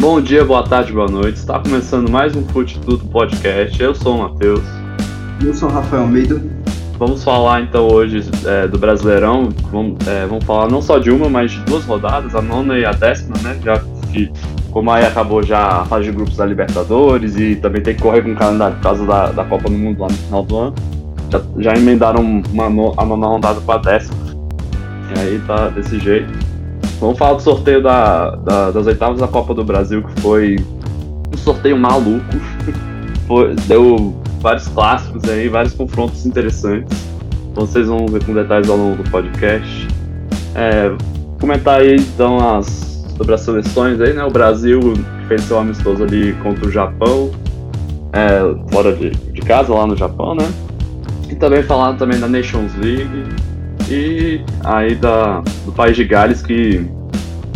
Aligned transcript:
Bom 0.00 0.18
dia, 0.18 0.42
boa 0.46 0.62
tarde, 0.62 0.94
boa 0.94 1.10
noite. 1.10 1.36
Está 1.36 1.58
começando 1.58 2.10
mais 2.10 2.34
um 2.34 2.42
Fute 2.42 2.80
Tudo 2.80 3.04
Podcast. 3.08 3.82
Eu 3.82 3.94
sou 3.94 4.16
o 4.16 4.18
Matheus. 4.20 4.64
Eu 5.44 5.52
sou 5.52 5.68
o 5.68 5.72
Rafael 5.72 6.04
Almeida. 6.04 6.42
Vamos 6.98 7.22
falar 7.22 7.60
então 7.60 7.86
hoje 7.86 8.22
é, 8.46 8.66
do 8.66 8.78
Brasileirão. 8.78 9.50
Vamos, 9.70 9.98
é, 10.08 10.24
vamos, 10.24 10.42
falar 10.46 10.70
não 10.70 10.80
só 10.80 10.96
de 10.96 11.10
uma, 11.10 11.28
mas 11.28 11.50
de 11.50 11.60
duas 11.64 11.84
rodadas, 11.84 12.34
a 12.34 12.40
nona 12.40 12.78
e 12.78 12.84
a 12.86 12.92
décima, 12.92 13.36
né? 13.42 13.60
Já 13.62 13.78
que, 14.10 14.32
como 14.70 14.90
aí 14.90 15.04
acabou 15.04 15.42
já 15.42 15.82
a 15.82 15.84
fase 15.84 16.06
de 16.06 16.12
grupos 16.12 16.38
da 16.38 16.46
Libertadores 16.46 17.36
e 17.36 17.56
também 17.56 17.82
tem 17.82 17.94
que 17.94 18.00
correr 18.00 18.22
com 18.22 18.32
o 18.32 18.36
calendário 18.36 18.76
por 18.76 18.82
causa 18.82 19.04
da, 19.04 19.32
da 19.32 19.44
Copa 19.44 19.68
do 19.68 19.76
Mundo 19.76 20.00
lá 20.00 20.08
no 20.08 20.14
final 20.14 20.42
do 20.42 20.56
ano. 20.56 20.74
Já, 21.28 21.42
já 21.58 21.74
emendaram 21.74 22.22
uma, 22.22 22.64
a 22.96 23.04
nona 23.04 23.26
rodada 23.26 23.60
com 23.60 23.72
a 23.72 23.76
décima. 23.76 24.16
E 25.14 25.20
aí 25.20 25.38
tá 25.46 25.68
desse 25.68 25.98
jeito. 25.98 26.49
Vamos 27.00 27.18
falar 27.18 27.34
do 27.34 27.42
sorteio 27.42 27.82
da, 27.82 28.36
da, 28.36 28.70
das 28.70 28.86
oitavas 28.86 29.18
da 29.18 29.26
Copa 29.26 29.54
do 29.54 29.64
Brasil, 29.64 30.02
que 30.02 30.20
foi 30.20 30.56
um 31.32 31.38
sorteio 31.38 31.78
maluco. 31.78 32.22
foi, 33.26 33.54
deu 33.66 34.14
vários 34.40 34.68
clássicos 34.68 35.24
aí, 35.24 35.48
vários 35.48 35.72
confrontos 35.72 36.26
interessantes. 36.26 36.94
Então 37.50 37.66
vocês 37.66 37.88
vão 37.88 38.06
ver 38.06 38.22
com 38.22 38.34
detalhes 38.34 38.68
ao 38.68 38.76
longo 38.76 39.02
do 39.02 39.10
podcast. 39.10 39.88
É, 40.54 40.94
comentar 41.40 41.80
aí 41.80 41.96
então 41.96 42.56
as, 42.56 42.66
sobre 43.16 43.34
as 43.34 43.40
seleções 43.40 43.98
aí, 43.98 44.12
né? 44.12 44.22
O 44.22 44.30
Brasil 44.30 44.92
fez 45.26 45.42
seu 45.44 45.58
amistoso 45.58 46.04
ali 46.04 46.34
contra 46.42 46.66
o 46.66 46.70
Japão, 46.70 47.30
é, 48.12 48.40
fora 48.70 48.92
de, 48.92 49.10
de 49.10 49.40
casa, 49.40 49.72
lá 49.72 49.86
no 49.86 49.96
Japão, 49.96 50.34
né? 50.34 50.46
E 51.30 51.34
também 51.34 51.62
falar 51.62 51.94
também 51.94 52.20
da 52.20 52.28
Nations 52.28 52.74
League 52.76 53.24
e 53.90 54.40
aí 54.64 54.94
da, 54.94 55.40
do 55.64 55.72
país 55.72 55.96
de 55.96 56.04
Gales 56.04 56.42
que 56.42 56.88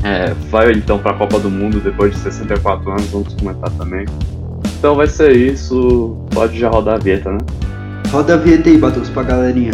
é, 0.02 0.34
vai 0.51 0.73
então 0.73 0.98
para 0.98 1.12
a 1.12 1.15
Copa 1.15 1.38
do 1.38 1.51
Mundo 1.51 1.80
depois 1.80 2.12
de 2.12 2.19
64 2.19 2.91
anos, 2.91 3.06
vamos 3.06 3.33
comentar 3.34 3.70
também. 3.70 4.05
Então 4.78 4.97
vai 4.97 5.06
ser 5.06 5.34
isso, 5.34 6.19
pode 6.31 6.59
já 6.59 6.69
rodar 6.69 6.97
a 6.97 6.98
vinheta, 6.98 7.33
né? 7.33 7.39
Roda 8.11 8.34
a 8.34 8.36
vinheta 8.36 8.69
aí, 8.69 8.77
Batus, 8.77 9.09
pra 9.09 9.22
galerinha. 9.22 9.72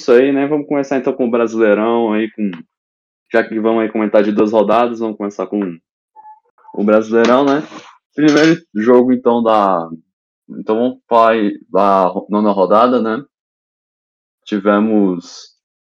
Isso 0.00 0.12
aí, 0.12 0.32
né? 0.32 0.46
Vamos 0.46 0.66
começar 0.66 0.96
então 0.96 1.12
com 1.12 1.26
o 1.26 1.30
Brasileirão 1.30 2.14
aí, 2.14 2.30
com 2.30 2.50
já 3.30 3.46
que 3.46 3.60
vamos 3.60 3.82
aí 3.82 3.92
comentar 3.92 4.22
de 4.22 4.32
duas 4.32 4.50
rodadas, 4.50 4.98
vamos 4.98 5.18
começar 5.18 5.46
com 5.46 5.78
o 6.72 6.82
Brasileirão, 6.82 7.44
né? 7.44 7.62
Primeiro 8.14 8.62
jogo 8.74 9.12
então 9.12 9.42
da 9.42 9.90
então 10.58 10.74
vamos 10.74 11.00
falar 11.06 11.34
da 11.70 12.14
nona 12.30 12.50
rodada, 12.50 13.02
né? 13.02 13.22
Tivemos 14.46 15.50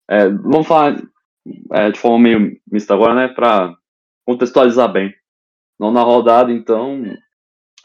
é, 0.09 0.27
vamos 0.27 0.67
falar 0.67 1.01
é, 1.71 1.89
de 1.89 1.97
forma 1.97 2.19
meio 2.19 2.59
mista 2.69 2.93
agora, 2.93 3.15
né? 3.15 3.29
Para 3.29 3.73
contextualizar 4.25 4.91
bem. 4.91 5.13
Nona 5.79 6.01
rodada, 6.01 6.51
então 6.51 7.03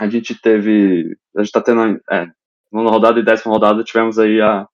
a 0.00 0.08
gente 0.08 0.34
teve 0.42 1.16
a 1.36 1.44
gente 1.44 1.52
tá 1.52 1.60
tendo 1.60 2.00
é, 2.10 2.26
nona 2.72 2.90
rodada 2.90 3.20
e 3.20 3.24
décima 3.24 3.54
rodada 3.54 3.84
tivemos 3.84 4.18
aí 4.18 4.40
a 4.40 4.66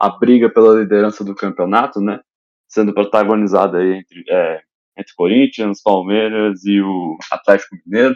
a 0.00 0.08
briga 0.08 0.48
pela 0.48 0.80
liderança 0.80 1.22
do 1.22 1.34
campeonato, 1.34 2.00
né? 2.00 2.20
Sendo 2.66 2.94
protagonizada 2.94 3.78
aí 3.78 3.98
entre, 3.98 4.24
é, 4.30 4.62
entre 4.96 5.12
Corinthians, 5.14 5.82
Palmeiras 5.82 6.64
e 6.64 6.80
o 6.80 7.18
Atlético 7.30 7.76
Mineiro. 7.84 8.14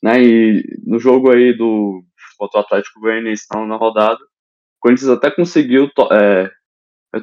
Né? 0.00 0.22
E 0.22 0.62
no 0.86 1.00
jogo 1.00 1.32
aí 1.32 1.52
do 1.56 2.04
contra 2.38 2.60
Atlético 2.60 3.00
Goianiense 3.00 3.46
na 3.50 3.74
rodada, 3.74 4.20
o 4.20 4.80
Corinthians 4.80 5.10
até 5.10 5.28
conseguiu 5.28 5.90
é, 6.12 6.50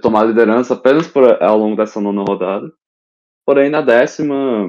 tomar 0.02 0.24
a 0.24 0.26
liderança 0.26 0.74
apenas 0.74 1.08
por, 1.08 1.42
ao 1.42 1.58
longo 1.58 1.78
dessa 1.78 2.02
nona 2.02 2.22
rodada. 2.22 2.70
Porém, 3.46 3.70
na 3.70 3.80
décima, 3.80 4.68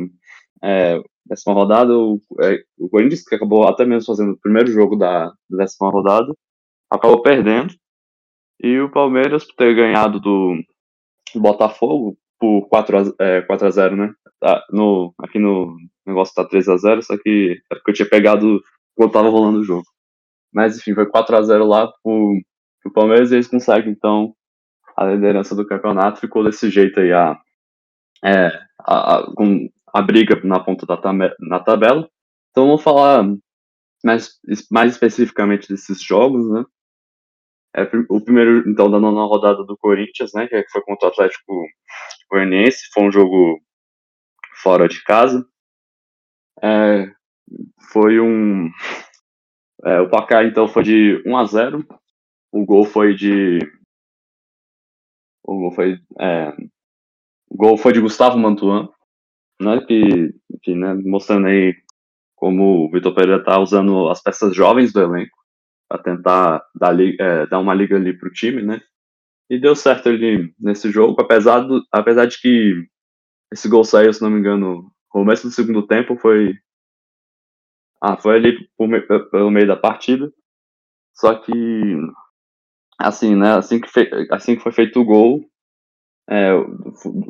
é, 0.63 1.01
décima 1.25 1.53
rodada, 1.53 1.93
o, 1.99 2.23
é, 2.43 2.63
o 2.79 2.89
Corinthians, 2.89 3.25
que 3.25 3.35
acabou 3.35 3.67
até 3.67 3.85
mesmo 3.85 4.07
fazendo 4.07 4.35
o 4.35 4.39
primeiro 4.39 4.71
jogo 4.71 4.95
da 4.95 5.33
décima 5.51 5.91
rodada, 5.91 6.33
acabou 6.89 7.21
perdendo 7.23 7.75
e 8.61 8.79
o 8.81 8.91
Palmeiras, 8.91 9.45
por 9.45 9.55
ter 9.57 9.75
ganhado 9.75 10.21
do 10.21 10.57
Botafogo 11.35 12.17
por 12.39 12.69
4 12.69 12.99
a, 12.99 13.25
é, 13.25 13.43
4 13.43 13.67
a 13.67 13.71
0 13.71 13.97
né? 13.97 14.15
Tá, 14.41 14.65
no, 14.71 15.15
aqui 15.19 15.39
no 15.39 15.77
negócio 16.07 16.35
tá 16.35 16.45
3 16.45 16.69
a 16.69 16.77
0 16.77 17.03
só 17.03 17.17
que 17.17 17.61
é 17.71 17.75
porque 17.75 17.91
eu 17.91 17.95
tinha 17.95 18.09
pegado 18.09 18.61
quando 18.95 19.13
tava 19.13 19.29
rolando 19.29 19.61
o 19.61 19.65
jogo. 19.65 19.85
Mas 20.53 20.79
enfim, 20.79 20.95
foi 20.95 21.07
4 21.07 21.37
a 21.37 21.43
0 21.43 21.67
lá 21.67 21.91
pro, 22.03 22.41
pro 22.83 22.93
Palmeiras 22.93 23.31
e 23.31 23.37
eles 23.37 23.49
conseguem 23.49 23.93
então 23.93 24.35
a 24.97 25.05
liderança 25.07 25.55
do 25.55 25.67
campeonato. 25.67 26.21
Ficou 26.21 26.45
desse 26.45 26.71
jeito 26.71 27.01
aí 27.01 27.13
a, 27.13 27.39
é, 28.25 28.49
a, 28.81 29.17
a, 29.17 29.35
com 29.35 29.69
a 29.93 30.03
briga 30.03 30.41
na 30.45 30.61
ponta 30.61 30.87
da 30.87 30.99
na 31.41 31.61
tabela. 31.61 32.09
Então 32.51 32.67
vamos 32.67 32.83
falar 32.83 33.25
mais, 34.05 34.31
mais 34.71 34.93
especificamente 34.93 35.69
desses 35.69 36.03
jogos, 36.03 36.49
né? 36.51 36.65
É, 37.77 37.83
o 38.09 38.19
primeiro, 38.23 38.67
então, 38.67 38.91
da 38.91 38.99
nona 38.99 39.27
rodada 39.27 39.63
do 39.63 39.77
Corinthians, 39.77 40.33
né, 40.35 40.49
que 40.49 40.65
foi 40.71 40.81
contra 40.81 41.09
o 41.09 41.13
Atlético 41.13 41.63
Goianiense, 42.31 42.89
foi 42.95 43.05
um 43.05 43.13
jogo 43.13 43.61
fora 44.63 44.89
de 44.89 45.05
casa. 45.05 45.47
É, 46.63 47.13
foi 47.93 48.19
um. 48.19 48.71
É, 49.85 50.01
o 50.01 50.09
placar, 50.09 50.47
então, 50.47 50.67
foi 50.67 50.85
de 50.85 51.23
1 51.27 51.37
a 51.37 51.45
0 51.45 51.87
O 52.51 52.65
gol 52.65 52.87
foi 52.87 53.15
de. 53.15 53.59
O 55.45 55.59
gol 55.59 55.73
foi. 55.73 56.01
É, 56.19 56.49
o 57.51 57.57
gol 57.57 57.77
foi 57.77 57.93
de 57.93 58.01
Gustavo 58.01 58.39
Mantuan, 58.39 58.89
né, 59.61 59.85
que, 59.87 60.35
que 60.63 60.75
né, 60.75 60.95
mostrando 60.95 61.47
aí 61.49 61.75
como 62.35 62.87
o 62.87 62.91
Vitor 62.91 63.15
Pereira 63.15 63.41
está 63.41 63.59
usando 63.59 64.09
as 64.09 64.23
peças 64.23 64.57
jovens 64.57 64.95
do 64.95 65.03
elenco 65.03 65.46
para 65.89 66.03
tentar 66.03 66.65
dar, 66.75 66.99
é, 67.01 67.47
dar 67.47 67.59
uma 67.59 67.75
liga 67.75 67.97
ali 67.97 68.17
pro 68.17 68.33
time, 68.33 68.63
né? 68.63 68.81
E 69.49 69.59
deu 69.59 69.77
certo 69.77 70.09
ali 70.09 70.53
nesse 70.59 70.91
jogo, 70.91 71.21
apesar, 71.21 71.61
do, 71.61 71.83
apesar 71.93 72.27
de 72.27 72.41
que 72.41 72.87
esse 73.53 73.69
gol 73.69 73.85
saiu, 73.85 74.13
se 74.13 74.21
não 74.21 74.31
me 74.31 74.41
engano, 74.41 74.83
no 74.83 74.93
começo 75.09 75.47
do 75.47 75.53
segundo 75.53 75.87
tempo 75.87 76.17
foi. 76.17 76.55
Ah, 78.03 78.17
foi 78.17 78.37
ali 78.37 78.69
pelo 79.31 79.51
meio 79.51 79.67
da 79.67 79.77
partida. 79.77 80.33
Só 81.15 81.35
que, 81.35 81.53
assim, 82.99 83.35
né? 83.37 83.57
Assim 83.57 83.81
que, 83.81 83.89
fe, 83.89 84.11
assim 84.31 84.57
que 84.57 84.63
foi 84.63 84.73
feito 84.73 85.01
o 85.01 85.05
gol, 85.05 85.49
é, 86.29 86.51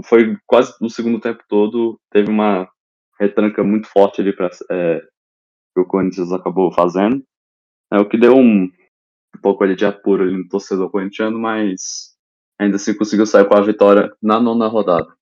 foi 0.05 0.37
quase 0.47 0.75
no 0.81 0.89
segundo 0.89 1.21
tempo 1.21 1.45
todo, 1.49 2.01
teve 2.11 2.31
uma 2.31 2.69
retranca 3.21 3.63
muito 3.63 3.87
forte 3.89 4.21
ali 4.21 4.35
para 4.35 4.51
é, 4.71 5.01
que 5.75 5.81
o 5.81 5.87
Corinthians 5.87 6.33
acabou 6.33 6.73
fazendo. 6.73 7.23
É 7.93 7.99
o 7.99 8.09
que 8.09 8.19
deu 8.19 8.37
um, 8.37 8.65
um 8.65 9.41
pouco 9.41 9.63
ali 9.63 9.77
de 9.77 9.87
apuro 9.87 10.25
ali 10.25 10.37
no 10.37 10.49
torcedor 10.49 10.91
corintiano, 10.91 11.39
mas 11.39 12.17
ainda 12.59 12.77
assim 12.77 12.97
conseguiu 12.97 13.27
sair 13.27 13.47
com 13.47 13.55
a 13.55 13.61
vitória 13.61 14.13
na 14.23 14.41
nona 14.41 14.67
rodada. 14.67 15.15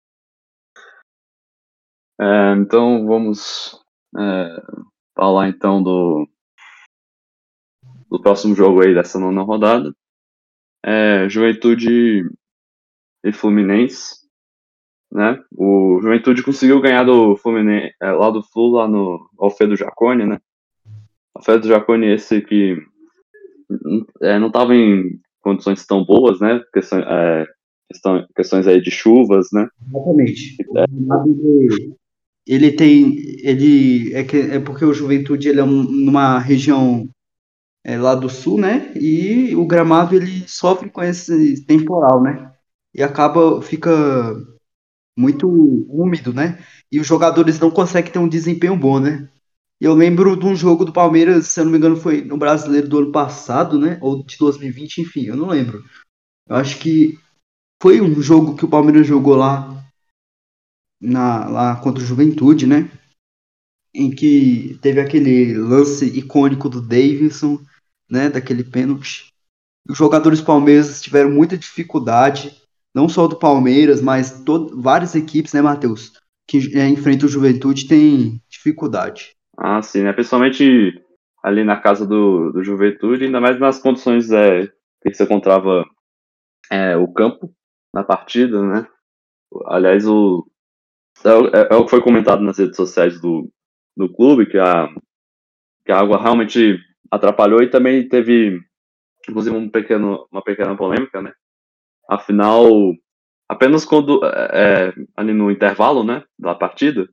É, 2.20 2.52
então 2.56 3.06
vamos 3.06 3.82
é, 4.16 4.62
falar 5.16 5.48
então 5.48 5.82
do, 5.82 6.28
do 8.08 8.22
próximo 8.22 8.54
jogo 8.54 8.82
aí 8.82 8.94
dessa 8.94 9.18
nona 9.18 9.42
rodada. 9.42 9.94
É, 10.84 11.28
Juventude 11.28 12.30
e 13.24 13.32
Fluminense. 13.32 14.24
Né? 15.10 15.42
O 15.56 16.00
Juventude 16.02 16.42
conseguiu 16.42 16.80
ganhar 16.80 17.04
do 17.04 17.36
Fluminense, 17.36 17.94
é, 18.00 18.10
lá 18.12 18.30
do 18.30 18.42
Flu, 18.42 18.72
lá 18.72 18.88
no 18.88 19.28
Alfredo 19.38 19.76
Jacone, 19.76 20.26
né? 20.26 20.40
Alfredo 21.34 21.68
Jaconi 21.68 22.12
esse 22.12 22.40
que 22.40 22.76
é, 24.22 24.38
não 24.38 24.48
estava 24.48 24.74
em 24.74 25.20
condições 25.40 25.84
tão 25.86 26.04
boas, 26.04 26.40
né? 26.40 26.60
Questões, 26.72 27.04
é, 27.06 27.46
questão, 27.90 28.26
questões 28.34 28.66
aí 28.66 28.80
de 28.80 28.90
chuvas, 28.90 29.48
né? 29.52 29.68
Exatamente. 29.88 30.56
É. 30.76 31.94
Ele 32.46 32.72
tem, 32.72 33.16
ele 33.42 34.14
é, 34.14 34.22
que, 34.22 34.36
é 34.36 34.60
porque 34.60 34.84
o 34.84 34.92
Juventude 34.92 35.48
ele 35.48 35.60
é 35.60 35.64
um, 35.64 35.82
numa 35.82 36.38
região 36.38 37.08
é, 37.82 37.98
lá 37.98 38.14
do 38.14 38.28
sul, 38.28 38.58
né? 38.58 38.92
E 38.94 39.54
o 39.56 39.66
gramado 39.66 40.14
ele 40.14 40.44
sofre 40.46 40.90
com 40.90 41.02
esse 41.02 41.64
temporal, 41.64 42.22
né? 42.22 42.52
E 42.94 43.02
acaba 43.02 43.60
fica 43.60 43.90
muito 45.16 45.48
úmido, 45.88 46.32
né? 46.32 46.58
E 46.90 47.00
os 47.00 47.06
jogadores 47.06 47.58
não 47.58 47.70
conseguem 47.70 48.12
ter 48.12 48.18
um 48.18 48.28
desempenho 48.28 48.76
bom, 48.76 49.00
né? 49.00 49.28
Eu 49.84 49.92
lembro 49.92 50.34
de 50.34 50.46
um 50.46 50.56
jogo 50.56 50.82
do 50.82 50.94
Palmeiras, 50.94 51.48
se 51.48 51.60
eu 51.60 51.64
não 51.66 51.70
me 51.70 51.76
engano, 51.76 51.94
foi 51.94 52.22
no 52.24 52.38
Brasileiro 52.38 52.88
do 52.88 53.00
ano 53.00 53.12
passado, 53.12 53.78
né? 53.78 53.98
Ou 54.00 54.24
de 54.24 54.38
2020, 54.38 55.02
enfim, 55.02 55.24
eu 55.24 55.36
não 55.36 55.48
lembro. 55.48 55.84
Eu 56.48 56.56
acho 56.56 56.78
que 56.78 57.18
foi 57.82 58.00
um 58.00 58.22
jogo 58.22 58.56
que 58.56 58.64
o 58.64 58.68
Palmeiras 58.68 59.06
jogou 59.06 59.36
lá 59.36 59.84
na, 60.98 61.46
lá 61.50 61.76
contra 61.76 62.02
o 62.02 62.06
Juventude, 62.06 62.66
né? 62.66 62.90
Em 63.92 64.10
que 64.10 64.78
teve 64.80 65.02
aquele 65.02 65.52
lance 65.52 66.06
icônico 66.18 66.70
do 66.70 66.80
Davidson, 66.80 67.60
né? 68.08 68.30
Daquele 68.30 68.64
pênalti. 68.64 69.34
Os 69.86 69.98
jogadores 69.98 70.40
palmeiras 70.40 71.02
tiveram 71.02 71.30
muita 71.30 71.58
dificuldade, 71.58 72.58
não 72.94 73.06
só 73.06 73.28
do 73.28 73.38
Palmeiras, 73.38 74.00
mas 74.00 74.42
várias 74.76 75.14
equipes, 75.14 75.52
né, 75.52 75.60
Matheus? 75.60 76.10
Que 76.48 76.74
é, 76.74 76.88
enfrentam 76.88 77.28
o 77.28 77.30
Juventude 77.30 77.86
tem 77.86 78.42
dificuldade. 78.48 79.33
Ah, 79.56 79.80
sim, 79.82 80.02
né? 80.02 80.12
Principalmente 80.12 81.02
ali 81.42 81.62
na 81.64 81.80
casa 81.80 82.06
do, 82.06 82.50
do 82.52 82.64
Juventude, 82.64 83.24
ainda 83.24 83.40
mais 83.40 83.58
nas 83.58 83.78
condições 83.78 84.30
é, 84.30 84.66
que 85.02 85.12
você 85.14 85.24
encontrava 85.24 85.84
é, 86.70 86.96
o 86.96 87.12
campo 87.12 87.52
na 87.92 88.02
partida, 88.02 88.62
né? 88.62 88.86
Aliás, 89.66 90.06
o, 90.06 90.46
é, 91.24 91.28
é, 91.28 91.68
é, 91.72 91.76
o 91.76 91.84
que 91.84 91.90
foi 91.90 92.02
comentado 92.02 92.42
nas 92.42 92.58
redes 92.58 92.76
sociais 92.76 93.20
do, 93.20 93.50
do 93.96 94.12
clube, 94.12 94.46
que 94.46 94.58
a, 94.58 94.88
que 95.84 95.92
a 95.92 95.98
água 96.00 96.20
realmente 96.20 96.78
atrapalhou 97.10 97.62
e 97.62 97.70
também 97.70 98.08
teve, 98.08 98.60
inclusive, 99.28 99.54
um 99.56 99.68
pequeno, 99.70 100.26
uma 100.32 100.42
pequena 100.42 100.76
polêmica, 100.76 101.22
né? 101.22 101.32
Afinal, 102.08 102.66
apenas 103.48 103.84
quando, 103.84 104.24
é, 104.24 104.90
é 104.90 104.94
ali 105.16 105.32
no 105.32 105.50
intervalo, 105.50 106.02
né, 106.02 106.24
da 106.38 106.54
partida, 106.54 107.08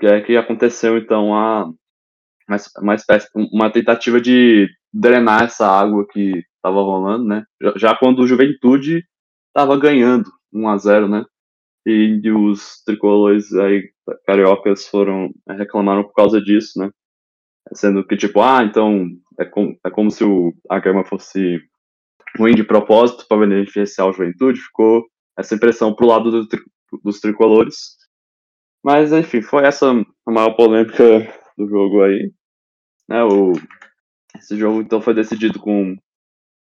que 0.00 0.06
é 0.06 0.20
que 0.22 0.36
aconteceu, 0.36 0.96
então, 0.96 1.34
a, 1.34 1.70
uma, 2.78 2.94
espécie, 2.94 3.28
uma 3.52 3.70
tentativa 3.70 4.20
de 4.20 4.68
drenar 4.92 5.44
essa 5.44 5.66
água 5.66 6.06
que 6.10 6.42
estava 6.56 6.82
rolando, 6.82 7.24
né? 7.24 7.44
Já, 7.76 7.96
quando 7.96 8.20
o 8.20 8.26
Juventude 8.26 9.04
estava 9.48 9.78
ganhando 9.78 10.30
1 10.52 10.68
a 10.68 10.76
0 10.76 11.08
né? 11.08 11.24
E, 11.86 12.30
os 12.30 12.82
tricolores 12.84 13.52
aí 13.54 13.90
cariocas 14.26 14.86
foram 14.86 15.30
reclamaram 15.48 16.02
por 16.02 16.12
causa 16.14 16.40
disso, 16.40 16.78
né? 16.78 16.90
Sendo 17.72 18.04
que 18.04 18.16
tipo, 18.16 18.40
ah, 18.42 18.64
então 18.64 19.06
é, 19.38 19.44
com, 19.44 19.76
é 19.84 19.90
como 19.90 20.10
se 20.10 20.24
o, 20.24 20.52
a 20.68 20.78
grama 20.80 21.04
fosse 21.04 21.60
ruim 22.38 22.54
de 22.54 22.64
propósito 22.64 23.26
para 23.28 23.46
beneficiar 23.46 24.08
o 24.08 24.12
Juventude, 24.12 24.60
ficou 24.60 25.04
essa 25.38 25.54
impressão 25.54 25.94
pro 25.94 26.06
lado 26.06 26.30
do, 26.30 26.48
dos 27.02 27.20
tricolores. 27.20 27.99
Mas 28.82 29.12
enfim, 29.12 29.42
foi 29.42 29.64
essa 29.64 29.90
a 29.90 30.30
maior 30.30 30.54
polêmica 30.54 31.04
do 31.56 31.68
jogo 31.68 32.02
aí. 32.02 32.32
Né, 33.08 33.22
o, 33.24 33.52
esse 34.36 34.56
jogo 34.56 34.80
então 34.80 35.00
foi 35.00 35.14
decidido 35.14 35.58
com 35.58 35.96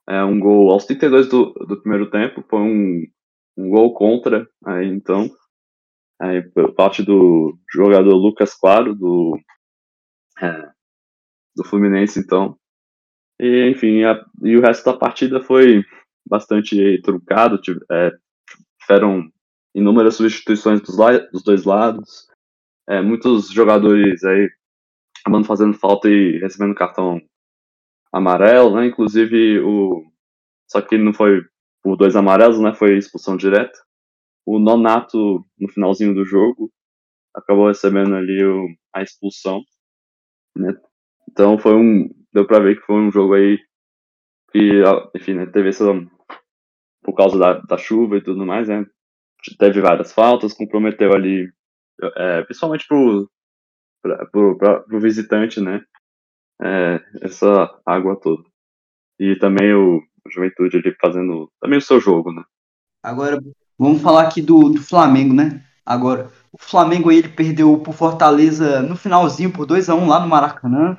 é, 0.09 0.25
um 0.25 0.41
gol 0.41 0.71
aos 0.71 0.87
32 0.87 1.29
do, 1.29 1.53
do 1.53 1.81
primeiro 1.81 2.11
tempo, 2.11 2.45
foi 2.49 2.61
um, 2.61 3.07
um 3.57 3.71
gol 3.71 3.95
contra, 3.95 4.49
aí 4.65 4.87
então, 4.89 5.31
aí, 6.21 6.43
por 6.43 6.75
parte 6.75 7.03
do 7.03 7.57
jogador 7.73 8.15
Lucas 8.17 8.55
Claro, 8.55 8.95
do, 8.95 9.39
é, 10.43 10.71
do 11.55 11.65
Fluminense, 11.65 12.19
então. 12.19 12.59
E, 13.39 13.71
enfim, 13.71 14.05
a, 14.05 14.23
e 14.43 14.57
o 14.57 14.61
resto 14.61 14.85
da 14.85 14.99
partida 14.99 15.41
foi 15.41 15.85
bastante 16.27 17.01
truncado, 17.03 17.61
é, 17.91 18.13
tiveram 18.81 19.31
inúmeras 19.75 20.17
substituições 20.17 20.81
dos, 20.81 20.97
dos 21.33 21.43
dois 21.43 21.65
lados, 21.65 22.27
é, 22.89 23.01
muitos 23.01 23.51
jogadores 23.51 24.25
aí 24.25 24.49
acabando 25.21 25.47
fazendo 25.47 25.75
falta 25.75 26.09
e 26.09 26.39
recebendo 26.39 26.75
cartão 26.75 27.21
amarelo, 28.13 28.75
né? 28.77 28.87
Inclusive 28.87 29.61
o 29.61 30.05
só 30.69 30.81
que 30.81 30.97
não 30.97 31.13
foi 31.13 31.43
por 31.83 31.97
dois 31.97 32.17
amarelos, 32.17 32.61
né? 32.61 32.75
Foi 32.75 32.97
expulsão 32.97 33.37
direta. 33.37 33.79
O 34.47 34.59
Nonato 34.59 35.45
no 35.59 35.69
finalzinho 35.69 36.15
do 36.15 36.25
jogo 36.25 36.71
acabou 37.35 37.69
recebendo 37.69 38.15
ali 38.15 38.43
o, 38.45 38.67
a 38.95 39.03
expulsão, 39.03 39.63
né? 40.57 40.75
Então 41.31 41.59
foi 41.59 41.75
um 41.75 42.09
deu 42.33 42.47
para 42.47 42.61
ver 42.61 42.77
que 42.77 42.87
foi 42.87 42.97
um 42.97 43.11
jogo 43.11 43.35
aí 43.35 43.59
que, 44.53 44.83
enfim, 45.15 45.35
né, 45.35 45.47
teve 45.47 45.69
essa 45.69 45.85
por 47.03 47.15
causa 47.15 47.39
da, 47.39 47.55
da 47.61 47.79
chuva 47.79 48.17
e 48.17 48.23
tudo 48.23 48.45
mais, 48.45 48.69
né? 48.69 48.85
Teve 49.59 49.81
várias 49.81 50.13
faltas, 50.13 50.53
comprometeu 50.53 51.13
ali, 51.13 51.51
é, 52.17 52.43
principalmente 52.43 52.87
pro, 52.87 53.31
pra, 54.03 54.27
pro, 54.27 55.01
visitante, 55.01 55.61
né? 55.61 55.83
É, 56.63 57.01
essa 57.23 57.81
água 57.87 58.19
toda. 58.21 58.43
E 59.19 59.37
também 59.37 59.73
o 59.75 60.03
Juventude 60.31 60.77
ali 60.77 60.95
fazendo 61.01 61.51
também 61.61 61.79
o 61.79 61.83
seu 61.83 62.01
jogo, 62.01 62.33
né? 62.33 62.43
Agora, 63.03 63.39
vamos 63.79 64.03
falar 64.03 64.23
aqui 64.23 64.43
do, 64.43 64.69
do 64.69 64.83
Flamengo, 64.83 65.35
né? 65.35 65.65
Agora, 65.85 66.31
o 66.53 66.59
Flamengo 66.59 67.11
ele 67.11 67.29
perdeu 67.29 67.79
por 67.79 67.95
Fortaleza 67.95 68.83
no 68.83 68.97
finalzinho 68.97 69.53
por 69.53 69.67
2 69.67 69.89
a 69.89 69.95
1 69.95 70.07
lá 70.07 70.21
no 70.21 70.29
Maracanã. 70.29 70.97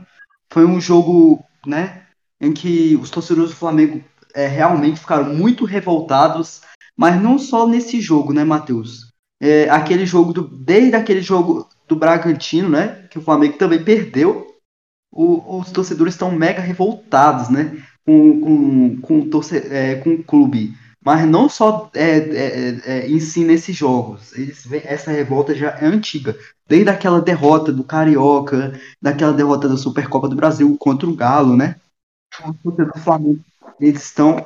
Foi 0.51 0.65
um 0.65 0.81
jogo, 0.81 1.43
né, 1.65 2.07
em 2.39 2.51
que 2.51 2.95
os 2.97 3.09
torcedores 3.09 3.51
do 3.51 3.55
Flamengo 3.55 4.03
é, 4.33 4.47
realmente 4.47 4.99
ficaram 4.99 5.33
muito 5.33 5.65
revoltados, 5.65 6.61
mas 6.95 7.21
não 7.21 7.37
só 7.37 7.67
nesse 7.67 7.99
jogo, 7.99 8.33
né, 8.33 8.43
Matheus? 8.43 9.11
É, 9.41 9.69
aquele 9.69 10.05
jogo 10.05 10.33
do, 10.33 10.47
desde 10.47 10.95
aquele 10.95 11.21
jogo 11.21 11.67
do 11.87 11.95
Bragantino, 11.95 12.69
né, 12.69 13.07
que 13.09 13.17
o 13.17 13.21
Flamengo 13.21 13.57
também 13.57 13.83
perdeu, 13.83 14.47
o, 15.11 15.59
os 15.59 15.71
torcedores 15.71 16.13
estão 16.13 16.31
mega 16.31 16.61
revoltados, 16.61 17.49
né, 17.49 17.83
com, 18.05 18.39
com, 18.39 19.01
com, 19.01 19.29
torce, 19.29 19.57
é, 19.57 19.95
com 19.95 20.11
o 20.11 20.23
clube. 20.23 20.73
Mas 21.03 21.27
não 21.27 21.49
só 21.49 21.89
é, 21.95 22.17
é, 22.17 22.81
é, 22.85 23.07
em 23.09 23.19
si 23.19 23.43
nesses 23.43 23.75
jogos. 23.75 24.37
Eles, 24.37 24.71
essa 24.71 25.09
revolta 25.09 25.55
já 25.55 25.71
é 25.71 25.85
antiga. 25.85 26.37
Desde 26.67 26.89
aquela 26.89 27.19
derrota 27.19 27.73
do 27.73 27.83
Carioca, 27.83 28.79
daquela 29.01 29.33
derrota 29.33 29.67
da 29.67 29.77
Supercopa 29.77 30.29
do 30.29 30.35
Brasil 30.35 30.77
contra 30.77 31.09
o 31.09 31.15
Galo, 31.15 31.57
né? 31.57 31.75
Os 32.45 32.55
torcedores 32.61 32.93
do 32.93 32.99
Flamengo, 32.99 33.39
eles 33.79 34.03
estão 34.03 34.45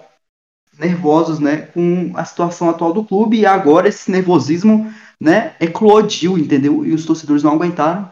nervosos, 0.77 1.39
né, 1.39 1.57
com 1.57 2.11
a 2.15 2.25
situação 2.25 2.69
atual 2.69 2.93
do 2.93 3.03
clube 3.03 3.39
e 3.39 3.45
agora 3.45 3.87
esse 3.87 4.11
nervosismo, 4.11 4.91
né, 5.19 5.55
eclodiu, 5.59 6.37
entendeu? 6.37 6.85
E 6.85 6.93
os 6.93 7.05
torcedores 7.05 7.43
não 7.43 7.53
aguentaram, 7.53 8.11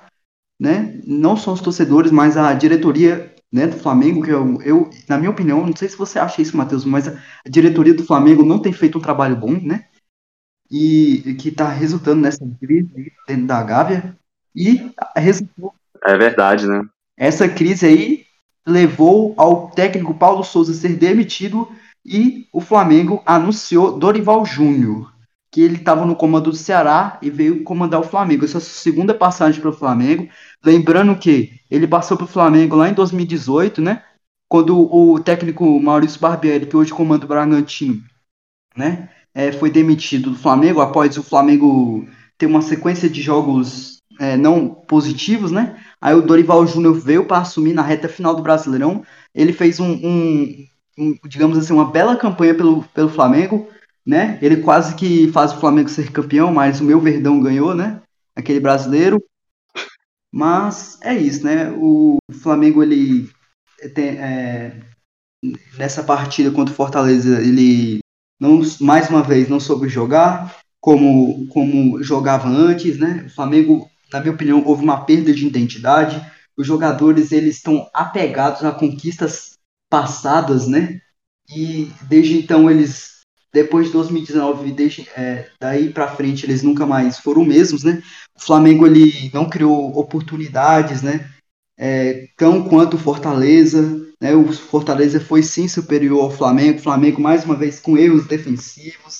né? 0.59 0.99
Não 1.05 1.35
só 1.35 1.53
os 1.53 1.61
torcedores, 1.61 2.11
mas 2.11 2.37
a 2.37 2.53
diretoria, 2.53 3.33
né, 3.51 3.67
do 3.67 3.77
Flamengo, 3.77 4.23
que 4.23 4.29
eu, 4.29 4.61
eu 4.61 4.89
na 5.07 5.17
minha 5.17 5.31
opinião, 5.31 5.65
não 5.65 5.75
sei 5.75 5.89
se 5.89 5.97
você 5.97 6.17
acha 6.17 6.41
isso, 6.41 6.55
Matheus, 6.55 6.85
mas 6.85 7.07
a 7.07 7.19
diretoria 7.49 7.93
do 7.93 8.05
Flamengo 8.05 8.43
não 8.45 8.59
tem 8.59 8.71
feito 8.71 8.97
um 8.97 9.01
trabalho 9.01 9.35
bom, 9.35 9.51
né? 9.51 9.85
E 10.71 11.35
que 11.39 11.49
está 11.49 11.67
resultando 11.69 12.21
nessa 12.21 12.47
crise 12.59 13.11
dentro 13.27 13.45
da 13.45 13.61
Gávea 13.61 14.17
e 14.55 14.91
resultou. 15.15 15.73
É 16.03 16.17
verdade, 16.17 16.67
né? 16.67 16.81
Essa 17.17 17.47
crise 17.47 17.85
aí 17.85 18.25
levou 18.65 19.33
ao 19.37 19.69
técnico 19.69 20.13
Paulo 20.13 20.43
Souza 20.43 20.73
ser 20.73 20.95
demitido 20.95 21.67
e 22.05 22.47
o 22.51 22.59
Flamengo 22.59 23.21
anunciou 23.25 23.97
Dorival 23.97 24.45
Júnior, 24.45 25.13
que 25.51 25.61
ele 25.61 25.75
estava 25.75 26.05
no 26.05 26.15
comando 26.15 26.49
do 26.49 26.55
Ceará 26.55 27.19
e 27.21 27.29
veio 27.29 27.63
comandar 27.63 27.99
o 27.99 28.03
Flamengo. 28.03 28.43
Essa 28.43 28.57
é 28.57 28.59
a 28.59 28.61
segunda 28.61 29.13
passagem 29.13 29.61
para 29.61 29.69
o 29.69 29.73
Flamengo. 29.73 30.27
Lembrando 30.63 31.15
que 31.15 31.59
ele 31.69 31.87
passou 31.87 32.17
para 32.17 32.25
o 32.25 32.29
Flamengo 32.29 32.75
lá 32.75 32.89
em 32.89 32.93
2018, 32.93 33.81
né? 33.81 34.03
Quando 34.49 34.77
o 34.77 35.19
técnico 35.19 35.79
Maurício 35.79 36.19
Barbieri, 36.19 36.65
que 36.65 36.75
hoje 36.75 36.93
comanda 36.93 37.25
o 37.25 37.27
Bragantino, 37.27 38.03
né? 38.75 39.09
É, 39.33 39.51
foi 39.51 39.71
demitido 39.71 40.31
do 40.31 40.37
Flamengo 40.37 40.81
após 40.81 41.17
o 41.17 41.23
Flamengo 41.23 42.07
ter 42.37 42.45
uma 42.45 42.61
sequência 42.61 43.09
de 43.09 43.21
jogos 43.21 43.97
é, 44.19 44.37
não 44.37 44.69
positivos, 44.69 45.51
né? 45.51 45.79
Aí 45.99 46.13
o 46.13 46.21
Dorival 46.21 46.65
Júnior 46.67 46.95
veio 46.99 47.25
para 47.25 47.39
assumir 47.39 47.73
na 47.73 47.81
reta 47.81 48.07
final 48.07 48.35
do 48.35 48.43
Brasileirão. 48.43 49.03
Ele 49.33 49.53
fez 49.53 49.79
um, 49.79 49.91
um, 49.91 50.65
um, 50.65 50.67
digamos 51.25 51.57
assim, 51.57 51.73
uma 51.73 51.91
bela 51.91 52.15
campanha 52.15 52.53
pelo, 52.53 52.83
pelo 52.83 53.09
Flamengo, 53.09 53.69
né? 54.05 54.37
Ele 54.41 54.57
quase 54.57 54.95
que 54.95 55.31
faz 55.31 55.53
o 55.53 55.59
Flamengo 55.59 55.89
ser 55.89 56.11
campeão, 56.11 56.53
mas 56.53 56.79
o 56.79 56.83
meu 56.83 56.99
Verdão 56.99 57.41
ganhou, 57.41 57.73
né? 57.73 58.01
Aquele 58.35 58.59
brasileiro. 58.59 59.23
Mas 60.31 60.99
é 61.01 61.15
isso, 61.15 61.43
né? 61.43 61.71
O 61.77 62.17
Flamengo, 62.41 62.81
ele 62.81 63.29
tem, 63.93 64.17
é, 64.17 64.81
nessa 65.77 66.03
partida 66.03 66.51
contra 66.51 66.73
o 66.73 66.75
Fortaleza, 66.75 67.41
ele 67.41 67.99
não, 68.39 68.61
mais 68.81 69.09
uma 69.09 69.21
vez 69.21 69.47
não 69.47 69.59
soube 69.59 69.87
jogar 69.87 70.55
como, 70.81 71.47
como 71.47 72.03
jogava 72.03 72.49
antes, 72.49 72.97
né? 72.97 73.23
O 73.27 73.29
Flamengo, 73.29 73.89
na 74.11 74.19
minha 74.19 74.33
opinião, 74.33 74.63
houve 74.65 74.83
uma 74.83 75.05
perda 75.05 75.33
de 75.33 75.47
identidade. 75.47 76.21
Os 76.57 76.67
jogadores 76.67 77.31
eles 77.31 77.55
estão 77.55 77.89
apegados 77.93 78.63
a 78.63 78.71
conquistas 78.71 79.52
passadas, 79.93 80.67
né? 80.67 80.99
E 81.47 81.91
desde 82.09 82.35
então 82.35 82.67
eles, 82.67 83.19
depois 83.53 83.85
de 83.85 83.93
2019, 83.93 84.71
desde, 84.71 85.07
é, 85.15 85.47
daí 85.61 85.93
para 85.93 86.07
frente 86.07 86.47
eles 86.47 86.63
nunca 86.63 86.83
mais 86.83 87.19
foram 87.19 87.45
mesmos, 87.45 87.83
né? 87.83 88.01
O 88.35 88.41
Flamengo 88.41 88.87
ele 88.87 89.29
não 89.31 89.47
criou 89.47 89.95
oportunidades, 89.95 91.03
né? 91.03 91.29
É, 91.77 92.25
tão 92.35 92.67
quanto 92.67 92.95
o 92.95 92.99
Fortaleza, 92.99 94.03
né? 94.19 94.33
O 94.33 94.51
Fortaleza 94.51 95.19
foi 95.19 95.43
sim 95.43 95.67
superior 95.67 96.23
ao 96.23 96.31
Flamengo, 96.31 96.79
o 96.79 96.81
Flamengo 96.81 97.21
mais 97.21 97.45
uma 97.45 97.55
vez 97.55 97.79
com 97.79 97.95
erros 97.95 98.25
defensivos, 98.25 99.17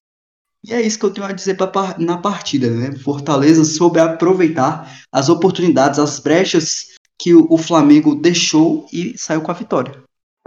E 0.66 0.74
é 0.74 0.82
isso 0.82 0.98
que 0.98 1.06
eu 1.06 1.14
tenho 1.14 1.28
a 1.28 1.32
dizer 1.32 1.56
pra, 1.56 1.96
na 2.00 2.18
partida, 2.18 2.72
né? 2.72 2.96
Fortaleza 2.98 3.64
soube 3.64 4.00
aproveitar 4.00 4.92
as 5.12 5.30
oportunidades, 5.30 6.00
as 6.00 6.20
brechas 6.20 6.96
que 7.20 7.36
o, 7.36 7.46
o 7.48 7.60
Flamengo 7.60 8.16
deixou 8.16 8.88
e 8.92 9.16
saiu 9.20 9.42
com 9.44 9.52
a 9.52 9.54
vitória. 9.54 10.02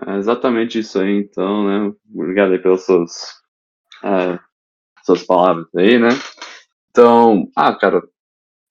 É 0.04 0.16
exatamente 0.16 0.78
isso 0.78 1.00
aí, 1.00 1.20
então, 1.20 1.66
né? 1.66 1.94
Obrigado 2.14 2.52
aí 2.52 2.58
pelas 2.58 2.84
suas, 2.84 3.42
é, 4.04 4.38
suas 5.02 5.22
palavras 5.22 5.66
aí, 5.74 5.98
né? 5.98 6.10
Então, 6.90 7.50
ah, 7.56 7.74
cara, 7.74 8.02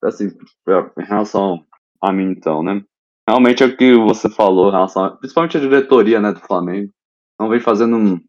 assim, 0.04 0.28
em 0.28 1.04
relação 1.04 1.66
a 2.02 2.12
mim, 2.12 2.32
então, 2.32 2.62
né? 2.62 2.84
Realmente 3.28 3.64
é 3.64 3.66
o 3.66 3.76
que 3.76 3.96
você 3.96 4.30
falou, 4.30 4.70
em 4.70 4.74
relação 4.74 5.04
a, 5.04 5.18
principalmente 5.18 5.58
a 5.58 5.60
diretoria, 5.60 6.22
né, 6.22 6.32
do 6.32 6.40
Flamengo, 6.42 6.92
não 7.40 7.50
vem 7.50 7.60
fazendo 7.60 7.98
um, 7.98 8.22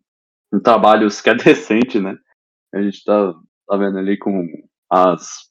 um 0.53 0.61
trabalho 0.61 1.09
que 1.11 1.31
é 1.31 1.35
decente, 1.37 2.01
né? 2.01 2.17
A 2.75 2.81
gente 2.81 3.05
tá, 3.05 3.35
tá 3.69 3.77
vendo 3.77 3.99
ali 3.99 4.19
com 4.19 4.47
as, 4.91 5.51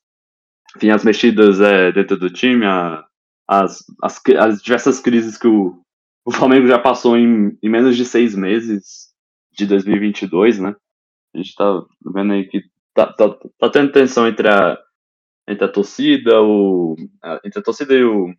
enfim, 0.76 0.90
as 0.90 1.04
mexidas 1.04 1.62
é, 1.62 1.92
dentro 1.92 2.18
do 2.18 2.30
time, 2.30 2.66
a, 2.66 3.06
as, 3.48 3.84
as, 4.02 4.20
as 4.40 4.62
diversas 4.64 5.00
crises 5.00 5.38
que 5.38 5.48
o, 5.48 5.85
o 6.26 6.32
Flamengo 6.32 6.68
já 6.68 6.80
passou 6.80 7.16
em, 7.16 7.56
em 7.62 7.70
menos 7.70 7.96
de 7.96 8.04
seis 8.04 8.36
meses 8.36 9.14
de 9.54 9.68
2022, 9.68 10.60
né? 10.60 10.76
A 11.34 11.38
gente 11.38 11.54
tá 11.54 11.84
vendo 12.14 12.34
aí 12.34 12.48
que 12.48 12.64
tá, 12.96 13.14
tá, 13.14 13.30
tá 13.60 13.70
tendo 13.70 13.92
tensão 13.92 14.28
entre 14.28 14.50
a, 14.50 14.78
entre 15.48 15.66
a 15.66 15.72
torcida, 15.72 16.42
o, 16.42 16.96
a, 17.22 17.40
entre 17.46 17.60
a 17.60 17.64
torcida 17.64 17.94
e 17.94 18.04
o, 18.04 18.34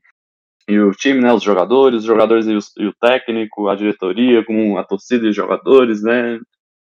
e 0.68 0.78
o 0.80 0.90
time, 0.90 1.20
né? 1.20 1.32
Os 1.32 1.44
jogadores, 1.44 2.00
os 2.00 2.04
jogadores 2.04 2.46
e, 2.46 2.82
e 2.82 2.86
o 2.86 2.94
técnico, 2.94 3.68
a 3.68 3.76
diretoria, 3.76 4.44
com 4.44 4.76
a 4.76 4.84
torcida 4.84 5.24
e 5.24 5.30
os 5.30 5.36
jogadores, 5.36 6.02
né? 6.02 6.40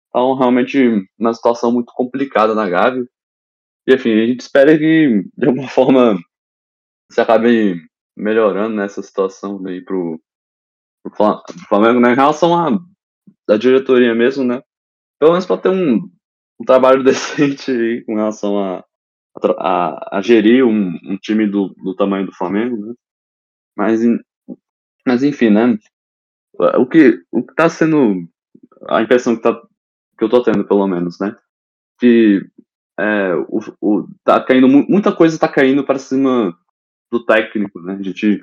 Então, 0.07 0.35
realmente, 0.35 1.05
uma 1.19 1.33
situação 1.33 1.71
muito 1.71 1.91
complicada 1.93 2.55
na 2.55 2.69
Gávea. 2.69 3.05
E, 3.85 3.93
enfim, 3.93 4.11
a 4.11 4.25
gente 4.25 4.39
espera 4.39 4.77
que, 4.77 5.25
de 5.37 5.47
alguma 5.47 5.67
forma, 5.67 6.17
se 7.11 7.19
acabe 7.19 7.81
melhorando 8.15 8.75
nessa 8.75 9.03
situação 9.03 9.61
aí 9.67 9.81
pro, 9.81 10.19
pro 11.09 11.43
Flamengo, 11.67 11.99
né? 11.99 12.11
Em 12.11 12.15
relação 12.15 12.55
à, 12.55 12.79
à 13.49 13.57
diretoria 13.57 14.13
mesmo, 14.15 14.43
né? 14.43 14.61
Pelo 15.19 15.31
menos 15.31 15.45
para 15.45 15.61
ter 15.61 15.69
um, 15.69 16.09
um 16.59 16.65
trabalho 16.65 17.03
decente 17.05 17.71
aí 17.71 18.03
com 18.03 18.15
relação 18.15 18.59
a, 18.59 18.83
a, 19.57 20.17
a 20.17 20.21
gerir 20.21 20.65
um, 20.65 20.97
um, 21.03 21.17
time 21.17 21.47
do, 21.47 21.69
do 21.83 21.95
tamanho 21.95 22.25
do 22.25 22.35
Flamengo, 22.35 22.77
né? 22.77 22.93
Mas, 23.75 24.01
mas 25.05 25.23
enfim, 25.23 25.49
né? 25.49 25.77
O 26.77 26.87
que, 26.87 27.21
o 27.31 27.43
que 27.43 27.53
tá 27.53 27.69
sendo. 27.69 28.27
A 28.89 29.01
impressão 29.01 29.35
que 29.35 29.41
tá 29.41 29.61
que 30.17 30.23
eu 30.23 30.29
tô 30.29 30.41
tendo, 30.41 30.67
pelo 30.67 30.87
menos, 30.87 31.19
né? 31.19 31.35
Que 31.99 32.41
é, 32.99 33.35
o, 33.47 33.59
o, 33.79 34.07
tá 34.23 34.43
caindo, 34.43 34.67
muita 34.67 35.15
coisa 35.15 35.37
tá 35.37 35.47
caindo 35.47 35.83
para 35.83 35.99
cima 35.99 36.57
do 37.11 37.23
técnico, 37.23 37.79
né? 37.81 37.97
A 37.99 38.01
gente 38.01 38.41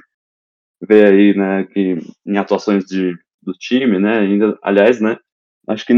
vê 0.87 1.05
aí, 1.05 1.35
né, 1.37 1.65
que 1.65 1.99
em 2.27 2.37
atuações 2.37 2.85
de, 2.85 3.17
do 3.43 3.53
time, 3.53 3.99
né, 3.99 4.19
ainda, 4.21 4.59
aliás, 4.63 5.01
né, 5.01 5.17
acho 5.69 5.87
que 5.87 5.95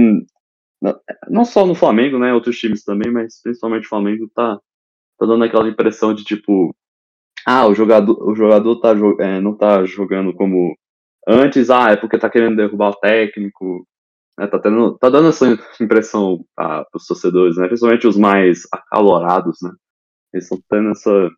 não 1.28 1.44
só 1.44 1.66
no 1.66 1.74
Flamengo, 1.74 2.18
né, 2.18 2.32
outros 2.32 2.58
times 2.58 2.84
também, 2.84 3.10
mas 3.12 3.40
principalmente 3.42 3.86
o 3.86 3.88
Flamengo 3.88 4.30
tá, 4.34 4.58
tá 5.18 5.26
dando 5.26 5.44
aquela 5.44 5.68
impressão 5.68 6.14
de 6.14 6.24
tipo, 6.24 6.74
ah, 7.46 7.66
o 7.66 7.74
jogador, 7.74 8.16
o 8.28 8.34
jogador 8.34 8.80
tá, 8.80 8.94
é, 9.20 9.40
não 9.40 9.56
tá 9.56 9.84
jogando 9.84 10.34
como 10.34 10.76
antes, 11.26 11.70
ah, 11.70 11.90
é 11.90 11.96
porque 11.96 12.18
tá 12.18 12.30
querendo 12.30 12.56
derrubar 12.56 12.90
o 12.90 12.96
técnico, 12.96 13.86
né, 14.38 14.46
tá, 14.46 14.58
tendo, 14.58 14.98
tá 14.98 15.08
dando 15.08 15.28
essa 15.28 15.46
impressão 15.80 16.44
para 16.54 16.86
os 16.94 17.06
torcedores, 17.06 17.56
né, 17.56 17.66
principalmente 17.66 18.06
os 18.06 18.16
mais 18.16 18.62
acalorados, 18.72 19.58
né, 19.62 19.70
eles 20.32 20.44
estão 20.44 20.58
tendo 20.70 20.90
essa 20.90 21.30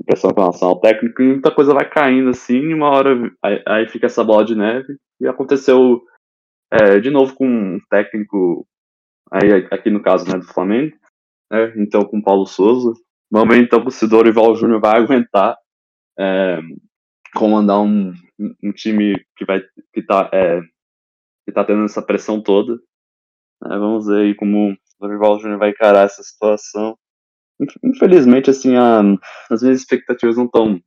impressão 0.00 0.32
com 0.32 0.40
relação 0.40 0.68
ao 0.68 0.80
técnico 0.80 1.22
e 1.22 1.28
muita 1.28 1.54
coisa 1.54 1.74
vai 1.74 1.88
caindo 1.88 2.30
assim, 2.30 2.58
e 2.58 2.74
uma 2.74 2.90
hora 2.90 3.14
aí, 3.42 3.62
aí, 3.66 3.88
fica 3.88 4.06
essa 4.06 4.24
bola 4.24 4.44
de 4.44 4.54
neve, 4.54 4.96
e 5.20 5.26
aconteceu 5.26 6.02
é, 6.72 6.98
de 7.00 7.10
novo 7.10 7.34
com 7.34 7.46
um 7.46 7.80
técnico, 7.90 8.66
aí, 9.30 9.66
aqui 9.70 9.90
no 9.90 10.02
caso 10.02 10.30
né, 10.30 10.38
do 10.38 10.46
Flamengo, 10.46 10.96
né, 11.50 11.72
então 11.76 12.04
com 12.04 12.18
o 12.18 12.22
Paulo 12.22 12.46
Souza, 12.46 12.92
vamos 13.30 13.54
ver 13.54 13.62
então 13.62 13.80
que 13.80 13.88
o 13.88 13.92
Cidoro 13.92 14.28
Ival 14.28 14.54
Júnior 14.54 14.80
vai 14.80 15.00
aguentar 15.00 15.56
é, 16.18 16.60
comandar 17.34 17.80
um, 17.80 18.12
um 18.62 18.72
time 18.72 19.14
que 19.36 19.44
vai 19.44 19.60
que 19.92 20.02
tá 20.02 20.30
é, 20.32 20.60
que 21.44 21.52
tá 21.52 21.64
tendo 21.64 21.84
essa 21.84 22.00
pressão 22.00 22.42
toda. 22.42 22.78
É, 23.64 23.68
vamos 23.68 24.06
ver 24.06 24.22
aí 24.22 24.34
como 24.34 24.72
o 24.72 24.76
Dorival 25.00 25.38
Júnior 25.38 25.58
vai 25.58 25.70
encarar 25.70 26.04
essa 26.04 26.22
situação. 26.22 26.96
Infelizmente, 27.82 28.50
assim, 28.50 28.76
a, 28.76 29.00
as 29.50 29.62
minhas 29.62 29.80
expectativas 29.80 30.36
não 30.36 30.46
estão 30.46 30.80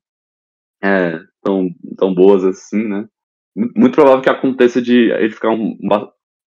é, 0.84 1.20
tão, 1.42 1.70
tão 1.98 2.14
boas 2.14 2.44
assim, 2.44 2.88
né? 2.88 3.08
Muito 3.56 3.96
provável 3.96 4.22
que 4.22 4.30
aconteça 4.30 4.82
de 4.82 5.10
ele 5.12 5.32
ficar 5.32 5.50
um, 5.50 5.78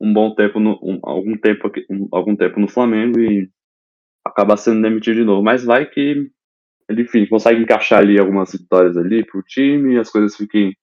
um 0.00 0.12
bom 0.12 0.34
tempo, 0.34 0.60
no, 0.60 0.78
um, 0.82 1.00
algum 1.02 1.36
tempo 1.36 1.66
aqui, 1.66 1.84
um, 1.90 2.08
algum 2.12 2.36
tempo 2.36 2.60
no 2.60 2.68
Flamengo 2.68 3.18
e 3.18 3.50
acabar 4.24 4.56
sendo 4.56 4.82
demitido 4.82 5.16
de 5.16 5.24
novo. 5.24 5.42
Mas 5.42 5.64
vai 5.64 5.86
que 5.86 6.30
ele, 6.88 7.02
enfim, 7.02 7.26
consegue 7.26 7.62
encaixar 7.62 8.00
ali 8.00 8.18
algumas 8.18 8.52
vitórias 8.52 8.96
ali 8.96 9.24
pro 9.24 9.42
time, 9.42 9.98
as 9.98 10.10
coisas 10.10 10.36
fiquem 10.36 10.76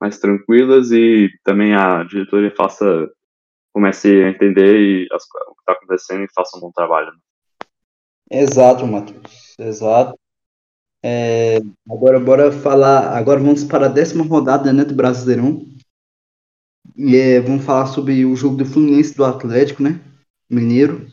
mais 0.00 0.18
tranquilas 0.18 0.92
e 0.92 1.28
também 1.44 1.74
a 1.74 2.04
diretoria 2.04 2.54
faça 2.56 3.08
comece 3.72 4.08
a 4.24 4.30
entender 4.30 5.06
as, 5.12 5.24
o 5.24 5.54
que 5.54 5.60
está 5.60 5.72
acontecendo 5.72 6.24
e 6.24 6.32
faça 6.34 6.56
um 6.56 6.60
bom 6.60 6.72
trabalho. 6.72 7.08
Né? 7.08 7.18
Exato, 8.30 8.86
Matheus. 8.86 9.54
Exato. 9.58 10.18
É, 11.02 11.58
agora, 11.88 12.20
bora 12.20 12.52
falar. 12.52 13.16
Agora 13.16 13.40
vamos 13.40 13.64
para 13.64 13.86
a 13.86 13.88
décima 13.88 14.24
rodada 14.24 14.72
né, 14.72 14.84
do 14.84 14.94
Brasileirão. 14.94 15.66
E 16.96 17.16
é, 17.16 17.40
vamos 17.40 17.64
falar 17.64 17.86
sobre 17.86 18.24
o 18.24 18.34
jogo 18.34 18.56
do 18.56 18.66
Fluminense 18.66 19.14
do 19.14 19.24
Atlético, 19.24 19.82
né? 19.82 20.00
Mineiro. 20.50 21.06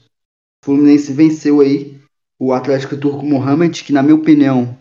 O 0.62 0.65
Fluminense 0.65 1.13
venceu 1.13 1.62
aí 1.62 2.01
o 2.39 2.51
Atlético 2.51 2.98
Turco 2.98 3.25
Mohamed, 3.25 3.84
que 3.84 3.93
na 3.93 4.01
minha 4.01 4.15
opinião 4.15 4.77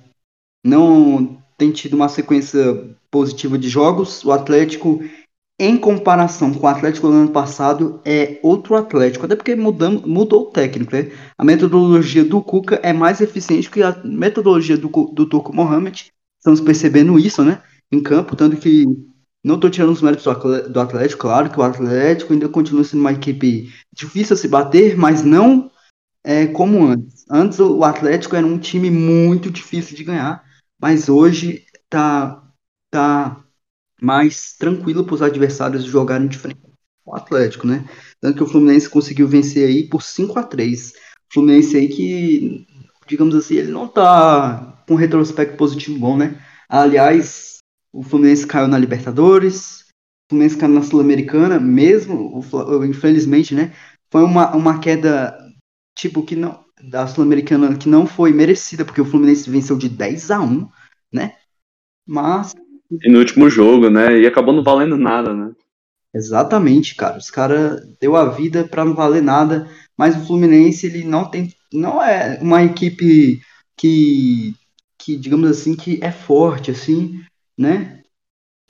não 0.65 1.41
tem 1.59 1.71
tido 1.71 1.95
uma 1.95 2.09
sequência 2.09 2.59
positiva 3.11 3.59
de 3.59 3.69
jogos. 3.69 4.25
O 4.25 4.33
Atlético 4.33 5.01
em 5.59 5.77
comparação 5.79 6.53
com 6.53 6.67
o 6.67 6.69
Atlético 6.69 7.09
do 7.09 7.15
ano 7.15 7.31
passado, 7.31 8.01
é 8.05 8.41
outro 8.43 8.75
Atlético. 8.75 9.25
Até 9.25 9.37
porque 9.37 9.55
mudou 9.55 10.43
o 10.43 10.51
técnico, 10.51 10.95
né? 10.95 11.13
A 11.39 11.45
metodologia 11.45 12.25
do 12.25 12.43
Cuca 12.43 12.81
é 12.83 12.93
mais 12.93 13.21
eficiente 13.21 13.71
que 13.71 13.83
a 13.83 13.97
metodologia 14.05 14.77
do, 14.77 14.89
do 14.89 15.27
Turco 15.27 15.55
Mohamed. 15.55 16.13
Estamos 16.39 16.61
percebendo 16.61 17.19
isso, 17.19 17.43
né? 17.45 17.63
Em 17.91 18.03
campo, 18.03 18.35
tanto 18.37 18.57
que 18.57 18.85
não 19.45 19.55
estou 19.57 19.71
tirando 19.71 19.93
os 19.93 20.03
méritos 20.03 20.25
do 20.25 20.81
Atlético, 20.81 21.23
claro 21.23 21.51
que 21.51 21.59
o 21.59 21.63
Atlético 21.63 22.33
ainda 22.33 22.49
continua 22.49 22.83
sendo 22.83 23.01
uma 23.01 23.13
equipe 23.13 23.71
difícil 23.93 24.35
a 24.35 24.37
se 24.39 24.49
bater, 24.49 24.97
mas 24.97 25.23
não 25.23 25.71
é, 26.25 26.47
como 26.47 26.87
antes. 26.87 27.25
Antes 27.31 27.61
o 27.61 27.85
Atlético 27.85 28.35
era 28.35 28.47
um 28.47 28.59
time 28.59 28.91
muito 28.91 29.51
difícil 29.51 29.97
de 29.97 30.03
ganhar, 30.03 30.43
mas 30.81 31.09
hoje 31.09 31.65
tá, 31.91 32.43
tá 32.91 33.44
mais 34.01 34.55
tranquilo 34.57 35.05
para 35.05 35.15
os 35.15 35.23
adversários 35.23 35.85
jogarem 35.85 36.29
de 36.29 36.39
frente 36.39 36.59
o 37.07 37.15
Atlético, 37.15 37.67
né? 37.67 37.85
Tanto 38.21 38.39
que 38.39 38.43
o 38.43 38.47
Fluminense 38.47 38.89
conseguiu 38.89 39.29
vencer 39.29 39.69
aí 39.69 39.89
por 39.89 40.03
5 40.03 40.39
a 40.39 40.43
3 40.43 40.93
Fluminense 41.33 41.77
aí 41.77 41.89
que, 41.89 42.67
digamos 43.09 43.35
assim, 43.35 43.57
ele 43.57 43.73
não 43.73 43.89
tá 43.89 44.85
com 44.87 44.95
retrospecto 44.95 45.57
positivo 45.57 45.99
bom, 45.99 46.17
né? 46.17 46.41
Aliás, 46.69 47.59
o 47.93 48.03
Fluminense 48.03 48.47
caiu 48.47 48.69
na 48.69 48.79
Libertadores, 48.79 49.81
o 49.81 50.31
Fluminense 50.31 50.57
caiu 50.57 50.73
na 50.73 50.83
Sul-Americana, 50.83 51.59
mesmo, 51.59 52.41
infelizmente, 52.89 53.55
né? 53.55 53.75
Foi 54.11 54.23
uma, 54.23 54.55
uma 54.55 54.79
queda, 54.79 55.37
tipo, 55.97 56.23
que 56.23 56.37
não, 56.37 56.65
da 56.83 57.07
Sul-Americana 57.07 57.77
que 57.77 57.89
não 57.89 58.07
foi 58.07 58.33
merecida, 58.33 58.85
porque 58.85 59.01
o 59.01 59.05
Fluminense 59.05 59.51
venceu 59.51 59.77
de 59.77 59.89
10 59.89 60.31
a 60.31 60.41
1 60.41 60.69
né? 61.13 61.37
Mas 62.07 62.55
e 62.91 63.11
no 63.11 63.19
último 63.19 63.49
jogo, 63.49 63.89
né? 63.91 64.21
E 64.21 64.27
acabou 64.27 64.55
não 64.55 64.63
valendo 64.63 64.97
nada, 64.97 65.35
né? 65.35 65.53
Exatamente, 66.15 66.95
cara. 66.95 67.19
Os 67.19 67.31
caras 67.31 67.83
deu 68.01 68.15
a 68.15 68.27
vida 68.27 68.65
para 68.65 68.85
não 68.85 68.95
valer 68.95 69.23
nada, 69.23 69.69
mas 69.97 70.17
o 70.17 70.27
Fluminense 70.27 70.87
ele 70.87 71.05
não 71.05 71.29
tem, 71.29 71.53
não 71.73 72.03
é 72.03 72.39
uma 72.41 72.63
equipe 72.63 73.41
que, 73.77 74.55
que 74.97 75.17
digamos 75.17 75.51
assim, 75.51 75.75
que 75.75 75.99
é 76.03 76.13
forte, 76.13 76.71
assim, 76.71 77.21
né? 77.59 78.03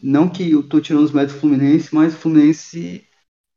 Não 0.02 0.28
que 0.28 0.50
eu 0.50 0.62
tô 0.62 0.80
tirando 0.80 1.04
os 1.04 1.12
méritos 1.12 1.34
do 1.34 1.40
Fluminense, 1.40 1.94
mas 1.94 2.14
o 2.14 2.16
Fluminense 2.16 3.04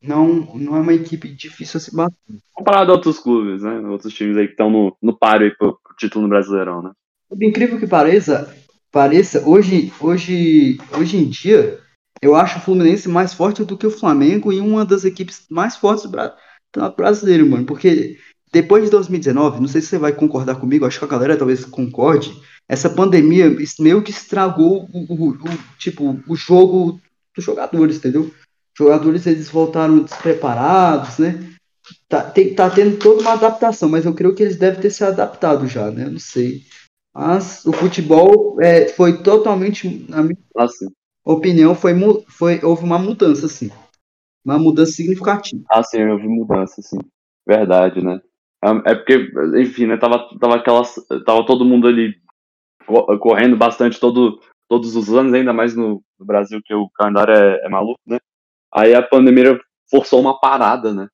não, 0.01 0.27
não 0.55 0.75
é 0.75 0.79
uma 0.79 0.93
equipe 0.93 1.29
difícil 1.29 1.77
a 1.77 1.81
se 1.81 1.95
bater. 1.95 2.15
Comparado 2.53 2.91
a 2.91 2.95
outros 2.95 3.19
clubes, 3.19 3.63
né? 3.63 3.79
Outros 3.79 4.13
times 4.13 4.37
aí 4.37 4.47
que 4.47 4.53
estão 4.53 4.69
no, 4.69 4.95
no 5.01 5.17
páreo 5.17 5.47
aí 5.47 5.55
pro, 5.55 5.79
pro 5.81 5.95
título 5.95 6.23
no 6.23 6.29
Brasileirão, 6.29 6.81
né? 6.81 6.91
Por 7.29 7.41
incrível 7.41 7.79
que 7.79 7.87
pareça, 7.87 8.53
pareça, 8.97 9.47
hoje, 9.47 9.93
hoje, 10.01 10.79
hoje 10.97 11.17
em 11.17 11.29
dia, 11.29 11.79
eu 12.19 12.35
acho 12.35 12.57
o 12.57 12.61
Fluminense 12.61 13.07
mais 13.07 13.31
forte 13.31 13.63
do 13.63 13.77
que 13.77 13.85
o 13.85 13.91
Flamengo 13.91 14.51
e 14.51 14.59
uma 14.59 14.83
das 14.83 15.05
equipes 15.05 15.45
mais 15.51 15.75
fortes 15.75 16.09
do 16.09 16.91
brasileiro, 16.97 17.47
mano. 17.47 17.63
Porque 17.63 18.17
depois 18.51 18.83
de 18.85 18.89
2019, 18.89 19.61
não 19.61 19.67
sei 19.67 19.81
se 19.81 19.89
você 19.89 19.99
vai 19.99 20.13
concordar 20.13 20.55
comigo, 20.55 20.83
acho 20.83 20.97
que 20.97 21.05
a 21.05 21.07
galera 21.07 21.37
talvez 21.37 21.63
concorde, 21.63 22.41
essa 22.67 22.89
pandemia 22.89 23.55
meio 23.79 24.01
que 24.01 24.09
estragou 24.09 24.89
o, 24.91 25.13
o, 25.13 25.29
o 25.29 25.57
tipo, 25.77 26.19
o 26.27 26.35
jogo 26.35 26.99
dos 27.35 27.45
jogadores, 27.45 27.97
entendeu? 27.97 28.23
Os 28.23 28.79
jogadores 28.79 29.27
eles 29.27 29.47
voltaram 29.47 29.99
despreparados, 29.99 31.19
né? 31.19 31.47
Tá, 32.09 32.23
tem, 32.23 32.55
tá 32.55 32.67
tendo 32.67 32.97
toda 32.97 33.21
uma 33.21 33.33
adaptação, 33.33 33.89
mas 33.89 34.05
eu 34.05 34.15
creio 34.15 34.33
que 34.33 34.41
eles 34.41 34.57
devem 34.57 34.81
ter 34.81 34.89
se 34.89 35.03
adaptado 35.03 35.67
já, 35.67 35.91
né? 35.91 36.05
Eu 36.05 36.11
não 36.13 36.19
sei. 36.19 36.63
Mas 37.17 37.65
o 37.65 37.73
futebol 37.73 38.61
é, 38.61 38.89
foi 38.89 39.23
totalmente, 39.23 40.05
na 40.07 40.21
minha 40.21 40.37
assim. 40.55 40.85
opinião, 41.25 41.73
foi, 41.73 41.93
foi, 42.27 42.63
houve 42.63 42.83
uma 42.83 42.99
mudança, 42.99 43.47
assim. 43.47 43.71
Uma 44.45 44.59
mudança 44.59 44.91
significativa. 44.91 45.63
Ah, 45.71 45.81
sim, 45.81 46.05
houve 46.05 46.27
mudança, 46.27 46.79
sim. 46.79 46.99
Verdade, 47.43 48.03
né? 48.03 48.21
É, 48.63 48.91
é 48.91 48.95
porque, 48.95 49.31
enfim, 49.59 49.87
né? 49.87 49.97
Tava, 49.97 50.29
tava, 50.39 50.57
aquelas, 50.57 50.93
tava 51.25 51.43
todo 51.43 51.65
mundo 51.65 51.87
ali 51.87 52.13
correndo 53.19 53.57
bastante 53.57 53.99
todo, 53.99 54.39
todos 54.69 54.95
os 54.95 55.11
anos, 55.11 55.33
ainda 55.33 55.51
mais 55.51 55.75
no, 55.75 56.03
no 56.19 56.25
Brasil, 56.25 56.61
que 56.63 56.75
o 56.75 56.87
calendário 56.91 57.33
é, 57.33 57.65
é, 57.65 57.69
maluco, 57.69 57.99
né? 58.05 58.19
Aí 58.71 58.93
a 58.93 59.01
pandemia 59.01 59.59
forçou 59.89 60.21
uma 60.21 60.39
parada, 60.39 60.93
né? 60.93 61.07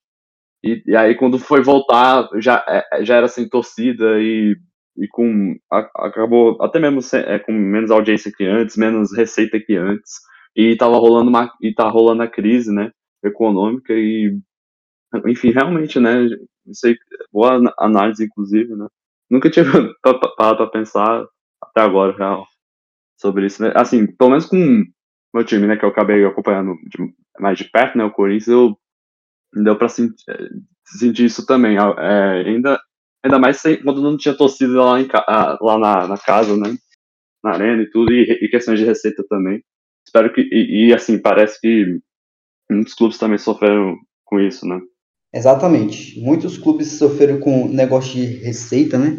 E, 0.62 0.84
e 0.86 0.98
aí 0.98 1.16
quando 1.16 1.40
foi 1.40 1.62
voltar, 1.62 2.28
já, 2.42 2.62
é, 2.68 3.06
já 3.06 3.16
era 3.16 3.30
sem 3.30 3.48
torcida 3.48 4.20
e, 4.20 4.58
e 4.98 5.08
com. 5.08 5.56
A, 5.72 5.80
acabou 6.08 6.58
até 6.62 6.80
mesmo 6.80 7.00
é, 7.18 7.40
com 7.40 7.52
menos 7.52 7.92
audiência 7.92 8.32
que 8.36 8.46
antes, 8.46 8.78
menos 8.78 9.16
receita 9.16 9.60
que 9.60 9.76
antes. 9.76 10.14
E 10.56 10.76
tava 10.76 10.98
rolando 10.98 11.30
uma. 11.30 11.52
E 11.62 11.74
tá 11.74 11.88
rolando 11.90 12.24
a 12.24 12.28
crise, 12.28 12.72
né? 12.72 12.92
Econômica 13.24 13.94
e. 13.94 14.38
Enfim, 15.28 15.52
realmente, 15.52 16.00
né? 16.00 16.28
Sei, 16.72 16.96
boa 17.32 17.62
análise, 17.80 18.26
inclusive, 18.26 18.76
né? 18.76 18.88
Nunca 19.30 19.50
tinha 19.50 19.66
parado 20.38 20.58
pra 20.58 20.68
pensar 20.68 21.26
até 21.62 21.82
agora, 21.82 22.16
real, 22.16 22.46
sobre 23.20 23.46
isso, 23.48 23.64
né? 23.64 23.74
Assim, 23.76 24.08
pelo 24.08 24.32
menos 24.32 24.46
com 24.46 24.84
meu 25.34 25.44
time, 25.44 25.66
né, 25.66 25.76
que 25.76 25.84
eu 25.84 25.90
acabei 25.90 26.24
acompanhando 26.24 26.76
de, 26.88 27.14
mais 27.40 27.58
de 27.58 27.66
perto, 27.66 27.98
né, 27.98 28.04
o 28.04 28.12
Corinthians, 28.12 28.48
eu 28.48 28.78
deu 29.56 29.76
pra 29.76 29.90
sentir, 29.90 30.24
sentir 30.86 31.26
isso 31.26 31.46
também, 31.46 31.78
é, 31.78 32.44
ainda, 32.46 32.80
ainda 33.24 33.40
mais 33.40 33.62
quando 33.84 34.02
não 34.02 34.18
tinha 34.18 34.36
torcida 34.36 34.84
lá, 34.84 35.02
em, 35.02 35.08
lá 35.62 35.78
na, 35.78 36.08
na 36.08 36.18
casa, 36.18 36.56
né, 36.58 36.76
na 37.44 37.52
arena 37.52 37.84
e 37.84 37.90
tudo, 37.90 38.12
e, 38.12 38.24
e 38.42 38.48
questões 38.50 38.80
de 38.80 38.86
receita 38.86 39.24
também. 39.30 39.64
Espero 40.06 40.32
que, 40.34 40.42
e, 40.42 40.90
e 40.90 40.94
assim, 40.94 41.18
parece 41.18 41.60
que 41.60 42.00
muitos 42.70 42.94
clubes 42.94 43.18
também 43.18 43.38
sofreram 43.38 43.98
com 44.26 44.40
isso, 44.40 44.68
né? 44.68 44.80
Exatamente. 45.34 46.20
Muitos 46.20 46.58
clubes 46.58 46.92
sofreram 46.92 47.40
com 47.40 47.68
negócio 47.68 48.14
de 48.14 48.26
receita, 48.26 49.00
né? 49.00 49.18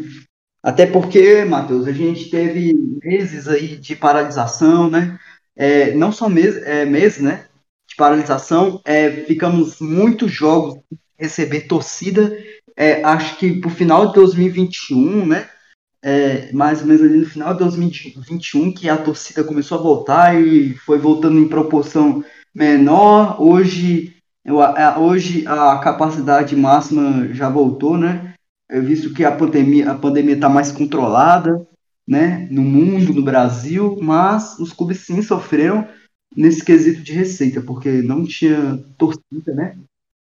Até 0.62 0.86
porque, 0.86 1.44
Matheus, 1.44 1.86
a 1.86 1.92
gente 1.92 2.30
teve 2.30 2.72
meses 3.02 3.48
aí 3.48 3.76
de 3.76 3.96
paralisação, 3.96 4.88
né? 4.88 5.18
É, 5.56 5.92
não 5.94 6.12
só 6.12 6.28
meses, 6.28 6.62
é, 6.62 6.84
meses, 6.84 7.20
né? 7.20 7.48
De 7.86 7.96
paralisação, 7.96 8.80
é, 8.84 9.10
ficamos 9.10 9.80
muitos 9.80 10.30
jogos 10.30 10.78
receber 11.18 11.62
torcida. 11.62 12.36
É, 12.76 13.02
acho 13.04 13.38
que 13.38 13.60
pro 13.60 13.70
final 13.70 14.08
de 14.08 14.14
2021, 14.14 15.26
né? 15.26 15.48
É, 16.02 16.52
mais 16.52 16.82
ou 16.82 16.86
menos 16.86 17.02
ali 17.02 17.18
no 17.18 17.26
final 17.26 17.54
de 17.54 17.60
2021 17.60 18.74
que 18.74 18.90
a 18.90 18.96
torcida 18.96 19.42
começou 19.42 19.78
a 19.78 19.82
voltar 19.82 20.38
e 20.38 20.74
foi 20.74 20.98
voltando 20.98 21.38
em 21.38 21.48
proporção 21.48 22.22
menor. 22.54 23.40
Hoje, 23.40 24.14
eu, 24.44 24.56
hoje 24.98 25.46
a 25.46 25.78
capacidade 25.78 26.54
máxima 26.54 27.32
já 27.32 27.48
voltou, 27.48 27.96
né? 27.96 28.34
é 28.68 28.80
visto 28.80 29.12
que 29.12 29.24
a 29.24 29.34
pandemia 29.34 29.90
a 29.90 29.94
pandemia 29.94 30.34
está 30.34 30.48
mais 30.48 30.72
controlada, 30.72 31.66
né, 32.06 32.48
no 32.50 32.62
mundo, 32.62 33.14
no 33.14 33.22
Brasil, 33.22 33.96
mas 34.00 34.58
os 34.58 34.72
clubes 34.72 35.00
sim 35.00 35.22
sofreram 35.22 35.86
nesse 36.36 36.64
quesito 36.64 37.02
de 37.02 37.12
receita, 37.12 37.62
porque 37.62 38.02
não 38.02 38.24
tinha 38.24 38.76
torcida, 38.98 39.54
né, 39.54 39.78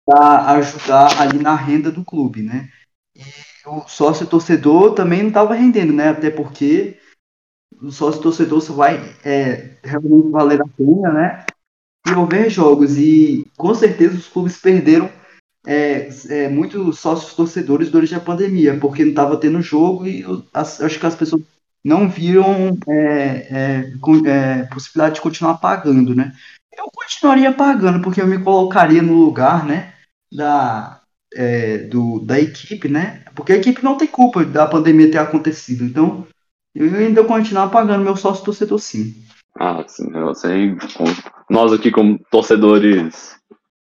para 0.06 0.50
ajudar 0.52 1.20
ali 1.20 1.38
na 1.38 1.54
renda 1.54 1.90
do 1.90 2.04
clube, 2.04 2.42
né. 2.42 2.68
E 3.14 3.22
o 3.66 3.86
sócio 3.88 4.26
torcedor 4.26 4.94
também 4.94 5.22
não 5.22 5.28
estava 5.28 5.54
rendendo, 5.54 5.92
né, 5.92 6.08
até 6.08 6.30
porque 6.30 6.98
o 7.80 7.90
sócio 7.90 8.22
torcedor 8.22 8.60
só 8.60 8.72
vai 8.74 8.96
é, 9.24 9.76
realmente 9.82 10.30
valer 10.30 10.60
a 10.60 10.68
pena, 10.76 11.12
né, 11.12 11.46
e 12.06 12.12
houver 12.12 12.50
jogos 12.50 12.98
e 12.98 13.46
com 13.56 13.74
certeza 13.74 14.16
os 14.16 14.28
clubes 14.28 14.58
perderam 14.58 15.10
é, 15.66 16.08
é, 16.28 16.48
muitos 16.48 16.98
sócios 16.98 17.34
torcedores 17.34 17.90
durante 17.90 18.14
a 18.14 18.20
pandemia, 18.20 18.78
porque 18.78 19.02
não 19.02 19.10
estava 19.10 19.36
tendo 19.38 19.62
jogo 19.62 20.06
e 20.06 20.20
eu, 20.20 20.44
as, 20.52 20.80
acho 20.80 21.00
que 21.00 21.06
as 21.06 21.14
pessoas 21.14 21.42
não 21.82 22.08
viram 22.08 22.78
é, 22.88 22.94
é, 23.50 23.92
é, 24.26 24.62
possibilidade 24.64 25.16
de 25.16 25.20
continuar 25.20 25.54
pagando, 25.58 26.14
né? 26.14 26.32
Eu 26.76 26.90
continuaria 26.92 27.52
pagando, 27.52 28.02
porque 28.02 28.20
eu 28.20 28.26
me 28.26 28.42
colocaria 28.42 29.02
no 29.02 29.14
lugar, 29.14 29.64
né, 29.64 29.93
da, 30.34 31.00
é, 31.34 31.78
do, 31.78 32.20
da 32.20 32.40
equipe, 32.40 32.88
né? 32.88 33.24
Porque 33.34 33.52
a 33.52 33.56
equipe 33.56 33.82
não 33.84 33.96
tem 33.96 34.08
culpa 34.08 34.44
da 34.44 34.66
pandemia 34.66 35.10
ter 35.10 35.18
acontecido, 35.18 35.84
então 35.84 36.26
eu 36.74 36.92
ainda 36.94 37.22
continuar 37.24 37.68
pagando 37.68 38.04
meu 38.04 38.16
sócio 38.16 38.44
torcedor 38.44 38.78
sim. 38.78 39.14
Ah, 39.58 39.84
sim, 39.86 40.10
eu 40.12 40.34
sei. 40.34 40.76
Nós 41.48 41.72
aqui 41.72 41.90
como 41.90 42.18
torcedores 42.30 43.36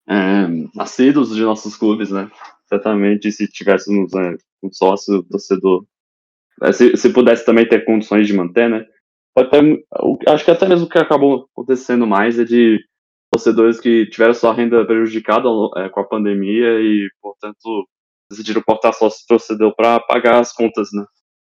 é, 0.08 0.46
de 0.48 1.42
nossos 1.42 1.78
clubes, 1.78 2.12
né? 2.12 2.30
Certamente, 2.68 3.32
se 3.32 3.48
tivéssemos 3.48 4.12
né, 4.14 4.36
um 4.62 4.72
sócio, 4.72 5.24
torcedor, 5.24 5.86
é, 6.62 6.72
se, 6.74 6.96
se 6.98 7.10
pudesse 7.14 7.46
também 7.46 7.68
ter 7.68 7.86
condições 7.86 8.28
de 8.28 8.34
manter, 8.34 8.70
né? 8.70 8.86
Até, 9.36 9.60
acho 10.28 10.44
que 10.44 10.52
até 10.52 10.68
mesmo 10.68 10.86
o 10.86 10.90
que 10.90 10.98
acabou 10.98 11.48
acontecendo 11.54 12.06
mais 12.06 12.38
é 12.38 12.44
de 12.44 12.84
torcedores 13.32 13.80
que 13.80 14.06
tiveram 14.08 14.34
sua 14.34 14.54
renda 14.54 14.86
prejudicada 14.86 15.48
é, 15.78 15.90
com 15.90 16.00
a 16.02 16.08
pandemia 16.08 16.80
e, 16.80 17.10
portanto, 17.22 17.88
decidiram 18.30 18.62
portar 18.62 18.94
sócio 18.94 19.26
torcedor 19.28 19.74
para 19.76 20.00
pagar 20.00 20.40
as 20.40 20.54
contas, 20.54 20.90
né? 20.94 21.06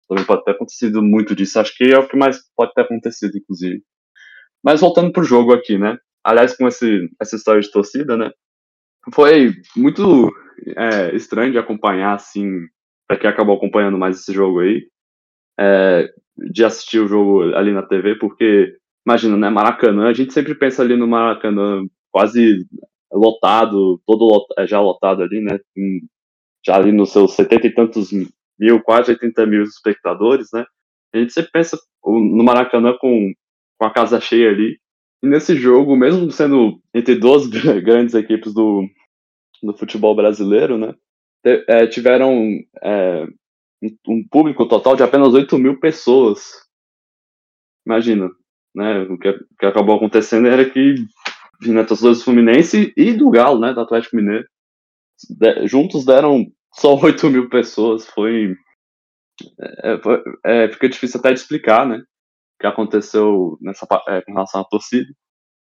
Também 0.08 0.24
pode 0.24 0.44
ter 0.44 0.52
acontecido 0.52 1.02
muito 1.02 1.34
disso. 1.34 1.58
Acho 1.58 1.74
que 1.76 1.84
é 1.84 1.98
o 1.98 2.06
que 2.06 2.16
mais 2.16 2.38
pode 2.56 2.72
ter 2.74 2.82
acontecido, 2.82 3.36
inclusive. 3.36 3.82
Mas 4.62 4.80
voltando 4.80 5.12
pro 5.12 5.24
jogo 5.24 5.52
aqui, 5.52 5.78
né? 5.78 5.96
Aliás, 6.22 6.56
com 6.56 6.68
esse, 6.68 7.08
essa 7.20 7.36
história 7.36 7.60
de 7.60 7.70
torcida, 7.70 8.16
né? 8.16 8.30
Foi 9.12 9.52
muito 9.76 10.30
é, 10.76 11.14
estranho 11.16 11.50
de 11.50 11.58
acompanhar, 11.58 12.14
assim, 12.14 12.66
para 13.08 13.18
quem 13.18 13.28
acabou 13.28 13.56
acompanhando 13.56 13.98
mais 13.98 14.20
esse 14.20 14.32
jogo 14.32 14.60
aí, 14.60 14.86
é, 15.58 16.08
de 16.50 16.64
assistir 16.64 17.00
o 17.00 17.08
jogo 17.08 17.54
ali 17.54 17.72
na 17.72 17.82
TV, 17.82 18.16
porque, 18.16 18.76
imagina, 19.06 19.36
né, 19.36 19.50
Maracanã, 19.50 20.08
a 20.08 20.12
gente 20.12 20.32
sempre 20.32 20.54
pensa 20.54 20.82
ali 20.82 20.96
no 20.96 21.06
Maracanã 21.06 21.84
quase 22.10 22.66
lotado, 23.12 24.00
todo 24.06 24.24
lot, 24.24 24.46
é, 24.58 24.66
já 24.66 24.80
lotado 24.80 25.22
ali, 25.22 25.40
né, 25.40 25.58
já 26.64 26.76
ali 26.76 26.92
nos 26.92 27.10
seus 27.10 27.32
setenta 27.32 27.66
e 27.66 27.74
tantos 27.74 28.10
mil, 28.58 28.82
quase 28.82 29.10
80 29.12 29.46
mil 29.46 29.62
espectadores, 29.62 30.48
né, 30.52 30.64
a 31.14 31.18
gente 31.18 31.32
sempre 31.32 31.50
pensa 31.52 31.78
no 32.04 32.42
Maracanã 32.44 32.96
com, 32.98 33.32
com 33.78 33.86
a 33.86 33.92
casa 33.92 34.20
cheia 34.20 34.50
ali, 34.50 34.78
e 35.22 35.26
nesse 35.26 35.54
jogo, 35.54 35.96
mesmo 35.96 36.30
sendo 36.30 36.80
entre 36.94 37.14
duas 37.14 37.46
grandes 37.82 38.14
equipes 38.14 38.52
do, 38.52 38.86
do 39.62 39.72
futebol 39.74 40.14
brasileiro, 40.14 40.78
né, 40.78 40.94
é, 41.44 41.86
tiveram 41.86 42.60
é, 42.82 43.26
um 44.06 44.26
público 44.28 44.66
total 44.66 44.94
de 44.96 45.02
apenas 45.02 45.34
8 45.34 45.58
mil 45.58 45.78
pessoas. 45.80 46.52
Imagina, 47.84 48.30
né? 48.74 49.02
O 49.02 49.18
que, 49.18 49.28
o 49.28 49.56
que 49.58 49.66
acabou 49.66 49.96
acontecendo 49.96 50.48
era 50.48 50.68
que 50.68 50.94
né, 51.66 51.84
torcedores 51.84 52.18
do 52.18 52.24
Fluminense 52.24 52.92
e 52.96 53.12
do 53.12 53.30
Galo, 53.30 53.60
né? 53.60 53.72
Do 53.72 53.80
Atlético 53.80 54.16
Mineiro, 54.16 54.46
de, 55.30 55.66
juntos 55.66 56.04
deram 56.04 56.46
só 56.74 56.94
8 57.00 57.30
mil 57.30 57.48
pessoas. 57.48 58.06
Foi. 58.06 58.54
É, 59.82 59.98
foi 59.98 60.22
é, 60.44 60.68
fica 60.68 60.88
difícil 60.88 61.18
até 61.18 61.32
de 61.32 61.40
explicar, 61.40 61.86
né? 61.86 62.02
que 62.62 62.66
aconteceu 62.66 63.58
nessa 63.60 63.86
é, 64.06 64.22
com 64.22 64.32
relação 64.32 64.60
à 64.60 64.64
torcida. 64.64 65.12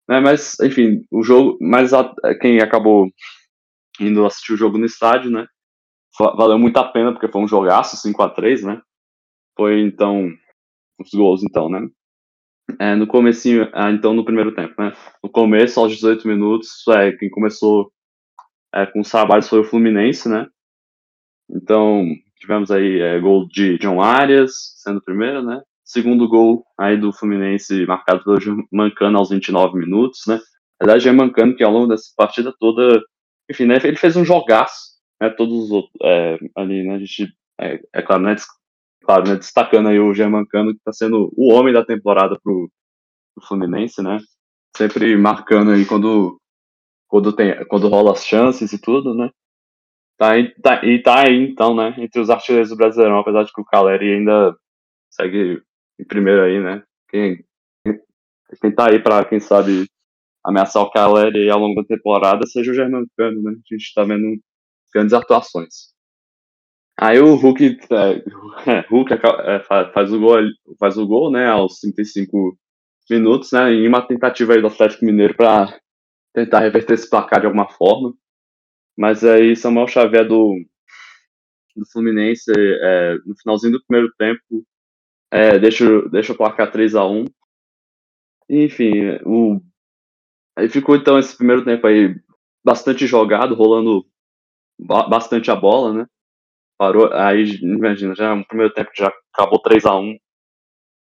Né, 0.08 0.18
mas, 0.20 0.58
enfim, 0.60 1.06
o 1.12 1.22
jogo. 1.22 1.56
Mas 1.60 1.94
a, 1.94 2.12
quem 2.40 2.60
acabou 2.60 3.08
indo 4.00 4.26
assistir 4.26 4.52
o 4.52 4.56
jogo 4.56 4.76
no 4.76 4.84
estádio, 4.84 5.30
né? 5.30 5.46
Valeu 6.18 6.58
muito 6.58 6.76
a 6.76 6.84
pena, 6.92 7.12
porque 7.12 7.28
foi 7.28 7.40
um 7.40 7.48
jogaço, 7.48 7.96
5 7.96 8.22
a 8.22 8.28
3 8.28 8.64
né? 8.64 8.82
Foi 9.56 9.80
então. 9.80 10.28
Os 10.98 11.10
gols, 11.12 11.42
então, 11.42 11.68
né? 11.68 11.80
É, 12.78 12.94
no 12.94 13.06
comecinho, 13.06 13.68
ah, 13.72 13.90
então 13.90 14.14
no 14.14 14.24
primeiro 14.24 14.54
tempo, 14.54 14.74
né? 14.78 14.92
No 15.22 15.30
começo, 15.30 15.80
aos 15.80 15.92
18 15.92 16.26
minutos, 16.26 16.86
é, 16.88 17.12
quem 17.12 17.30
começou 17.30 17.92
é, 18.74 18.86
com 18.86 19.00
os 19.00 19.10
trabalhos 19.10 19.48
foi 19.48 19.60
o 19.60 19.64
Fluminense, 19.64 20.28
né? 20.28 20.46
Então, 21.50 22.04
tivemos 22.36 22.70
aí 22.70 23.00
é, 23.00 23.20
gol 23.20 23.46
de 23.48 23.78
John 23.78 24.00
Arias, 24.00 24.52
sendo 24.76 24.98
o 24.98 25.04
primeiro, 25.04 25.42
né? 25.42 25.60
Segundo 25.84 26.28
gol 26.28 26.64
aí 26.78 26.96
do 26.96 27.12
Fluminense, 27.12 27.84
marcado 27.86 28.24
pelo 28.24 28.66
Mancano 28.72 29.18
aos 29.18 29.30
29 29.30 29.78
minutos, 29.78 30.22
né? 30.26 30.40
Na 30.80 30.86
verdade, 30.86 31.08
é 31.08 31.12
Mancano 31.12 31.54
que 31.54 31.62
ao 31.62 31.72
longo 31.72 31.86
dessa 31.86 32.12
partida 32.16 32.52
toda, 32.58 33.00
enfim, 33.50 33.66
né, 33.66 33.76
ele 33.84 33.96
fez 33.96 34.16
um 34.16 34.24
jogaço, 34.24 34.96
né, 35.20 35.30
todos 35.30 35.64
os 35.64 35.70
outros, 35.70 35.92
é, 36.02 36.38
ali, 36.56 36.82
né, 36.82 36.96
a 36.96 36.98
gente, 36.98 37.32
é, 37.60 37.80
é 37.92 38.02
claro, 38.02 38.22
né, 38.22 38.34
claro, 39.02 39.28
né, 39.28 39.36
destacando 39.36 39.88
aí 39.88 39.98
o 39.98 40.14
Germancano, 40.14 40.72
que 40.72 40.78
está 40.78 40.92
sendo 40.92 41.32
o 41.36 41.52
homem 41.52 41.72
da 41.72 41.84
temporada 41.84 42.38
pro, 42.42 42.70
pro 43.34 43.46
Fluminense, 43.46 44.02
né, 44.02 44.18
sempre 44.76 45.16
marcando 45.16 45.72
aí 45.72 45.84
quando, 45.84 46.40
quando, 47.08 47.32
tem, 47.32 47.64
quando 47.66 47.88
rola 47.88 48.12
as 48.12 48.24
chances 48.24 48.72
e 48.72 48.80
tudo, 48.80 49.14
né, 49.14 49.30
tá, 50.18 50.30
tá, 50.62 50.84
e 50.84 51.02
tá 51.02 51.26
aí, 51.26 51.50
então, 51.50 51.74
né, 51.74 51.94
entre 51.98 52.20
os 52.20 52.30
artilheiros 52.30 52.70
do 52.70 52.76
Brasileirão, 52.76 53.18
apesar 53.18 53.44
de 53.44 53.52
que 53.52 53.60
o 53.60 53.64
Caleri 53.64 54.14
ainda 54.14 54.56
segue 55.10 55.62
em 55.98 56.04
primeiro 56.04 56.42
aí, 56.42 56.60
né, 56.60 56.82
quem, 57.08 57.44
quem 58.60 58.74
tá 58.74 58.90
aí 58.90 59.02
para 59.02 59.24
quem 59.24 59.40
sabe, 59.40 59.86
ameaçar 60.44 60.82
o 60.82 60.90
Caleri 60.90 61.50
ao 61.50 61.58
longo 61.58 61.80
da 61.80 61.86
temporada 61.86 62.46
seja 62.46 62.72
o 62.72 62.74
Germancano, 62.74 63.42
né, 63.42 63.52
a 63.52 63.74
gente 63.74 63.94
tá 63.94 64.04
vendo 64.04 64.40
grandes 64.92 65.14
atuações. 65.14 65.91
Aí 67.04 67.18
o 67.18 67.34
Hulk, 67.34 67.80
é, 67.90 68.86
Hulk 68.88 69.12
é, 69.12 69.60
faz 69.92 70.12
o 70.12 70.20
gol, 70.20 70.38
faz 70.78 70.96
o 70.96 71.04
gol, 71.04 71.32
né, 71.32 71.48
aos 71.48 71.80
35 71.80 72.56
minutos, 73.10 73.50
né, 73.50 73.72
em 73.72 73.88
uma 73.88 74.06
tentativa 74.06 74.52
aí 74.54 74.60
do 74.60 74.68
Atlético 74.68 75.04
Mineiro 75.04 75.34
para 75.34 75.80
tentar 76.32 76.60
reverter 76.60 76.94
esse 76.94 77.10
placar 77.10 77.40
de 77.40 77.46
alguma 77.46 77.68
forma. 77.68 78.14
Mas 78.96 79.24
aí 79.24 79.56
Samuel 79.56 79.88
Xavier 79.88 80.28
do, 80.28 80.54
do 81.74 81.84
Fluminense, 81.90 82.52
é, 82.56 83.16
no 83.26 83.34
finalzinho 83.36 83.72
do 83.72 83.84
primeiro 83.84 84.14
tempo, 84.16 84.64
é, 85.28 85.58
deixa, 85.58 86.08
deixa 86.08 86.32
o 86.32 86.36
placar 86.36 86.70
3 86.70 86.94
a 86.94 87.04
1 87.04 87.24
Enfim, 88.48 89.18
o, 89.26 89.60
aí 90.56 90.68
ficou 90.68 90.94
então 90.94 91.18
esse 91.18 91.36
primeiro 91.36 91.64
tempo 91.64 91.84
aí 91.84 92.14
bastante 92.64 93.08
jogado, 93.08 93.56
rolando 93.56 94.06
bastante 94.78 95.50
a 95.50 95.56
bola, 95.56 95.92
né? 95.92 96.06
Parou, 96.82 97.12
aí 97.12 97.44
imagina, 97.62 98.12
já 98.12 98.34
um 98.34 98.42
primeiro 98.42 98.74
tempo 98.74 98.90
já 98.92 99.12
acabou 99.32 99.60
3 99.60 99.86
a 99.86 99.94
1 99.94 100.18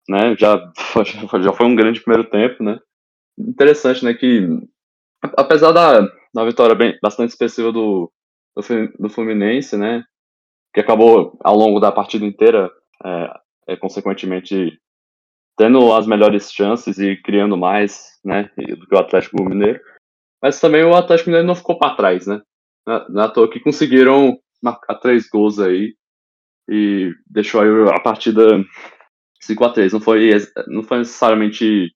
né? 0.09 0.35
Já, 0.35 0.73
já 1.43 1.53
foi 1.53 1.67
um 1.67 1.77
grande 1.77 2.01
primeiro 2.01 2.27
tempo, 2.31 2.65
né? 2.65 2.81
Interessante, 3.39 4.03
né? 4.03 4.15
Que 4.15 4.49
apesar 5.37 5.73
da, 5.73 6.01
da 6.33 6.45
vitória 6.47 6.75
bem, 6.75 6.99
bastante 7.03 7.33
expressiva 7.33 7.71
do, 7.71 8.11
do, 8.57 8.63
do 8.99 9.11
Fluminense, 9.11 9.77
né? 9.77 10.05
Que 10.73 10.81
acabou 10.81 11.39
ao 11.45 11.55
longo 11.55 11.79
da 11.81 11.93
partida 11.93 12.25
inteira, 12.25 12.71
é, 13.05 13.41
é, 13.75 13.77
consequentemente, 13.77 14.81
tendo 15.59 15.93
as 15.93 16.07
melhores 16.07 16.51
chances 16.51 16.99
e 16.99 17.15
criando 17.15 17.59
mais, 17.59 18.19
né? 18.25 18.51
Do 18.57 18.87
que 18.87 18.95
o 18.95 18.99
Atlético 18.99 19.45
Mineiro. 19.45 19.83
Mas 20.43 20.59
também 20.61 20.83
o 20.83 20.97
Atlético 20.97 21.29
Mineiro 21.29 21.47
não 21.47 21.55
ficou 21.55 21.79
para 21.79 21.95
trás, 21.95 22.27
né? 22.27 22.41
na, 23.11 23.25
é 23.25 23.29
toa 23.29 23.51
que 23.51 23.61
conseguiram 23.61 24.39
marcar 24.63 24.97
três 24.97 25.29
gols 25.29 25.59
aí 25.59 25.95
e 26.69 27.13
deixou 27.27 27.61
aí 27.61 27.69
a 27.91 28.01
partida 28.01 28.65
5 29.41 29.65
a 29.65 29.73
3 29.73 29.93
Não 29.93 30.01
foi, 30.01 30.31
não 30.67 30.83
foi 30.83 30.99
necessariamente. 30.99 31.95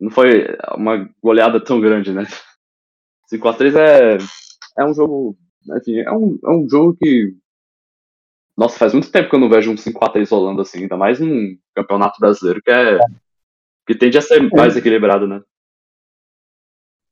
Não 0.00 0.10
foi 0.10 0.46
uma 0.76 1.08
goleada 1.22 1.62
tão 1.62 1.80
grande, 1.80 2.12
né? 2.12 2.24
5 3.28 3.48
a 3.48 3.54
3 3.54 3.74
é, 3.76 4.18
é 4.78 4.84
um 4.84 4.92
jogo. 4.92 5.36
Enfim, 5.78 5.98
é 6.00 6.12
um, 6.12 6.38
é 6.44 6.50
um 6.50 6.68
jogo 6.68 6.96
que. 7.00 7.34
Nossa, 8.56 8.78
faz 8.78 8.92
muito 8.92 9.10
tempo 9.10 9.28
que 9.28 9.34
eu 9.34 9.40
não 9.40 9.48
vejo 9.48 9.72
um 9.72 9.74
5x3 9.74 10.30
rolando 10.30 10.62
assim, 10.62 10.82
ainda 10.82 10.96
mais 10.96 11.18
num 11.18 11.58
campeonato 11.74 12.20
brasileiro 12.20 12.62
que 12.62 12.70
é. 12.70 12.98
que 13.86 13.96
tende 13.96 14.16
a 14.16 14.20
ser 14.20 14.40
mais 14.52 14.76
equilibrado, 14.76 15.26
né? 15.26 15.42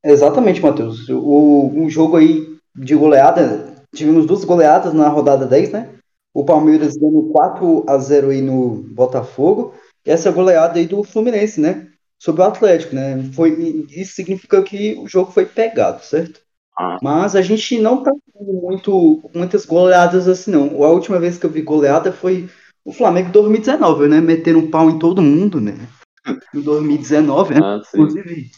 Exatamente, 0.05 0.61
Matheus. 0.61 1.09
O, 1.09 1.71
um 1.75 1.89
jogo 1.89 2.17
aí 2.17 2.59
de 2.75 2.95
goleada, 2.95 3.72
tivemos 3.95 4.27
duas 4.27 4.45
goleadas 4.45 4.93
na 4.93 5.09
rodada 5.09 5.47
10, 5.47 5.71
né? 5.71 5.91
O 6.35 6.45
Palmeiras 6.45 6.97
dando 6.97 7.31
4 7.31 7.85
a 7.87 7.99
0 7.99 8.31
aí 8.31 8.41
no 8.41 8.83
Botafogo, 8.95 9.75
e 10.05 10.11
essa 10.11 10.31
goleada 10.31 10.79
aí 10.79 10.87
do 10.87 11.05
Fluminense, 11.05 11.61
né? 11.61 11.89
Sobre 12.19 12.43
o 12.43 12.45
Atlético, 12.45 12.95
né? 12.95 13.23
Foi, 13.35 13.51
isso 13.91 14.15
significa 14.15 14.63
que 14.63 14.95
o 14.99 15.09
jogo 15.09 15.31
foi 15.31 15.45
pegado, 15.45 16.03
certo? 16.05 16.41
Ah. 16.79 16.97
Mas 17.03 17.37
a 17.37 17.43
gente 17.43 17.79
não 17.79 18.03
tá 18.03 18.13
tendo 18.33 18.53
muito, 18.53 19.31
muitas 19.35 19.67
goleadas 19.67 20.27
assim, 20.27 20.51
não. 20.51 20.83
A 20.83 20.91
última 20.91 21.19
vez 21.19 21.37
que 21.37 21.45
eu 21.45 21.51
vi 21.51 21.63
goleada 21.63 22.13
foi 22.13 22.49
o 22.85 22.93
Flamengo 22.93 23.29
em 23.29 23.33
2019, 23.33 24.09
né? 24.09 24.21
Metendo 24.21 24.59
um 24.59 24.71
pau 24.71 24.89
em 24.89 24.99
todo 24.99 25.23
mundo, 25.23 25.61
né? 25.61 25.77
Em 26.55 26.61
2019, 26.61 27.55
né? 27.55 27.61
Ah, 27.63 27.81
Inclusive, 27.95 28.51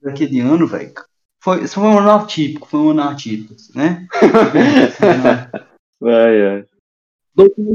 naquele 0.00 0.40
ano, 0.40 0.66
velho, 0.66 0.92
foi, 1.42 1.66
foi 1.66 1.82
um 1.82 1.98
ano 1.98 2.10
atípico, 2.12 2.68
foi 2.68 2.78
um 2.78 2.90
ano 2.90 3.02
atípico, 3.02 3.56
né? 3.74 4.06
ai, 6.00 6.46
ai. 6.46 6.64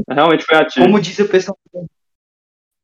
Realmente 0.08 0.44
foi 0.44 0.56
atípico. 0.56 0.86
Como 0.86 1.00
diz 1.00 1.18
o 1.18 1.28
pessoal. 1.28 1.58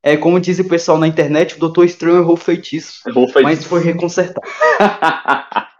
É, 0.02 0.14
como 0.18 0.38
diz 0.38 0.58
o 0.58 0.68
pessoal 0.68 0.98
na 0.98 1.08
internet, 1.08 1.56
o 1.56 1.58
Doutor 1.58 1.86
Estranho 1.86 2.18
errou 2.18 2.36
feitiço. 2.36 3.00
Errou 3.08 3.26
feitiço. 3.26 3.42
Mas 3.42 3.64
foi 3.64 3.82
reconsertado. 3.82 4.46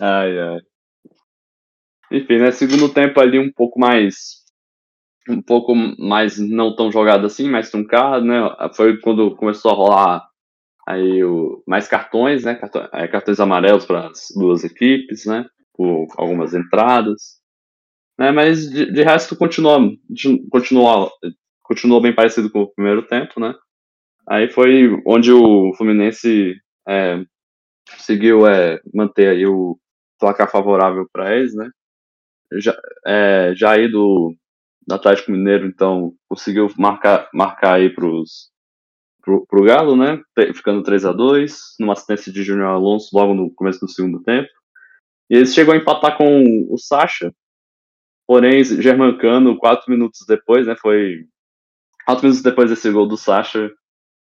ai, 0.00 0.38
ai. 0.38 0.60
Enfim, 2.12 2.38
né? 2.38 2.52
Segundo 2.52 2.88
tempo 2.88 3.18
ali 3.18 3.40
um 3.40 3.50
pouco 3.50 3.80
mais. 3.80 4.44
Um 5.28 5.42
pouco 5.42 5.74
mais 5.98 6.38
não 6.38 6.76
tão 6.76 6.92
jogado 6.92 7.26
assim, 7.26 7.50
mais 7.50 7.70
truncado, 7.70 8.24
né? 8.24 8.38
Foi 8.76 9.00
quando 9.00 9.34
começou 9.34 9.72
a 9.72 9.74
rolar 9.74 10.33
aí 10.86 11.24
o, 11.24 11.62
mais 11.66 11.88
cartões, 11.88 12.44
né? 12.44 12.54
Cartões, 12.54 12.88
é, 12.92 13.08
cartões 13.08 13.40
amarelos 13.40 13.86
para 13.86 14.08
as 14.08 14.28
duas 14.36 14.64
equipes, 14.64 15.26
né? 15.26 15.46
Por 15.72 16.06
algumas 16.16 16.54
entradas. 16.54 17.42
Né, 18.16 18.30
mas 18.30 18.70
de, 18.70 18.92
de 18.92 19.02
resto 19.02 19.34
continuou, 19.34 19.90
continuou, 20.48 21.10
continuou 21.64 22.00
bem 22.00 22.14
parecido 22.14 22.48
com 22.48 22.62
o 22.62 22.72
primeiro 22.72 23.02
tempo, 23.02 23.40
né? 23.40 23.52
Aí 24.28 24.48
foi 24.48 24.88
onde 25.04 25.32
o 25.32 25.74
Fluminense 25.74 26.54
é, 26.88 27.24
conseguiu 27.90 28.46
é, 28.46 28.80
manter 28.94 29.28
aí 29.30 29.46
o 29.46 29.76
placar 30.18 30.50
favorável 30.50 31.08
para 31.12 31.34
eles, 31.36 31.54
né? 31.54 31.68
Já, 32.52 32.76
é, 33.04 33.52
já 33.56 33.72
aí 33.72 33.88
do, 33.88 34.34
do 34.86 34.94
Atlético 34.94 35.32
Mineiro, 35.32 35.66
então, 35.66 36.14
conseguiu 36.28 36.68
marcar, 36.78 37.28
marcar 37.34 37.74
aí 37.74 37.90
para 37.90 38.06
os 38.06 38.53
pro, 39.24 39.46
pro 39.46 39.64
Galo, 39.64 39.96
né? 39.96 40.20
Ficando 40.54 40.82
3 40.82 41.04
a 41.06 41.12
2 41.12 41.76
numa 41.80 41.94
assistência 41.94 42.32
de 42.32 42.42
Júnior 42.42 42.68
Alonso 42.68 43.08
logo 43.12 43.34
no 43.34 43.52
começo 43.54 43.80
do 43.80 43.88
segundo 43.88 44.22
tempo. 44.22 44.48
E 45.30 45.36
eles 45.36 45.54
chegou 45.54 45.72
a 45.72 45.76
empatar 45.76 46.16
com 46.16 46.66
o 46.70 46.76
Sacha, 46.76 47.34
porém, 48.26 48.62
Germancano, 48.62 49.56
quatro 49.56 49.90
minutos 49.90 50.20
depois, 50.28 50.66
né? 50.66 50.76
Foi. 50.76 51.24
Quatro 52.04 52.24
minutos 52.24 52.42
depois 52.42 52.68
desse 52.68 52.90
gol 52.90 53.08
do 53.08 53.16
Sacha, 53.16 53.72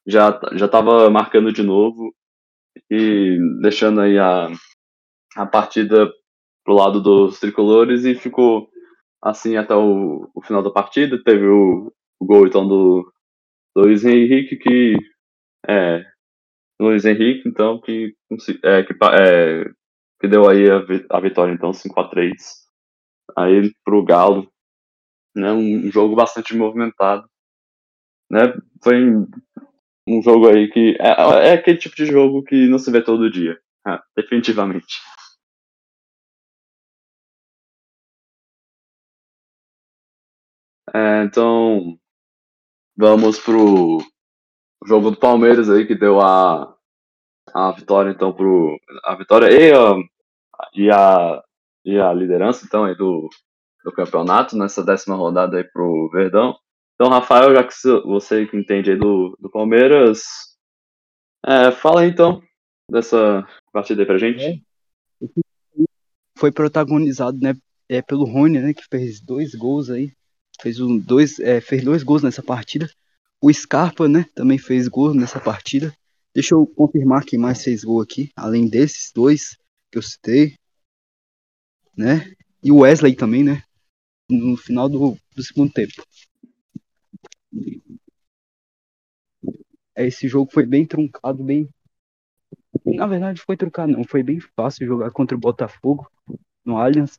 já, 0.07 0.41
já 0.53 0.69
tava 0.69 1.11
marcando 1.11 1.53
de 1.53 1.63
novo 1.63 2.15
e 2.89 3.37
deixando 3.61 4.01
aí 4.01 4.17
a, 4.17 4.49
a 5.37 5.47
partida 5.47 6.09
pro 6.65 6.75
lado 6.75 7.01
dos 7.01 7.41
tricolores 7.41 8.05
e 8.05 8.15
ficou 8.15 8.69
assim 9.21 9.57
até 9.57 9.75
o, 9.75 10.31
o 10.33 10.43
final 10.43 10.63
da 10.63 10.71
partida. 10.71 11.21
Teve 11.25 11.47
o, 11.47 11.93
o 12.21 12.25
gol 12.25 12.47
então 12.47 12.67
do, 12.69 13.13
Luiz 13.77 14.05
Henrique 14.05 14.57
que 14.57 14.95
é 15.69 16.05
Luiz 16.81 17.05
Henrique 17.05 17.49
então 17.49 17.81
que 17.81 18.15
é, 18.63 18.83
que, 18.83 18.93
é, 18.93 19.65
que 20.21 20.29
deu 20.29 20.49
aí 20.49 20.65
a, 20.71 21.21
vitória 21.21 21.53
então 21.53 21.73
5 21.73 22.01
a 22.01 22.09
3 22.09 22.33
aí 23.37 23.75
pro 23.85 24.05
Galo 24.05 24.51
né? 25.37 25.53
Um 25.53 25.91
jogo 25.91 26.15
bastante 26.15 26.57
movimentado 26.57 27.29
né? 28.31 28.41
Foi 28.83 28.97
um 30.09 30.23
jogo 30.23 30.49
aí 30.49 30.71
que 30.71 30.97
é, 31.01 31.49
é 31.49 31.53
aquele 31.55 31.79
tipo 31.79 31.97
de 31.97 32.07
jogo 32.07 32.43
que 32.43 32.69
não 32.69 32.79
se 32.79 32.91
vê 32.91 33.03
todo 33.03 33.31
dia 33.31 33.59
ah, 33.87 34.03
definitivamente. 34.17 35.01
É, 40.95 41.25
então 41.25 41.99
Vamos 42.97 43.41
pro 43.41 43.99
jogo 44.87 45.11
do 45.11 45.17
Palmeiras 45.17 45.69
aí, 45.69 45.87
que 45.87 45.95
deu 45.95 46.21
a, 46.21 46.77
a 47.53 47.73
vitória, 47.73 48.11
então, 48.11 48.33
pro. 48.33 48.79
A 49.05 49.17
vitória 49.17 49.51
e 49.51 49.73
a, 49.73 49.95
e 50.75 50.91
a, 50.91 51.43
e 51.85 51.99
a 51.99 52.13
liderança, 52.13 52.65
então, 52.65 52.85
aí 52.85 52.95
do, 52.95 53.29
do 53.85 53.93
campeonato, 53.93 54.57
nessa 54.57 54.85
décima 54.85 55.17
rodada 55.17 55.57
aí 55.57 55.65
pro 55.65 56.09
Verdão. 56.13 56.57
Então, 56.95 57.11
Rafael, 57.11 57.53
já 57.53 57.65
que 57.65 57.75
você 58.07 58.47
que 58.47 58.57
entende 58.57 58.93
aí 58.93 58.97
do, 58.97 59.37
do 59.41 59.51
Palmeiras, 59.51 60.23
é, 61.45 61.73
fala 61.73 62.03
aí, 62.03 62.11
então 62.11 62.41
dessa 62.89 63.47
partida 63.73 64.03
aí 64.03 64.07
pra 64.07 64.19
gente. 64.19 64.45
É. 64.45 65.27
Foi 66.39 66.53
protagonizado, 66.53 67.39
né, 67.41 67.55
é, 67.89 68.03
pelo 68.03 68.25
Rony, 68.25 68.61
né, 68.61 68.75
que 68.75 68.85
fez 68.89 69.21
dois 69.21 69.55
gols 69.55 69.91
aí 69.91 70.13
fez, 70.61 70.81
um, 70.81 70.99
dois, 70.99 71.38
é, 71.40 71.61
fez 71.61 71.85
dois 71.85 72.03
gols 72.03 72.23
nessa 72.23 72.43
partida. 72.43 72.90
O 73.40 73.53
Scarpa, 73.53 74.09
né, 74.09 74.27
também 74.35 74.59
fez 74.59 74.88
gol 74.88 75.14
nessa 75.14 75.40
partida. 75.40 75.95
Deixa 76.35 76.55
eu 76.55 76.67
confirmar 76.67 77.25
quem 77.25 77.38
mais 77.38 77.62
fez 77.62 77.85
gol 77.85 78.01
aqui, 78.01 78.31
além 78.35 78.69
desses 78.69 79.12
dois 79.12 79.57
que 79.90 79.99
eu 79.99 80.03
citei, 80.03 80.57
né? 81.97 82.35
e 82.64 82.73
o 82.73 82.79
Wesley 82.79 83.14
também, 83.14 83.45
né? 83.45 83.62
No 84.29 84.57
final 84.57 84.88
do, 84.88 85.19
do 85.37 85.43
segundo 85.43 85.71
tempo. 85.71 86.03
Esse 89.95 90.27
jogo 90.27 90.51
foi 90.51 90.64
bem 90.64 90.87
truncado, 90.87 91.45
bem. 91.45 91.69
Na 92.87 93.07
verdade, 93.07 93.43
foi 93.43 93.57
truncado, 93.57 93.93
não. 93.93 94.03
Foi 94.03 94.23
bem 94.23 94.40
fácil 94.40 94.87
jogar 94.87 95.11
contra 95.11 95.37
o 95.37 95.40
Botafogo 95.40 96.11
no 96.64 96.79
Allianz. 96.79 97.19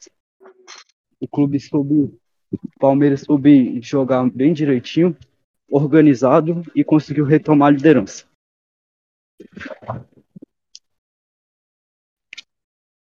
O 1.20 1.28
clube 1.28 1.60
soube. 1.60 2.12
O 2.64 2.80
Palmeiras 2.80 3.22
soube 3.22 3.82
jogar 3.82 4.30
bem 4.30 4.54
direitinho, 4.54 5.16
organizado 5.70 6.64
e 6.76 6.84
conseguiu 6.84 7.26
retomar 7.26 7.70
a 7.70 7.72
liderança. 7.72 8.26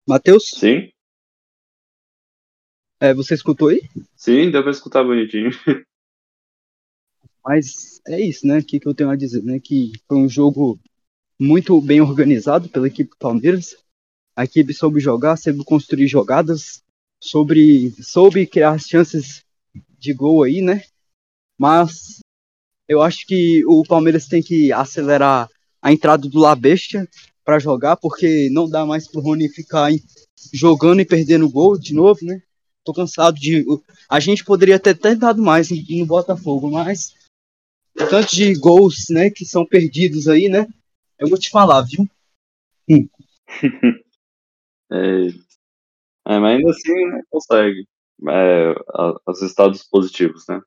Matheus? 0.06 0.50
Sim. 0.50 0.90
É, 3.00 3.12
você 3.12 3.34
escutou 3.34 3.68
aí? 3.68 3.82
Sim, 4.16 4.50
deu 4.50 4.62
pra 4.62 4.70
escutar 4.70 5.02
bonitinho. 5.04 5.50
Mas 7.44 8.00
é 8.06 8.20
isso, 8.20 8.46
né? 8.46 8.58
O 8.58 8.64
que, 8.64 8.80
que 8.80 8.88
eu 8.88 8.94
tenho 8.94 9.10
a 9.10 9.16
dizer, 9.16 9.42
né? 9.42 9.60
Que 9.60 9.92
foi 10.08 10.16
um 10.16 10.28
jogo 10.28 10.80
muito 11.38 11.78
bem 11.80 12.00
organizado 12.00 12.68
pela 12.68 12.86
equipe 12.86 13.10
do 13.10 13.16
Palmeiras. 13.18 13.76
A 14.34 14.44
equipe 14.44 14.72
soube 14.72 15.00
jogar, 15.00 15.36
soube 15.36 15.62
construir 15.64 16.08
jogadas, 16.08 16.82
sobre, 17.22 17.90
soube 18.02 18.46
criar 18.46 18.78
chances 18.78 19.43
de 20.04 20.12
gol 20.12 20.42
aí, 20.42 20.60
né? 20.60 20.82
Mas 21.58 22.18
eu 22.86 23.00
acho 23.00 23.26
que 23.26 23.64
o 23.66 23.82
Palmeiras 23.82 24.26
tem 24.26 24.42
que 24.42 24.70
acelerar 24.72 25.48
a 25.80 25.92
entrada 25.92 26.28
do 26.28 26.38
La 26.38 26.54
Bestia 26.54 27.08
para 27.44 27.58
jogar, 27.58 27.96
porque 27.96 28.48
não 28.50 28.68
dá 28.68 28.84
mais 28.84 29.08
pro 29.08 29.20
Rony 29.20 29.48
ficar 29.48 29.90
jogando 30.52 31.00
e 31.00 31.06
perdendo 31.06 31.50
gol 31.50 31.78
de 31.78 31.94
novo, 31.94 32.20
né? 32.22 32.42
Tô 32.84 32.92
cansado 32.92 33.38
de. 33.38 33.64
A 34.08 34.20
gente 34.20 34.44
poderia 34.44 34.78
ter 34.78 34.94
tentado 34.94 35.40
mais 35.42 35.70
no 35.70 36.06
Botafogo, 36.06 36.70
mas 36.70 37.14
tanto 37.94 38.34
de 38.34 38.54
gols, 38.54 39.06
né, 39.08 39.30
que 39.30 39.44
são 39.44 39.64
perdidos 39.64 40.28
aí, 40.28 40.48
né? 40.48 40.66
Eu 41.18 41.28
vou 41.28 41.38
te 41.38 41.50
falar, 41.50 41.82
viu? 41.82 42.06
É, 44.92 45.26
é, 46.26 46.38
mas 46.38 46.56
ainda 46.56 46.70
assim 46.70 47.06
né, 47.06 47.22
consegue 47.30 47.88
é, 48.28 48.74
os 49.26 49.42
estados 49.42 49.82
positivos, 49.82 50.44
né? 50.48 50.60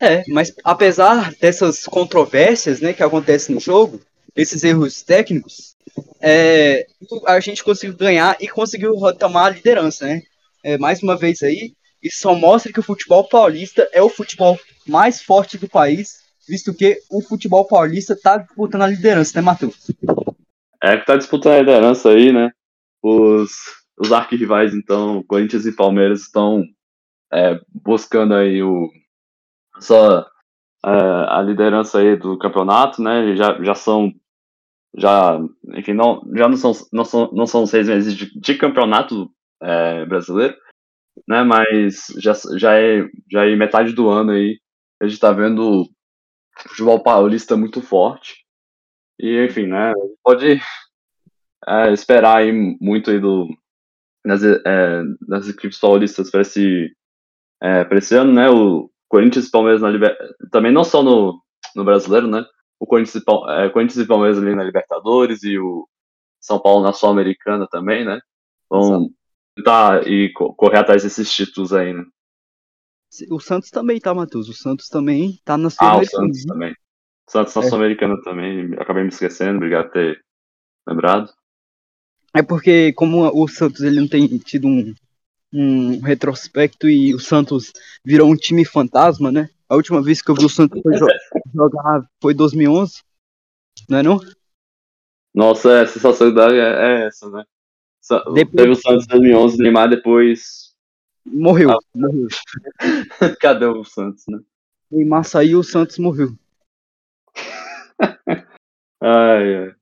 É, 0.00 0.24
mas 0.28 0.52
apesar 0.64 1.32
dessas 1.34 1.84
controvérsias, 1.84 2.80
né, 2.80 2.92
que 2.92 3.02
acontecem 3.02 3.54
no 3.54 3.60
jogo, 3.60 4.00
esses 4.34 4.64
erros 4.64 5.02
técnicos, 5.02 5.76
é, 6.20 6.86
a 7.26 7.38
gente 7.38 7.62
conseguiu 7.62 7.96
ganhar 7.96 8.36
e 8.40 8.48
conseguiu 8.48 8.94
tomar 9.18 9.46
a 9.46 9.50
liderança, 9.50 10.06
né? 10.06 10.22
É, 10.62 10.78
mais 10.78 11.02
uma 11.02 11.16
vez 11.16 11.42
aí, 11.42 11.74
isso 12.02 12.18
só 12.20 12.34
mostra 12.34 12.72
que 12.72 12.80
o 12.80 12.84
futebol 12.84 13.28
paulista 13.28 13.88
é 13.92 14.02
o 14.02 14.08
futebol 14.08 14.58
mais 14.86 15.22
forte 15.22 15.56
do 15.56 15.68
país 15.68 16.24
visto 16.48 16.74
que 16.74 16.98
o 17.10 17.20
futebol 17.22 17.66
paulista 17.66 18.12
está 18.12 18.38
disputando 18.38 18.82
a 18.82 18.86
liderança, 18.86 19.32
né, 19.36 19.44
Matheus? 19.44 19.90
É 20.82 20.96
que 20.96 21.06
tá 21.06 21.16
disputando 21.16 21.54
a 21.54 21.58
liderança 21.60 22.10
aí, 22.10 22.32
né? 22.32 22.50
Os, 23.02 23.50
os 23.98 24.12
arquirrivais, 24.12 24.74
então, 24.74 25.22
Corinthians 25.26 25.66
e 25.66 25.72
Palmeiras 25.72 26.22
estão 26.22 26.64
é, 27.34 27.60
buscando 27.68 28.34
aí 28.34 28.62
o 28.62 28.90
só 29.80 30.20
é, 30.20 30.90
a 31.28 31.42
liderança 31.42 31.98
aí 31.98 32.16
do 32.16 32.38
campeonato, 32.38 33.02
né? 33.02 33.34
Já, 33.36 33.62
já 33.62 33.74
são 33.74 34.12
já, 34.96 35.40
enfim, 35.76 35.92
não, 35.92 36.22
já 36.36 36.48
não 36.48 36.56
são, 36.56 36.72
não 36.92 37.04
são, 37.04 37.30
não 37.32 37.46
são 37.46 37.66
seis 37.66 37.88
meses 37.88 38.14
de, 38.14 38.38
de 38.38 38.54
campeonato 38.56 39.28
é, 39.60 40.04
brasileiro, 40.06 40.56
né? 41.26 41.42
Mas 41.42 42.06
já, 42.18 42.32
já, 42.56 42.78
é, 42.78 43.08
já 43.30 43.44
é 43.46 43.56
metade 43.56 43.92
do 43.92 44.08
ano 44.08 44.32
aí. 44.32 44.60
A 45.02 45.06
gente 45.06 45.20
tá 45.20 45.32
vendo 45.32 45.88
futebol 46.68 47.02
paulista 47.02 47.56
muito 47.56 47.82
forte. 47.82 48.44
E, 49.18 49.44
enfim, 49.44 49.66
né, 49.66 49.92
pode 50.22 50.60
é, 51.66 51.92
esperar 51.92 52.38
aí 52.38 52.52
muito 52.80 53.10
aí 53.10 53.20
do, 53.20 53.48
das, 54.24 54.42
é, 54.42 55.02
das 55.28 55.48
equipes 55.48 55.78
paulistas 55.78 56.30
para 56.30 56.42
esse, 56.42 56.94
é, 57.64 57.88
esse 57.96 58.14
ano, 58.14 58.30
né, 58.30 58.50
o 58.50 58.90
Corinthians 59.08 59.46
e 59.46 59.50
Palmeiras 59.50 59.80
na 59.80 59.88
Libertadores, 59.88 60.36
também 60.50 60.70
não 60.70 60.84
só 60.84 61.02
no, 61.02 61.40
no 61.74 61.82
brasileiro, 61.82 62.26
né, 62.26 62.44
o 62.78 62.86
Corinthians 62.86 63.14
e, 63.16 63.52
é, 63.52 63.70
Corinthians 63.70 64.04
e 64.04 64.06
Palmeiras 64.06 64.38
ali 64.38 64.54
na 64.54 64.62
Libertadores 64.62 65.42
e 65.42 65.58
o 65.58 65.88
São 66.38 66.60
Paulo 66.60 66.82
na 66.82 66.92
Sul-Americana 66.92 67.66
também, 67.70 68.04
né, 68.04 68.20
vão 68.68 69.08
tentar 69.56 70.06
e 70.06 70.30
correr 70.32 70.78
atrás 70.78 71.04
desses 71.04 71.32
títulos 71.32 71.72
aí, 71.72 71.94
né. 71.94 72.04
O 73.30 73.38
Santos 73.38 73.70
também 73.70 74.00
tá, 74.00 74.12
Matheus. 74.12 74.48
O 74.48 74.52
Santos 74.52 74.88
também 74.88 75.38
tá 75.44 75.56
na 75.56 75.70
Sul-Americana. 75.70 76.24
Ah, 76.24 76.26
o 76.26 76.26
Santos 76.26 76.44
também. 76.44 76.72
O 76.72 77.30
Santos 77.30 77.54
na 77.54 77.62
é. 77.62 77.64
Sul-Americana 77.66 78.20
também. 78.24 78.74
Acabei 78.74 79.04
me 79.04 79.08
esquecendo, 79.08 79.58
obrigado 79.58 79.84
por 79.84 79.92
ter 79.92 80.20
lembrado. 80.84 81.30
É 82.34 82.42
porque, 82.42 82.92
como 82.94 83.22
o 83.32 83.46
Santos 83.46 83.82
ele 83.82 84.00
não 84.00 84.08
tem 84.08 84.26
tido 84.38 84.66
um, 84.66 84.92
um 85.54 86.00
retrospecto 86.00 86.88
e 86.88 87.14
o 87.14 87.20
Santos 87.20 87.72
virou 88.04 88.30
um 88.30 88.36
time 88.36 88.64
fantasma, 88.64 89.30
né? 89.30 89.48
A 89.68 89.76
última 89.76 90.02
vez 90.02 90.20
que 90.20 90.30
eu 90.30 90.34
vi 90.34 90.44
o 90.44 90.48
Santos 90.48 90.82
jogar 91.54 92.04
foi 92.20 92.34
2011, 92.34 93.02
não 93.88 93.98
é 93.98 94.02
não? 94.02 94.20
Nossa, 95.32 95.82
a 95.82 95.86
sensação 95.86 96.28
é, 96.28 97.02
é 97.02 97.06
essa, 97.06 97.30
né? 97.30 97.44
Depois... 98.34 98.56
Teve 98.56 98.70
o 98.70 98.74
Santos 98.74 99.04
em 99.04 99.08
2011, 99.08 99.58
Neymar 99.58 99.88
depois 99.88 100.74
Morreu. 101.24 101.70
Ah. 101.70 101.78
morreu. 101.94 102.28
Cadê 103.40 103.64
o 103.64 103.84
Santos, 103.84 104.24
né? 104.28 104.40
Neymar 104.90 105.24
saiu, 105.24 105.60
o 105.60 105.64
Santos 105.64 105.98
morreu. 105.98 106.36
ai, 109.00 109.56
ai. 109.56 109.74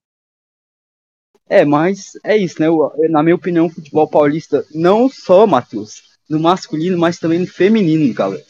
É, 1.53 1.67
mas 1.67 2.13
é 2.25 2.35
isso, 2.35 2.63
né? 2.63 2.69
Na 3.11 3.23
minha 3.23 3.37
opinião, 3.37 3.67
o 3.67 3.71
futebol 3.71 4.09
paulista, 4.09 4.65
não 4.75 5.07
só, 5.11 5.47
Matheus, 5.47 6.03
no 6.29 6.41
masculino, 6.41 6.97
mas 6.97 7.19
também 7.19 7.41
no 7.41 7.47
feminino, 7.47 8.15
galera. 8.15 8.43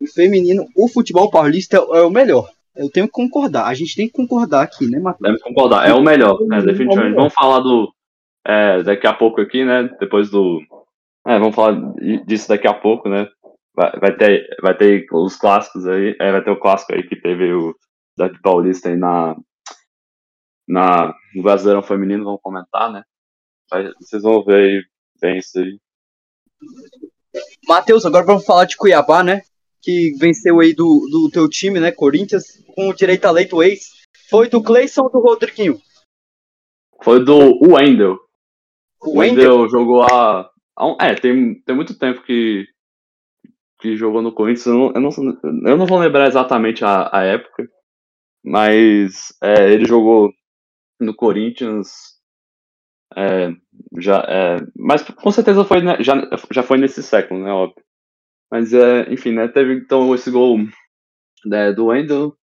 No 0.00 0.06
feminino, 0.06 0.64
o 0.76 0.86
futebol 0.86 1.28
paulista 1.28 1.76
é 1.76 2.02
o 2.02 2.10
melhor. 2.10 2.48
Eu 2.76 2.88
tenho 2.88 3.06
que 3.06 3.12
concordar. 3.12 3.66
A 3.66 3.74
gente 3.74 3.96
tem 3.96 4.06
que 4.06 4.12
concordar 4.12 4.62
aqui, 4.62 4.88
né, 4.88 5.00
Matheus? 5.00 5.32
Deve 5.32 5.42
concordar. 5.42 5.88
É 5.88 5.92
o 5.92 6.02
melhor, 6.02 6.38
né? 6.46 6.62
Definitivamente. 6.62 7.16
Vamos 7.16 7.34
falar 7.34 7.58
do. 7.58 7.92
É, 8.46 8.80
daqui 8.84 9.08
a 9.08 9.12
pouco 9.12 9.40
aqui, 9.40 9.64
né? 9.64 9.90
Depois 9.98 10.30
do, 10.30 10.60
é, 11.26 11.36
vamos 11.38 11.54
falar 11.56 11.74
disso 12.26 12.48
daqui 12.48 12.68
a 12.68 12.74
pouco, 12.74 13.08
né? 13.08 13.26
Vai, 13.74 13.90
vai, 13.98 14.16
ter, 14.16 14.46
vai 14.62 14.76
ter 14.76 15.04
os 15.10 15.34
clássicos 15.34 15.84
aí, 15.88 16.14
é, 16.20 16.30
vai 16.30 16.44
ter 16.44 16.50
o 16.50 16.60
clássico 16.60 16.94
aí 16.94 17.02
que 17.02 17.16
teve 17.16 17.52
o 17.52 17.74
Daqui 18.16 18.40
Paulista 18.40 18.88
aí 18.88 18.96
na, 18.96 19.34
na, 20.66 21.14
no 21.34 21.42
Brasileirão 21.42 21.82
Feminino, 21.82 22.24
vamos 22.24 22.40
comentar, 22.42 22.90
né? 22.90 23.02
Vocês 24.00 24.22
vão 24.22 24.44
ver 24.44 24.56
aí 24.56 24.84
bem 25.20 25.38
isso 25.38 25.58
aí. 25.58 25.78
Matheus, 27.66 28.04
agora 28.04 28.24
vamos 28.24 28.44
falar 28.44 28.64
de 28.64 28.76
Cuiabá, 28.76 29.22
né? 29.22 29.42
Que 29.82 30.12
venceu 30.18 30.60
aí 30.60 30.74
do, 30.74 31.06
do 31.10 31.30
teu 31.32 31.48
time, 31.48 31.80
né? 31.80 31.90
Corinthians, 31.90 32.44
com 32.74 32.88
o 32.88 32.94
direito 32.94 33.24
a 33.26 33.30
leito 33.30 33.62
ex. 33.62 33.90
Foi 34.30 34.48
do 34.48 34.62
Cleison 34.62 35.02
ou 35.02 35.10
do 35.10 35.20
Rodriguinho? 35.20 35.78
Foi 37.02 37.22
do 37.22 37.58
Wendel. 37.62 38.18
O 39.02 39.18
Wendel 39.18 39.68
jogou 39.68 40.02
a 40.02 40.50
é, 41.00 41.14
tem, 41.14 41.54
tem 41.62 41.76
muito 41.76 41.96
tempo 41.96 42.22
que, 42.22 42.66
que 43.80 43.96
jogou 43.96 44.20
no 44.20 44.32
Corinthians. 44.32 44.66
Eu 44.66 44.74
não, 44.74 44.92
eu 44.92 45.00
não, 45.00 45.10
eu 45.68 45.76
não 45.76 45.86
vou 45.86 45.98
lembrar 45.98 46.26
exatamente 46.26 46.84
a, 46.84 47.08
a 47.12 47.22
época, 47.22 47.68
mas 48.44 49.32
é, 49.42 49.72
ele 49.72 49.84
jogou 49.84 50.32
no 51.00 51.14
Corinthians. 51.14 52.14
É, 53.16 53.52
já, 53.98 54.18
é, 54.28 54.56
mas 54.76 55.02
com 55.02 55.30
certeza 55.30 55.64
foi, 55.64 55.80
né, 55.82 55.96
já, 56.00 56.14
já 56.50 56.62
foi 56.62 56.78
nesse 56.78 57.02
século, 57.02 57.42
né? 57.42 57.50
Óbvio. 57.50 57.82
Mas 58.50 58.72
é, 58.72 59.12
enfim, 59.12 59.32
né? 59.32 59.48
Teve 59.48 59.74
então 59.74 60.14
esse 60.14 60.30
gol 60.30 60.58
né, 61.44 61.72
do 61.72 61.86
Wendel, 61.86 62.36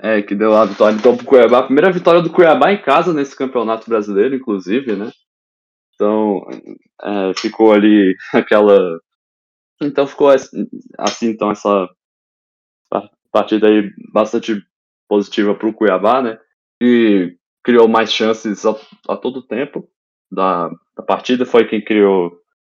é, 0.00 0.22
que 0.22 0.34
deu 0.34 0.54
a 0.54 0.64
vitória 0.64 0.96
então 0.96 1.16
pro 1.16 1.26
Cuiabá. 1.26 1.58
A 1.58 1.64
primeira 1.64 1.92
vitória 1.92 2.22
do 2.22 2.30
Cuiabá 2.32 2.72
em 2.72 2.82
casa 2.82 3.12
nesse 3.12 3.36
campeonato 3.36 3.88
brasileiro, 3.88 4.34
inclusive, 4.34 4.96
né? 4.96 5.10
Então, 5.94 6.40
é, 7.02 7.34
ficou 7.36 7.72
ali 7.72 8.16
aquela. 8.32 8.98
Então 9.82 10.06
ficou 10.06 10.28
assim, 10.28 11.28
então, 11.30 11.50
essa 11.50 11.88
partida 13.32 13.68
aí 13.68 13.90
bastante 14.12 14.62
positiva 15.08 15.54
para 15.54 15.68
o 15.68 15.72
Cuiabá, 15.72 16.22
né? 16.22 16.38
E 16.80 17.36
criou 17.62 17.88
mais 17.88 18.12
chances 18.12 18.64
a, 18.64 18.74
a 19.08 19.16
todo 19.16 19.46
tempo 19.46 19.88
da, 20.30 20.70
da, 20.96 21.02
partida. 21.02 21.44
Foi 21.44 21.66
quem 21.66 21.84
criou 21.84 22.32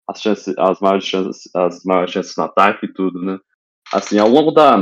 as 0.08 0.22
chances, 0.22 0.58
as 0.58 0.80
maiores 0.80 1.06
chances, 1.06 1.56
as 1.56 1.84
maiores 1.84 2.12
chances 2.12 2.36
no 2.36 2.44
ataque 2.44 2.86
e 2.86 2.94
tudo, 2.94 3.22
né? 3.22 3.40
Assim, 3.94 4.18
ao 4.18 4.30
longo 4.30 4.52
da, 4.52 4.78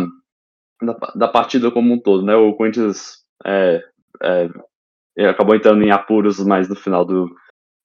da, 0.82 0.94
da 1.16 1.28
partida 1.28 1.72
como 1.72 1.94
um 1.94 2.00
todo, 2.00 2.24
né? 2.24 2.36
O 2.36 2.54
Corinthians 2.54 3.24
é, 3.46 3.84
é, 5.18 5.26
acabou 5.28 5.56
entrando 5.56 5.84
em 5.84 5.92
apuros 5.92 6.40
mais 6.40 6.70
no 6.70 6.76
final 6.76 7.06
do, 7.06 7.30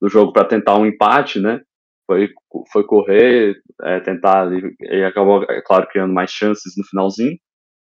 do 0.01 0.09
jogo 0.09 0.31
para 0.33 0.45
tentar 0.45 0.77
um 0.77 0.85
empate, 0.85 1.39
né? 1.39 1.61
foi, 2.07 2.29
foi 2.71 2.83
correr, 2.83 3.55
é, 3.81 3.99
tentar, 3.99 4.47
e 4.81 5.03
acabou, 5.03 5.43
é 5.43 5.61
claro, 5.61 5.87
criando 5.87 6.13
mais 6.13 6.31
chances 6.31 6.73
no 6.77 6.85
finalzinho, 6.85 7.37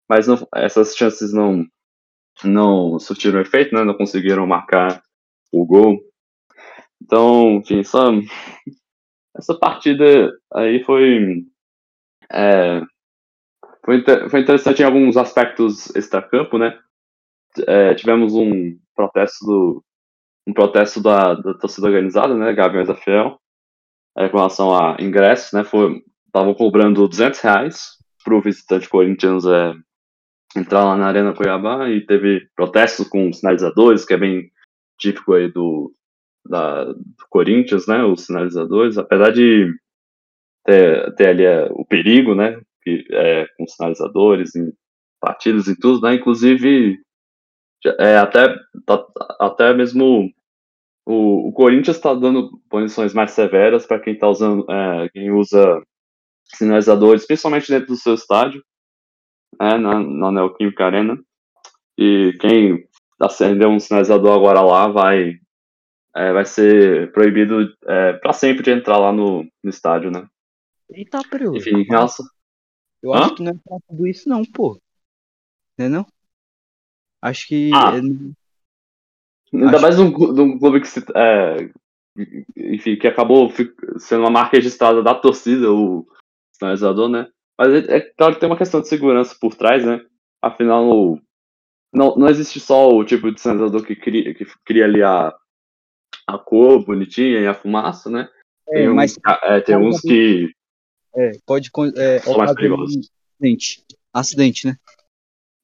mas 0.10 0.28
não, 0.28 0.36
essas 0.56 0.96
chances 0.96 1.34
não, 1.34 1.66
não 2.44 3.00
surtiram 3.00 3.40
efeito, 3.42 3.74
né? 3.76 3.84
Não 3.84 3.94
conseguiram 3.94 4.46
marcar 4.48 5.02
o 5.52 5.66
gol. 5.66 6.00
Então, 7.02 7.58
enfim, 7.58 7.80
essa, 7.80 8.12
essa 9.36 9.58
partida 9.58 10.32
aí 10.54 10.84
foi, 10.84 11.46
é, 12.32 12.82
foi, 13.86 14.04
foi 14.30 14.42
interessante 14.42 14.82
em 14.82 14.86
alguns 14.86 15.18
aspectos 15.18 15.94
extra-campo, 15.96 16.58
né? 16.58 16.78
É, 17.68 17.96
tivemos 17.96 18.34
um 18.36 18.78
protesto 18.96 19.46
do, 19.46 19.84
um 20.50 20.54
protesto 20.54 21.02
da, 21.02 21.36
da 21.36 21.54
torcida 21.54 21.88
organizada, 21.88 22.36
né, 22.36 22.54
Gaviões 22.54 22.88
da 22.88 22.96
Fiel, 22.96 23.40
é, 24.18 24.28
com 24.30 24.38
relação 24.38 24.76
a 24.76 24.98
ingressos, 25.00 25.54
né, 25.54 25.62
estavam 25.62 26.54
cobrando 26.54 27.08
200 27.08 27.40
reais 27.40 27.98
para 28.24 28.36
o 28.36 28.42
visitante 28.42 28.90
Corinthians 28.90 29.46
é, 29.46 29.74
entrar 30.56 30.84
lá 30.84 30.98
na 30.98 31.08
Arena 31.08 31.34
Cuiabá 31.34 31.90
e 31.90 32.06
teve 32.06 32.48
protestos 32.56 33.08
com 33.08 33.32
sinalizadores, 33.32 34.06
que 34.06 34.14
é 34.14 34.18
bem 34.18 34.52
típico 34.98 35.34
aí 35.34 35.52
do, 35.52 35.94
da, 36.46 36.86
do 36.86 37.06
Corinthians, 37.30 37.88
né, 37.88 38.04
os 38.04 38.26
sinalizadores, 38.26 38.98
apesar 38.98 39.32
de 39.32 39.74
ter, 40.66 41.16
ter 41.16 41.28
ali 41.28 41.46
é, 41.46 41.68
o 41.72 41.86
perigo, 41.86 42.36
né, 42.36 42.60
que, 42.84 43.06
é, 43.12 43.48
com 43.58 43.68
sinalizadores 43.68 44.56
em 44.56 44.72
partidas 45.20 45.68
e 45.68 45.78
tudo, 45.78 46.02
né, 46.02 46.16
inclusive 46.16 47.00
é, 48.00 48.18
até, 48.18 48.48
tá, 48.86 49.06
até 49.40 49.74
mesmo 49.74 50.32
o, 51.06 51.50
o 51.50 51.54
Corinthians 51.54 51.98
está 51.98 52.14
dando 52.14 52.60
punições 52.70 53.14
mais 53.14 53.32
severas 53.32 53.86
para 53.86 54.00
quem 54.00 54.18
tá 54.18 54.28
usando, 54.28 54.66
é, 54.70 55.10
quem 55.10 55.32
usa 55.32 55.82
sinalizadores, 56.46 57.26
principalmente 57.26 57.70
dentro 57.70 57.88
do 57.88 57.96
seu 57.96 58.16
estádio, 58.16 58.64
é, 59.60 59.78
na, 59.78 60.00
na 60.00 60.32
Neoquímica 60.32 60.86
Arena. 60.86 61.18
E 61.98 62.38
quem 62.40 62.88
acender 63.20 63.68
um 63.68 63.80
sinalizador 63.80 64.34
agora 64.34 64.62
lá 64.62 64.88
vai 64.88 65.40
é, 66.16 66.34
vai 66.34 66.46
ser 66.46 67.12
proibido 67.12 67.76
é, 67.86 68.14
para 68.14 68.34
sempre 68.34 68.64
de 68.64 68.72
entrar 68.72 68.98
lá 68.98 69.12
no, 69.12 69.44
no 69.64 69.70
estádio, 69.70 70.12
né? 70.12 70.28
Eita, 70.90 71.22
Priu. 71.30 71.56
Enfim, 71.56 71.86
nossa. 71.88 72.24
Eu 73.02 73.14
Hã? 73.14 73.20
acho 73.20 73.36
que 73.36 73.44
não 73.44 73.52
é 73.52 73.56
pra 73.56 73.78
tudo 73.88 74.08
isso 74.08 74.28
não, 74.28 74.44
pô. 74.44 74.80
Não 75.78 75.86
é 75.86 75.90
não? 75.90 76.06
Acho 77.22 77.48
que 77.48 77.70
ah. 77.74 77.96
é, 77.96 78.02
Ainda 79.54 79.72
Acho... 79.78 79.82
mais 79.82 79.98
num, 79.98 80.10
num 80.10 80.60
clube 80.60 80.82
que 80.82 80.88
se, 80.88 81.04
é, 81.16 81.72
enfim, 82.56 82.96
que 82.98 83.08
acabou 83.08 83.52
sendo 83.98 84.22
uma 84.22 84.30
marca 84.30 84.58
registrada 84.58 85.02
da 85.02 85.16
torcida, 85.16 85.72
o 85.72 86.08
sinalizador, 86.54 87.10
né? 87.10 87.28
Mas 87.60 87.74
é, 87.74 87.98
é, 87.98 88.00
claro 88.00 88.34
que 88.34 88.40
tem 88.40 88.48
uma 88.48 88.58
questão 88.58 88.80
de 88.80 88.88
segurança 88.88 89.36
por 89.38 89.54
trás, 89.54 89.86
né? 89.86 90.00
Afinal, 90.42 91.20
não, 91.94 92.16
não 92.16 92.30
existe 92.30 92.58
só 92.58 92.88
o 92.88 93.04
tipo 93.04 93.30
de 93.30 93.42
sinalizador 93.42 93.84
que 93.84 93.98
cria, 93.98 94.34
que 94.34 94.46
cria 94.64 94.86
ali 94.86 95.04
a, 95.04 95.36
a 96.26 96.38
cor 96.38 96.86
bonitinha 96.86 97.42
e 97.42 97.48
a 97.48 97.54
fumaça, 97.54 98.10
né? 98.10 98.30
É, 98.70 98.76
tem, 98.76 98.94
mas, 98.94 99.18
é, 99.44 99.60
tem 99.60 99.76
uns 99.76 100.00
que. 100.00 100.50
É, 101.14 101.32
pode. 101.46 101.70
É, 101.98 102.20
são 102.20 102.38
mais 102.38 102.54
perigosos. 102.54 103.12
Acidente. 103.34 103.84
acidente, 104.14 104.68
né? 104.68 104.76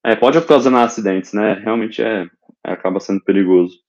É, 0.04 0.18
pode 0.18 0.38
ocasionar 0.38 0.84
acidentes, 0.84 1.32
né? 1.32 1.54
Realmente 1.54 2.02
é, 2.02 2.28
é, 2.66 2.74
acaba 2.74 3.00
sendo 3.00 3.24
perigoso. 3.24 3.80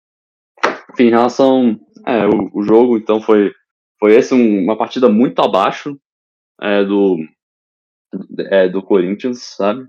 Enfim, 0.93 1.05
em 1.05 1.11
relação 1.11 1.81
é, 2.07 2.25
o, 2.25 2.51
o 2.55 2.63
jogo, 2.63 2.97
então 2.99 3.21
foi 3.21 3.53
foi 3.99 4.15
esse 4.15 4.33
um, 4.33 4.63
uma 4.63 4.79
partida 4.79 5.09
muito 5.09 5.43
abaixo 5.43 5.99
é, 6.61 6.85
do 6.85 7.19
é, 8.51 8.69
do 8.69 8.83
Corinthians, 8.83 9.43
sabe? 9.57 9.87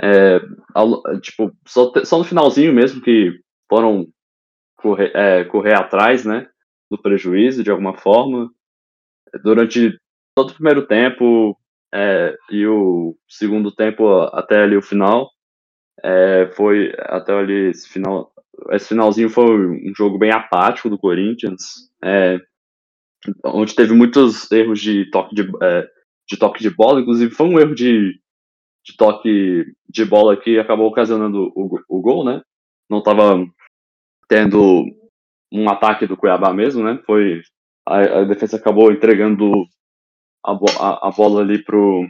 É, 0.00 0.40
ao, 0.74 1.02
tipo 1.20 1.52
só, 1.66 1.90
só 2.04 2.18
no 2.18 2.24
finalzinho 2.24 2.72
mesmo 2.72 3.00
que 3.00 3.32
foram 3.68 4.06
correr, 4.76 5.10
é, 5.14 5.44
correr 5.44 5.74
atrás, 5.74 6.24
né? 6.24 6.48
Do 6.90 6.98
prejuízo 7.00 7.64
de 7.64 7.70
alguma 7.70 7.96
forma. 7.96 8.50
Durante 9.42 9.98
todo 10.34 10.50
o 10.50 10.54
primeiro 10.54 10.86
tempo 10.86 11.58
é, 11.94 12.36
e 12.50 12.66
o 12.66 13.16
segundo 13.28 13.74
tempo 13.74 14.20
até 14.32 14.62
ali 14.62 14.76
o 14.76 14.82
final, 14.82 15.30
é, 16.02 16.50
foi 16.54 16.92
até 16.98 17.32
ali 17.32 17.70
esse 17.70 17.88
final. 17.88 18.32
Esse 18.70 18.88
finalzinho 18.88 19.28
foi 19.28 19.44
um 19.44 19.94
jogo 19.96 20.18
bem 20.18 20.30
apático 20.30 20.88
do 20.88 20.98
Corinthians, 20.98 21.90
é, 22.04 22.38
onde 23.44 23.74
teve 23.74 23.92
muitos 23.94 24.50
erros 24.50 24.80
de 24.80 25.10
toque 25.10 25.34
de, 25.34 25.42
é, 25.62 25.88
de 26.28 26.36
toque 26.36 26.60
de 26.60 26.70
bola, 26.70 27.00
inclusive 27.00 27.34
foi 27.34 27.46
um 27.46 27.58
erro 27.58 27.74
de, 27.74 28.20
de 28.84 28.96
toque 28.96 29.64
de 29.88 30.04
bola 30.04 30.36
que 30.36 30.58
acabou 30.58 30.86
ocasionando 30.88 31.52
o, 31.54 31.78
o 31.88 32.00
gol, 32.00 32.24
né? 32.24 32.42
Não 32.90 32.98
estava 32.98 33.44
tendo 34.28 34.84
um 35.52 35.68
ataque 35.68 36.06
do 36.06 36.16
Cuiabá 36.16 36.52
mesmo, 36.52 36.82
né? 36.82 37.00
Foi 37.06 37.40
a, 37.86 38.20
a 38.20 38.24
defesa 38.24 38.56
acabou 38.56 38.90
entregando 38.90 39.64
a, 40.44 40.52
a, 40.52 41.08
a, 41.08 41.10
bola 41.10 41.40
ali 41.40 41.62
pro, 41.62 42.06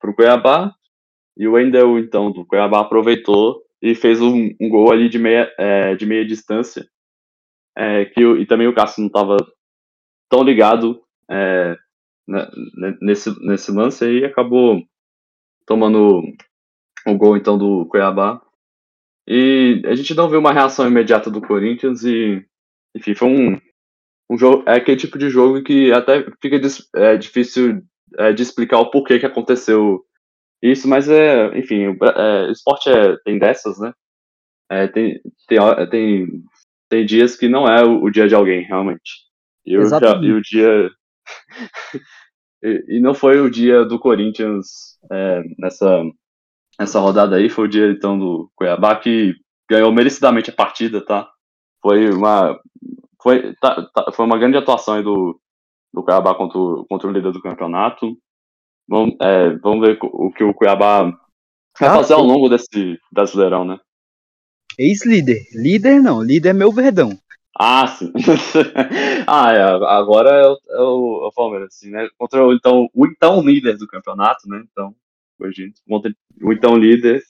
pro 0.00 0.14
Cuiabá 0.14 0.72
e 1.36 1.46
o 1.46 1.52
Wendel, 1.52 1.98
então, 1.98 2.32
do 2.32 2.44
Cuiabá 2.44 2.80
aproveitou 2.80 3.62
e 3.80 3.94
fez 3.94 4.20
um, 4.20 4.50
um 4.60 4.68
gol 4.68 4.90
ali 4.90 5.08
de 5.08 5.18
meia, 5.18 5.52
é, 5.58 5.94
de 5.94 6.06
meia 6.06 6.24
distância. 6.26 6.86
É, 7.76 8.06
que, 8.06 8.22
e 8.22 8.46
também 8.46 8.66
o 8.66 8.74
Cássio 8.74 9.02
não 9.02 9.08
estava 9.08 9.36
tão 10.30 10.42
ligado 10.42 11.02
é, 11.30 11.76
né, 12.26 12.48
nesse, 13.00 13.30
nesse 13.44 13.70
lance 13.70 14.04
aí 14.04 14.24
acabou 14.24 14.82
tomando 15.66 16.22
o 17.06 17.14
gol 17.16 17.36
então 17.36 17.56
do 17.56 17.86
Cuiabá. 17.86 18.40
E 19.28 19.82
a 19.86 19.94
gente 19.94 20.14
não 20.14 20.28
viu 20.28 20.38
uma 20.38 20.52
reação 20.52 20.86
imediata 20.86 21.30
do 21.30 21.40
Corinthians 21.40 22.04
e, 22.04 22.44
enfim, 22.94 23.14
foi 23.14 23.28
um, 23.28 23.60
um 24.30 24.38
jogo, 24.38 24.62
é 24.68 24.76
aquele 24.76 24.96
tipo 24.96 25.18
de 25.18 25.28
jogo 25.28 25.62
que 25.62 25.92
até 25.92 26.24
fica 26.40 26.60
é, 26.94 27.16
difícil 27.16 27.82
é, 28.18 28.32
de 28.32 28.42
explicar 28.42 28.78
o 28.78 28.90
porquê 28.90 29.18
que 29.18 29.26
aconteceu 29.26 30.04
isso, 30.62 30.88
mas 30.88 31.08
é, 31.08 31.58
enfim, 31.58 31.88
o 31.88 32.04
é, 32.04 32.50
esporte 32.50 32.88
é, 32.88 33.16
tem 33.24 33.38
dessas, 33.38 33.78
né? 33.78 33.92
É, 34.70 34.88
tem, 34.88 35.20
tem, 35.46 35.58
tem, 35.90 36.44
tem 36.88 37.06
dias 37.06 37.36
que 37.36 37.48
não 37.48 37.68
é 37.68 37.84
o, 37.84 38.02
o 38.02 38.10
dia 38.10 38.26
de 38.26 38.34
alguém, 38.34 38.62
realmente. 38.62 39.26
E, 39.64 39.76
o, 39.76 39.82
e 39.82 40.32
o 40.32 40.40
dia. 40.40 40.90
e, 42.66 42.96
e, 42.96 43.00
não 43.00 43.14
foi 43.14 43.40
o 43.40 43.50
dia 43.50 43.84
do 43.84 43.98
Corinthians 43.98 44.98
é, 45.10 45.42
nessa, 45.58 46.02
nessa 46.78 46.98
rodada 47.00 47.36
aí, 47.36 47.48
foi 47.48 47.66
o 47.66 47.68
dia 47.68 47.90
então 47.90 48.18
do 48.18 48.50
Cuiabá 48.56 48.96
que 48.96 49.34
ganhou 49.70 49.92
merecidamente 49.92 50.50
a 50.50 50.54
partida, 50.54 51.04
tá? 51.04 51.28
Foi 51.80 52.10
uma. 52.10 52.58
Foi, 53.22 53.54
tá, 53.60 53.88
tá, 53.94 54.12
foi 54.12 54.24
uma 54.24 54.38
grande 54.38 54.56
atuação 54.56 54.94
aí 54.94 55.02
do, 55.02 55.40
do 55.92 56.02
Cuiabá 56.02 56.34
contra 56.34 56.58
o, 56.58 56.84
contra 56.88 57.08
o 57.08 57.12
líder 57.12 57.32
do 57.32 57.42
campeonato. 57.42 58.16
Vamos, 58.88 59.16
é, 59.20 59.50
vamos 59.56 59.86
ver 59.86 59.98
o 60.02 60.30
que 60.32 60.44
o 60.44 60.54
Cuiabá 60.54 61.04
vai 61.78 61.88
ah, 61.88 61.96
fazer 61.96 62.14
ao 62.14 62.22
longo 62.22 62.48
desse 62.48 62.98
brasileirão, 63.12 63.64
né? 63.64 63.78
Ex-líder. 64.78 65.42
Líder 65.54 66.00
não, 66.00 66.22
líder 66.22 66.50
é 66.50 66.52
meu 66.52 66.70
verdão. 66.70 67.18
Ah, 67.58 67.86
sim. 67.86 68.12
ah, 69.26 69.52
é, 69.52 69.62
agora 69.62 70.30
é 70.30 70.46
o, 70.46 70.58
é 70.68 70.80
o, 70.80 71.24
é 71.24 71.26
o 71.28 71.32
Palmeiras, 71.34 71.68
assim, 71.74 71.90
né? 71.90 72.06
Contra 72.18 72.44
o 72.44 72.52
então, 72.52 72.88
o 72.92 73.06
então 73.06 73.40
líder 73.40 73.78
do 73.78 73.86
campeonato, 73.86 74.46
né? 74.46 74.62
Então, 74.70 74.94
hoje, 75.40 75.72
contra 75.88 76.14
o 76.42 76.52
então 76.52 76.76
líder, 76.76 77.22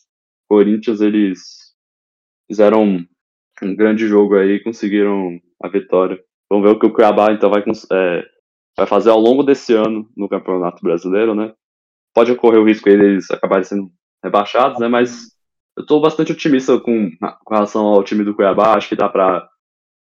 Corinthians, 0.48 1.00
eles 1.00 1.74
fizeram 2.48 2.82
um, 2.82 3.06
um 3.62 3.76
grande 3.76 4.08
jogo 4.08 4.36
aí 4.36 4.58
conseguiram 4.60 5.40
a 5.62 5.68
vitória. 5.68 6.20
Vamos 6.50 6.64
ver 6.68 6.76
o 6.76 6.78
que 6.78 6.86
o 6.86 6.92
Cuiabá 6.92 7.32
então 7.32 7.48
vai, 7.48 7.62
é, 7.92 8.24
vai 8.76 8.86
fazer 8.86 9.10
ao 9.10 9.20
longo 9.20 9.44
desse 9.44 9.74
ano 9.74 10.10
no 10.16 10.28
Campeonato 10.28 10.82
Brasileiro, 10.82 11.36
né? 11.36 11.54
Pode 12.12 12.32
ocorrer 12.32 12.60
o 12.60 12.66
risco 12.66 12.88
de 12.88 12.96
eles 12.96 13.30
acabarem 13.30 13.64
sendo 13.64 13.92
rebaixados, 14.24 14.80
né? 14.80 14.88
Mas 14.88 15.36
eu 15.76 15.82
estou 15.82 16.00
bastante 16.00 16.32
otimista 16.32 16.80
com, 16.80 17.10
com 17.44 17.54
relação 17.54 17.86
ao 17.86 18.02
time 18.02 18.24
do 18.24 18.34
Cuiabá. 18.34 18.74
Acho 18.74 18.88
que 18.88 18.96
dá 18.96 19.08
para 19.08 19.48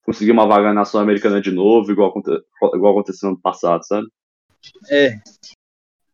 conseguir 0.04 0.32
uma 0.32 0.46
vaga 0.46 0.72
na 0.72 0.84
Sul-Americana 0.84 1.40
de 1.40 1.50
novo, 1.50 1.90
igual, 1.90 2.12
igual 2.74 2.92
aconteceu 2.92 3.30
no 3.30 3.40
passado, 3.40 3.84
sabe? 3.84 4.06
É, 4.90 5.14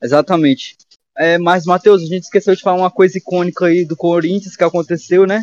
exatamente. 0.03 0.77
É, 1.17 1.39
mas, 1.39 1.65
Matheus, 1.67 2.03
a 2.03 2.07
gente 2.07 2.25
esqueceu 2.25 2.55
de 2.55 2.63
falar 2.63 2.79
uma 2.79 2.91
coisa 2.91 3.19
icônica 3.19 3.67
aí 3.67 3.85
do 3.85 3.97
Corinthians 3.97 4.57
que 4.57 4.65
aconteceu, 4.65 5.27
né? 5.27 5.43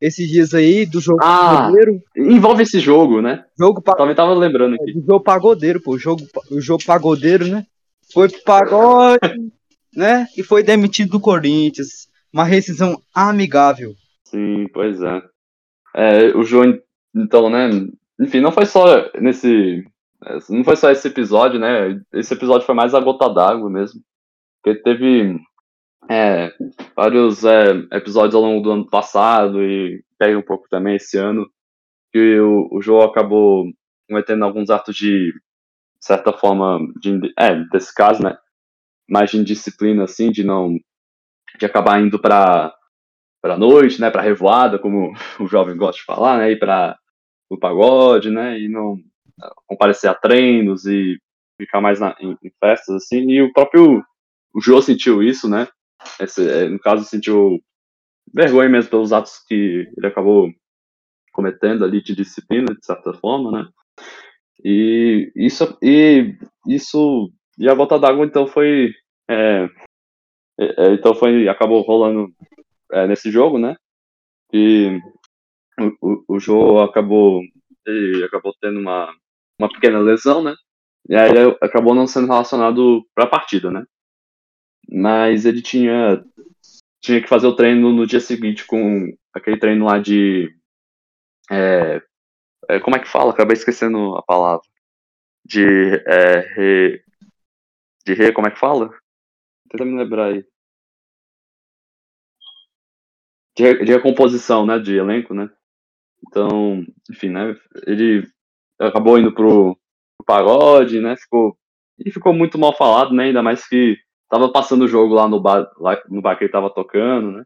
esses 0.00 0.28
dias 0.28 0.54
aí 0.54 0.84
do 0.84 1.00
jogo 1.00 1.20
ah, 1.22 1.56
pagodeiro. 1.56 2.02
Envolve 2.16 2.62
esse 2.62 2.80
jogo, 2.80 3.20
né? 3.20 3.44
Jogo 3.58 3.80
pa... 3.80 3.94
Também 3.94 4.14
tava 4.14 4.34
lembrando 4.34 4.74
aqui. 4.74 4.90
É, 4.90 4.94
jogo 4.94 5.20
pagodeiro, 5.20 5.80
pô. 5.80 5.92
O 5.92 5.98
jogo, 5.98 6.22
o 6.50 6.60
jogo 6.60 6.84
pagodeiro, 6.84 7.46
né? 7.46 7.66
Foi 8.12 8.28
pro 8.28 8.42
pagode, 8.42 9.20
né? 9.94 10.26
E 10.36 10.42
foi 10.42 10.62
demitido 10.62 11.12
do 11.12 11.20
Corinthians. 11.20 12.08
Uma 12.32 12.44
rescisão 12.44 13.00
amigável. 13.14 13.94
Sim, 14.24 14.66
pois 14.72 15.00
é. 15.00 15.22
é 15.94 16.36
o 16.36 16.42
João, 16.42 16.78
então, 17.16 17.50
né? 17.50 17.70
Enfim, 18.20 18.40
não 18.40 18.52
foi 18.52 18.66
só 18.66 18.84
nesse, 19.20 19.84
não 20.50 20.64
foi 20.64 20.76
só 20.76 20.90
esse 20.90 21.08
episódio, 21.08 21.60
né? 21.60 22.00
Esse 22.12 22.34
episódio 22.34 22.66
foi 22.66 22.74
mais 22.74 22.94
a 22.94 23.00
gota 23.00 23.28
d'água 23.28 23.70
mesmo. 23.70 24.00
Porque 24.62 24.82
teve 24.82 25.38
é, 26.10 26.52
vários 26.94 27.44
é, 27.44 27.70
episódios 27.92 28.34
ao 28.34 28.42
longo 28.42 28.62
do 28.62 28.70
ano 28.72 28.86
passado 28.88 29.62
e 29.62 30.04
pega 30.18 30.38
um 30.38 30.42
pouco 30.42 30.68
também 30.68 30.96
esse 30.96 31.16
ano, 31.18 31.48
que 32.12 32.40
o, 32.40 32.68
o 32.72 32.82
jogo 32.82 33.04
acabou 33.04 33.66
cometendo 34.08 34.44
alguns 34.44 34.70
atos 34.70 34.96
de 34.96 35.32
certa 36.00 36.32
forma, 36.32 36.80
de, 37.00 37.32
é, 37.38 37.54
desse 37.70 37.94
caso, 37.94 38.22
né? 38.22 38.36
Mais 39.08 39.30
de 39.30 39.38
indisciplina, 39.38 40.04
assim, 40.04 40.30
de 40.30 40.44
não. 40.44 40.76
de 41.58 41.66
acabar 41.66 42.00
indo 42.00 42.18
pra, 42.18 42.74
pra 43.40 43.58
noite, 43.58 44.00
né? 44.00 44.10
Pra 44.10 44.22
revoada, 44.22 44.78
como 44.78 45.12
o 45.40 45.46
jovem 45.46 45.76
gosta 45.76 46.00
de 46.00 46.04
falar, 46.04 46.38
né? 46.38 46.52
Ir 46.52 46.58
pra 46.58 46.96
o 47.48 47.58
pagode, 47.58 48.30
né? 48.30 48.58
E 48.58 48.68
não 48.68 48.98
comparecer 49.66 50.10
a 50.10 50.14
treinos 50.14 50.86
e 50.86 51.18
ficar 51.60 51.80
mais 51.80 52.00
na, 52.00 52.16
em, 52.20 52.36
em, 52.42 52.50
festas, 52.60 52.96
assim. 52.96 53.30
E 53.30 53.42
o 53.42 53.52
próprio 53.52 54.02
o 54.54 54.60
Joe 54.60 54.82
sentiu 54.82 55.22
isso, 55.22 55.48
né? 55.48 55.68
Esse, 56.20 56.48
é, 56.48 56.68
no 56.68 56.78
caso, 56.78 57.04
sentiu 57.04 57.60
vergonha 58.32 58.68
mesmo 58.68 58.90
pelos 58.90 59.12
atos 59.12 59.38
que 59.46 59.88
ele 59.96 60.06
acabou 60.06 60.50
cometendo 61.32 61.84
ali 61.84 62.02
de 62.02 62.14
disciplina, 62.14 62.74
de 62.74 62.84
certa 62.84 63.12
forma, 63.12 63.50
né? 63.52 63.68
E 64.64 65.30
isso, 65.36 65.76
e 65.82 66.34
isso, 66.66 67.30
e 67.58 67.68
a 67.68 67.74
volta 67.74 67.98
d'água 67.98 68.24
então 68.24 68.46
foi, 68.46 68.90
é, 69.28 69.68
é, 70.58 70.94
então 70.94 71.14
foi, 71.14 71.46
acabou 71.48 71.82
rolando 71.82 72.32
é, 72.92 73.06
nesse 73.06 73.30
jogo, 73.30 73.58
né? 73.58 73.76
E 74.52 74.98
o, 75.80 76.26
o, 76.28 76.38
o 76.38 76.80
acabou, 76.80 77.42
ele 77.86 78.24
acabou 78.24 78.54
tendo 78.60 78.80
uma, 78.80 79.14
uma 79.58 79.68
pequena 79.68 79.98
lesão, 79.98 80.42
né? 80.42 80.54
E 81.08 81.14
aí 81.14 81.30
ele 81.30 81.56
acabou 81.60 81.94
não 81.94 82.06
sendo 82.06 82.26
relacionado 82.26 83.06
para 83.14 83.24
a 83.24 83.30
partida, 83.30 83.70
né? 83.70 83.84
Mas 84.88 85.44
ele 85.44 85.62
tinha 85.62 86.24
tinha 87.00 87.22
que 87.22 87.28
fazer 87.28 87.46
o 87.46 87.54
treino 87.54 87.92
no 87.92 88.06
dia 88.06 88.20
seguinte 88.20 88.66
com 88.66 89.16
aquele 89.32 89.58
treino 89.58 89.84
lá 89.84 89.98
de 89.98 90.52
é, 91.50 92.02
é, 92.68 92.80
como 92.80 92.96
é 92.96 92.98
que 93.00 93.08
fala? 93.08 93.32
Acabei 93.32 93.56
esquecendo 93.56 94.16
a 94.16 94.22
palavra. 94.22 94.62
De. 95.44 95.96
É, 96.06 96.40
re, 96.54 97.04
de 98.04 98.14
re. 98.14 98.32
Como 98.32 98.48
é 98.48 98.50
que 98.50 98.58
fala? 98.58 98.90
Tenta 99.70 99.84
me 99.84 99.96
lembrar 99.96 100.32
aí. 100.32 100.44
De, 103.56 103.84
de 103.84 103.92
recomposição, 103.92 104.66
né? 104.66 104.78
De 104.78 104.96
elenco, 104.96 105.32
né? 105.34 105.50
Então, 106.28 106.84
enfim, 107.10 107.30
né? 107.30 107.56
Ele 107.86 108.26
acabou 108.78 109.18
indo 109.18 109.32
pro, 109.32 109.76
pro 110.18 110.26
pagode, 110.26 111.00
né? 111.00 111.16
Ficou. 111.16 111.56
E 111.98 112.10
ficou 112.10 112.32
muito 112.34 112.58
mal 112.58 112.74
falado, 112.76 113.14
né? 113.14 113.24
Ainda 113.24 113.42
mais 113.42 113.66
que 113.66 113.96
tava 114.28 114.52
passando 114.52 114.82
o 114.84 114.88
jogo 114.88 115.14
lá 115.14 115.28
no 115.28 115.40
bar, 115.40 115.70
lá 115.78 116.00
no 116.08 116.20
bar 116.20 116.36
que 116.36 116.44
ele 116.44 116.52
tava 116.52 116.70
tocando, 116.70 117.32
né? 117.32 117.44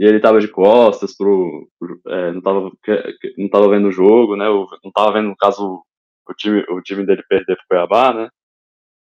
e 0.00 0.04
ele 0.04 0.18
tava 0.18 0.40
de 0.40 0.48
costas 0.48 1.14
pro, 1.14 1.68
pro 1.78 2.00
é, 2.08 2.32
não 2.32 2.40
tava 2.40 2.72
não 3.36 3.48
tava 3.50 3.68
vendo 3.68 3.88
o 3.88 3.92
jogo, 3.92 4.34
né? 4.34 4.46
Não 4.82 4.90
tava 4.90 5.12
vendo 5.12 5.28
no 5.28 5.36
caso 5.36 5.82
o 6.26 6.34
time 6.34 6.64
o 6.70 6.80
time 6.80 7.04
dele 7.04 7.22
perder 7.28 7.54
pro 7.56 7.66
Cuiabá, 7.68 8.14
né? 8.14 8.28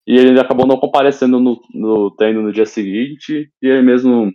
E 0.08 0.18
ele 0.18 0.40
acabou 0.40 0.66
não 0.66 0.80
comparecendo 0.80 1.40
no, 1.40 1.62
no 1.72 2.10
treino 2.16 2.42
no 2.42 2.52
dia 2.52 2.66
seguinte 2.66 3.52
e 3.62 3.68
ele 3.68 3.84
mesmo 3.84 4.32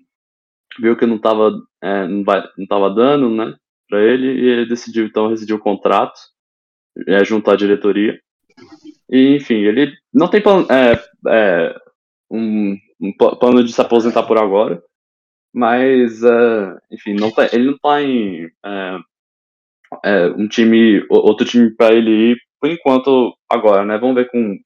viu 0.78 0.96
que 0.96 1.04
não 1.04 1.18
tava 1.18 1.50
é, 1.82 2.06
não, 2.06 2.22
não 2.56 2.66
tava 2.68 2.90
dando, 2.90 3.28
né? 3.28 3.56
Para 3.92 4.02
ele 4.02 4.26
e 4.26 4.48
ele 4.48 4.66
decidiu 4.66 5.04
então 5.04 5.28
rescindir 5.28 5.54
o 5.54 5.58
contrato 5.58 6.18
é, 7.06 7.22
junto 7.24 7.50
à 7.50 7.56
diretoria. 7.56 8.18
E 9.10 9.36
enfim, 9.36 9.56
ele 9.56 9.92
não 10.12 10.28
tem 10.28 10.40
plano, 10.40 10.66
é, 10.70 10.98
é, 11.28 11.76
um, 12.30 12.74
um 12.98 13.12
plano 13.12 13.62
de 13.62 13.70
se 13.70 13.80
aposentar 13.80 14.22
por 14.22 14.38
agora 14.38 14.82
mas, 15.52 16.22
uh, 16.22 16.80
enfim, 16.90 17.14
não 17.14 17.30
tá, 17.30 17.44
ele 17.52 17.66
não 17.66 17.78
tá 17.78 18.00
em 18.00 18.46
uh, 18.46 19.04
um 20.38 20.48
time, 20.48 21.04
outro 21.10 21.46
time 21.46 21.70
para 21.74 21.94
ele 21.94 22.32
ir, 22.32 22.38
por 22.58 22.70
enquanto, 22.70 23.36
agora, 23.48 23.84
né? 23.84 23.98
Vamos 23.98 24.14
ver 24.14 24.30
com. 24.30 24.58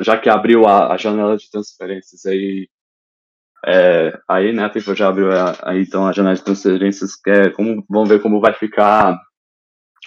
Já 0.00 0.18
que 0.18 0.28
abriu 0.28 0.66
a, 0.66 0.92
a 0.92 0.96
janela 0.96 1.36
de 1.36 1.50
transferências 1.50 2.26
aí. 2.26 2.68
É, 3.66 4.18
aí, 4.28 4.52
né, 4.52 4.64
a 4.64 4.70
FIFA 4.70 4.94
já 4.94 5.08
abriu 5.08 5.28
aí, 5.62 5.82
então 5.82 6.06
a 6.06 6.12
janela 6.12 6.36
de 6.36 6.44
transferências, 6.44 7.16
que 7.16 7.30
é, 7.30 7.50
como, 7.50 7.84
vamos 7.88 8.08
ver 8.08 8.22
como 8.22 8.40
vai 8.40 8.54
ficar 8.54 9.18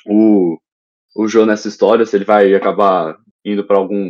o, 0.06 0.58
o 1.16 1.28
jogo 1.28 1.48
nessa 1.48 1.68
história, 1.68 2.06
se 2.06 2.16
ele 2.16 2.26
vai 2.26 2.54
acabar 2.54 3.18
indo 3.44 3.66
para 3.66 3.78
algum 3.78 4.10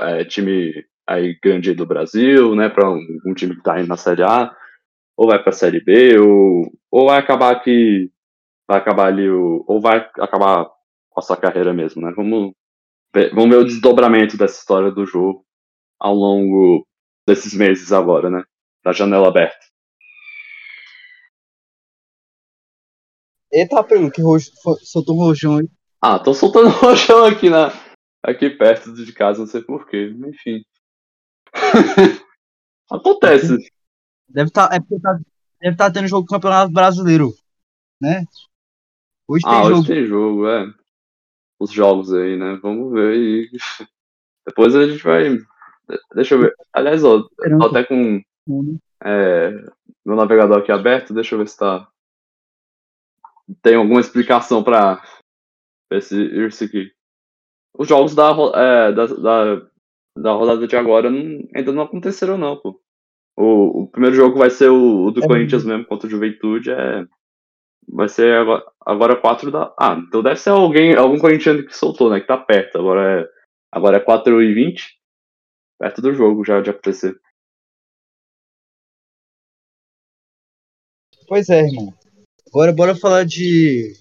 é, 0.00 0.24
time 0.24 0.84
aí 1.06 1.38
grande 1.42 1.72
do 1.72 1.86
Brasil, 1.86 2.54
né, 2.54 2.68
para 2.68 2.90
um, 2.90 3.00
um, 3.26 3.34
time 3.34 3.54
que 3.54 3.60
está 3.60 3.74
aí 3.74 3.86
na 3.86 3.96
Série 3.96 4.22
A, 4.22 4.54
ou 5.16 5.28
vai 5.28 5.38
para 5.40 5.50
a 5.50 5.52
Série 5.52 5.80
B, 5.82 6.18
ou, 6.18 6.70
ou 6.90 7.06
vai 7.06 7.18
acabar 7.18 7.58
que 7.62 8.10
vai 8.68 8.78
acabar 8.78 9.06
ali, 9.06 9.28
o, 9.28 9.64
ou 9.66 9.80
vai 9.80 9.98
acabar 10.18 10.66
com 11.10 11.20
a 11.20 11.22
sua 11.22 11.36
carreira 11.36 11.72
mesmo, 11.72 12.02
né? 12.02 12.12
Vamos 12.14 12.52
ver, 13.14 13.32
vamos 13.34 13.50
ver 13.50 13.62
o 13.62 13.64
desdobramento 13.64 14.36
dessa 14.36 14.58
história 14.58 14.90
do 14.90 15.06
jogo 15.06 15.44
ao 15.98 16.14
longo 16.14 16.86
desses 17.26 17.54
meses 17.54 17.92
agora, 17.92 18.28
né? 18.28 18.44
Da 18.86 18.92
janela 18.92 19.26
aberta. 19.26 19.66
Eita, 23.50 23.82
pelo 23.82 24.12
que 24.12 24.22
roxo, 24.22 24.52
soltou 24.84 25.16
um 25.16 25.24
rojão 25.24 25.58
aí. 25.58 25.68
Ah, 26.00 26.20
tô 26.20 26.32
soltando 26.32 26.68
rojão 26.78 27.24
aqui 27.24 27.50
na 27.50 27.72
aqui 28.22 28.48
perto 28.48 28.94
de 28.94 29.12
casa, 29.12 29.40
não 29.40 29.48
sei 29.48 29.60
porquê, 29.60 30.14
enfim. 30.28 30.62
Acontece. 32.88 33.56
Deve 34.28 34.50
estar. 34.50 34.68
Tá, 34.68 34.76
é 34.76 34.78
porque 34.78 35.00
tá, 35.00 35.14
deve 35.60 35.74
estar 35.74 35.86
tá 35.86 35.90
tendo 35.90 36.06
jogo 36.06 36.24
do 36.24 36.30
Campeonato 36.30 36.72
Brasileiro. 36.72 37.34
Né? 38.00 38.24
Hoje 39.26 39.42
ah, 39.48 39.50
tem 39.50 39.60
hoje 39.62 39.70
jogo. 39.74 39.86
tem 39.88 40.06
jogo, 40.06 40.48
é. 40.48 40.74
Os 41.58 41.72
jogos 41.72 42.14
aí, 42.14 42.36
né? 42.36 42.56
Vamos 42.62 42.92
ver 42.92 43.14
aí. 43.14 43.50
Depois 44.46 44.76
a 44.76 44.86
gente 44.86 45.02
vai. 45.02 45.36
Deixa 46.14 46.36
eu 46.36 46.42
ver. 46.42 46.54
Aliás, 46.72 47.02
ó, 47.02 47.28
tô 47.58 47.66
até 47.66 47.82
com 47.82 48.22
é, 49.02 49.50
meu 50.04 50.16
navegador 50.16 50.58
aqui 50.58 50.72
aberto, 50.72 51.14
deixa 51.14 51.34
eu 51.34 51.38
ver 51.38 51.48
se 51.48 51.58
tá. 51.58 51.88
Tem 53.62 53.76
alguma 53.76 54.00
explicação 54.00 54.62
pra 54.62 55.02
esse, 55.90 56.16
isso 56.46 56.64
aqui. 56.64 56.92
Os 57.78 57.88
jogos 57.88 58.14
da, 58.14 58.30
é, 58.54 58.92
da, 58.92 59.06
da, 59.06 59.66
da 60.18 60.32
rodada 60.32 60.66
de 60.66 60.76
agora 60.76 61.10
não, 61.10 61.46
ainda 61.54 61.72
não 61.72 61.82
aconteceram, 61.82 62.38
não, 62.38 62.56
pô. 62.56 62.80
O, 63.38 63.82
o 63.82 63.88
primeiro 63.88 64.16
jogo 64.16 64.38
vai 64.38 64.48
ser 64.48 64.70
o, 64.70 65.06
o 65.06 65.10
do 65.10 65.22
é. 65.22 65.26
Corinthians 65.26 65.64
mesmo 65.64 65.84
contra 65.84 66.06
o 66.06 66.10
Juventude. 66.10 66.70
É, 66.70 67.06
vai 67.88 68.08
ser 68.08 68.34
agora, 68.34 68.64
agora 68.80 69.16
4 69.16 69.50
da. 69.50 69.74
Ah, 69.78 69.94
então 69.94 70.22
deve 70.22 70.40
ser 70.40 70.50
alguém, 70.50 70.96
algum 70.96 71.18
corintiano 71.18 71.64
que 71.64 71.76
soltou, 71.76 72.10
né? 72.10 72.20
Que 72.20 72.26
tá 72.26 72.38
perto. 72.38 72.78
Agora 72.78 73.20
é, 73.20 73.28
agora 73.70 73.98
é 73.98 74.00
4 74.00 74.42
e 74.42 74.54
20 74.54 74.96
Perto 75.78 76.00
do 76.00 76.14
jogo 76.14 76.44
já 76.44 76.60
de 76.60 76.70
acontecer. 76.70 77.20
Pois 81.28 81.48
é, 81.48 81.62
irmão. 81.62 81.92
Agora 82.48 82.72
bora 82.72 82.94
falar 82.94 83.24
de 83.24 83.92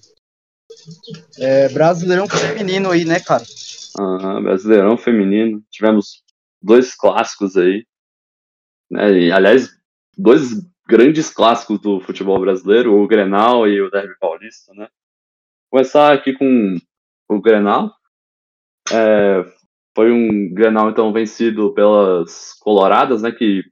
é, 1.39 1.69
Brasileirão 1.69 2.27
feminino 2.27 2.91
aí, 2.91 3.05
né, 3.05 3.19
cara? 3.19 3.43
Brasileirão 4.41 4.97
feminino. 4.97 5.63
Tivemos 5.69 6.23
dois 6.61 6.93
clássicos 6.95 7.57
aí. 7.57 7.85
Né? 8.89 9.11
E, 9.19 9.31
aliás, 9.31 9.69
dois 10.17 10.51
grandes 10.87 11.29
clássicos 11.29 11.79
do 11.79 11.99
futebol 11.99 12.39
brasileiro, 12.39 12.95
o 12.95 13.07
Grenal 13.07 13.67
e 13.67 13.81
o 13.81 13.89
Derby 13.89 14.15
Paulista, 14.19 14.73
né? 14.73 14.87
Começar 15.71 16.13
aqui 16.13 16.33
com 16.33 16.77
o 17.27 17.41
Grenal. 17.41 17.91
É, 18.91 19.43
foi 19.95 20.11
um 20.11 20.53
Grenal, 20.53 20.89
então, 20.89 21.11
vencido 21.11 21.73
pelas 21.73 22.53
Coloradas, 22.59 23.23
né? 23.23 23.31
Que 23.31 23.63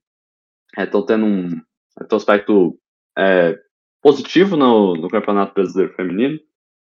estão 0.77 1.01
é, 1.01 1.05
tendo 1.05 1.25
um, 1.25 1.49
um 1.49 2.15
aspecto 2.15 2.79
é, 3.17 3.57
positivo 4.01 4.55
no, 4.55 4.95
no 4.95 5.07
Campeonato 5.09 5.53
Brasileiro 5.53 5.93
Feminino. 5.95 6.39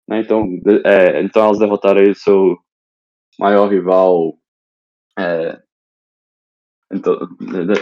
Né? 0.08 0.20
Então, 0.20 0.46
é, 0.84 1.22
então 1.22 1.44
elas 1.44 1.58
derrotaram 1.58 2.00
aí 2.00 2.10
o 2.10 2.14
seu 2.14 2.56
maior 3.38 3.68
rival 3.68 4.38
é, 5.18 5.62
então, 6.94 7.18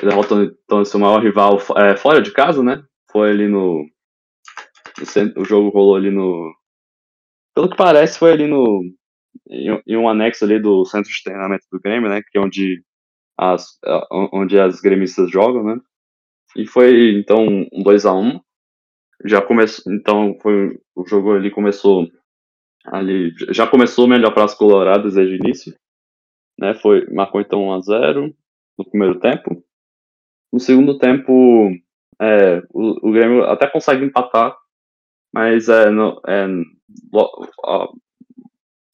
derrotou 0.03 0.43
então 0.43 0.85
seu 0.85 0.99
maior 0.99 1.23
rival 1.23 1.59
é, 1.77 1.97
fora 1.97 2.23
de 2.23 2.33
casa, 2.33 2.63
né? 2.63 2.83
Foi 3.11 3.31
ali 3.31 3.47
no, 3.47 3.85
no, 3.85 5.43
O 5.43 5.45
jogo 5.45 5.69
rolou 5.69 5.97
ali 5.97 6.11
no. 6.11 6.55
Pelo 7.55 7.69
que 7.69 7.77
parece, 7.77 8.19
foi 8.19 8.33
ali 8.33 8.47
no. 8.47 8.83
Em, 9.49 9.83
em, 9.87 9.97
um 9.97 10.09
anexo 10.09 10.45
ali 10.45 10.59
do 10.59 10.85
centro 10.87 11.11
de 11.11 11.23
treinamento 11.23 11.67
do 11.71 11.81
Grêmio, 11.81 12.09
né? 12.09 12.23
Que 12.23 12.39
é 12.39 12.41
onde 12.41 12.83
as, 13.39 13.79
onde 14.33 14.59
as 14.59 14.81
gremistas 14.81 15.31
jogam, 15.31 15.63
né? 15.63 15.81
E 16.57 16.67
foi 16.67 17.13
então 17.13 17.47
um 17.73 17.83
2 17.83 18.07
a 18.07 18.13
1 18.13 18.21
um. 18.21 18.41
Já 19.25 19.41
começou. 19.41 19.93
Então 19.93 20.37
foi. 20.41 20.79
O 20.95 21.07
jogo 21.07 21.33
ali 21.33 21.51
começou. 21.51 22.09
Ali, 22.87 23.33
já 23.51 23.67
começou 23.67 24.09
melhor 24.09 24.35
para 24.35 24.45
as 24.45 24.55
coloradas 24.55 25.15
desde 25.15 25.35
o 25.35 25.37
início. 25.37 25.75
né? 26.59 26.75
Foi, 26.75 27.07
marcou 27.11 27.41
então 27.41 27.69
1 27.69 27.73
a 27.73 27.81
0 27.81 28.35
no 28.79 28.85
primeiro 28.91 29.21
tempo. 29.21 29.65
No 30.53 30.59
segundo 30.59 30.99
tempo, 30.99 31.71
é, 32.21 32.59
o, 32.71 33.09
o 33.09 33.13
Grêmio 33.13 33.45
até 33.45 33.67
consegue 33.69 34.05
empatar, 34.05 34.57
mas 35.33 35.69
é, 35.69 35.91
no, 35.91 36.21
é 36.27 36.47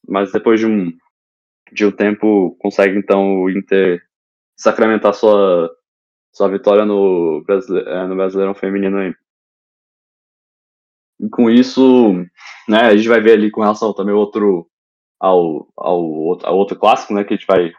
mas 0.07 0.33
depois 0.33 0.59
de 0.59 0.67
um 0.67 0.93
de 1.71 1.85
um 1.85 1.93
tempo 1.93 2.57
consegue 2.59 2.99
então 2.99 3.43
o 3.43 3.51
Inter 3.51 4.03
sacramentar 4.57 5.13
sua 5.13 5.71
sua 6.39 6.49
vitória 6.49 6.85
no, 6.85 7.45
é, 7.49 8.07
no 8.07 8.15
Brasileirão 8.15 8.55
Feminino 8.55 8.97
aí. 8.99 9.13
E 11.19 11.29
com 11.29 11.51
isso, 11.51 12.13
né, 12.69 12.83
a 12.83 12.97
gente 12.97 13.09
vai 13.09 13.21
ver 13.21 13.33
ali 13.33 13.51
com 13.51 13.61
relação 13.61 13.93
também 13.93 14.15
outro 14.15 14.71
ao, 15.19 15.69
ao, 15.77 16.47
ao 16.47 16.57
outro 16.57 16.79
clássico, 16.79 17.13
né, 17.13 17.25
que 17.25 17.35
a 17.35 17.37
gente 17.37 17.47
vai 17.47 17.73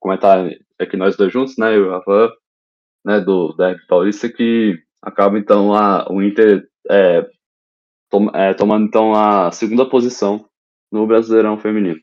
comentar 0.00 0.48
aqui 0.78 0.96
nós 0.96 1.18
dois 1.18 1.30
juntos, 1.30 1.58
né, 1.58 1.76
eu 1.76 1.84
e 1.84 1.88
o 1.88 1.90
Rafa, 1.90 2.32
né, 3.04 3.20
do 3.20 3.52
Derby 3.52 3.86
Paulista, 3.86 4.26
que 4.26 4.82
acaba 5.02 5.38
então 5.38 5.74
a, 5.74 6.10
o 6.10 6.22
Inter 6.22 6.66
é, 6.88 7.28
tom, 8.08 8.30
é, 8.34 8.54
tomando 8.54 8.86
então 8.86 9.12
a 9.12 9.52
segunda 9.52 9.84
posição 9.86 10.48
no 10.90 11.06
Brasileirão 11.06 11.58
Feminino, 11.58 12.00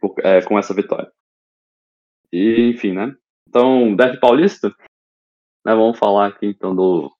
por, 0.00 0.16
é, 0.24 0.42
com 0.42 0.58
essa 0.58 0.74
vitória. 0.74 1.08
E, 2.32 2.70
enfim, 2.70 2.90
né, 2.90 3.14
então, 3.48 3.94
Derby 3.94 4.18
Paulista, 4.18 4.74
né, 5.64 5.74
vamos 5.74 5.98
falar 5.98 6.26
aqui 6.26 6.46
então 6.46 6.74
do, 6.74 7.10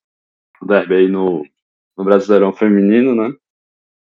do 0.60 0.66
Derby 0.66 1.08
no, 1.08 1.44
no 1.96 2.04
Brasileirão 2.04 2.52
Feminino, 2.52 3.14
né, 3.14 3.34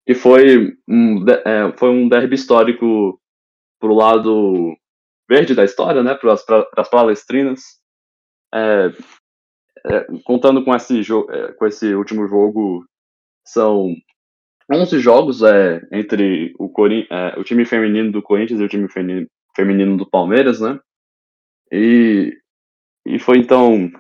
que 0.06 0.14
foi 0.14 0.76
um, 0.88 1.24
é, 1.28 1.72
foi 1.76 1.90
um 1.90 2.08
derby 2.08 2.34
histórico 2.34 3.20
pro 3.80 3.94
lado 3.94 4.76
verde 5.28 5.54
da 5.54 5.64
história, 5.64 6.02
né, 6.02 6.14
para 6.14 6.34
as 6.76 6.88
palestrinas, 6.88 7.80
é, 8.54 8.92
é, 9.84 10.06
contando 10.24 10.64
com 10.64 10.74
esse, 10.74 11.00
é, 11.00 11.52
com 11.52 11.66
esse 11.66 11.94
último 11.94 12.28
jogo, 12.28 12.86
são 13.44 13.94
11 14.70 15.00
jogos 15.00 15.42
é, 15.42 15.80
entre 15.92 16.54
o, 16.58 16.68
Corin 16.68 17.06
é, 17.10 17.38
o 17.38 17.44
time 17.44 17.64
feminino 17.64 18.12
do 18.12 18.22
Corinthians 18.22 18.60
e 18.60 18.64
o 18.64 18.68
time 18.68 18.88
feminino 19.56 19.96
do 19.96 20.08
Palmeiras, 20.08 20.60
né, 20.60 20.78
e, 21.72 22.36
e 23.04 23.18
foi 23.18 23.38
então 23.38 23.90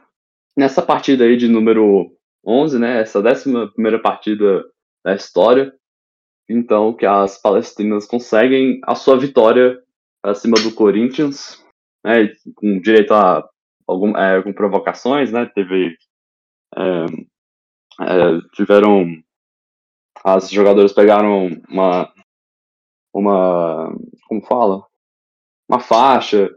nessa 0.56 0.82
partida 0.82 1.24
aí 1.24 1.36
de 1.36 1.48
número 1.48 2.10
11, 2.44 2.78
né, 2.78 3.00
essa 3.00 3.22
décima 3.22 3.70
primeira 3.72 4.00
partida 4.00 4.64
da 5.04 5.14
história, 5.14 5.74
então 6.48 6.94
que 6.94 7.04
as 7.04 7.40
palestrinas 7.40 8.06
conseguem 8.06 8.80
a 8.84 8.94
sua 8.94 9.18
vitória 9.18 9.82
acima 10.22 10.56
do 10.56 10.72
Corinthians, 10.74 11.62
né, 12.04 12.32
com 12.54 12.80
direito 12.80 13.12
a 13.12 13.48
algum, 13.86 14.16
é, 14.16 14.42
com 14.42 14.52
provocações, 14.52 15.30
né, 15.32 15.46
teve 15.46 15.96
é, 16.76 17.04
é, 18.00 18.40
tiveram 18.54 19.06
as 20.24 20.50
jogadoras 20.50 20.92
pegaram 20.92 21.50
uma 21.68 22.12
uma 23.14 23.94
como 24.28 24.44
fala? 24.44 24.84
Uma 25.68 25.80
faixa 25.80 26.50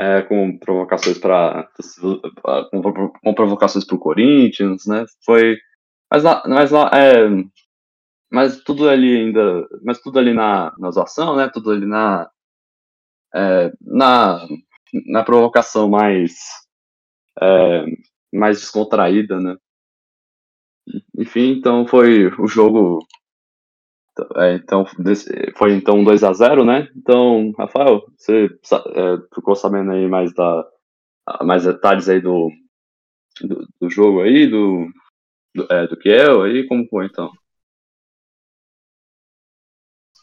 é, 0.00 0.22
com 0.22 0.56
provocações 0.58 1.18
para 1.18 1.68
com, 2.70 2.82
com, 3.22 3.34
provocações 3.34 3.84
para 3.84 3.96
o 3.96 4.00
Corinthians, 4.00 4.86
né? 4.86 5.04
Foi, 5.26 5.58
mas 6.10 6.24
lá, 6.24 6.42
mas 6.46 6.70
lá, 6.70 6.90
é, 6.94 7.28
mas 8.32 8.62
tudo 8.62 8.88
ali 8.88 9.14
ainda, 9.14 9.68
mas 9.84 10.00
tudo 10.00 10.18
ali 10.18 10.32
na, 10.32 10.74
na 10.78 10.90
zoação, 10.90 11.36
né? 11.36 11.50
Tudo 11.52 11.70
ali 11.70 11.84
na 11.84 12.30
é, 13.34 13.70
na 13.82 14.46
na 15.06 15.22
provocação 15.22 15.90
mais 15.90 16.32
é, 17.42 17.84
mais 18.32 18.58
descontraída, 18.60 19.38
né? 19.38 19.56
Enfim, 21.18 21.52
então 21.52 21.86
foi 21.86 22.26
o 22.38 22.46
jogo 22.46 23.06
é, 24.36 24.54
então, 24.54 24.84
foi 25.56 25.74
então 25.74 26.04
2 26.04 26.24
a 26.24 26.32
0 26.32 26.64
né? 26.64 26.88
Então, 26.96 27.52
Rafael, 27.58 28.02
você 28.16 28.46
é, 28.46 29.34
ficou 29.34 29.54
sabendo 29.54 29.92
aí 29.92 30.08
mais, 30.08 30.32
da, 30.34 30.66
mais 31.42 31.64
detalhes 31.64 32.08
aí 32.08 32.20
do, 32.20 32.50
do, 33.42 33.66
do 33.80 33.90
jogo 33.90 34.22
aí, 34.22 34.46
do, 34.46 34.86
do, 35.54 35.66
é, 35.70 35.86
do 35.86 35.96
que 35.96 36.08
é, 36.08 36.30
aí, 36.30 36.66
como 36.66 36.86
foi 36.88 37.06
então? 37.06 37.30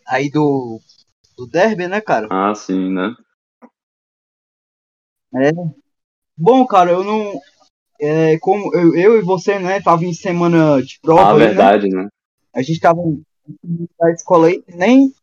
Aí 0.07 0.29
do, 0.29 0.79
do 1.37 1.47
derby, 1.47 1.87
né, 1.87 1.99
cara? 1.99 2.27
Ah, 2.31 2.55
sim, 2.55 2.93
né? 2.93 3.15
É. 5.35 5.51
Bom, 6.37 6.65
cara, 6.65 6.91
eu 6.91 7.03
não. 7.03 7.33
É, 7.99 8.37
como 8.39 8.73
eu, 8.75 8.95
eu 8.95 9.19
e 9.19 9.21
você, 9.21 9.59
né, 9.59 9.81
tava 9.81 10.05
em 10.05 10.13
semana 10.13 10.81
de 10.81 10.99
prova. 11.01 11.21
Ah, 11.21 11.33
aí, 11.33 11.39
né? 11.39 11.45
verdade, 11.47 11.89
né? 11.89 12.03
né? 12.03 12.09
A 12.53 12.61
gente 12.61 12.79
tava 12.79 13.01
da 13.99 14.11
escola 14.11 14.47
aí, 14.47 14.63
nem 14.67 15.13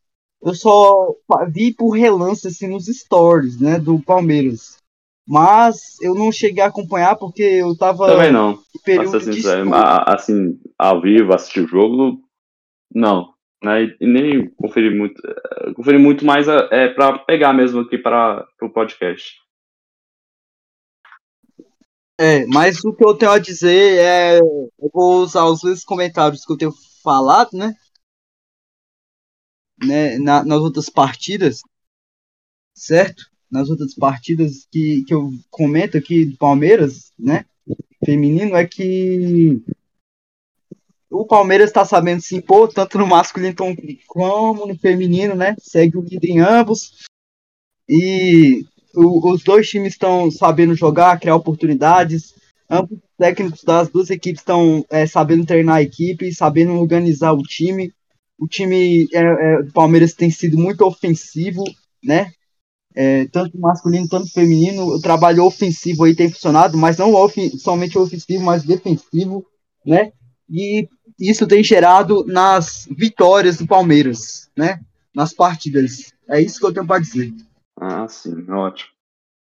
eu 0.43 0.55
só 0.55 1.15
vi 1.49 1.73
por 1.73 1.91
relance 1.91 2.47
assim 2.47 2.69
nos 2.69 2.87
stories, 2.87 3.59
né, 3.59 3.79
do 3.79 3.99
Palmeiras. 4.01 4.77
Mas 5.27 5.99
eu 6.03 6.15
não 6.15 6.31
cheguei 6.31 6.63
a 6.63 6.67
acompanhar 6.67 7.17
porque 7.17 7.43
eu 7.43 7.75
tava 7.77 8.07
Também 8.07 8.31
não. 8.31 8.59
período 8.85 9.17
assim, 9.17 9.31
assim, 10.07 10.61
ao 10.79 11.01
vivo, 11.01 11.33
assistir 11.33 11.61
o 11.61 11.69
jogo, 11.69 12.21
não. 12.95 13.33
Né, 13.63 13.97
e 13.99 14.07
nem 14.07 14.51
conferi 14.51 14.95
muito. 14.95 15.19
Eh, 15.27 15.73
conferi 15.73 15.97
muito 15.97 16.27
mais 16.27 16.47
é, 16.47 16.69
é 16.71 16.89
para 16.89 17.19
pegar 17.21 17.55
mesmo 17.55 17.81
aqui 17.81 17.97
para 17.97 18.47
o 18.61 18.69
podcast. 18.69 19.43
É, 22.21 22.45
mas 22.47 22.85
o 22.85 22.93
que 22.93 23.05
eu 23.05 23.15
tenho 23.15 23.33
a 23.33 23.39
dizer 23.39 23.99
é. 23.99 24.39
Eu 24.39 24.91
vou 24.93 25.23
usar 25.23 25.47
os 25.47 25.63
dois 25.63 25.83
comentários 25.83 26.45
que 26.45 26.53
eu 26.53 26.59
tenho 26.59 26.73
falado, 27.03 27.51
né? 27.55 27.75
Né, 29.83 30.19
na, 30.19 30.45
nas 30.45 30.61
outras 30.61 30.89
partidas, 30.89 31.61
certo? 32.75 33.25
Nas 33.51 33.71
outras 33.71 33.95
partidas 33.95 34.67
que, 34.71 35.05
que 35.05 35.15
eu 35.15 35.31
comento 35.51 35.97
aqui 35.97 36.25
do 36.25 36.37
Palmeiras, 36.37 37.13
né? 37.19 37.45
Feminino, 38.05 38.57
é 38.57 38.67
que 38.67 39.63
o 41.11 41.25
Palmeiras 41.25 41.71
está 41.71 41.85
sabendo 41.85 42.21
se 42.21 42.37
impor, 42.37 42.73
tanto 42.73 42.99
no 42.99 43.07
masculino 43.07 43.55
como 44.07 44.67
no 44.67 44.77
feminino, 44.77 45.35
né? 45.35 45.55
Segue 45.61 45.97
o 45.97 46.03
líder 46.03 46.29
em 46.29 46.41
ambos. 46.41 47.05
E 47.89 48.65
o, 48.95 49.33
os 49.33 49.43
dois 49.43 49.69
times 49.69 49.93
estão 49.93 50.31
sabendo 50.31 50.75
jogar, 50.75 51.19
criar 51.21 51.37
oportunidades. 51.37 52.35
Ambos 52.69 52.99
técnicos 53.17 53.63
das 53.63 53.89
duas 53.89 54.11
equipes 54.11 54.41
estão 54.41 54.85
é, 54.91 55.07
sabendo 55.07 55.47
treinar 55.47 55.77
a 55.77 55.83
equipe, 55.83 56.35
sabendo 56.35 56.73
organizar 56.75 57.33
o 57.33 57.43
time 57.43 57.93
o 58.45 58.47
time 58.47 59.09
é, 59.11 59.21
é, 59.21 59.63
do 59.63 59.73
Palmeiras 59.73 60.13
tem 60.13 60.31
sido 60.31 60.59
muito 60.59 60.85
ofensivo, 60.85 61.65
né? 62.03 62.31
É, 62.95 63.27
tanto 63.29 63.59
masculino 63.59 64.07
quanto 64.07 64.31
feminino. 64.31 64.85
O 64.85 65.01
trabalho 65.01 65.45
ofensivo 65.45 66.05
aí 66.05 66.15
tem 66.15 66.31
funcionado, 66.31 66.77
mas 66.77 66.99
não 66.99 67.11
somente 67.59 67.99
ofensivo, 67.99 68.45
mas 68.45 68.63
defensivo, 68.63 69.47
né? 69.85 70.13
E 70.49 70.87
isso 71.19 71.47
tem 71.47 71.65
gerado 71.65 72.23
nas 72.27 72.87
vitórias 72.91 73.57
do 73.57 73.67
Palmeiras, 73.67 74.51
né? 74.55 74.79
Nas 75.15 75.33
partidas. 75.33 76.13
É 76.29 76.39
isso 76.39 76.61
que 76.61 76.67
eu 76.67 76.73
tenho 76.75 76.87
para 76.87 77.01
dizer. 77.01 77.33
Ah, 77.81 78.07
sim, 78.07 78.45
ótimo. 78.51 78.91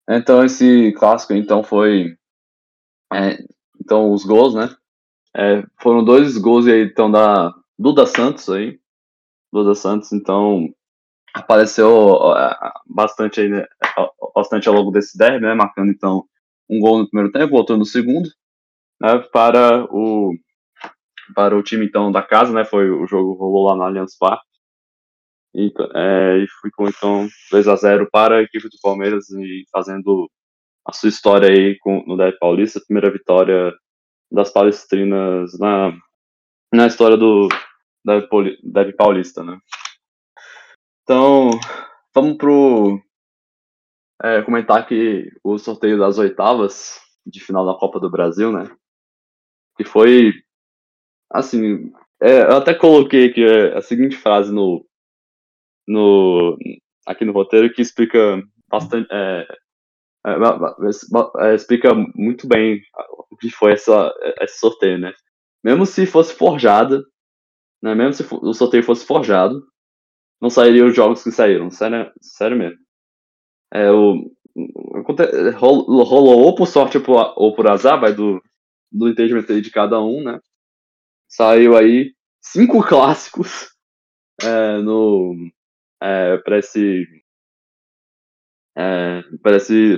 Então 0.09 0.45
esse 0.45 0.93
clássico 0.93 1.33
então 1.33 1.65
foi, 1.65 2.17
é, 3.13 3.37
então 3.81 4.13
os 4.13 4.25
gols, 4.25 4.55
né? 4.55 4.73
É, 5.37 5.65
foram 5.81 6.05
dois 6.05 6.39
gols 6.39 6.69
aí 6.69 6.85
então 6.85 7.11
da 7.11 7.53
Duda 7.77 8.07
Santos 8.07 8.49
aí, 8.49 8.79
Duda 9.53 9.75
Santos, 9.75 10.13
então 10.13 10.69
apareceu 11.35 12.19
bastante 12.87 13.41
aí, 13.41 13.49
né, 13.49 13.67
bastante 14.35 14.69
ao 14.69 14.75
longo 14.75 14.91
desse 14.91 15.17
derby, 15.17 15.41
né, 15.41 15.55
marcando 15.55 15.91
então 15.91 16.25
um 16.69 16.81
gol 16.81 16.99
no 16.99 17.09
primeiro 17.09 17.33
tempo, 17.33 17.55
outro 17.55 17.77
no 17.77 17.85
segundo, 17.85 18.29
né, 19.01 19.19
para 19.33 19.85
o 19.91 20.35
para 21.35 21.57
o 21.57 21.63
time 21.63 21.87
então 21.87 22.13
da 22.13 22.23
casa, 22.23 22.53
né, 22.53 22.65
foi 22.65 22.91
o 22.91 23.07
jogo 23.07 23.35
rolou 23.35 23.67
lá 23.67 23.77
no 23.77 23.83
Allianz 23.83 24.17
Parque. 24.19 24.45
E, 25.55 25.71
é, 25.95 26.39
e 26.39 26.47
ficou 26.63 26.89
então 26.89 27.29
2 27.51 27.69
a 27.69 27.77
0 27.77 28.09
para 28.11 28.37
a 28.39 28.43
equipe 28.43 28.65
do 28.65 28.79
Palmeiras 28.83 29.29
e 29.31 29.65
fazendo 29.71 30.31
a 30.87 30.93
sua 30.93 31.11
história 31.11 31.49
aí 31.49 31.79
com, 31.79 32.03
no 32.07 32.17
Derby 32.17 32.39
Paulista, 32.39 32.81
primeira 32.87 33.11
vitória 33.11 33.73
das 34.31 34.51
palestrinas 34.51 35.59
na, 35.59 35.95
na 36.73 36.87
história 36.87 37.19
do, 37.19 37.49
Derby 38.05 38.97
Paulista, 38.97 39.43
né? 39.43 39.59
Então, 41.03 41.51
vamos 42.15 42.37
pro 42.37 43.01
é, 44.23 44.43
comentar 44.43 44.79
aqui 44.79 45.31
o 45.43 45.59
sorteio 45.59 45.99
das 45.99 46.19
oitavas 46.19 47.01
de 47.27 47.41
final 47.41 47.67
da 47.67 47.75
Copa 47.75 47.99
do 47.99 48.11
Brasil, 48.11 48.53
né? 48.53 48.65
Que 49.77 49.85
foi 49.85 50.33
assim, 51.31 51.93
é, 52.21 52.43
eu 52.43 52.57
até 52.57 52.75
coloquei 52.75 53.27
aqui 53.31 53.45
a 53.45 53.81
seguinte 53.81 54.17
frase 54.17 54.53
no, 54.53 54.87
no 55.89 56.57
aqui 57.07 57.25
no 57.25 57.33
roteiro 57.33 57.73
que 57.73 57.83
explica 57.83 58.43
bastante. 58.69 59.09
É, 59.11 59.47
é, 60.25 61.47
é, 61.47 61.55
explica 61.55 61.93
muito 62.15 62.47
bem 62.47 62.81
o 63.29 63.37
que 63.37 63.51
foi 63.51 63.73
essa, 63.73 64.13
esse 64.41 64.59
sorteio, 64.59 64.99
né? 64.99 65.13
Mesmo 65.65 65.85
se 65.85 66.07
fosse 66.07 66.35
forjado, 66.35 67.05
né? 67.83 67.95
Mesmo 67.95 68.13
se 68.13 68.27
o 68.31 68.55
sorteio 68.55 68.85
fosse 68.85 69.05
forjado, 69.05 69.67
não 70.41 70.51
sairiam 70.51 70.89
os 70.89 70.95
jogos 70.95 71.23
que 71.23 71.31
saíram. 71.31 71.71
Sério, 71.71 72.13
sério 72.21 72.57
mesmo. 72.57 72.79
É, 73.73 73.91
o, 73.91 74.31
rolou 75.55 76.41
ou 76.41 76.55
por 76.55 76.67
sorte 76.67 76.99
ou 76.99 77.03
por, 77.05 77.35
ou 77.37 77.55
por 77.55 77.69
azar, 77.69 78.01
vai 78.01 78.15
do, 78.15 78.43
do 78.91 79.09
entendimento 79.09 79.61
de 79.61 79.71
cada 79.71 80.01
um, 80.01 80.23
né? 80.23 80.41
Saiu 81.29 81.77
aí 81.77 82.15
cinco 82.41 82.83
clássicos 82.87 83.71
é, 84.43 84.79
no 84.79 85.35
é, 86.03 86.37
para 86.39 86.59
esse 86.59 87.07
é, 88.77 89.23
para 89.43 89.57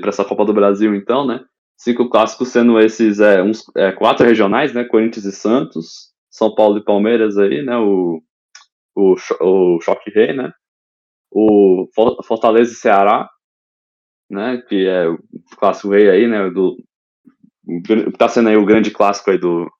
essa 0.08 0.24
Copa 0.24 0.44
do 0.44 0.54
Brasil, 0.54 0.94
então, 0.94 1.26
né? 1.26 1.44
Cinco 1.76 2.08
clássicos 2.08 2.48
sendo 2.48 2.78
esses 2.78 3.18
é, 3.18 3.42
uns, 3.42 3.64
é, 3.76 3.92
quatro 3.92 4.24
regionais, 4.24 4.72
né? 4.72 4.84
Corinthians 4.84 5.24
e 5.24 5.32
Santos, 5.32 6.13
São 6.34 6.52
Paulo 6.52 6.78
e 6.78 6.84
Palmeiras 6.84 7.38
aí, 7.38 7.62
né? 7.62 7.76
O, 7.76 8.20
o, 8.96 9.14
o 9.40 9.80
Choque 9.80 10.10
Rei, 10.10 10.32
né? 10.32 10.52
O 11.30 11.86
Fortaleza 12.26 12.72
e 12.72 12.74
Ceará, 12.74 13.30
né? 14.28 14.60
Que 14.68 14.84
é 14.84 15.08
o 15.08 15.18
clássico 15.56 15.90
rei 15.90 16.10
aí, 16.10 16.26
né? 16.26 16.50
Do, 16.50 16.76
tá 18.18 18.28
sendo 18.28 18.48
aí 18.48 18.56
o 18.56 18.66
grande 18.66 18.90
clássico 18.90 19.30
aí 19.30 19.38
do 19.38 19.70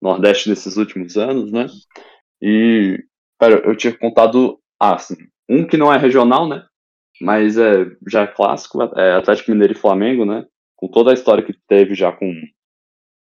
Nordeste 0.00 0.50
nesses 0.50 0.76
últimos 0.76 1.16
anos, 1.16 1.50
né? 1.50 1.68
E, 2.42 3.02
cara, 3.40 3.66
eu 3.66 3.74
tinha 3.74 3.96
contado, 3.96 4.60
ah, 4.78 4.96
assim, 4.96 5.16
um 5.48 5.66
que 5.66 5.78
não 5.78 5.90
é 5.90 5.96
regional, 5.96 6.46
né? 6.46 6.66
Mas 7.18 7.56
é, 7.56 7.86
já 8.06 8.24
é 8.24 8.26
clássico, 8.26 8.82
é 8.94 9.14
Atlético 9.14 9.52
Mineiro 9.52 9.72
e 9.72 9.78
Flamengo, 9.78 10.26
né? 10.26 10.44
Com 10.76 10.86
toda 10.86 11.12
a 11.12 11.14
história 11.14 11.42
que 11.42 11.54
teve 11.66 11.94
já 11.94 12.12
com 12.12 12.30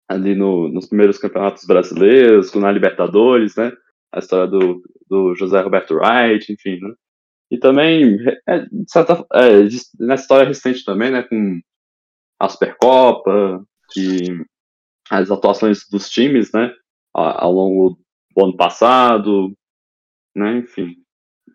ali 0.08 0.34
no, 0.34 0.68
nos 0.68 0.86
primeiros 0.86 1.18
campeonatos 1.18 1.64
brasileiros, 1.64 2.52
na 2.54 2.72
Libertadores, 2.72 3.56
né? 3.56 3.72
A 4.12 4.18
história 4.20 4.46
do, 4.46 4.82
do 5.08 5.34
José 5.34 5.60
Roberto 5.60 5.94
Wright, 5.94 6.52
enfim, 6.52 6.80
né? 6.80 6.94
E 7.50 7.58
também, 7.58 8.16
é, 8.48 8.66
certa, 8.86 9.24
é, 9.34 9.62
nessa 10.00 10.22
história 10.22 10.46
recente 10.46 10.84
também, 10.84 11.10
né? 11.10 11.22
Com 11.22 11.60
a 12.40 12.48
Supercopa, 12.48 13.64
que 13.92 14.44
as 15.10 15.30
atuações 15.30 15.86
dos 15.90 16.08
times, 16.08 16.52
né? 16.52 16.72
Ao 17.14 17.52
longo 17.52 17.98
do 18.36 18.44
ano 18.44 18.56
passado, 18.56 19.52
né? 20.34 20.58
Enfim, 20.58 20.96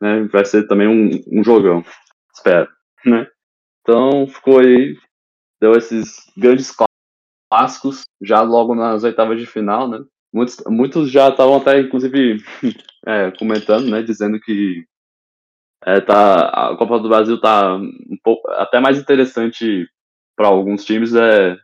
né? 0.01 0.23
Vai 0.31 0.45
ser 0.45 0.67
também 0.67 0.87
um, 0.87 1.39
um 1.39 1.43
jogão 1.43 1.83
espero, 2.33 2.69
né? 3.05 3.27
Então 3.81 4.27
ficou 4.27 4.59
aí, 4.59 4.97
deu 5.61 5.73
esses 5.73 6.15
grandes 6.37 6.71
clássicos 7.53 8.01
já 8.19 8.41
logo 8.41 8.73
nas 8.73 9.03
oitavas 9.03 9.39
de 9.39 9.45
final, 9.45 9.87
né? 9.87 10.03
Muitos, 10.33 10.57
muitos 10.67 11.11
já 11.11 11.29
estavam 11.29 11.57
até, 11.57 11.79
inclusive, 11.79 12.43
é, 13.05 13.29
comentando, 13.37 13.89
né? 13.91 14.01
Dizendo 14.01 14.39
que 14.39 14.83
é, 15.85 16.01
tá, 16.01 16.47
a 16.49 16.75
Copa 16.75 16.99
do 16.99 17.09
Brasil 17.09 17.39
tá 17.39 17.75
um 17.75 18.17
pouco, 18.23 18.49
até 18.51 18.79
mais 18.79 18.97
interessante 18.97 19.87
para 20.35 20.47
alguns 20.47 20.83
times 20.83 21.13
é, 21.13 21.55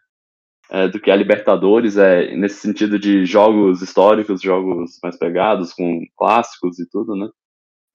é, 0.69 0.87
do 0.87 0.99
que 0.99 1.09
a 1.09 1.15
Libertadores, 1.15 1.97
é, 1.97 2.35
nesse 2.35 2.59
sentido 2.59 2.99
de 2.99 3.25
jogos 3.25 3.81
históricos, 3.81 4.41
jogos 4.41 4.99
mais 5.01 5.17
pegados, 5.17 5.73
com 5.73 6.05
clássicos 6.15 6.77
e 6.77 6.87
tudo, 6.87 7.15
né? 7.15 7.27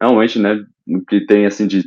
Realmente, 0.02 0.40
né? 0.40 0.64
O 0.88 1.04
que 1.04 1.24
tem, 1.24 1.46
assim, 1.46 1.68
de 1.68 1.84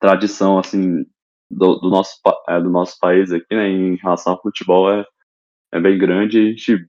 tradição 0.00 0.58
assim 0.58 1.06
do, 1.50 1.76
do 1.76 1.88
nosso 1.88 2.18
é, 2.48 2.60
do 2.60 2.70
nosso 2.70 2.98
país 2.98 3.30
aqui, 3.30 3.54
né, 3.54 3.68
em 3.68 3.96
relação 3.96 4.32
ao 4.32 4.42
futebol 4.42 4.92
é, 4.92 5.06
é 5.74 5.80
bem 5.80 5.98
grande. 5.98 6.38
A 6.38 6.42
gente 6.50 6.88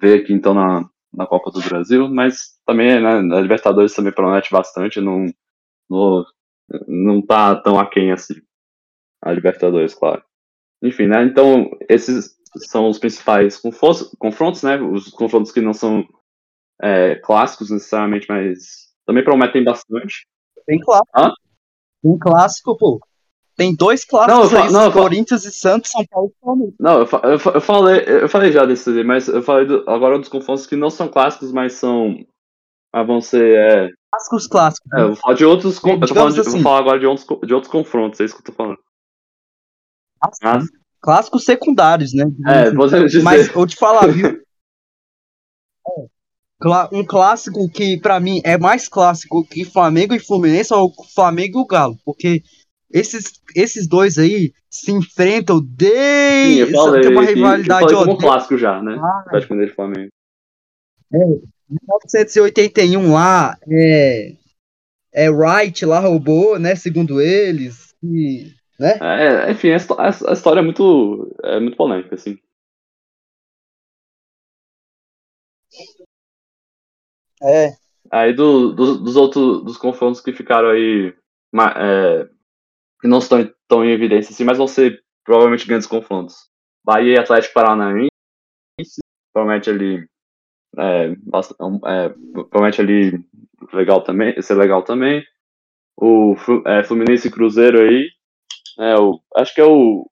vê 0.00 0.14
aqui 0.14 0.32
então 0.32 0.52
na, 0.52 0.88
na 1.12 1.26
Copa 1.26 1.50
do 1.50 1.60
Brasil, 1.62 2.08
mas 2.08 2.58
também 2.66 3.00
né, 3.00 3.20
na 3.22 3.40
Libertadores 3.40 3.94
também 3.94 4.12
promete 4.12 4.50
bastante, 4.52 5.00
não, 5.00 5.26
não, 5.88 6.24
não 6.86 7.22
tá 7.24 7.56
tão 7.56 7.80
aquém 7.80 8.12
assim 8.12 8.34
a 9.22 9.32
Libertadores, 9.32 9.94
claro. 9.94 10.22
Enfim, 10.82 11.06
né? 11.06 11.24
Então 11.24 11.70
esses 11.88 12.36
são 12.68 12.88
os 12.88 12.98
principais 12.98 13.60
confrontos, 14.18 14.62
né? 14.62 14.76
Os 14.76 15.08
confrontos 15.10 15.52
que 15.52 15.60
não 15.60 15.72
são 15.72 16.06
é, 16.82 17.14
clássicos 17.16 17.70
necessariamente, 17.70 18.26
mas 18.28 18.92
também 19.06 19.24
prometem 19.24 19.64
bastante. 19.64 20.26
Bem 20.66 20.78
claro. 20.80 21.04
Hã? 21.16 21.32
Um 22.04 22.18
clássico, 22.18 22.76
pô. 22.76 23.00
Tem 23.56 23.74
dois 23.74 24.04
clássicos 24.04 24.50
não, 24.50 24.62
aí, 24.62 24.72
não, 24.72 24.90
Corinthians 24.90 25.44
e 25.44 25.52
Santos, 25.52 25.90
São 25.90 26.04
Paulo 26.06 26.32
e 26.34 26.44
Palmeiras. 26.44 26.74
Não, 26.80 27.00
eu, 27.00 27.08
eu, 27.22 27.52
eu, 27.54 27.60
falei, 27.60 28.04
eu 28.06 28.28
falei 28.28 28.50
já 28.50 28.64
desse, 28.64 29.04
mas 29.04 29.28
eu 29.28 29.42
falei 29.42 29.66
do, 29.66 29.84
agora 29.88 30.18
dos 30.18 30.28
confrontos 30.28 30.66
que 30.66 30.74
não 30.74 30.88
são 30.88 31.08
clássicos, 31.08 31.52
mas 31.52 31.74
são. 31.74 32.16
Ah, 32.92 33.02
vão 33.02 33.20
ser. 33.20 33.56
É, 33.58 33.90
clássicos 34.10 34.46
clássicos. 34.46 34.92
É, 34.92 35.02
eu 35.02 35.06
vou 35.08 35.16
falar 35.16 35.34
de 35.34 35.44
outros. 35.44 35.84
É, 35.84 35.90
eu, 35.90 36.08
falando 36.08 36.34
de, 36.34 36.40
assim, 36.40 36.50
vou 36.52 36.62
falar 36.62 36.78
agora 36.78 37.00
de 37.00 37.06
outros, 37.06 37.26
de 37.46 37.54
outros 37.54 37.72
confrontos, 37.72 38.20
é 38.20 38.24
isso 38.24 38.34
que 38.34 38.40
eu 38.40 38.46
tô 38.46 38.52
falando. 38.52 38.78
Ah, 40.42 40.60
clássicos 41.00 41.44
secundários, 41.44 42.14
né? 42.14 42.24
É, 42.46 42.70
vou 42.70 42.86
dizer. 42.86 43.22
Mas 43.22 43.48
vou 43.48 43.66
te 43.66 43.76
falar, 43.76 44.06
viu? 44.06 44.40
É 46.64 46.96
um 46.96 47.04
clássico 47.04 47.68
que 47.68 47.98
para 47.98 48.20
mim 48.20 48.40
é 48.44 48.56
mais 48.56 48.86
clássico 48.86 49.44
que 49.44 49.64
Flamengo 49.64 50.14
e 50.14 50.20
Fluminense 50.20 50.72
é 50.72 50.76
o 50.76 50.92
Flamengo 51.12 51.58
e 51.58 51.62
o 51.62 51.66
Galo, 51.66 51.98
porque 52.04 52.40
esses, 52.88 53.41
esses 53.54 53.86
dois 53.86 54.18
aí 54.18 54.52
se 54.70 54.92
enfrentam 54.92 55.60
desde 55.62 56.66
Sim, 56.66 56.72
falei, 56.72 57.02
tem 57.02 57.10
uma 57.12 57.24
rivalidade 57.24 57.86
que, 57.86 57.94
como 57.94 58.18
clássico 58.18 58.56
já, 58.56 58.82
né? 58.82 58.96
Ah, 59.00 59.24
Atlético 59.26 59.52
Mineiro 59.54 59.72
e 59.72 59.74
Flamengo. 59.74 60.08
É, 61.12 61.18
1981 61.68 63.12
lá 63.12 63.56
é 63.68 64.32
é 65.14 65.30
Wright 65.30 65.84
lá 65.84 66.00
roubou, 66.00 66.58
né, 66.58 66.74
segundo 66.74 67.20
eles, 67.20 67.94
e, 68.02 68.50
né? 68.78 68.98
É, 69.00 69.50
enfim, 69.50 69.70
a, 69.70 69.76
a 69.76 70.32
história 70.32 70.60
é 70.60 70.62
muito 70.62 71.30
é 71.44 71.60
muito 71.60 71.76
polêmica 71.76 72.14
assim. 72.14 72.38
É. 77.42 77.72
Aí 78.10 78.32
do, 78.34 78.72
do, 78.72 78.98
dos 78.98 79.16
outros 79.16 79.64
dos 79.64 79.76
confrontos 79.76 80.20
que 80.20 80.32
ficaram 80.32 80.70
aí 80.70 81.14
é, 81.76 82.28
que 83.02 83.08
não 83.08 83.18
estão 83.18 83.52
tão 83.68 83.84
em 83.84 83.90
evidência 83.90 84.32
assim, 84.32 84.44
mas 84.44 84.56
vão 84.56 84.68
ser 84.68 85.02
provavelmente 85.24 85.66
grandes 85.66 85.88
confrontos. 85.88 86.36
Bahia 86.84 87.16
e 87.16 87.18
Atlético 87.18 87.52
Paranaense 87.52 88.08
promete 89.34 89.68
ali 89.68 90.06
é, 90.78 91.10
é, 91.10 92.14
promete 92.48 92.80
ali 92.80 93.20
legal 93.72 94.02
também, 94.02 94.40
ser 94.40 94.54
legal 94.54 94.82
também. 94.82 95.22
O 95.96 96.34
é, 96.66 96.84
Fluminense 96.84 97.28
e 97.28 97.30
Cruzeiro 97.30 97.80
aí, 97.80 98.08
é, 98.78 98.96
o, 98.96 99.20
acho 99.36 99.54
que 99.54 99.60
é 99.60 99.64
o 99.66 100.08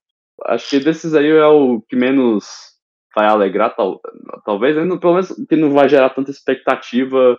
acho 0.47 0.69
que 0.69 0.81
desses 0.81 1.15
aí 1.15 1.29
é 1.29 1.47
o 1.47 1.81
que 1.83 1.97
menos 1.97 2.71
vai 3.15 3.27
alegrar, 3.27 3.75
tal, 3.75 4.01
talvez, 4.45 4.77
né? 4.77 4.83
pelo 4.99 5.15
menos 5.15 5.33
que 5.49 5.57
não 5.57 5.71
vai 5.73 5.89
gerar 5.89 6.11
tanta 6.11 6.31
expectativa 6.31 7.39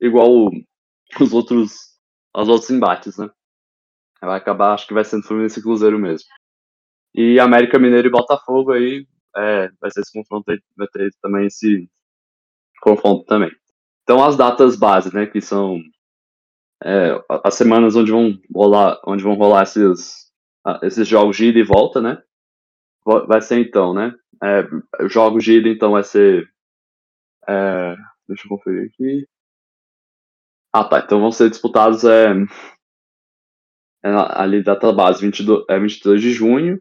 igual 0.00 0.50
os 1.20 1.32
outros, 1.32 1.72
os 2.34 2.48
outros 2.48 2.70
embates, 2.70 3.16
né? 3.18 3.28
Vai 4.20 4.38
acabar, 4.38 4.74
acho 4.74 4.86
que 4.86 4.94
vai 4.94 5.04
sendo 5.04 5.22
Fluminense 5.24 5.62
Cruzeiro 5.62 5.98
mesmo. 5.98 6.26
E 7.14 7.38
América 7.40 7.78
Mineiro 7.78 8.08
e 8.08 8.10
Botafogo 8.10 8.72
aí, 8.72 9.06
é, 9.36 9.68
vai 9.80 9.90
ser 9.90 10.00
esse 10.00 10.12
confronto 10.12 10.50
aí, 10.50 10.60
vai 10.76 10.88
ter 10.88 11.10
também 11.22 11.46
esse 11.46 11.88
confronto 12.80 13.24
também. 13.24 13.50
Então 14.02 14.24
as 14.24 14.36
datas 14.36 14.76
base, 14.76 15.14
né, 15.14 15.26
que 15.26 15.40
são 15.40 15.80
é, 16.82 17.20
as 17.44 17.54
semanas 17.54 17.96
onde 17.96 18.10
vão 18.10 18.38
rolar, 18.54 19.00
onde 19.06 19.22
vão 19.22 19.34
rolar 19.34 19.62
esses, 19.64 20.32
esses 20.82 21.06
jogos 21.06 21.36
de 21.36 21.46
ida 21.46 21.58
e 21.58 21.64
volta, 21.64 22.00
né? 22.00 22.22
Vai 23.26 23.40
ser 23.40 23.58
então, 23.60 23.94
né? 23.94 24.14
É, 24.42 24.64
jogos 25.08 25.42
de 25.42 25.54
ida, 25.58 25.68
então, 25.68 25.92
vai 25.92 26.04
ser. 26.04 26.48
É, 27.48 27.96
deixa 28.28 28.44
eu 28.44 28.48
conferir 28.50 28.90
aqui. 28.92 29.26
Ah, 30.72 30.84
tá. 30.84 31.00
Então 31.00 31.20
vão 31.20 31.32
ser 31.32 31.48
disputados 31.50 32.04
é 32.04 32.34
ali 34.02 34.62
data 34.62 34.92
base 34.92 35.20
22, 35.20 35.64
é 35.68 35.78
22 35.78 36.20
de 36.20 36.32
junho. 36.32 36.78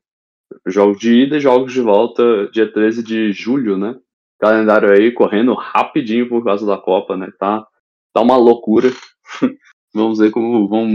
Jogos 0.66 1.00
de 1.00 1.14
ida 1.24 1.38
e 1.38 1.42
jogos 1.42 1.74
de 1.74 1.82
volta 1.82 2.48
dia 2.52 2.72
13 2.72 3.04
de 3.04 3.32
julho, 3.34 3.78
né? 3.78 3.96
Calendário 4.40 4.92
aí 4.92 5.12
correndo 5.12 5.54
rapidinho 5.54 6.30
por 6.30 6.44
causa 6.44 6.66
da 6.66 6.78
Copa, 6.78 7.18
né? 7.18 7.30
Tá, 7.40 7.66
tá 8.14 8.22
uma 8.22 8.38
loucura. 8.38 8.90
Vamos 9.94 10.20
ver 10.20 10.32
como 10.32 10.68
vão. 10.68 10.88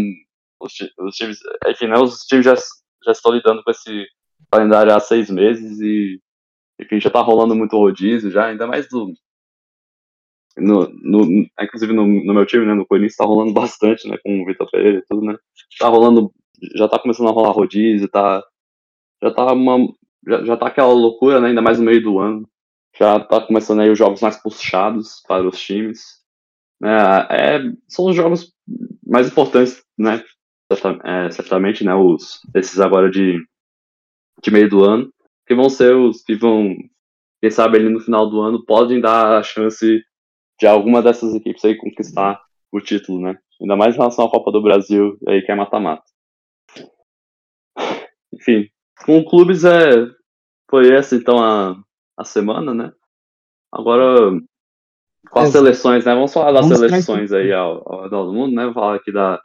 Os, 0.60 0.72
os 0.98 1.14
times. 1.16 1.38
Enfim, 1.66 1.88
né? 1.88 1.98
Os 1.98 2.20
times 2.20 2.44
já, 2.44 2.54
já 2.54 3.12
estão 3.12 3.32
lidando 3.32 3.62
com 3.62 3.70
esse 3.70 4.06
calendário 4.50 4.94
há 4.94 5.00
seis 5.00 5.28
meses 5.28 5.80
e 5.80 6.20
enfim, 6.80 7.00
já 7.00 7.10
tá 7.10 7.20
rolando 7.20 7.54
muito 7.54 7.76
rodízio 7.76 8.30
já, 8.30 8.46
ainda 8.46 8.66
mais 8.66 8.88
do. 8.88 9.12
No, 10.56 10.88
no, 11.02 11.46
inclusive 11.60 11.92
no, 11.92 12.06
no 12.06 12.34
meu 12.34 12.44
time, 12.44 12.66
né, 12.66 12.74
no 12.74 12.86
Corinthians, 12.86 13.16
tá 13.16 13.24
rolando 13.24 13.52
bastante, 13.54 14.08
né, 14.08 14.18
com 14.22 14.42
o 14.42 14.46
Vitor 14.46 14.70
Pereira 14.70 14.98
e 14.98 15.02
tudo, 15.08 15.24
né. 15.24 15.36
Tá 15.78 15.88
rolando 15.88 16.30
já 16.74 16.88
tá 16.88 16.98
começando 16.98 17.28
a 17.28 17.32
rolar 17.32 17.50
rodízio, 17.50 18.08
tá, 18.08 18.42
já 19.22 19.30
tá 19.32 19.52
uma, 19.52 19.78
já, 20.26 20.44
já 20.44 20.56
tá 20.56 20.66
aquela 20.66 20.92
loucura, 20.92 21.40
né, 21.40 21.48
ainda 21.48 21.62
mais 21.62 21.78
no 21.78 21.84
meio 21.84 22.02
do 22.02 22.18
ano. 22.18 22.48
Já 22.98 23.18
tá 23.20 23.40
começando 23.40 23.80
aí 23.80 23.90
os 23.90 23.98
jogos 23.98 24.20
mais 24.20 24.36
puxados 24.40 25.22
para 25.26 25.46
os 25.46 25.58
times. 25.58 26.02
Né, 26.80 26.90
é, 27.30 27.60
são 27.88 28.06
os 28.06 28.16
jogos 28.16 28.52
mais 29.06 29.28
importantes, 29.28 29.82
né, 29.98 30.22
é, 31.04 31.30
certamente, 31.30 31.84
né, 31.84 31.94
os, 31.94 32.40
esses 32.54 32.80
agora 32.80 33.10
de, 33.10 33.44
de 34.42 34.50
meio 34.50 34.68
do 34.68 34.84
ano, 34.84 35.12
que 35.46 35.54
vão 35.54 35.68
ser 35.68 35.94
os 35.94 36.22
que 36.22 36.34
vão, 36.34 36.74
quem 37.40 37.50
sabe 37.50 37.78
ali 37.78 37.88
no 37.88 38.00
final 38.00 38.28
do 38.28 38.40
ano, 38.40 38.64
podem 38.64 39.00
dar 39.00 39.38
a 39.38 39.42
chance 39.42 40.02
de 40.62 40.66
alguma 40.68 41.02
dessas 41.02 41.34
equipes 41.34 41.64
aí 41.64 41.76
conquistar 41.76 42.40
o 42.70 42.80
título, 42.80 43.20
né? 43.20 43.36
Ainda 43.60 43.74
mais 43.74 43.96
em 43.96 43.98
relação 43.98 44.26
à 44.26 44.30
Copa 44.30 44.52
do 44.52 44.62
Brasil, 44.62 45.18
aí 45.26 45.42
que 45.42 45.50
é 45.50 45.56
mata-mata. 45.56 46.04
Enfim, 48.32 48.68
com 49.04 49.24
clubes 49.24 49.64
é. 49.64 50.06
Foi 50.70 50.94
essa 50.94 51.16
então 51.16 51.42
a, 51.42 51.76
a 52.16 52.24
semana, 52.24 52.72
né? 52.72 52.92
Agora, 53.72 54.40
com 55.32 55.40
as 55.40 55.50
seleções, 55.50 56.04
né? 56.04 56.14
Vamos 56.14 56.32
falar 56.32 56.52
das 56.52 56.68
Vamos 56.68 56.78
seleções 56.78 57.32
aí 57.32 57.52
ao, 57.52 57.82
ao 57.92 58.02
redor 58.04 58.26
do 58.26 58.32
mundo, 58.32 58.54
né? 58.54 58.62
Vamos 58.62 58.74
falar 58.74 58.94
aqui 58.94 59.10
da, 59.10 59.40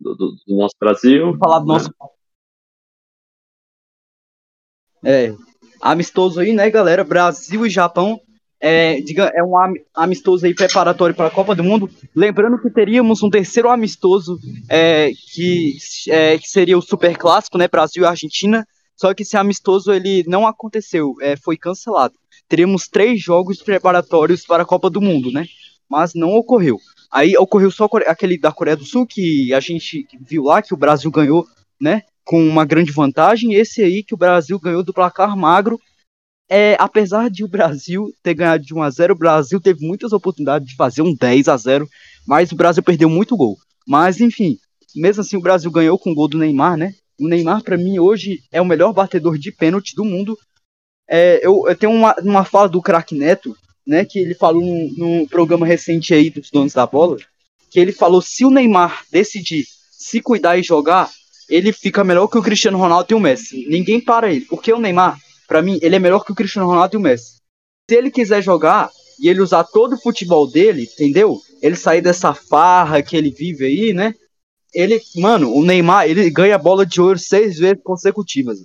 do, 0.00 0.16
do, 0.16 0.36
do 0.44 0.56
nosso 0.56 0.74
Brasil. 0.80 1.26
Vamos 1.26 1.38
falar 1.38 1.60
do 1.60 1.66
né? 1.66 1.72
nosso. 1.72 1.94
É, 5.04 5.32
amistoso 5.80 6.40
aí, 6.40 6.52
né, 6.52 6.68
galera? 6.68 7.04
Brasil 7.04 7.64
e 7.64 7.70
Japão 7.70 8.20
é, 8.60 9.00
diga, 9.00 9.30
é 9.34 9.42
um 9.42 9.54
amistoso 9.94 10.44
aí 10.44 10.54
preparatório 10.54 11.14
para 11.14 11.28
a 11.28 11.30
Copa 11.30 11.54
do 11.54 11.62
Mundo. 11.62 11.88
Lembrando 12.14 12.60
que 12.60 12.70
teríamos 12.70 13.22
um 13.22 13.30
terceiro 13.30 13.70
amistoso 13.70 14.38
é, 14.68 15.12
que, 15.32 15.76
é, 16.08 16.38
que 16.38 16.48
seria 16.48 16.76
o 16.76 16.82
Super 16.82 17.16
Clássico, 17.16 17.56
né, 17.56 17.68
Brasil 17.68 18.02
e 18.02 18.06
Argentina. 18.06 18.66
Só 18.96 19.14
que 19.14 19.22
esse 19.22 19.36
amistoso 19.36 19.92
ele 19.92 20.24
não 20.26 20.44
aconteceu, 20.44 21.14
é, 21.20 21.36
foi 21.36 21.56
cancelado. 21.56 22.14
Teríamos 22.48 22.88
três 22.88 23.22
jogos 23.22 23.62
preparatórios 23.62 24.44
para 24.44 24.64
a 24.64 24.66
Copa 24.66 24.90
do 24.90 25.00
Mundo, 25.00 25.30
né? 25.30 25.46
Mas 25.88 26.14
não 26.14 26.34
ocorreu. 26.34 26.78
Aí 27.10 27.36
ocorreu 27.36 27.70
só 27.70 27.88
aquele 28.06 28.38
da 28.38 28.50
Coreia 28.50 28.76
do 28.76 28.84
Sul 28.84 29.06
que 29.06 29.54
a 29.54 29.60
gente 29.60 30.06
viu 30.20 30.44
lá 30.44 30.60
que 30.60 30.74
o 30.74 30.76
Brasil 30.76 31.10
ganhou, 31.12 31.46
né? 31.80 32.02
Com 32.24 32.42
uma 32.42 32.64
grande 32.64 32.90
vantagem. 32.90 33.54
Esse 33.54 33.82
aí 33.82 34.02
que 34.02 34.14
o 34.14 34.18
Brasil 34.18 34.58
ganhou 34.58 34.82
do 34.82 34.92
placar 34.92 35.36
magro 35.36 35.78
é, 36.48 36.76
apesar 36.78 37.28
de 37.30 37.44
o 37.44 37.48
Brasil 37.48 38.12
ter 38.22 38.34
ganhado 38.34 38.64
de 38.64 38.74
1 38.74 38.82
a 38.82 38.90
0 38.90 39.14
o 39.14 39.18
Brasil 39.18 39.60
teve 39.60 39.86
muitas 39.86 40.12
oportunidades 40.12 40.68
de 40.68 40.76
fazer 40.76 41.02
um 41.02 41.14
10 41.14 41.48
a 41.48 41.56
0 41.56 41.88
mas 42.26 42.52
o 42.52 42.56
Brasil 42.56 42.82
perdeu 42.82 43.08
muito 43.08 43.36
gol. 43.36 43.56
Mas, 43.86 44.20
enfim, 44.20 44.58
mesmo 44.94 45.22
assim 45.22 45.36
o 45.36 45.40
Brasil 45.40 45.70
ganhou 45.70 45.98
com 45.98 46.10
o 46.10 46.14
gol 46.14 46.28
do 46.28 46.38
Neymar, 46.38 46.76
né? 46.76 46.94
O 47.18 47.26
Neymar, 47.26 47.62
para 47.62 47.76
mim, 47.76 47.98
hoje 47.98 48.40
é 48.52 48.60
o 48.60 48.66
melhor 48.66 48.92
batedor 48.92 49.38
de 49.38 49.50
pênalti 49.50 49.94
do 49.94 50.04
mundo. 50.04 50.38
É, 51.08 51.40
eu, 51.42 51.64
eu, 51.66 51.74
tenho 51.74 51.92
uma, 51.92 52.14
uma 52.22 52.44
fala 52.44 52.68
do 52.68 52.82
craque 52.82 53.14
Neto, 53.14 53.56
né? 53.86 54.04
Que 54.04 54.18
ele 54.18 54.34
falou 54.34 54.62
num, 54.62 54.94
num 54.96 55.26
programa 55.26 55.66
recente 55.66 56.12
aí 56.12 56.28
dos 56.28 56.50
donos 56.50 56.74
da 56.74 56.86
bola, 56.86 57.16
que 57.70 57.80
ele 57.80 57.92
falou: 57.92 58.20
se 58.20 58.44
o 58.44 58.50
Neymar 58.50 59.04
decidir 59.10 59.64
se 59.90 60.20
cuidar 60.20 60.58
e 60.58 60.62
jogar, 60.62 61.10
ele 61.48 61.72
fica 61.72 62.04
melhor 62.04 62.28
que 62.28 62.36
o 62.36 62.42
Cristiano 62.42 62.76
Ronaldo 62.76 63.06
e 63.10 63.14
o 63.14 63.20
Messi. 63.20 63.66
Ninguém 63.68 64.00
para 64.00 64.30
ele. 64.30 64.42
Porque 64.42 64.70
o 64.70 64.78
Neymar, 64.78 65.18
para 65.48 65.62
mim, 65.62 65.78
ele 65.80 65.96
é 65.96 65.98
melhor 65.98 66.24
que 66.24 66.30
o 66.30 66.34
Cristiano 66.34 66.68
Ronaldo 66.68 66.94
e 66.94 66.98
o 66.98 67.00
Messi. 67.00 67.38
Se 67.90 67.96
ele 67.96 68.10
quiser 68.10 68.42
jogar 68.42 68.90
e 69.18 69.28
ele 69.28 69.40
usar 69.40 69.64
todo 69.64 69.94
o 69.94 70.00
futebol 70.00 70.46
dele, 70.46 70.82
entendeu? 70.82 71.40
Ele 71.62 71.74
sair 71.74 72.02
dessa 72.02 72.34
farra 72.34 73.02
que 73.02 73.16
ele 73.16 73.30
vive 73.30 73.64
aí, 73.64 73.92
né? 73.94 74.14
Ele, 74.74 75.00
mano, 75.16 75.50
o 75.52 75.64
Neymar, 75.64 76.06
ele 76.06 76.30
ganha 76.30 76.58
bola 76.58 76.84
de 76.84 77.00
ouro 77.00 77.18
seis 77.18 77.58
vezes 77.58 77.82
consecutivas. 77.82 78.58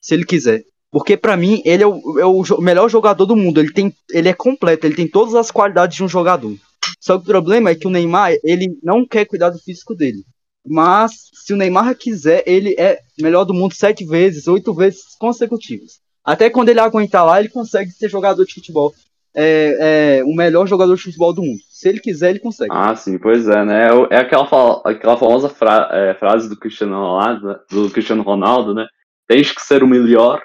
Se 0.00 0.14
ele 0.14 0.24
quiser. 0.24 0.64
Porque 0.90 1.14
para 1.16 1.36
mim, 1.36 1.60
ele 1.64 1.82
é 1.82 1.86
o, 1.86 2.18
é 2.18 2.24
o, 2.24 2.60
melhor 2.60 2.88
jogador 2.88 3.26
do 3.26 3.36
mundo. 3.36 3.60
Ele, 3.60 3.72
tem, 3.72 3.94
ele 4.10 4.30
é 4.30 4.32
completo, 4.32 4.86
ele 4.86 4.96
tem 4.96 5.06
todas 5.06 5.34
as 5.34 5.50
qualidades 5.50 5.96
de 5.96 6.02
um 6.02 6.08
jogador. 6.08 6.56
Só 6.98 7.18
que 7.18 7.24
o 7.24 7.26
problema 7.26 7.68
é 7.68 7.74
que 7.74 7.86
o 7.86 7.90
Neymar, 7.90 8.32
ele 8.42 8.78
não 8.82 9.06
quer 9.06 9.26
cuidar 9.26 9.50
do 9.50 9.58
físico 9.58 9.94
dele. 9.94 10.24
Mas, 10.66 11.12
se 11.34 11.52
o 11.52 11.56
Neymar 11.56 11.94
quiser, 11.96 12.42
ele 12.46 12.74
é 12.78 12.98
melhor 13.20 13.44
do 13.44 13.52
mundo 13.52 13.74
sete 13.74 14.06
vezes, 14.06 14.48
oito 14.48 14.72
vezes 14.72 15.02
consecutivas. 15.18 16.03
Até 16.24 16.48
quando 16.48 16.70
ele 16.70 16.80
aguentar 16.80 17.26
lá, 17.26 17.38
ele 17.38 17.50
consegue 17.50 17.90
ser 17.90 18.08
jogador 18.08 18.44
de 18.44 18.54
futebol. 18.54 18.94
É, 19.36 20.18
é, 20.18 20.24
o 20.24 20.34
melhor 20.34 20.66
jogador 20.66 20.94
de 20.94 21.02
futebol 21.02 21.34
do 21.34 21.42
mundo. 21.42 21.58
Se 21.68 21.88
ele 21.88 21.98
quiser, 21.98 22.30
ele 22.30 22.38
consegue. 22.38 22.70
Ah, 22.72 22.94
sim, 22.94 23.18
pois 23.18 23.48
é, 23.48 23.64
né? 23.64 23.88
É, 23.88 24.14
é 24.14 24.18
aquela, 24.18 24.80
aquela 24.84 25.16
famosa 25.16 25.48
fra 25.48 25.88
é, 25.92 26.14
frase 26.14 26.48
do 26.48 26.56
Cristiano 26.56 26.94
Ronaldo, 26.94 27.60
do 27.68 27.90
Cristiano 27.90 28.22
Ronaldo, 28.22 28.72
né? 28.72 28.86
Tens 29.26 29.50
que 29.50 29.60
ser 29.60 29.82
o 29.82 29.88
melhor, 29.88 30.40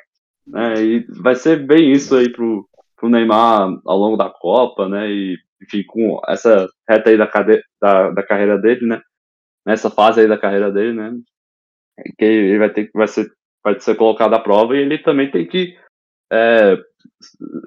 né? 0.46 0.84
E 0.84 1.06
vai 1.22 1.36
ser 1.36 1.66
bem 1.66 1.92
isso 1.92 2.16
aí 2.16 2.30
pro, 2.30 2.68
pro 2.98 3.10
Neymar 3.10 3.70
ao 3.86 3.98
longo 3.98 4.18
da 4.18 4.30
Copa, 4.30 4.90
né? 4.90 5.10
E, 5.10 5.38
enfim, 5.62 5.84
com 5.88 6.20
essa 6.28 6.68
reta 6.90 7.12
aí 7.12 7.18
da, 7.18 7.30
da, 7.80 8.12
da 8.12 8.24
carreira 8.24 8.58
dele, 8.58 8.88
né? 8.88 9.02
Nessa 9.66 9.92
fase 9.92 10.22
aí 10.22 10.28
da 10.28 10.38
carreira 10.38 10.72
dele, 10.72 10.94
né? 10.94 11.14
Que 12.18 12.26
ele 12.26 12.58
vai 12.58 12.72
ter 12.72 12.86
que 12.86 12.98
vai 12.98 13.08
ser 13.08 13.30
vai 13.64 13.80
ser 13.80 13.96
colocado 13.96 14.34
à 14.34 14.40
prova 14.40 14.76
e 14.76 14.80
ele 14.80 14.98
também 14.98 15.30
tem 15.30 15.48
que 15.48 15.78
é, 16.32 16.78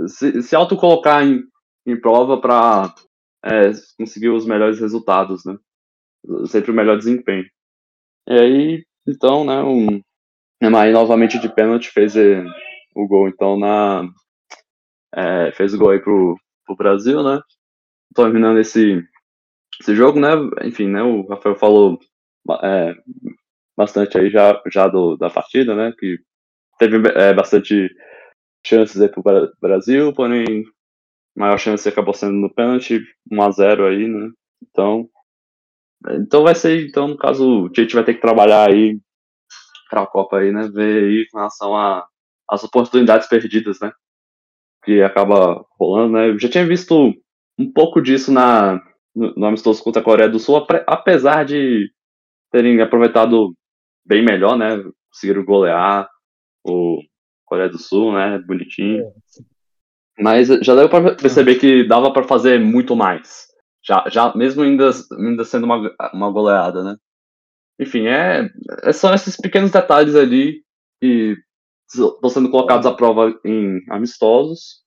se, 0.07 0.43
se 0.43 0.57
autocolocar 0.57 1.25
em, 1.25 1.43
em 1.87 2.01
prova 2.01 2.41
para 2.41 2.95
é, 3.45 3.73
conseguir 3.99 4.31
os 4.31 4.47
melhores 4.47 4.81
resultados, 4.81 5.45
né? 5.45 5.57
Sempre 6.47 6.71
o 6.71 6.75
melhor 6.75 6.97
desempenho. 6.97 7.45
E 8.29 8.33
aí, 8.33 8.87
então, 9.07 9.45
né, 9.45 9.61
o 9.63 10.01
Neymar 10.61 10.91
novamente 10.93 11.39
de 11.41 11.53
pênalti 11.53 11.91
fez 11.91 12.17
é, 12.17 12.45
o 12.95 13.07
gol, 13.09 13.29
então, 13.29 13.59
na 13.59 14.09
é, 15.15 15.53
fez 15.53 15.75
o 15.75 15.79
gol 15.79 15.91
aí 15.91 16.01
pro, 16.01 16.39
pro 16.65 16.77
Brasil, 16.77 17.23
né? 17.23 17.41
Terminando 18.15 18.59
esse, 18.59 19.03
esse 19.81 19.95
jogo, 19.95 20.21
né? 20.21 20.31
Enfim, 20.65 20.89
né, 20.89 21.03
o 21.03 21.27
Rafael 21.27 21.57
falou 21.57 21.99
é, 22.63 22.95
bastante 23.83 24.19
aí 24.19 24.31
já, 24.31 24.61
já 24.71 24.89
do, 24.89 25.17
da 25.17 25.29
partida, 25.29 25.75
né? 25.75 25.93
Que 25.99 26.19
teve 26.79 26.97
é, 27.15 27.35
bastante 27.35 27.91
chances 28.65 29.01
aí 29.01 29.09
pro 29.09 29.23
Brasil, 29.61 30.13
porém 30.15 30.65
maior 31.37 31.59
chance 31.59 31.89
acabou 31.89 32.15
sendo 32.15 32.35
no 32.35 32.53
pênalti, 32.53 33.03
1 33.31 33.43
a 33.43 33.51
0 33.51 33.87
aí, 33.87 34.07
né? 34.07 34.31
Então, 34.63 35.09
então 36.21 36.43
vai 36.43 36.55
ser, 36.55 36.87
então 36.89 37.09
no 37.09 37.17
caso, 37.17 37.65
o 37.65 37.69
Tite 37.71 37.95
vai 37.95 38.05
ter 38.05 38.15
que 38.15 38.21
trabalhar 38.21 38.69
aí 38.69 39.01
para 39.91 40.03
a 40.03 40.07
Copa 40.07 40.39
aí, 40.39 40.53
né? 40.53 40.69
Ver 40.73 41.05
aí 41.05 41.27
com 41.31 41.39
relação 41.39 41.77
a 41.77 42.07
as 42.51 42.63
oportunidades 42.65 43.29
perdidas, 43.29 43.81
né? 43.81 43.91
Que 44.85 45.03
acaba 45.03 45.65
rolando, 45.79 46.15
né? 46.15 46.29
Eu 46.29 46.39
já 46.39 46.49
tinha 46.49 46.67
visto 46.67 47.15
um 47.59 47.73
pouco 47.73 48.01
disso 48.01 48.31
na 48.31 48.81
no, 49.15 49.35
no 49.35 49.47
amistoso 49.47 49.83
contra 49.83 50.03
a 50.03 50.05
Coreia 50.05 50.29
do 50.29 50.39
Sul, 50.39 50.67
apesar 50.87 51.45
de 51.45 51.91
terem 52.51 52.81
aproveitado 52.81 53.55
bem 54.05 54.25
melhor, 54.25 54.57
né? 54.57 54.83
Conseguiram 55.11 55.45
golear 55.45 56.09
o 56.65 57.01
Coreia 57.45 57.69
do 57.69 57.79
Sul, 57.79 58.13
né? 58.13 58.39
Bonitinho. 58.39 59.03
É. 59.03 60.23
Mas 60.23 60.49
já 60.49 60.75
deu 60.75 60.89
para 60.89 61.15
perceber 61.15 61.57
que 61.57 61.87
dava 61.87 62.13
para 62.13 62.27
fazer 62.27 62.61
muito 62.61 62.95
mais. 62.95 63.47
Já, 63.85 64.05
já 64.09 64.35
mesmo 64.35 64.63
ainda, 64.63 64.91
ainda 65.19 65.45
sendo 65.45 65.65
uma, 65.65 65.95
uma 66.13 66.31
goleada, 66.31 66.85
né? 66.85 66.97
Enfim, 67.81 68.07
é, 68.07 68.49
é 68.85 68.93
são 68.93 69.13
esses 69.13 69.37
pequenos 69.37 69.71
detalhes 69.71 70.15
ali 70.15 70.63
que 71.01 71.37
estão 71.89 72.31
sendo 72.31 72.51
colocados 72.51 72.87
à 72.87 72.95
prova 72.95 73.35
em 73.45 73.81
amistosos 73.91 74.83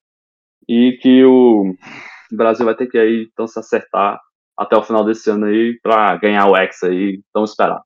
e 0.68 0.98
que 1.02 1.24
o 1.26 1.76
Brasil 2.32 2.66
vai 2.66 2.76
ter 2.76 2.88
que 2.88 2.98
aí 2.98 3.28
então 3.32 3.48
se 3.48 3.60
acertar 3.60 4.20
até 4.58 4.78
o 4.78 4.84
final 4.84 5.04
desse 5.04 5.30
ano 5.30 5.46
aí 5.46 5.78
para 5.82 6.16
ganhar 6.18 6.48
o 6.48 6.56
Hexa 6.56 6.88
aí 6.88 7.22
tão 7.34 7.44
esperado. 7.44 7.84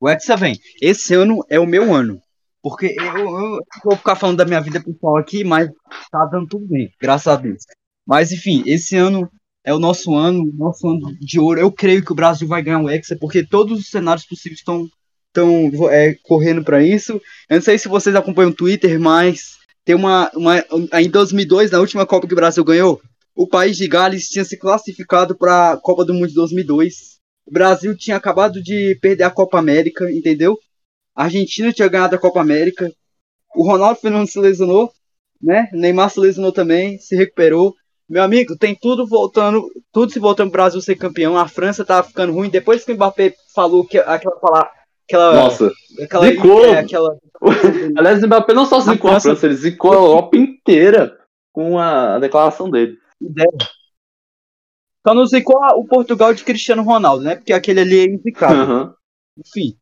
O 0.00 0.08
Hexa 0.08 0.36
vem. 0.36 0.58
Esse 0.80 1.14
ano 1.14 1.44
é 1.48 1.58
o 1.58 1.66
meu 1.66 1.94
ano. 1.94 2.20
Porque 2.62 2.94
eu, 2.98 3.16
eu, 3.16 3.60
vou 3.84 3.96
ficar 3.96 4.16
falando 4.16 4.38
da 4.38 4.44
minha 4.44 4.60
vida 4.60 4.82
pessoal 4.82 5.18
aqui, 5.18 5.44
mas 5.44 5.70
tá 6.10 6.24
dando 6.26 6.46
tudo 6.48 6.66
bem, 6.66 6.90
graças 7.00 7.26
a 7.26 7.36
Deus. 7.36 7.62
Mas 8.06 8.32
enfim, 8.32 8.62
esse 8.66 8.96
ano 8.96 9.30
é 9.62 9.74
o 9.74 9.78
nosso 9.78 10.14
ano, 10.14 10.50
nosso 10.54 10.88
ano 10.88 11.14
de 11.20 11.38
ouro. 11.38 11.60
Eu 11.60 11.70
creio 11.70 12.04
que 12.04 12.12
o 12.12 12.14
Brasil 12.14 12.48
vai 12.48 12.62
ganhar 12.62 12.80
o 12.80 12.88
Hexa, 12.88 13.16
porque 13.20 13.46
todos 13.46 13.78
os 13.78 13.90
cenários 13.90 14.26
possíveis 14.26 14.60
estão 14.60 14.88
estão 15.28 15.90
é, 15.90 16.14
correndo 16.22 16.62
para 16.62 16.82
isso. 16.82 17.20
Eu 17.50 17.56
não 17.56 17.62
sei 17.62 17.76
se 17.76 17.88
vocês 17.88 18.14
acompanham 18.14 18.50
o 18.50 18.54
Twitter, 18.54 19.00
mas 19.00 19.56
tem 19.84 19.94
uma, 19.94 20.30
uma 20.34 20.64
em 21.00 21.10
2002, 21.10 21.72
na 21.72 21.80
última 21.80 22.06
Copa 22.06 22.26
que 22.26 22.32
o 22.32 22.36
Brasil 22.36 22.64
ganhou, 22.64 23.00
o 23.34 23.48
país 23.48 23.76
de 23.76 23.88
Gales 23.88 24.28
tinha 24.28 24.44
se 24.44 24.56
classificado 24.56 25.36
para 25.36 25.72
a 25.72 25.76
Copa 25.76 26.04
do 26.04 26.14
Mundo 26.14 26.28
de 26.28 26.34
2002 26.34 27.13
o 27.46 27.52
Brasil 27.52 27.96
tinha 27.96 28.16
acabado 28.16 28.62
de 28.62 28.98
perder 29.00 29.24
a 29.24 29.30
Copa 29.30 29.58
América, 29.58 30.10
entendeu? 30.10 30.58
A 31.14 31.24
Argentina 31.24 31.72
tinha 31.72 31.88
ganhado 31.88 32.14
a 32.16 32.18
Copa 32.18 32.40
América. 32.40 32.90
O 33.54 33.64
Ronaldo 33.66 34.00
Fernandes 34.00 34.32
se 34.32 34.38
lesionou, 34.40 34.90
né? 35.40 35.68
O 35.72 35.76
Neymar 35.76 36.10
se 36.10 36.18
lesionou 36.20 36.52
também, 36.52 36.98
se 36.98 37.14
recuperou. 37.14 37.74
Meu 38.08 38.22
amigo, 38.22 38.56
tem 38.58 38.74
tudo 38.74 39.06
voltando, 39.06 39.62
tudo 39.92 40.12
se 40.12 40.18
voltando 40.18 40.50
pro 40.50 40.60
Brasil 40.60 40.80
ser 40.80 40.96
campeão. 40.96 41.38
A 41.38 41.48
França 41.48 41.84
tá 41.84 42.02
ficando 42.02 42.32
ruim. 42.32 42.50
Depois 42.50 42.84
que 42.84 42.92
o 42.92 42.94
Mbappé 42.94 43.34
falou 43.54 43.84
que 43.86 43.98
aquela 43.98 44.36
palavra. 44.36 44.70
Aquela, 45.06 45.34
Nossa, 45.34 45.70
aquela, 46.02 46.26
zicou. 46.26 46.64
é, 46.64 46.78
aquela 46.78 47.16
Aliás, 47.96 48.22
o 48.22 48.26
Mbappé 48.26 48.54
não 48.54 48.64
só 48.66 48.80
zicou 48.80 49.10
a 49.10 49.20
França- 49.20 49.28
França, 49.30 49.46
ele 49.46 49.54
zicou 49.56 49.92
a 49.92 49.96
Europa 49.96 50.36
inteira 50.36 51.16
com 51.52 51.78
a, 51.78 52.16
a 52.16 52.18
declaração 52.18 52.70
dele. 52.70 52.96
ideia. 53.20 53.48
Só 55.06 55.14
não 55.14 55.26
zicou 55.26 55.62
a- 55.62 55.76
o 55.76 55.84
Portugal 55.84 56.32
de 56.32 56.44
Cristiano 56.44 56.82
Ronaldo, 56.82 57.22
né? 57.24 57.36
Porque 57.36 57.52
aquele 57.52 57.80
ali 57.80 57.98
é 57.98 58.04
indicado. 58.04 58.54
Aham. 58.54 58.94
Enfim. 59.38 59.76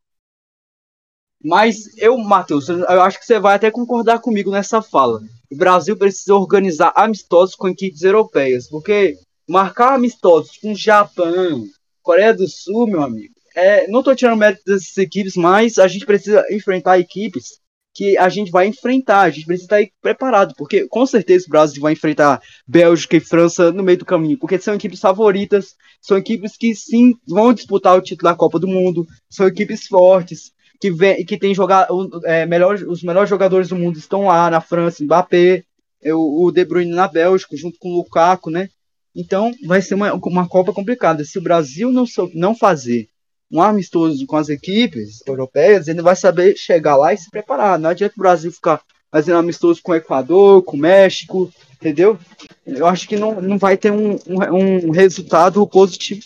Mas 1.45 1.97
eu, 1.99 2.17
Matheus, 2.19 2.69
eu 2.69 3.03
acho 3.03 3.19
que 3.19 3.27
você 3.27 3.39
vai 3.39 3.57
até 3.57 3.71
concordar 3.71 4.21
comigo 4.21 4.51
nessa 4.51 4.81
fala. 4.81 5.21
O 5.51 5.57
Brasil 5.57 5.97
precisa 5.97 6.35
organizar 6.35 6.93
amistosos 6.95 7.55
com 7.57 7.69
equipes 7.69 8.03
europeias, 8.03 8.69
porque 8.69 9.17
marcar 9.49 9.95
amistosos 9.95 10.57
com 10.57 10.75
Japão, 10.75 11.67
Coreia 12.01 12.33
do 12.33 12.49
Sul, 12.49 12.87
meu 12.87 13.03
amigo, 13.03 13.35
é, 13.55 13.87
não 13.89 14.03
tô 14.03 14.15
tirando 14.15 14.39
mérito 14.39 14.63
dessas 14.65 14.97
equipes, 14.97 15.37
mas 15.37 15.79
a 15.79 15.89
gente 15.89 16.07
precisa 16.07 16.45
enfrentar 16.51 16.99
equipes 16.99 17.61
que 17.95 18.17
a 18.17 18.29
gente 18.29 18.51
vai 18.51 18.67
enfrentar, 18.67 19.21
a 19.21 19.31
gente 19.31 19.47
precisa 19.47 19.81
estar 19.81 19.93
preparado, 20.01 20.55
porque 20.57 20.87
com 20.89 21.05
certeza 21.05 21.47
o 21.47 21.51
Brasil 21.51 21.83
vai 21.83 21.93
enfrentar 21.93 22.41
Bélgica 22.67 23.17
e 23.17 23.21
França 23.21 23.71
no 23.71 23.83
meio 23.83 23.99
do 23.99 24.05
caminho, 24.05 24.39
porque 24.39 24.59
são 24.59 24.75
equipes 24.75 25.01
favoritas, 25.01 25.75
são 26.01 26.17
equipes 26.17 26.57
que 26.57 26.75
sim 26.75 27.15
vão 27.29 27.53
disputar 27.53 27.97
o 27.97 28.01
título 28.01 28.31
da 28.31 28.37
Copa 28.37 28.59
do 28.59 28.67
Mundo, 28.67 29.07
são 29.29 29.47
equipes 29.47 29.87
fortes, 29.87 30.53
que, 30.81 30.91
vem, 30.91 31.25
que 31.25 31.39
tem 31.39 31.55
jogar, 31.55 31.87
é, 32.25 32.45
melhor, 32.45 32.75
os 32.75 33.05
melhores 33.05 33.31
jogadores 33.31 33.69
do 33.69 33.77
mundo 33.77 33.99
estão 33.99 34.27
lá 34.27 34.51
na 34.51 34.61
França, 34.61 35.05
Mbappé, 35.05 35.63
é, 36.03 36.13
o, 36.13 36.51
De 36.51 36.65
Bruyne 36.65 36.91
na 36.91 37.07
Bélgica, 37.07 37.57
junto 37.57 37.79
com 37.79 37.91
o 37.91 37.97
Lukaku, 37.99 38.51
né? 38.51 38.69
Então 39.15 39.53
vai 39.65 39.81
ser 39.81 39.95
uma, 39.95 40.13
uma 40.15 40.49
Copa 40.49 40.73
complicada. 40.73 41.25
Se 41.25 41.39
o 41.39 41.43
Brasil 41.43 41.93
não, 41.93 42.05
não 42.35 42.55
fazer 42.55 43.09
um 43.53 43.61
amistoso 43.61 44.27
com 44.27 44.37
as 44.37 44.49
equipes 44.49 45.23
europeias, 45.27 45.87
ele 45.87 46.01
vai 46.01 46.17
saber 46.17 46.57
chegar 46.57 46.97
lá 46.97 47.13
e 47.13 47.19
se 47.19 47.31
preparar. 47.31 47.79
Não 47.79 47.91
adianta 47.91 48.15
o 48.17 48.21
Brasil 48.21 48.51
ficar 48.51 48.81
fazendo 49.11 49.37
amistoso 49.39 49.81
com 49.83 49.93
o 49.93 49.97
Equador, 49.97 50.63
com 50.63 50.77
o 50.77 50.81
México, 50.81 51.53
entendeu? 51.75 52.19
Eu 52.67 52.87
acho 52.87 53.07
que 53.07 53.17
não, 53.17 53.41
não 53.43 53.59
vai 53.59 53.77
ter 53.77 53.93
um, 53.93 54.13
um, 54.27 54.87
um 54.87 54.91
resultado 54.91 55.67
positivo, 55.67 56.23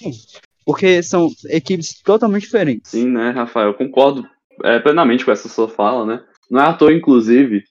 porque 0.65 1.03
são 1.03 1.29
equipes 1.49 2.01
totalmente 2.03 2.43
diferentes. 2.43 2.93
Sim, 2.93 3.09
né, 3.09 3.31
Rafael? 3.31 3.69
Eu 3.69 3.75
concordo 3.75 4.25
é, 4.63 4.79
plenamente 4.79 5.25
com 5.25 5.33
essa 5.33 5.49
sua 5.49 5.69
fala, 5.69 6.07
né? 6.07 6.23
Não 6.49 6.61
é 6.61 6.65
à 6.67 6.73
toa, 6.73 6.93
inclusive, 6.93 7.65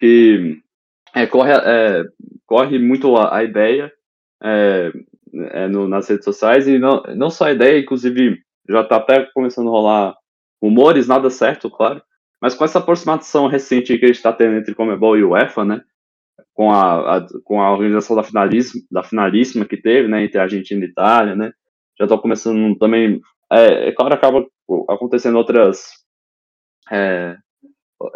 que 0.00 0.58
é, 1.14 1.26
corre, 1.26 1.52
é, 1.52 2.02
corre 2.46 2.78
muito 2.78 3.14
a, 3.16 3.36
a 3.36 3.44
ideia 3.44 3.92
é, 4.42 4.90
é, 5.52 5.68
no- 5.68 5.86
nas 5.86 6.08
redes 6.08 6.24
sociais, 6.24 6.66
e 6.66 6.78
não, 6.78 7.02
não 7.14 7.28
só 7.28 7.44
a 7.44 7.52
ideia, 7.52 7.78
inclusive 7.78 8.38
já 8.68 8.82
está 8.82 8.96
até 8.96 9.24
começando 9.34 9.68
a 9.68 9.72
rolar 9.72 10.16
rumores, 10.62 11.08
nada 11.08 11.30
certo, 11.30 11.70
claro, 11.70 12.02
mas 12.40 12.54
com 12.54 12.64
essa 12.64 12.78
aproximação 12.78 13.46
recente 13.46 13.98
que 13.98 14.04
a 14.04 14.08
gente 14.08 14.16
está 14.16 14.32
tendo 14.32 14.56
entre 14.56 14.74
Comebol 14.74 15.16
e 15.16 15.24
UEFA, 15.24 15.64
né? 15.64 15.82
Com 16.54 16.70
a, 16.70 17.18
a- 17.18 17.26
com 17.44 17.60
a 17.60 17.72
organização 17.72 18.16
da, 18.16 18.22
finalismo, 18.22 18.80
da 18.90 19.02
finalíssima 19.02 19.64
que 19.66 19.76
teve, 19.76 20.08
né? 20.08 20.24
Entre 20.24 20.38
Argentina 20.40 20.84
e 20.84 20.88
Itália, 20.88 21.34
né? 21.36 21.52
Já 21.98 22.04
estão 22.06 22.18
começando 22.18 22.76
também 22.78 23.20
é, 23.52 23.88
é 23.88 23.92
claro, 23.92 24.14
acaba 24.14 24.46
acontecendo 24.88 25.36
outras 25.38 25.86
é, 26.90 27.36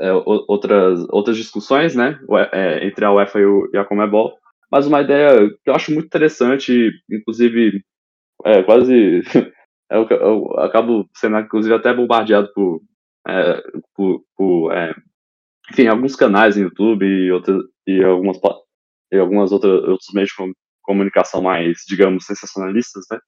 é, 0.01 0.13
outras 0.15 1.07
outras 1.11 1.37
discussões, 1.37 1.95
né, 1.95 2.19
é, 2.53 2.87
entre 2.87 3.05
a 3.05 3.13
UEFA 3.13 3.41
e, 3.41 3.47
o, 3.47 3.71
e 3.73 3.79
a 3.79 3.85
Comebol, 3.85 4.37
mas 4.71 4.87
uma 4.87 5.01
ideia 5.03 5.49
que 5.65 5.71
eu 5.71 5.75
acho 5.75 5.93
muito 5.93 6.07
interessante, 6.07 6.91
inclusive 7.11 7.83
é, 8.45 8.63
quase 8.63 9.23
eu, 9.91 10.07
eu 10.11 10.61
acabo 10.61 11.09
sendo 11.17 11.39
inclusive 11.39 11.75
até 11.75 11.93
bombardeado 11.95 12.53
por 12.55 12.83
é, 13.27 13.63
por, 13.95 14.23
por, 14.37 14.73
é, 14.73 14.95
enfim 15.71 15.87
alguns 15.89 16.17
canais 16.17 16.57
no 16.57 16.65
YouTube 16.65 17.07
e 17.07 17.33
outras 17.33 17.63
e 17.87 18.03
algumas 18.05 18.39
e 19.13 19.19
algumas 19.19 19.53
outras 19.53 19.83
outros 19.85 20.09
meios 20.15 20.31
de 20.31 20.37
com- 20.37 20.53
comunicação 20.83 21.43
mais 21.43 21.79
digamos 21.89 22.27
sensacionalistas, 22.27 23.05
né, 23.11 23.19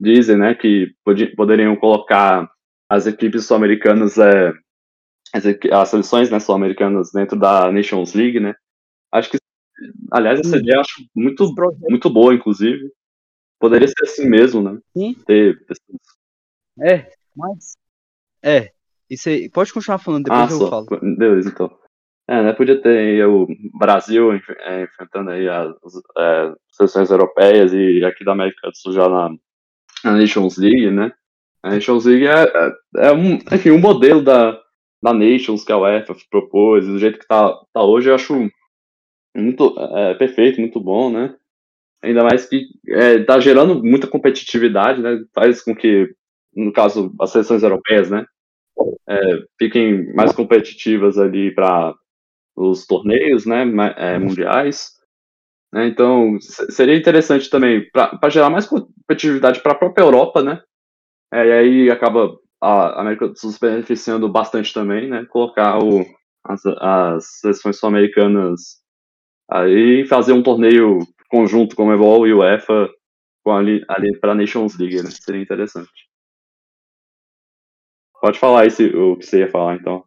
dizem, 0.00 0.36
né, 0.38 0.54
que 0.54 0.92
podi- 1.04 1.34
poderiam 1.34 1.76
colocar 1.76 2.48
as 2.88 3.06
equipes 3.06 3.46
sul-americanas, 3.46 4.16
é, 4.18 4.52
as, 5.34 5.44
as 5.46 5.88
seleções 5.88 6.30
né, 6.30 6.40
sul-americanas 6.40 7.10
dentro 7.12 7.38
da 7.38 7.70
Nations 7.70 8.14
League, 8.14 8.40
né? 8.40 8.54
Acho 9.12 9.30
que, 9.30 9.38
aliás, 10.12 10.40
essa 10.40 10.56
Sim. 10.56 10.62
ideia 10.62 10.76
eu 10.76 10.80
acho 10.80 11.04
muito, 11.14 11.54
muito 11.88 12.10
boa, 12.10 12.34
inclusive. 12.34 12.90
Poderia 13.58 13.88
ser 13.88 14.04
assim 14.04 14.28
mesmo, 14.28 14.62
né? 14.62 14.78
Sim. 14.96 15.14
Ter 15.26 15.58
pessoas- 15.66 15.98
É, 16.80 17.10
mas. 17.36 17.76
É, 18.42 18.70
isso 19.10 19.28
aí. 19.28 19.48
Pode 19.50 19.72
continuar 19.72 19.98
falando, 19.98 20.24
depois 20.24 20.50
Ah, 20.50 20.52
eu 20.54 20.58
só. 20.58 20.68
falo. 20.70 21.16
Beleza, 21.16 21.48
então. 21.50 21.76
É, 22.30 22.42
né, 22.42 22.52
podia 22.52 22.80
ter 22.80 22.90
aí 22.98 23.24
o 23.24 23.46
Brasil 23.78 24.30
é, 24.32 24.82
enfrentando 24.82 25.30
aí 25.30 25.48
as 25.48 25.74
é, 26.18 26.54
seleções 26.72 27.10
europeias 27.10 27.72
e 27.72 28.04
aqui 28.04 28.22
da 28.22 28.32
América 28.32 28.68
do 28.70 28.76
Sul 28.76 28.92
já 28.92 29.08
na, 29.08 29.30
na 30.04 30.12
Nations 30.12 30.58
League, 30.58 30.90
né? 30.90 31.10
A 31.62 31.70
Nations 31.70 32.04
League 32.04 32.26
é, 32.26 32.42
é, 32.44 33.08
é 33.08 33.12
um, 33.12 33.34
enfim, 33.50 33.70
um 33.70 33.80
modelo 33.80 34.22
da, 34.22 34.52
da 35.02 35.14
Nations 35.14 35.64
que 35.64 35.72
a 35.72 35.78
UEFA 35.78 36.14
propôs, 36.30 36.86
do 36.86 36.98
jeito 36.98 37.18
que 37.18 37.26
tá, 37.26 37.50
tá 37.72 37.82
hoje, 37.82 38.10
eu 38.10 38.14
acho 38.14 38.34
muito 39.34 39.74
é, 39.96 40.14
perfeito, 40.14 40.60
muito 40.60 40.78
bom, 40.78 41.10
né? 41.10 41.34
Ainda 42.02 42.22
mais 42.24 42.46
que 42.46 42.66
é, 42.88 43.24
tá 43.24 43.40
gerando 43.40 43.82
muita 43.82 44.06
competitividade, 44.06 45.02
né? 45.02 45.18
Faz 45.34 45.62
com 45.62 45.74
que, 45.74 46.08
no 46.54 46.72
caso, 46.72 47.14
as 47.20 47.30
seleções 47.30 47.62
europeias, 47.62 48.10
né? 48.10 48.24
é, 49.08 49.16
fiquem 49.58 50.12
mais 50.14 50.32
competitivas 50.32 51.18
ali 51.18 51.54
para 51.54 51.94
os 52.56 52.86
torneios, 52.86 53.46
né? 53.46 53.64
é, 53.96 54.18
mundiais. 54.18 54.90
né? 55.72 55.86
Então, 55.88 56.38
se- 56.40 56.70
seria 56.72 56.96
interessante 56.96 57.50
também 57.50 57.88
para 57.92 58.30
gerar 58.30 58.50
mais 58.50 58.66
competitividade 58.66 59.60
para 59.62 59.72
a 59.72 59.76
própria 59.76 60.04
Europa, 60.04 60.42
né? 60.42 60.60
É, 61.32 61.46
e 61.48 61.52
aí 61.52 61.90
acaba 61.90 62.36
a 62.62 63.00
América 63.00 63.28
do 63.28 63.38
Sul 63.38 63.52
se 63.52 63.60
beneficiando 63.60 64.28
bastante 64.30 64.72
também, 64.74 65.08
né? 65.08 65.26
Colocar 65.30 65.78
o, 65.82 66.04
as, 66.44 66.60
as 66.80 67.26
seleções 67.40 67.78
sul-americanas 67.78 68.80
aí 69.50 70.06
fazer 70.06 70.32
um 70.32 70.42
torneio 70.42 70.98
conjunto 71.28 71.76
com 71.76 71.88
o 71.88 71.92
Ebol 71.92 72.26
e 72.26 72.32
o 72.32 72.38
UEFA 72.38 72.88
com 73.44 73.52
ali, 73.52 73.84
ali 73.88 74.18
para 74.18 74.32
a 74.32 74.34
Nations 74.34 74.76
League, 74.78 75.02
né? 75.02 75.10
Seria 75.10 75.42
interessante. 75.42 76.08
Pode 78.20 78.38
falar 78.38 78.62
aí 78.62 78.70
se, 78.70 78.84
o 78.86 79.16
que 79.16 79.24
você 79.24 79.40
ia 79.40 79.50
falar, 79.50 79.76
então. 79.76 80.04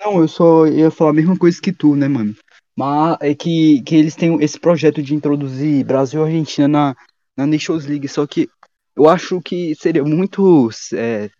Não, 0.00 0.20
eu 0.20 0.28
só 0.28 0.66
ia 0.66 0.90
falar 0.90 1.10
a 1.10 1.14
mesma 1.14 1.38
coisa 1.38 1.60
que 1.60 1.72
tu, 1.72 1.94
né, 1.94 2.08
mano? 2.08 2.34
Mas 2.76 3.18
é 3.20 3.34
que, 3.34 3.82
que 3.82 3.94
eles 3.94 4.16
têm 4.16 4.42
esse 4.42 4.58
projeto 4.58 5.02
de 5.02 5.14
introduzir 5.14 5.84
Brasil 5.84 6.22
e 6.22 6.24
Argentina 6.24 6.66
na, 6.66 6.96
na 7.36 7.46
Nations 7.46 7.86
League, 7.86 8.08
só 8.08 8.26
que 8.26 8.48
eu 8.96 9.08
acho 9.08 9.40
que 9.40 9.74
seria 9.74 10.02
muito. 10.02 10.70
é, 10.94 11.30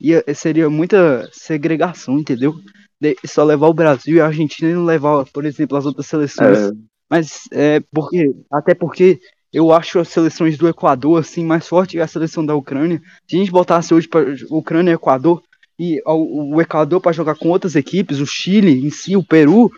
ia, 0.00 0.24
seria 0.34 0.68
muita 0.70 1.28
segregação, 1.32 2.18
entendeu? 2.18 2.54
Só 3.26 3.44
levar 3.44 3.68
o 3.68 3.74
Brasil 3.74 4.16
e 4.16 4.20
a 4.20 4.26
Argentina 4.26 4.70
e 4.70 4.74
não 4.74 4.84
levar, 4.84 5.24
por 5.26 5.44
exemplo, 5.44 5.76
as 5.76 5.86
outras 5.86 6.06
seleções. 6.06 6.58
É, 6.58 6.70
Mas 7.08 7.42
é 7.52 7.80
porque. 7.92 8.34
Até 8.50 8.74
porque 8.74 9.20
eu 9.52 9.72
acho 9.72 9.98
as 9.98 10.08
seleções 10.08 10.58
do 10.58 10.68
Equador 10.68 11.20
assim 11.20 11.44
mais 11.44 11.66
forte 11.66 11.92
que 11.92 12.00
a 12.00 12.06
seleção 12.06 12.44
da 12.44 12.54
Ucrânia. 12.54 13.00
Se 13.26 13.36
a 13.36 13.38
gente 13.38 13.50
botasse 13.50 13.94
hoje 13.94 14.08
para 14.08 14.34
Ucrânia 14.50 14.90
e 14.90 14.94
Equador 14.94 15.42
e 15.78 16.02
o, 16.04 16.60
Equador 16.60 17.00
para 17.00 17.12
jogar 17.12 17.36
com 17.36 17.48
outras 17.48 17.76
equipes, 17.76 18.18
o 18.18 18.26
Chile 18.26 18.84
em 18.84 18.90
si, 18.90 19.16
o 19.16 19.22
Peru, 19.22 19.70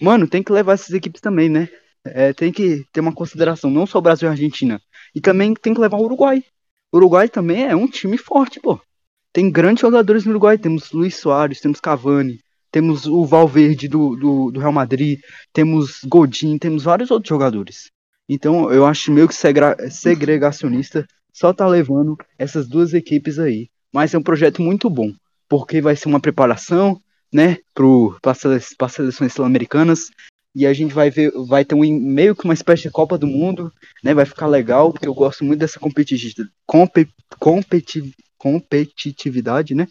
mano, 0.00 0.26
tem 0.26 0.42
que 0.42 0.52
levar 0.52 0.72
essas 0.72 0.90
equipes 0.90 1.20
também, 1.20 1.48
né? 1.48 1.68
É, 2.04 2.32
tem 2.32 2.52
que 2.52 2.84
ter 2.92 3.00
uma 3.00 3.14
consideração, 3.14 3.70
não 3.70 3.86
só 3.86 3.98
o 3.98 4.02
Brasil 4.02 4.26
e 4.26 4.28
a 4.28 4.32
Argentina. 4.32 4.80
E 5.14 5.20
também 5.20 5.54
tem 5.54 5.72
que 5.72 5.80
levar 5.80 5.96
o 5.96 6.04
Uruguai. 6.04 6.42
O 6.92 6.96
Uruguai 6.96 7.28
também 7.28 7.66
é 7.66 7.74
um 7.74 7.86
time 7.86 8.18
forte, 8.18 8.60
pô. 8.60 8.80
Tem 9.32 9.50
grandes 9.50 9.80
jogadores 9.80 10.24
no 10.24 10.32
Uruguai. 10.32 10.58
Temos 10.58 10.92
Luiz 10.92 11.16
Soares, 11.16 11.60
temos 11.60 11.80
Cavani, 11.80 12.40
temos 12.74 13.06
o 13.06 13.24
Valverde 13.24 13.86
do, 13.86 14.16
do, 14.16 14.50
do 14.50 14.58
Real 14.58 14.72
Madrid, 14.72 15.20
temos 15.52 16.00
Godin, 16.04 16.58
temos 16.58 16.82
vários 16.82 17.08
outros 17.08 17.28
jogadores. 17.28 17.92
Então 18.28 18.68
eu 18.72 18.84
acho 18.84 19.12
meio 19.12 19.28
que 19.28 19.34
segregacionista 19.90 21.06
só 21.32 21.52
tá 21.52 21.68
levando 21.68 22.16
essas 22.36 22.66
duas 22.66 22.92
equipes 22.92 23.38
aí. 23.38 23.68
Mas 23.92 24.12
é 24.12 24.18
um 24.18 24.22
projeto 24.24 24.60
muito 24.60 24.90
bom, 24.90 25.12
porque 25.48 25.80
vai 25.80 25.94
ser 25.94 26.08
uma 26.08 26.18
preparação, 26.18 27.00
né, 27.32 27.58
para 27.72 28.34
as 28.34 28.92
seleções 28.92 29.32
sul-americanas. 29.32 30.10
E 30.52 30.66
a 30.66 30.72
gente 30.72 30.92
vai 30.92 31.10
ver, 31.10 31.30
vai 31.46 31.64
ter 31.64 31.76
um, 31.76 32.00
meio 32.00 32.34
que 32.34 32.42
uma 32.42 32.54
espécie 32.54 32.82
de 32.82 32.90
Copa 32.90 33.16
do 33.16 33.26
Mundo, 33.28 33.72
né? 34.02 34.14
Vai 34.14 34.24
ficar 34.24 34.48
legal, 34.48 34.92
porque 34.92 35.06
eu 35.06 35.14
gosto 35.14 35.44
muito 35.44 35.60
dessa 35.60 35.78
competitividade, 35.78 36.48
compe, 36.66 37.08
competi, 37.38 38.12
competitividade, 38.36 39.76
né? 39.76 39.86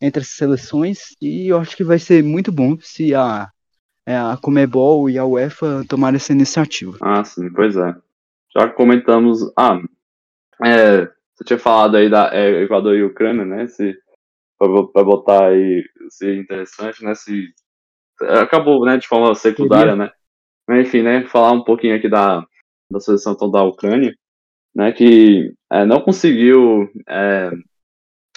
Entre 0.00 0.22
as 0.22 0.28
seleções. 0.28 1.16
E 1.20 1.48
eu 1.48 1.58
acho 1.58 1.76
que 1.76 1.84
vai 1.84 1.98
ser 1.98 2.22
muito 2.22 2.52
bom 2.52 2.78
se 2.80 3.14
a, 3.14 3.48
é, 4.06 4.16
a 4.16 4.38
Comebol 4.40 5.10
e 5.10 5.18
a 5.18 5.24
UEFA 5.24 5.84
tomaram 5.88 6.16
essa 6.16 6.32
iniciativa. 6.32 6.96
Ah, 7.00 7.24
sim, 7.24 7.52
pois 7.52 7.76
é. 7.76 7.94
Já 8.56 8.68
comentamos. 8.68 9.40
Ah, 9.56 9.78
é, 10.64 11.06
você 11.34 11.44
tinha 11.44 11.58
falado 11.58 11.96
aí 11.96 12.10
da 12.10 12.34
é, 12.34 12.62
Equador 12.62 12.96
e 12.96 13.02
Ucrânia, 13.02 13.44
né? 13.44 13.66
Se, 13.66 13.96
pra, 14.58 15.04
botar 15.04 15.48
aí, 15.48 15.84
se 16.08 16.34
interessante, 16.36 17.04
né? 17.04 17.14
Se, 17.14 17.48
acabou, 18.20 18.84
né, 18.84 18.96
de 18.96 19.06
forma 19.06 19.34
secundária, 19.34 19.94
né? 19.94 20.10
Mas, 20.66 20.88
enfim, 20.88 21.02
né? 21.02 21.26
Falar 21.26 21.52
um 21.52 21.62
pouquinho 21.62 21.94
aqui 21.94 22.08
da, 22.08 22.44
da 22.90 23.00
seleção 23.00 23.34
então, 23.34 23.50
da 23.50 23.62
Ucrânia, 23.62 24.14
né? 24.74 24.90
Que 24.90 25.54
é, 25.70 25.84
não 25.84 26.00
conseguiu 26.00 26.90
é, 27.06 27.50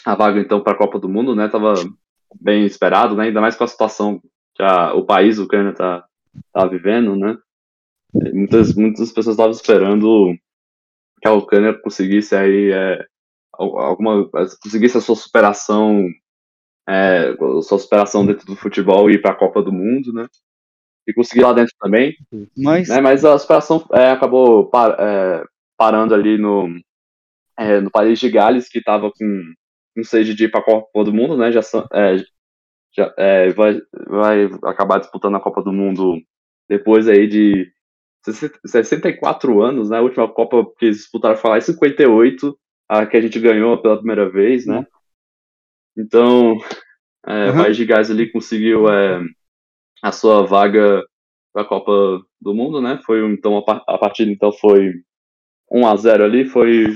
a 0.06 0.16
vaga 0.16 0.40
então 0.40 0.62
para 0.62 0.74
a 0.74 0.78
Copa 0.78 1.00
do 1.00 1.10
Mundo, 1.10 1.36
né? 1.36 1.48
Tava 1.48 1.74
bem 2.40 2.66
esperado, 2.66 3.16
né? 3.16 3.26
Ainda 3.26 3.42
mais 3.42 3.56
com 3.56 3.64
a 3.64 3.68
situação 3.68 4.22
que 4.56 4.64
a, 4.64 4.94
o 4.94 5.06
país, 5.06 5.40
a 5.40 5.44
Ucrânia, 5.44 5.74
tá, 5.74 6.06
tá 6.54 6.66
vivendo, 6.66 7.16
né? 7.16 7.38
Muitas, 8.14 8.76
muitas 8.76 9.12
pessoas 9.12 9.36
estavam 9.36 9.52
esperando 9.52 10.36
que 11.22 11.28
a 11.28 11.34
Ucrânia 11.34 11.74
conseguisse 11.74 12.36
aí 12.36 12.72
é, 12.72 13.06
alguma 13.54 14.30
conseguisse 14.62 14.98
a 14.98 15.02
sua 15.02 15.16
superação 15.16 16.08
é, 16.90 17.30
a 17.30 17.62
sua 17.62 17.80
superação 17.80 18.26
dentro 18.26 18.46
do 18.46 18.56
futebol 18.56 19.10
e 19.10 19.14
ir 19.14 19.22
para 19.22 19.32
a 19.32 19.38
Copa 19.38 19.62
do 19.62 19.72
Mundo, 19.72 20.12
né? 20.12 20.28
E 21.08 21.14
conseguir 21.14 21.42
lá 21.42 21.54
dentro 21.54 21.74
também. 21.80 22.16
Mas, 22.58 22.90
né? 22.90 23.02
mas 23.02 23.24
a 23.24 23.38
superação 23.38 23.86
é, 23.94 24.12
acabou 24.12 24.70
par, 24.70 24.96
é, 25.00 25.44
parando 25.78 26.14
ali 26.14 26.38
no 26.38 26.68
é, 27.58 27.80
no 27.80 27.92
país 27.92 28.20
de 28.20 28.30
Gales 28.30 28.68
que 28.68 28.80
estava 28.80 29.12
com 29.12 29.54
um 29.98 30.04
sede 30.04 30.34
de 30.34 30.46
ir 30.46 30.52
para 30.52 30.62
a 30.62 30.64
Copa 30.64 31.04
do 31.04 31.14
Mundo, 31.14 31.38
né? 31.38 31.52
Já, 31.52 31.62
é, 31.94 32.18
já 32.96 33.14
vai, 33.56 33.82
vai 34.08 34.46
acabar 34.64 35.00
disputando 35.00 35.36
a 35.36 35.42
Copa 35.42 35.62
do 35.62 35.72
Mundo 35.72 36.22
depois 36.70 37.08
aí 37.08 37.28
de 37.28 37.72
64 38.66 39.62
anos, 39.62 39.90
né? 39.90 39.98
A 39.98 40.02
última 40.02 40.32
Copa 40.32 40.66
que 40.78 40.86
eles 40.86 40.98
disputaram 40.98 41.36
foi 41.36 41.50
lá 41.50 41.58
em 41.58 41.62
58, 41.62 42.58
a 42.88 43.06
que 43.06 43.18
a 43.18 43.22
gente 43.22 43.40
ganhou 43.40 43.82
pela 43.82 43.98
primeira 43.98 44.30
vez, 44.30 44.66
né? 44.66 44.86
Então, 45.98 46.58
é, 47.26 47.46
uhum. 47.46 47.52
o 47.52 47.64
País 47.64 47.78
de 47.78 47.86
Gás 47.86 48.10
ali 48.10 48.32
conseguiu 48.32 48.88
é, 48.90 49.22
a 50.02 50.12
sua 50.12 50.46
vaga 50.46 51.04
para 51.54 51.64
a 51.64 51.68
Copa 51.68 52.24
do 52.40 52.54
Mundo, 52.54 52.82
né? 52.82 53.00
Foi 53.06 53.26
então 53.32 53.58
a, 53.58 53.98
partida 53.98 54.32
então 54.32 54.52
foi 54.52 54.94
1 55.72 55.88
a 55.88 55.96
0 55.96 56.24
ali, 56.24 56.46
foi 56.46 56.96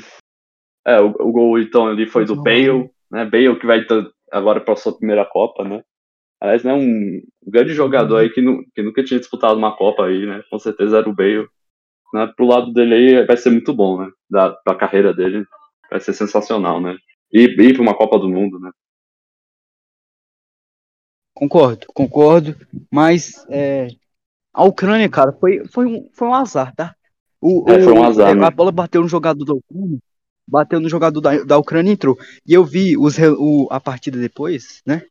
é, 0.86 1.02
o, 1.02 1.08
o 1.08 1.32
gol 1.32 1.60
então 1.60 1.88
ali 1.88 2.06
foi 2.06 2.26
do 2.26 2.42
Bale, 2.42 2.90
né? 3.10 3.26
Bale 3.26 3.60
que 3.60 3.66
vai 3.66 3.86
agora 4.32 4.62
para 4.62 4.74
a 4.74 4.78
sua 4.78 4.96
primeira 4.96 5.26
Copa, 5.26 5.64
né? 5.64 5.84
Aliás, 6.40 6.64
né, 6.64 6.74
um 6.74 7.22
grande 7.48 7.74
jogador 7.74 8.18
aí 8.18 8.30
que, 8.30 8.42
nu, 8.42 8.64
que 8.74 8.84
nunca 8.84 9.04
tinha 9.04 9.20
disputado 9.20 9.58
uma 9.58 9.76
Copa 9.76 10.06
aí, 10.06 10.26
né? 10.26 10.44
Com 10.50 10.60
certeza 10.60 10.98
era 10.98 11.10
o 11.10 11.16
Bale. 11.16 11.48
Né, 12.14 12.32
pro 12.36 12.46
lado 12.46 12.72
dele 12.72 12.94
aí 12.96 13.26
vai 13.26 13.38
ser 13.38 13.50
muito 13.50 13.74
bom, 13.74 14.02
né? 14.02 14.12
Da, 14.30 14.52
pra 14.52 14.76
carreira 14.76 15.14
dele. 15.14 15.46
Vai 15.90 16.00
ser 16.00 16.14
sensacional, 16.14 16.80
né? 16.82 16.96
E 17.34 17.44
ir 17.44 17.74
pra 17.74 17.82
uma 17.82 17.96
Copa 17.96 18.20
do 18.20 18.30
Mundo, 18.30 18.60
né? 18.60 18.70
Concordo, 21.34 21.88
concordo. 21.94 22.56
Mas 22.92 23.46
é, 23.50 23.88
a 24.54 24.64
Ucrânia, 24.64 25.10
cara, 25.10 25.34
foi, 25.34 25.66
foi, 25.68 25.86
um, 25.86 26.10
foi 26.14 26.28
um 26.28 26.34
azar, 26.34 26.74
tá? 26.76 26.96
O, 27.42 27.66
é, 27.70 27.82
foi 27.82 27.94
um 27.94 28.04
azar. 28.04 28.32
O, 28.32 28.36
né? 28.36 28.46
A 28.46 28.52
bola 28.52 28.72
bateu 28.72 29.02
no 29.02 29.08
jogador 29.08 29.44
da 29.44 29.54
Ucrânia, 29.54 30.00
bateu 30.48 30.80
no 30.80 30.90
jogador 30.90 31.22
da, 31.22 31.44
da 31.44 31.58
Ucrânia 31.58 31.92
e 31.92 31.94
entrou. 31.94 32.18
E 32.46 32.54
eu 32.54 32.64
vi 32.64 32.98
os, 32.98 33.18
o, 33.18 33.68
a 33.72 33.80
partida 33.80 34.20
depois, 34.20 34.82
né? 34.86 35.04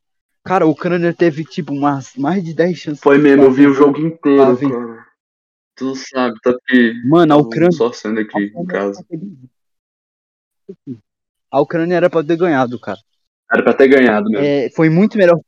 Cara, 0.44 0.66
o 0.66 0.70
Ucrânia 0.70 1.12
teve, 1.14 1.44
tipo, 1.44 1.72
umas, 1.72 2.14
mais 2.16 2.44
de 2.44 2.52
10 2.52 2.76
chances. 2.76 3.00
Foi 3.00 3.16
mesmo, 3.16 3.44
eu 3.44 3.50
vi 3.50 3.66
o 3.66 3.72
jogo 3.72 3.98
inteiro, 3.98 4.58
cara. 4.58 5.06
Tu 5.76 5.94
sabe, 5.96 6.38
tá 6.42 6.54
que. 6.66 6.92
Mano, 7.04 7.34
a 7.34 7.36
Ucrânia. 7.36 7.72
Só 7.72 7.92
sendo 7.92 8.20
aqui 8.20 8.52
em 8.54 8.66
casa. 8.66 9.04
A 11.50 11.60
Ucrânia 11.60 11.96
era 11.96 12.10
pra 12.10 12.22
ter 12.22 12.36
ganhado, 12.36 12.78
cara. 12.78 12.98
Era 13.52 13.62
pra 13.62 13.74
ter 13.74 13.88
ganhado 13.88 14.28
mesmo. 14.28 14.44
É, 14.44 14.70
foi 14.70 14.88
muito 14.88 15.16
melhor. 15.16 15.40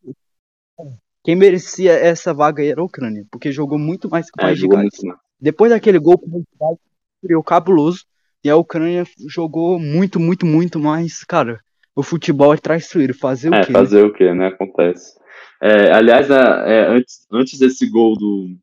Quem 1.22 1.36
merecia 1.36 1.92
essa 1.92 2.32
vaga 2.32 2.62
aí 2.62 2.68
era 2.68 2.80
a 2.80 2.84
Ucrânia, 2.84 3.26
porque 3.30 3.52
jogou 3.52 3.78
muito 3.78 4.08
mais 4.08 4.30
que 4.30 4.40
o 4.40 4.42
é, 4.42 4.46
País 4.46 4.58
de 4.58 4.68
Gales. 4.68 4.94
Depois 5.40 5.70
daquele 5.70 5.98
gol, 5.98 6.14
o 6.14 6.44
País 6.58 6.78
criou 7.20 7.42
cabuloso. 7.42 8.04
E 8.44 8.50
a 8.50 8.56
Ucrânia 8.56 9.04
jogou 9.28 9.78
muito, 9.78 10.20
muito, 10.20 10.46
muito 10.46 10.78
mais, 10.78 11.24
cara 11.24 11.60
o 11.96 12.02
futebol 12.02 12.52
é 12.52 12.58
traiçoeiro. 12.58 13.14
Fazer 13.14 13.48
o 13.48 13.54
é, 13.54 13.64
quê? 13.64 13.72
fazer 13.72 14.04
o 14.04 14.12
quê, 14.12 14.34
né? 14.34 14.48
Acontece. 14.48 15.18
É, 15.60 15.90
aliás, 15.90 16.28
é, 16.30 16.86
antes, 16.86 17.26
antes 17.32 17.58
desse 17.58 17.88
gol 17.88 18.14
do, 18.14 18.54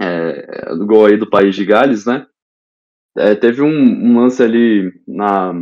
é, 0.00 0.74
do 0.76 0.86
gol 0.86 1.06
aí 1.06 1.16
do 1.16 1.28
País 1.28 1.56
de 1.56 1.64
Gales, 1.64 2.06
né? 2.06 2.24
É, 3.18 3.34
teve 3.34 3.60
um, 3.60 3.68
um, 3.68 4.20
lance 4.20 4.40
ali 4.42 4.92
na, 5.06 5.52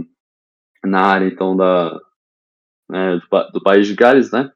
na 0.84 1.00
área, 1.00 1.26
então, 1.26 1.56
da, 1.56 1.98
né, 2.88 3.16
do, 3.16 3.52
do, 3.52 3.62
País 3.62 3.86
de 3.86 3.94
Gales, 3.94 4.30
né? 4.30 4.52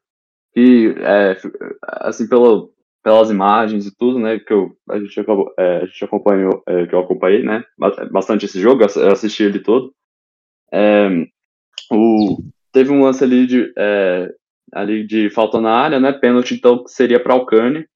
Que, 0.53 0.95
é, 0.99 1.37
assim, 2.03 2.29
pelo, 2.29 2.74
pelas 3.05 3.31
imagens 3.31 3.87
e 3.87 3.95
tudo, 3.95 4.19
né? 4.19 4.39
Que 4.41 4.53
eu, 4.53 4.75
a, 4.91 4.99
gente, 4.99 5.21
é, 5.59 5.77
a 5.77 5.85
gente 5.85 6.05
acompanhou, 6.05 6.63
que 6.89 6.95
eu 6.95 7.01
acompanhei, 7.01 7.45
né? 7.45 7.63
Bastante 8.11 8.47
esse 8.47 8.59
jogo, 8.59 8.83
eu 8.83 9.13
assisti 9.13 9.43
ele 9.45 9.61
todo. 9.61 9.95
É, 10.73 11.09
o, 11.93 12.43
teve 12.73 12.91
um 12.91 13.03
lance 13.03 13.23
ali 13.23 13.47
de, 13.47 13.73
é, 13.77 14.33
ali 14.73 15.07
de 15.07 15.29
falta 15.31 15.61
na 15.61 15.71
área, 15.71 16.01
né? 16.01 16.13
Pênalti, 16.13 16.55
então, 16.55 16.83
que 16.83 16.91
seria 16.91 17.23
para 17.23 17.45
Cane. 17.45 17.87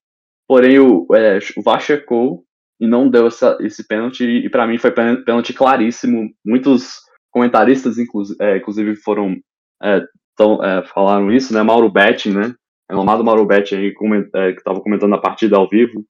Porém, 0.46 0.78
o, 0.78 1.06
é, 1.14 1.38
o 1.56 1.62
VAR 1.62 1.80
checou 1.80 2.44
e 2.78 2.86
não 2.86 3.08
deu 3.08 3.26
essa, 3.26 3.56
esse 3.60 3.86
pênalti. 3.88 4.24
E 4.24 4.48
para 4.50 4.66
mim 4.66 4.78
foi 4.78 4.92
pênalti 4.92 5.54
claríssimo. 5.54 6.30
Muitos 6.44 7.00
comentaristas, 7.30 7.98
inclusive, 7.98 8.36
é, 8.40 8.58
inclusive 8.58 8.94
foram. 8.96 9.36
É, 9.82 10.02
tão, 10.36 10.62
é, 10.62 10.84
falaram 10.86 11.32
isso, 11.32 11.52
né? 11.54 11.62
Mauro 11.62 11.90
Betti, 11.90 12.30
né? 12.30 12.54
É 12.90 12.94
o 12.94 13.00
amado 13.00 13.24
Mauro 13.24 13.44
Betti 13.44 13.74
aí, 13.74 13.88
é, 14.34 14.52
que 14.52 14.58
estava 14.58 14.80
comentando 14.80 15.14
a 15.14 15.20
partida 15.20 15.56
ao 15.56 15.68
vivo, 15.68 16.04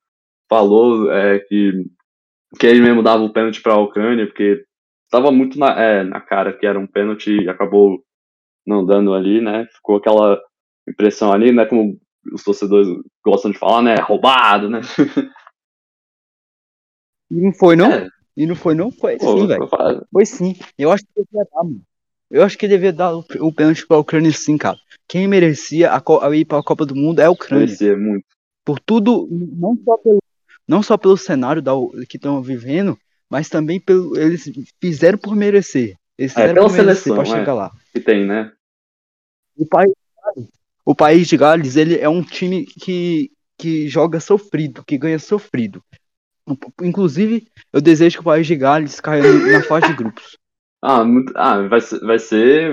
falou 0.49 1.11
é, 1.11 1.41
que, 1.41 1.73
que 2.59 2.67
ele 2.67 2.81
mesmo 2.81 3.03
dava 3.03 3.23
o 3.23 3.33
pênalti 3.33 3.61
para 3.61 3.75
a 3.75 3.81
Ucrânia, 3.81 4.27
porque 4.27 4.65
estava 5.05 5.31
muito 5.33 5.59
na, 5.59 5.81
é, 5.81 6.05
na 6.05 6.21
cara 6.21 6.53
que 6.53 6.67
era 6.67 6.79
um 6.79 6.87
pênalti 6.87 7.43
e 7.43 7.49
acabou 7.49 8.03
não 8.67 8.85
dando 8.85 9.15
ali, 9.15 9.41
né? 9.41 9.67
Ficou 9.73 9.97
aquela 9.97 10.41
impressão 10.89 11.33
ali, 11.33 11.53
né? 11.53 11.65
Como 11.65 11.99
os 12.33 12.45
torcedores 12.45 12.87
gostam 13.25 13.51
de 13.51 13.59
falar, 13.59 13.83
né? 13.83 13.97
Roubado, 13.97 14.69
né? 14.69 14.81
E 17.31 17.41
não 17.41 17.53
foi, 17.53 17.77
não? 17.77 17.93
É. 17.93 18.09
E 18.37 18.47
não 18.47 18.55
foi, 18.55 18.75
não? 18.75 18.91
Foi 18.91 19.19
Pô, 19.19 19.39
sim, 19.39 19.47
velho. 19.47 19.69
Foi 20.11 20.25
sim. 20.25 20.55
Eu 20.79 20.91
acho 20.91 21.05
que 21.05 21.23
devia 21.23 21.47
dar, 21.53 21.63
mano. 21.63 21.83
Eu 22.31 22.43
acho 22.43 22.59
que 22.59 22.69
devia 22.69 22.93
dar 22.93 23.15
o, 23.15 23.25
o 23.41 23.53
pênalti 23.53 23.87
pra 23.87 23.99
Ucrânia 23.99 24.33
sim, 24.33 24.59
cara. 24.59 24.79
Quem 25.07 25.27
merecia 25.27 25.91
a, 25.91 26.03
a 26.23 26.37
ir 26.37 26.45
pra 26.45 26.63
Copa 26.63 26.85
do 26.85 26.95
Mundo 26.95 27.21
é 27.21 27.25
a 27.25 27.31
Ucrânia. 27.31 27.67
Merecia 27.67 27.97
muito. 27.97 28.25
Por 28.65 28.79
tudo, 28.79 29.27
não 29.31 29.77
só 29.83 29.97
pelo, 29.97 30.23
não 30.67 30.83
só 30.83 30.99
pelo 30.99 31.17
cenário 31.17 31.63
da, 31.63 31.73
que 32.07 32.19
estão 32.19 32.43
vivendo, 32.43 32.99
mas 33.31 33.49
também 33.49 33.81
pelo, 33.81 34.19
eles 34.19 34.51
fizeram 34.79 35.17
por 35.17 35.35
merecer. 35.35 35.97
Eles 36.19 36.37
é, 36.37 36.53
pela 36.53 36.69
seleção, 36.69 37.15
pra 37.15 37.25
chegar 37.25 37.53
é, 37.53 37.55
lá. 37.55 37.73
Que 37.93 38.01
tem, 38.01 38.27
né? 38.27 38.53
O 39.57 39.65
país, 39.65 39.93
o 40.85 40.95
país 40.95 41.29
de 41.29 41.37
Gales, 41.37 41.77
ele 41.77 41.99
é 41.99 42.09
um 42.09 42.23
time 42.23 42.65
que, 42.65 43.31
que 43.57 43.89
joga 43.89 44.21
sofrido, 44.21 44.85
que 44.85 44.99
ganha 44.99 45.19
sofrido. 45.19 45.83
Inclusive, 46.83 47.47
eu 47.73 47.81
desejo 47.81 48.17
que 48.17 48.21
o 48.21 48.25
país 48.25 48.47
de 48.47 48.57
Gales 48.57 49.01
caia 49.01 49.23
na 49.23 49.63
fase 49.63 49.89
de 49.89 49.93
grupos. 49.93 50.38
Ah, 50.83 51.05
muito, 51.05 51.33
ah 51.37 51.67
vai, 51.67 51.81
ser, 51.81 52.01
vai 52.01 52.19
ser 52.19 52.73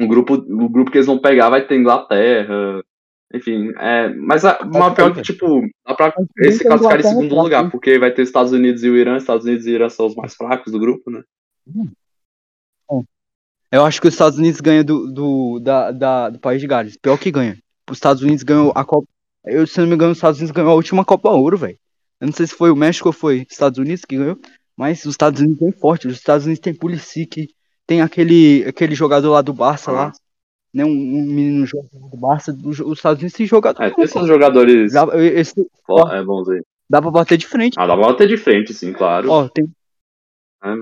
um 0.00 0.06
grupo, 0.06 0.34
o 0.34 0.68
grupo 0.68 0.90
que 0.90 0.98
eles 0.98 1.06
vão 1.06 1.18
pegar 1.18 1.50
vai 1.50 1.66
ter 1.66 1.76
Inglaterra, 1.76 2.82
enfim, 3.34 3.72
é, 3.76 4.08
mas 4.14 4.44
a, 4.44 4.58
uma 4.60 4.94
pior 4.94 5.14
que, 5.14 5.20
tipo, 5.20 5.60
dá 5.86 5.94
pra 5.94 6.14
esse 6.38 6.64
classificar 6.64 7.00
em 7.00 7.02
segundo 7.02 7.34
lugar, 7.34 7.70
porque 7.70 7.98
vai 7.98 8.10
ter 8.10 8.22
Estados 8.22 8.52
Unidos 8.52 8.82
e 8.82 8.88
o 8.88 8.96
Irã, 8.96 9.16
Estados 9.16 9.44
Unidos 9.44 9.66
e 9.66 9.70
o 9.70 9.74
Irã 9.74 9.88
são 9.90 10.06
os 10.06 10.14
mais 10.14 10.34
fracos 10.34 10.72
do 10.72 10.78
grupo, 10.78 11.10
né? 11.10 11.22
Eu 13.70 13.84
acho 13.84 14.00
que 14.00 14.08
os 14.08 14.14
Estados 14.14 14.38
Unidos 14.38 14.60
ganham 14.62 14.82
do, 14.82 15.12
do, 15.12 15.58
da, 15.60 15.90
da, 15.90 16.30
do 16.30 16.38
país 16.38 16.58
de 16.58 16.66
Gales. 16.66 16.96
Pior 16.96 17.18
que 17.18 17.30
ganha. 17.30 17.58
Os 17.90 17.98
Estados 17.98 18.22
Unidos 18.22 18.42
ganham 18.42 18.72
a 18.74 18.82
Copa. 18.82 19.06
Eu, 19.44 19.66
se 19.66 19.78
não 19.78 19.86
me 19.86 19.94
engano, 19.94 20.12
os 20.12 20.18
Estados 20.18 20.38
Unidos 20.38 20.54
ganhou 20.54 20.70
a 20.70 20.74
última 20.74 21.04
Copa 21.04 21.28
Ouro, 21.28 21.58
velho. 21.58 21.78
Eu 22.18 22.26
não 22.26 22.32
sei 22.32 22.46
se 22.46 22.54
foi 22.54 22.70
o 22.70 22.76
México 22.76 23.10
ou 23.10 23.12
foi 23.12 23.42
os 23.42 23.52
Estados 23.52 23.78
Unidos 23.78 24.04
que 24.06 24.16
ganhou, 24.16 24.38
mas 24.78 25.04
os 25.04 25.10
Estados 25.10 25.40
Unidos 25.40 25.58
tem 25.58 25.72
forte. 25.72 26.06
Os 26.06 26.14
Estados 26.14 26.46
Unidos 26.46 26.60
tem 26.60 26.72
Pulisic, 26.72 27.48
tem 27.86 28.00
aquele, 28.00 28.64
aquele 28.66 28.94
jogador 28.94 29.32
lá 29.32 29.42
do 29.42 29.52
Barça 29.52 29.90
lá 29.90 30.12
né, 30.72 30.84
um, 30.84 30.88
um 30.88 31.22
menino 31.24 31.66
jogador 31.66 32.08
do 32.08 32.16
Barça, 32.16 32.56
os 32.64 32.78
Estados 32.78 33.20
Unidos 33.20 33.36
se 33.36 33.46
jogador. 33.46 33.82
É, 33.82 33.92
esses 33.98 34.26
jogadores. 34.26 34.92
Dá, 34.92 35.06
esse, 35.18 35.66
ó, 35.88 36.12
é 36.12 36.22
bom 36.22 36.42
aí. 36.50 36.62
Dá 36.88 37.02
pra 37.02 37.10
bater 37.10 37.36
de 37.36 37.46
frente. 37.46 37.74
Ah, 37.78 37.86
dá 37.86 37.96
pra 37.96 38.06
bater 38.06 38.28
de 38.28 38.36
frente, 38.36 38.72
sim, 38.72 38.92
claro. 38.92 39.30
Ó, 39.30 39.48
tem... 39.48 39.66
É. 40.64 40.74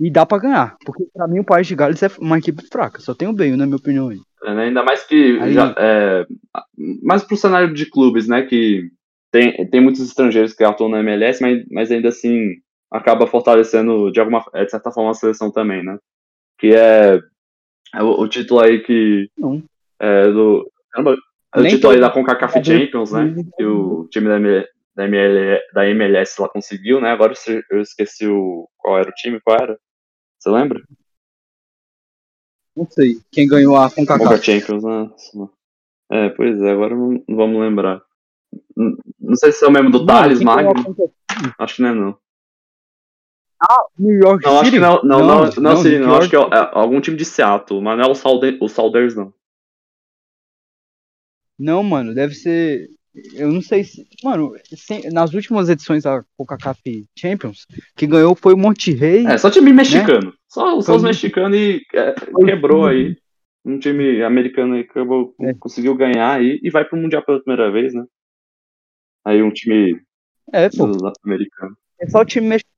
E 0.00 0.10
dá 0.10 0.24
pra 0.24 0.38
ganhar, 0.38 0.76
porque 0.84 1.04
pra 1.12 1.26
mim 1.26 1.40
o 1.40 1.44
País 1.44 1.66
de 1.66 1.74
Gales 1.74 2.02
é 2.02 2.10
uma 2.20 2.38
equipe 2.38 2.62
fraca, 2.70 3.00
só 3.00 3.14
tem 3.14 3.26
o 3.26 3.32
bem, 3.32 3.56
na 3.56 3.66
minha 3.66 3.76
opinião. 3.76 4.08
Aí. 4.08 4.20
É, 4.44 4.54
né, 4.54 4.64
ainda 4.64 4.82
mais 4.82 5.04
que. 5.04 5.38
Aí... 5.40 5.52
Já, 5.52 5.74
é, 5.76 6.26
mais 7.02 7.24
pro 7.24 7.36
cenário 7.36 7.74
de 7.74 7.86
clubes, 7.86 8.28
né? 8.28 8.42
Que 8.42 8.88
tem, 9.32 9.68
tem 9.68 9.80
muitos 9.80 10.00
estrangeiros 10.00 10.54
que 10.54 10.62
atuam 10.62 10.90
na 10.90 11.00
MLS, 11.00 11.42
mas, 11.42 11.64
mas 11.70 11.90
ainda 11.90 12.08
assim 12.08 12.54
acaba 12.90 13.26
fortalecendo 13.26 14.10
de 14.10 14.20
alguma 14.20 14.44
de 14.52 14.70
certa 14.70 14.90
forma 14.90 15.10
a 15.10 15.14
seleção 15.14 15.50
também, 15.50 15.84
né? 15.84 15.98
Que 16.58 16.74
é, 16.74 17.20
é 17.94 18.02
o, 18.02 18.20
o, 18.20 18.28
título 18.28 18.60
aí 18.60 18.80
que 18.80 19.30
Não. 19.36 19.62
é 20.00 20.30
do 20.30 20.70
caramba, 20.90 21.16
é 21.54 21.60
o 21.60 21.62
Nem 21.62 21.74
título 21.74 21.92
aí 21.92 22.00
da 22.00 22.10
CONCACAF 22.10 22.64
Champions, 22.64 23.12
né? 23.12 23.34
Que 23.56 23.64
o 23.64 24.08
time 24.10 24.28
da, 24.28 24.36
ML, 24.36 24.66
da, 24.94 25.04
ML, 25.04 25.60
da 25.72 25.88
MLS 25.88 26.40
lá 26.40 26.48
conseguiu, 26.48 27.00
né? 27.00 27.10
Agora 27.10 27.34
eu 27.70 27.80
esqueci 27.80 28.26
o 28.26 28.68
qual 28.76 28.98
era 28.98 29.08
o 29.08 29.14
time, 29.14 29.40
qual 29.40 29.58
era? 29.60 29.78
Você 30.38 30.50
lembra? 30.50 30.82
Não 32.76 32.86
sei. 32.88 33.18
Quem 33.30 33.48
ganhou 33.48 33.76
a 33.76 33.90
Conca 33.90 34.18
CONCACAF. 34.18 34.44
Champions, 34.44 34.84
né? 34.84 35.10
É, 36.10 36.28
pois 36.30 36.60
é, 36.62 36.70
agora 36.70 36.96
não, 36.96 37.22
não 37.28 37.36
vamos 37.36 37.60
lembrar. 37.60 38.00
Não, 38.74 38.96
não 39.20 39.36
sei 39.36 39.52
se 39.52 39.64
é 39.64 39.68
o 39.68 39.70
mesmo 39.70 39.90
do 39.90 40.06
Thales 40.06 40.40
Magno. 40.40 40.72
Acho 41.58 41.76
que 41.76 41.82
não 41.82 41.88
é 41.88 41.94
não. 41.94 42.18
New 43.98 44.14
York 44.14 44.44
Não, 44.44 44.52
acho 44.56 44.64
City? 44.66 44.76
que 44.76 44.80
não, 44.80 45.02
não, 45.02 45.18
não, 45.20 45.26
não, 45.44 45.50
não, 45.62 45.76
City, 45.76 45.98
New 45.98 46.06
não, 46.06 46.16
acho 46.16 46.32
York- 46.34 46.50
que 46.50 46.56
é, 46.56 46.58
é 46.58 46.70
algum 46.72 47.00
time 47.00 47.16
de 47.16 47.24
Seattle, 47.24 47.80
mas 47.82 47.98
não 47.98 48.04
é 48.04 48.08
o, 48.08 48.14
Salde, 48.14 48.56
o 48.60 48.68
Sounders, 48.68 49.14
não. 49.16 49.32
Não, 51.58 51.82
mano, 51.82 52.14
deve 52.14 52.34
ser. 52.34 52.88
Eu 53.34 53.50
não 53.50 53.60
sei 53.60 53.82
se. 53.82 54.06
Mano, 54.22 54.52
sem- 54.76 55.10
nas 55.10 55.34
últimas 55.34 55.68
edições 55.68 56.04
da 56.04 56.22
CONCACAF 56.36 56.80
Champions, 57.18 57.66
quem 57.96 58.08
ganhou 58.08 58.36
foi 58.36 58.54
o 58.54 58.56
Monterrey. 58.56 59.26
É, 59.26 59.36
só 59.36 59.50
time 59.50 59.72
mexicano. 59.72 60.32
Só, 60.48 60.80
só 60.80 60.94
os 60.96 61.02
mexicanos 61.02 61.56
e 61.58 61.82
é, 61.94 62.14
quebrou 62.44 62.86
aí. 62.86 63.16
Um 63.64 63.78
time 63.78 64.22
americano 64.22 64.74
aí 64.74 64.80
acabou, 64.82 65.34
É. 65.40 65.52
conseguiu 65.54 65.94
ganhar 65.96 66.34
aí 66.36 66.60
e 66.62 66.70
vai 66.70 66.84
pro 66.84 66.96
Mundial 66.96 67.22
pela 67.24 67.42
primeira 67.42 67.70
vez, 67.72 67.92
né? 67.92 68.04
Aí 69.26 69.42
um 69.42 69.50
time 69.50 70.00
É, 70.52 70.70
pô. 70.70 70.84
americano. 71.24 71.76
É 72.00 72.08
só 72.08 72.20
o 72.20 72.24
time 72.24 72.46
mexicano. 72.46 72.77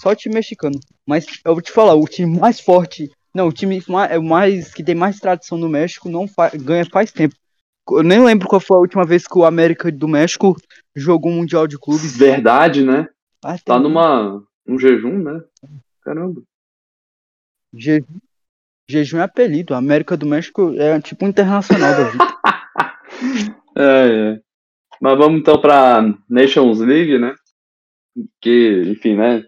Só 0.00 0.10
o 0.10 0.14
time 0.16 0.34
mexicano. 0.36 0.78
Mas 1.06 1.26
eu 1.44 1.52
vou 1.54 1.60
te 1.62 1.70
falar, 1.72 1.94
o 1.94 2.06
time 2.06 2.38
mais 2.38 2.58
forte. 2.60 3.10
Não, 3.34 3.48
o 3.48 3.52
time 3.52 3.82
ma- 3.88 4.06
é 4.06 4.18
mais 4.18 4.72
que 4.72 4.82
tem 4.82 4.94
mais 4.94 5.18
tradição 5.20 5.56
no 5.58 5.68
México 5.68 6.08
não 6.08 6.26
fa- 6.26 6.50
ganha 6.54 6.84
faz 6.84 7.12
tempo. 7.12 7.34
Eu 7.90 8.02
nem 8.02 8.22
lembro 8.24 8.48
qual 8.48 8.60
foi 8.60 8.76
a 8.76 8.80
última 8.80 9.04
vez 9.04 9.26
que 9.26 9.38
o 9.38 9.44
América 9.44 9.90
do 9.90 10.06
México 10.08 10.56
jogou 10.94 11.30
um 11.30 11.36
Mundial 11.36 11.66
de 11.66 11.78
Clubes. 11.78 12.16
Verdade, 12.16 12.84
né? 12.84 13.08
Faz 13.42 13.62
Tá 13.62 13.74
tempo. 13.74 13.88
numa 13.88 14.42
um 14.66 14.78
jejum, 14.78 15.18
né? 15.18 15.40
Caramba. 16.02 16.42
Je- 17.72 18.04
Jejum 18.88 19.18
é 19.18 19.22
apelido. 19.22 19.74
A 19.74 19.78
América 19.78 20.16
do 20.16 20.26
México 20.26 20.74
é 20.76 21.00
tipo 21.00 21.24
um 21.24 21.28
internacional 21.28 21.90
da 21.96 22.04
vida. 22.10 22.24
É, 23.76 24.32
é. 24.34 24.40
Mas 25.00 25.16
vamos 25.18 25.40
então 25.40 25.60
para 25.60 26.02
Nations 26.28 26.80
League, 26.80 27.18
né? 27.18 27.34
Que, 28.40 28.82
enfim, 28.88 29.16
né? 29.16 29.44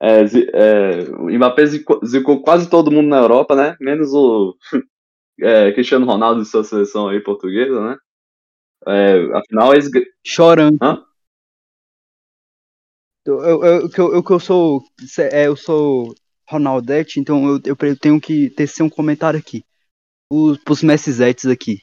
É, 0.00 0.20
é, 0.20 1.10
o 1.10 1.30
Mbappé 1.30 1.66
zicou, 1.66 2.00
zicou 2.04 2.42
quase 2.42 2.68
todo 2.68 2.90
mundo 2.90 3.08
na 3.08 3.18
Europa, 3.18 3.54
né? 3.54 3.76
Menos 3.80 4.12
o 4.12 4.56
é, 5.40 5.72
Cristiano 5.72 6.06
Ronaldo 6.06 6.42
e 6.42 6.44
sua 6.44 6.64
seleção 6.64 7.08
aí 7.08 7.20
portuguesa, 7.20 7.80
né? 7.80 7.96
É, 8.86 9.38
afinal, 9.38 9.72
eles. 9.72 9.88
Chorando. 10.24 10.78
Hã? 10.82 11.02
Eu, 13.26 13.40
eu, 13.42 13.64
eu, 13.64 13.88
que 13.88 14.00
eu, 14.00 14.12
eu, 14.12 14.40
sou. 14.40 14.82
é, 15.18 15.46
eu 15.46 15.56
sou 15.56 16.14
Ronaldete, 16.46 17.18
então 17.18 17.48
eu, 17.48 17.60
eu 17.64 17.96
tenho 17.96 18.20
que 18.20 18.50
tecer 18.50 18.82
um 18.82 18.90
comentário 18.90 19.38
aqui. 19.38 19.64
Os, 20.30 20.58
pros 20.58 20.82
Messizetes 20.82 21.46
aqui. 21.46 21.80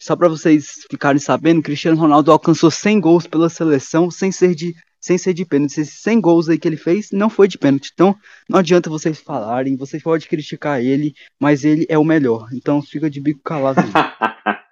Só 0.00 0.14
pra 0.14 0.28
vocês 0.28 0.84
ficarem 0.90 1.18
sabendo, 1.18 1.62
Cristiano 1.62 1.98
Ronaldo 1.98 2.30
alcançou 2.30 2.70
100 2.70 3.00
gols 3.00 3.26
pela 3.26 3.48
seleção 3.48 4.10
sem 4.10 4.30
ser 4.30 4.54
de, 4.54 4.74
sem 5.00 5.18
ser 5.18 5.34
de 5.34 5.44
pênalti. 5.44 5.80
Esses 5.80 6.00
100 6.00 6.20
gols 6.20 6.48
aí 6.48 6.58
que 6.58 6.66
ele 6.66 6.76
fez 6.76 7.10
não 7.12 7.30
foi 7.30 7.48
de 7.48 7.58
pênalti. 7.58 7.90
Então 7.92 8.14
não 8.48 8.58
adianta 8.58 8.90
vocês 8.90 9.20
falarem, 9.20 9.76
vocês 9.76 10.02
podem 10.02 10.28
criticar 10.28 10.82
ele, 10.82 11.14
mas 11.40 11.64
ele 11.64 11.86
é 11.88 11.98
o 11.98 12.04
melhor. 12.04 12.48
Então 12.52 12.82
fica 12.82 13.10
de 13.10 13.20
bico 13.20 13.40
calado. 13.42 13.80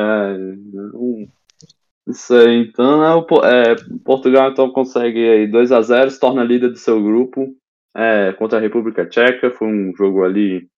É, 0.00 0.36
isso 2.06 2.32
aí, 2.32 2.68
então, 2.68 3.00
né, 3.00 3.26
é, 3.44 3.74
Portugal 4.04 4.50
então 4.50 4.70
consegue 4.70 5.28
aí 5.28 5.46
2 5.46 5.72
a 5.72 5.82
0 5.82 6.10
se 6.10 6.20
torna 6.20 6.44
líder 6.44 6.68
do 6.68 6.78
seu 6.78 7.02
grupo 7.02 7.54
é, 7.94 8.32
contra 8.34 8.58
a 8.58 8.60
República 8.60 9.04
Tcheca. 9.06 9.50
Foi 9.50 9.66
um 9.66 9.92
jogo 9.96 10.24
ali 10.24 10.70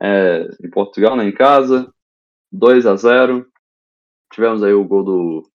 é, 0.00 0.48
em 0.64 0.70
Portugal, 0.70 1.16
né, 1.16 1.24
em 1.24 1.32
casa. 1.32 1.92
2 2.52 2.86
a 2.86 2.96
0 2.96 3.46
Tivemos 4.32 4.62
aí 4.62 4.72
o 4.72 4.84
gol 4.84 5.04
do, 5.04 5.50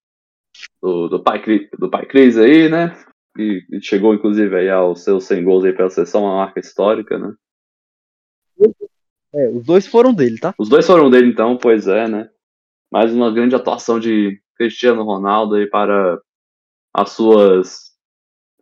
do, 0.82 1.08
do, 1.08 1.24
pai, 1.24 1.41
do 1.78 1.89
pai 1.89 2.06
Cris 2.06 2.38
aí, 2.38 2.70
né? 2.70 2.95
E, 3.38 3.66
e 3.72 3.82
chegou, 3.82 4.14
inclusive, 4.14 4.56
aí 4.56 4.70
aos 4.70 5.04
seus 5.04 5.26
100 5.26 5.43
gols 5.43 5.66
aí 5.66 5.74
pela 5.74 5.89
seleção, 5.89 6.24
uma 6.24 6.38
marca 6.38 6.60
histórica, 6.60 7.18
né? 7.18 7.34
É, 9.34 9.49
os 9.49 9.66
dois 9.66 9.88
foram 9.88 10.14
dele, 10.14 10.39
tá? 10.39 10.54
Os 10.58 10.70
dois 10.70 10.86
foram 10.86 11.10
dele, 11.10 11.28
então, 11.28 11.58
pois 11.58 11.88
é, 11.88 12.08
né? 12.08 12.30
Mais 12.91 13.14
uma 13.14 13.32
grande 13.32 13.56
atuação 13.56 13.99
de 13.99 14.39
Cristiano 14.56 15.04
Ronaldo 15.04 15.56
aí 15.56 15.68
para 15.68 16.22
as 16.93 17.12
suas 17.12 17.93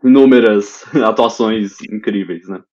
inúmeras 0.04 0.84
atuações 1.04 1.82
incríveis, 1.82 2.48
né? 2.48 2.64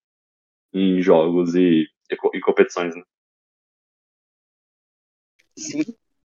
Em 0.73 1.03
jogos 1.03 1.55
e, 1.55 1.85
e 2.11 2.37
e 2.37 2.41
competições, 2.41 2.95
né? 2.95 3.03
Sim, 5.57 5.83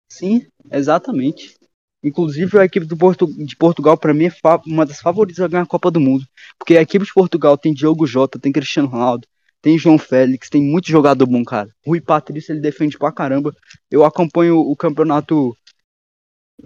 sim, 0.09 0.47
exatamente. 0.71 1.60
Inclusive, 2.03 2.57
a 2.57 2.65
equipe 2.65 2.85
do 2.85 2.97
Portu 2.97 3.27
de 3.27 3.55
Portugal, 3.55 3.95
para 3.97 4.13
mim, 4.13 4.25
é 4.25 4.31
uma 4.65 4.85
das 4.85 4.99
favoritas 4.99 5.39
a 5.43 5.47
ganhar 5.47 5.63
a 5.63 5.67
Copa 5.67 5.91
do 5.91 5.99
Mundo. 5.99 6.25
Porque 6.57 6.75
a 6.75 6.81
equipe 6.81 7.05
de 7.05 7.13
Portugal 7.13 7.57
tem 7.57 7.73
Diogo 7.73 8.07
Jota, 8.07 8.39
tem 8.39 8.51
Cristiano 8.51 8.87
Ronaldo, 8.87 9.27
tem 9.61 9.77
João 9.77 9.99
Félix, 9.99 10.49
tem 10.49 10.63
muito 10.63 10.87
jogador 10.89 11.27
bom, 11.27 11.43
cara. 11.43 11.69
Rui 11.85 12.01
Patrício, 12.01 12.51
ele 12.53 12.59
defende 12.59 12.97
pra 12.97 13.11
caramba. 13.11 13.53
Eu 13.89 14.03
acompanho 14.03 14.57
o 14.57 14.75
campeonato. 14.75 15.55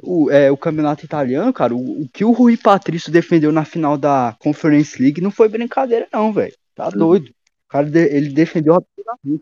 O, 0.01 0.29
é, 0.29 0.51
o 0.51 0.57
campeonato 0.57 1.05
italiano, 1.05 1.51
cara. 1.53 1.73
O, 1.75 2.03
o 2.03 2.09
que 2.13 2.23
o 2.25 2.31
Rui 2.31 2.57
Patrício 2.57 3.11
defendeu 3.11 3.51
na 3.51 3.63
final 3.65 3.97
da 3.97 4.36
Conference 4.39 5.01
League 5.01 5.21
não 5.21 5.31
foi 5.31 5.47
brincadeira, 5.49 6.07
não, 6.11 6.31
velho. 6.33 6.53
Tá 6.73 6.88
Uhum. 6.88 6.97
doido. 6.97 7.29
O 7.29 7.67
cara, 7.69 7.88
ele 7.88 8.29
defendeu 8.29 8.75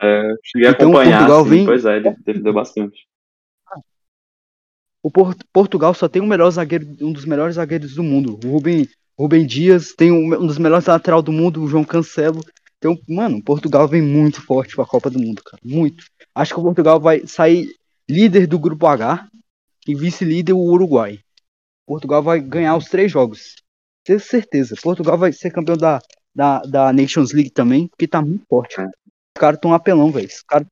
É, 0.01 0.33
cheguei 0.43 0.67
a 0.67 0.71
Então, 0.71 0.89
acompanhar, 0.89 1.17
Portugal 1.19 1.43
sim, 1.43 1.49
vem- 1.49 1.65
pois 1.65 1.85
é, 1.85 1.97
ele 1.97 2.15
defendeu 2.25 2.53
bastante. 2.53 2.95
O 5.03 5.11
Por- 5.11 5.35
Portugal 5.51 5.93
só 5.93 6.07
tem 6.07 6.25
melhor 6.25 6.49
zagueiro, 6.49 6.87
um 7.01 7.11
dos 7.11 7.25
melhores 7.25 7.55
zagueiros 7.55 7.93
do 7.93 8.01
mundo. 8.03 8.39
O 8.43 8.51
Rubem, 8.51 8.87
Rubem 9.19 9.45
Dias 9.45 9.93
tem 9.93 10.11
um, 10.11 10.33
um 10.41 10.47
dos 10.47 10.57
melhores 10.57 10.85
lateral 10.87 11.21
do 11.21 11.31
mundo, 11.31 11.61
o 11.61 11.67
João 11.67 11.83
Cancelo. 11.83 12.41
Então, 12.77 12.97
mano, 13.07 13.43
Portugal 13.43 13.87
vem 13.87 14.01
muito 14.01 14.41
forte 14.41 14.75
pra 14.75 14.85
Copa 14.85 15.09
do 15.09 15.19
Mundo, 15.19 15.41
cara. 15.43 15.59
Muito. 15.63 16.05
Acho 16.33 16.53
que 16.53 16.59
o 16.59 16.63
Portugal 16.63 16.99
vai 16.99 17.25
sair 17.27 17.67
líder 18.09 18.47
do 18.47 18.57
grupo 18.57 18.87
H 18.87 19.27
e 19.87 19.93
vice-líder 19.93 20.53
o 20.53 20.59
Uruguai. 20.59 21.19
Portugal 21.85 22.23
vai 22.23 22.39
ganhar 22.39 22.75
os 22.77 22.85
três 22.85 23.11
jogos. 23.11 23.55
Tenho 24.05 24.19
certeza. 24.19 24.75
Portugal 24.81 25.17
vai 25.17 25.31
ser 25.33 25.51
campeão 25.51 25.77
da, 25.77 25.99
da, 26.35 26.59
da 26.61 26.93
Nations 26.93 27.31
League 27.33 27.51
também, 27.51 27.87
porque 27.87 28.07
tá 28.07 28.21
muito 28.21 28.45
forte. 28.49 28.79
É. 28.79 28.85
Os 28.85 29.39
caras 29.39 29.59
tão 29.61 29.73
apelão, 29.73 30.11
velho. 30.11 30.27
Os 30.27 30.43
caras, 30.43 30.67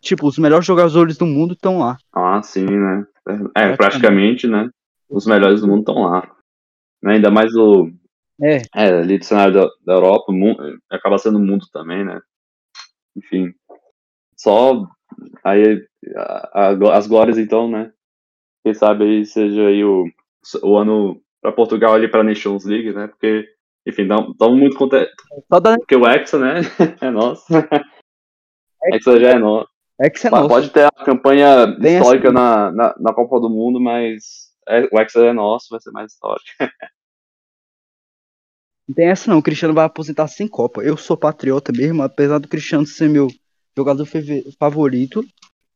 tipo, 0.00 0.26
os 0.26 0.38
melhores 0.38 0.66
jogadores 0.66 1.16
do 1.16 1.26
mundo 1.26 1.54
estão 1.54 1.78
lá. 1.78 1.96
Ah, 2.12 2.40
sim, 2.42 2.64
né? 2.64 3.04
É, 3.54 3.76
praticamente, 3.76 4.46
né? 4.46 4.68
Os 5.08 5.26
melhores 5.26 5.60
do 5.60 5.66
mundo 5.68 5.80
estão 5.80 6.02
lá. 6.04 6.30
Né, 7.02 7.14
Ainda 7.14 7.30
mais 7.30 7.54
o. 7.54 7.90
É. 8.40 8.62
É, 8.74 8.88
ali 9.00 9.18
do 9.18 9.24
cenário 9.24 9.54
da, 9.54 9.68
da 9.84 9.92
Europa, 9.94 10.26
o 10.28 10.32
mu- 10.34 10.56
acaba 10.90 11.18
sendo 11.18 11.38
o 11.38 11.42
mundo 11.42 11.66
também, 11.72 12.04
né? 12.04 12.20
Enfim. 13.16 13.52
Só. 14.36 14.86
Aí. 15.44 15.84
a- 16.16 16.70
a- 16.70 16.96
as 16.96 17.06
glórias, 17.06 17.38
então, 17.38 17.68
né? 17.70 17.92
Quem 18.64 18.74
sabe 18.74 19.04
aí 19.04 19.24
seja 19.26 19.66
aí 19.66 19.84
o, 19.84 20.04
o 20.62 20.76
ano 20.76 21.20
pra 21.40 21.52
Portugal 21.52 21.94
ali 21.94 22.08
pra 22.08 22.22
Nations 22.22 22.64
League, 22.64 22.92
né? 22.92 23.06
Porque, 23.08 23.48
enfim, 23.86 24.02
estamos 24.02 24.58
muito 24.58 24.76
contentes. 24.76 25.12
Porque 25.78 25.96
o 25.96 26.06
Hexa, 26.06 26.38
né? 26.38 26.60
É 27.00 27.10
nosso. 27.10 27.44
Hexa 28.92 29.18
já 29.20 29.30
é 29.30 29.38
nosso. 29.38 29.68
É 30.00 30.30
não. 30.30 30.46
Pode 30.46 30.70
ter 30.70 30.84
a 30.84 31.04
campanha 31.04 31.66
Bem 31.66 31.98
histórica 31.98 32.30
na, 32.30 32.70
na, 32.70 32.94
na 32.98 33.12
Copa 33.12 33.40
do 33.40 33.50
Mundo, 33.50 33.80
mas 33.80 34.52
é, 34.68 34.88
o 34.92 35.00
Hexa 35.00 35.20
é 35.26 35.32
nosso, 35.32 35.66
vai 35.70 35.80
ser 35.80 35.90
mais 35.90 36.12
histórico. 36.12 36.46
Não 38.88 38.94
tem 38.94 39.08
essa 39.08 39.30
não. 39.30 39.38
O 39.38 39.42
Cristiano 39.42 39.74
vai 39.74 39.84
aposentar 39.84 40.26
sem 40.28 40.48
Copa. 40.48 40.80
Eu 40.82 40.96
sou 40.96 41.14
patriota 41.14 41.70
mesmo, 41.76 42.02
apesar 42.02 42.38
do 42.38 42.48
Cristiano 42.48 42.86
ser 42.86 43.10
meu 43.10 43.28
jogador 43.76 44.08
favorito. 44.58 45.22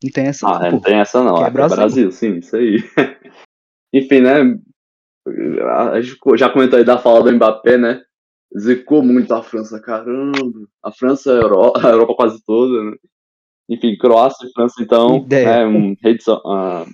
Não 0.02 0.10
tem 0.10 0.28
essa 0.28 0.48
Ah, 0.48 0.60
é, 0.62 0.64
não, 0.64 0.70
não 0.72 0.80
tem 0.80 0.98
essa 0.98 1.22
não. 1.22 1.44
É 1.44 1.48
É 1.48 1.50
Brasil. 1.50 1.76
Brasil. 1.76 2.10
sim, 2.10 2.38
isso 2.38 2.56
aí. 2.56 2.78
Enfim, 3.92 4.20
né? 4.20 4.58
A 5.92 6.00
gente 6.00 6.16
já 6.36 6.48
comentou 6.48 6.78
aí 6.78 6.84
da 6.86 6.98
fala 6.98 7.22
do 7.22 7.32
Mbappé, 7.32 7.76
né? 7.76 8.02
Zicou 8.58 9.02
muito 9.02 9.32
a 9.34 9.42
França, 9.42 9.78
caramba. 9.78 10.66
A 10.82 10.90
França, 10.90 11.32
a 11.32 11.36
Europa, 11.36 11.80
a 11.86 11.90
Europa 11.90 12.14
quase 12.16 12.42
toda, 12.44 12.82
né? 12.82 12.96
Enfim, 13.72 13.96
Croácia 13.96 14.46
e 14.46 14.52
França, 14.52 14.82
então, 14.82 15.26
é 15.30 15.66
um 15.66 15.96
ah, 16.44 16.84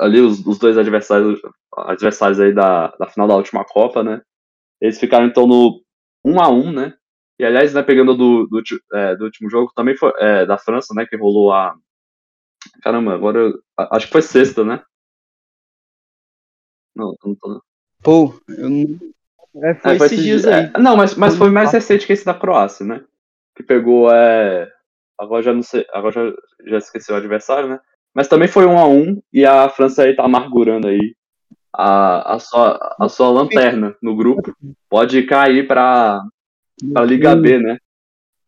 ali 0.00 0.20
os, 0.20 0.44
os 0.46 0.58
dois 0.58 0.78
adversários, 0.78 1.40
adversários 1.76 2.40
aí 2.40 2.54
da, 2.54 2.88
da 2.98 3.06
final 3.06 3.28
da 3.28 3.36
última 3.36 3.64
Copa, 3.64 4.02
né? 4.02 4.22
Eles 4.80 4.98
ficaram 4.98 5.26
então 5.26 5.46
no 5.46 5.82
1 6.24 6.40
a 6.40 6.48
1 6.48 6.72
né? 6.72 6.94
E 7.38 7.44
aliás, 7.44 7.74
né, 7.74 7.82
pegando 7.82 8.16
do, 8.16 8.46
do, 8.46 8.62
é, 8.94 9.16
do 9.16 9.24
último 9.24 9.50
jogo, 9.50 9.72
também 9.74 9.96
foi 9.96 10.12
é, 10.18 10.46
da 10.46 10.56
França, 10.56 10.94
né? 10.94 11.04
Que 11.04 11.16
rolou 11.16 11.52
a. 11.52 11.74
Caramba, 12.82 13.14
agora 13.14 13.40
eu, 13.40 13.60
acho 13.90 14.06
que 14.06 14.12
foi 14.12 14.22
sexta, 14.22 14.64
né? 14.64 14.82
Não, 16.94 17.14
não 17.22 17.34
tô. 17.34 17.62
Pô, 18.02 18.40
eu 18.48 18.70
não. 18.70 18.98
É, 19.62 19.74
foi, 19.74 19.92
é, 19.92 19.98
foi 19.98 20.06
esses 20.06 20.22
dias 20.22 20.46
aí. 20.46 20.70
É, 20.74 20.78
não, 20.78 20.96
mas, 20.96 21.14
mas 21.14 21.36
foi 21.36 21.50
mais 21.50 21.72
recente 21.72 22.06
que 22.06 22.12
esse 22.12 22.24
da 22.24 22.32
Croácia, 22.32 22.86
né? 22.86 23.04
Que 23.54 23.62
pegou. 23.62 24.10
É... 24.10 24.72
Agora 25.18 25.42
já 25.42 25.52
não 25.52 25.62
sei. 25.62 25.86
Agora 25.92 26.12
já, 26.12 26.36
já 26.70 26.78
esqueci 26.78 27.12
o 27.12 27.16
adversário, 27.16 27.68
né? 27.68 27.80
Mas 28.14 28.28
também 28.28 28.48
foi 28.48 28.66
um 28.66 28.78
a 28.78 28.86
um 28.86 29.20
e 29.32 29.44
a 29.44 29.68
França 29.68 30.04
aí 30.04 30.14
tá 30.14 30.24
amargurando 30.24 30.86
aí 30.86 31.16
a, 31.72 32.34
a, 32.34 32.38
sua, 32.38 32.96
a 33.00 33.08
sua 33.08 33.30
lanterna 33.30 33.96
no 34.00 34.14
grupo. 34.14 34.54
Pode 34.88 35.22
cair 35.24 35.66
pra, 35.66 36.22
pra 36.92 37.04
Liga 37.04 37.34
B, 37.34 37.58
né? 37.58 37.78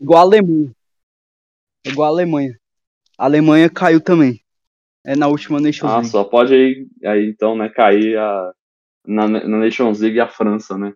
Igual 0.01 0.21
a 0.21 0.23
Alemanha. 0.23 0.73
Igual 1.85 2.07
a 2.07 2.13
Alemanha. 2.13 2.59
A 3.19 3.25
Alemanha 3.25 3.69
caiu 3.69 4.01
também. 4.01 4.41
É 5.05 5.17
na 5.17 5.29
última 5.29 5.61
Nations 5.61 5.91
ah, 5.91 5.97
League. 5.97 6.09
Ah, 6.09 6.11
só 6.11 6.25
pode 6.25 6.55
aí, 6.55 6.87
aí 7.05 7.29
então, 7.29 7.57
né, 7.57 7.69
cair 7.69 8.19
a, 8.19 8.53
na, 9.07 9.29
na 9.29 9.59
Nations 9.59 10.01
League 10.01 10.21
a 10.21 10.29
França, 10.29 10.77
né? 10.77 10.93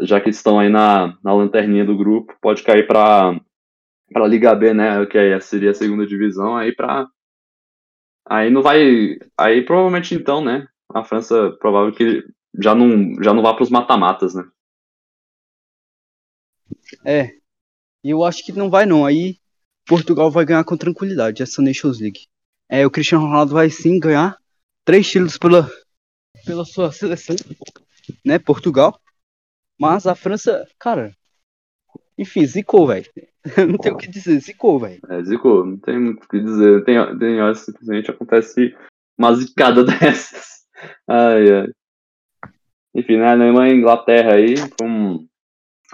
Já 0.00 0.20
que 0.20 0.30
estão 0.30 0.58
aí 0.58 0.68
na, 0.68 1.16
na 1.22 1.32
lanterninha 1.32 1.84
do 1.84 1.96
grupo, 1.96 2.36
pode 2.40 2.62
cair 2.62 2.86
para 2.86 3.38
para 4.12 4.26
Liga 4.26 4.54
B, 4.54 4.72
né? 4.72 5.04
Que 5.06 5.18
aí 5.18 5.40
seria 5.40 5.70
a 5.70 5.74
segunda 5.74 6.06
divisão, 6.06 6.56
aí 6.56 6.74
para 6.74 7.06
aí 8.28 8.50
não 8.50 8.62
vai, 8.62 9.18
aí 9.38 9.64
provavelmente 9.64 10.14
então, 10.14 10.44
né? 10.44 10.66
A 10.92 11.04
França 11.04 11.52
provável 11.60 11.92
que 11.92 12.24
já 12.60 12.74
não 12.74 13.22
já 13.22 13.32
não 13.32 13.42
vá 13.42 13.54
para 13.54 13.62
os 13.62 13.70
mata-matas, 13.70 14.34
né? 14.34 14.44
É. 17.04 17.34
E 18.04 18.10
eu 18.10 18.24
acho 18.24 18.44
que 18.44 18.52
não 18.52 18.70
vai 18.70 18.86
não. 18.86 19.04
Aí 19.04 19.38
Portugal 19.86 20.30
vai 20.30 20.44
ganhar 20.44 20.64
com 20.64 20.76
tranquilidade 20.76 21.42
essa 21.42 21.62
Nations 21.62 22.00
League. 22.00 22.26
É, 22.68 22.86
o 22.86 22.90
Cristiano 22.90 23.24
Ronaldo 23.24 23.54
vai 23.54 23.70
sim 23.70 23.98
ganhar 23.98 24.36
três 24.84 25.08
títulos 25.08 25.38
pela 25.38 25.68
pela 26.44 26.64
sua 26.64 26.92
seleção, 26.92 27.34
né? 28.24 28.38
Portugal. 28.38 29.00
Mas 29.78 30.06
a 30.06 30.14
França, 30.14 30.66
cara, 30.78 31.14
enfim, 32.16 32.46
zicou, 32.46 32.86
velho. 32.86 33.10
não 33.68 33.78
tem 33.78 33.92
o 33.92 33.96
que 33.96 34.08
dizer, 34.08 34.38
zicou, 34.40 34.78
velho. 34.78 35.00
É, 35.08 35.22
zicou, 35.22 35.64
não 35.64 35.78
tem 35.78 35.98
muito 35.98 36.24
o 36.24 36.28
que 36.28 36.40
dizer. 36.40 36.84
Tem, 36.84 36.96
tem 37.18 37.40
horas 37.40 37.60
que 37.60 37.66
simplesmente 37.66 38.10
acontece 38.10 38.76
uma 39.18 39.34
zicada 39.34 39.84
dessas. 39.84 40.66
Ai, 41.08 41.52
ai. 41.52 41.68
Enfim, 42.94 43.18
né? 43.18 43.30
Alemanha 43.30 43.74
e 43.74 43.78
Inglaterra 43.78 44.34
aí, 44.34 44.56
foi 44.56 44.86
um, 44.86 45.28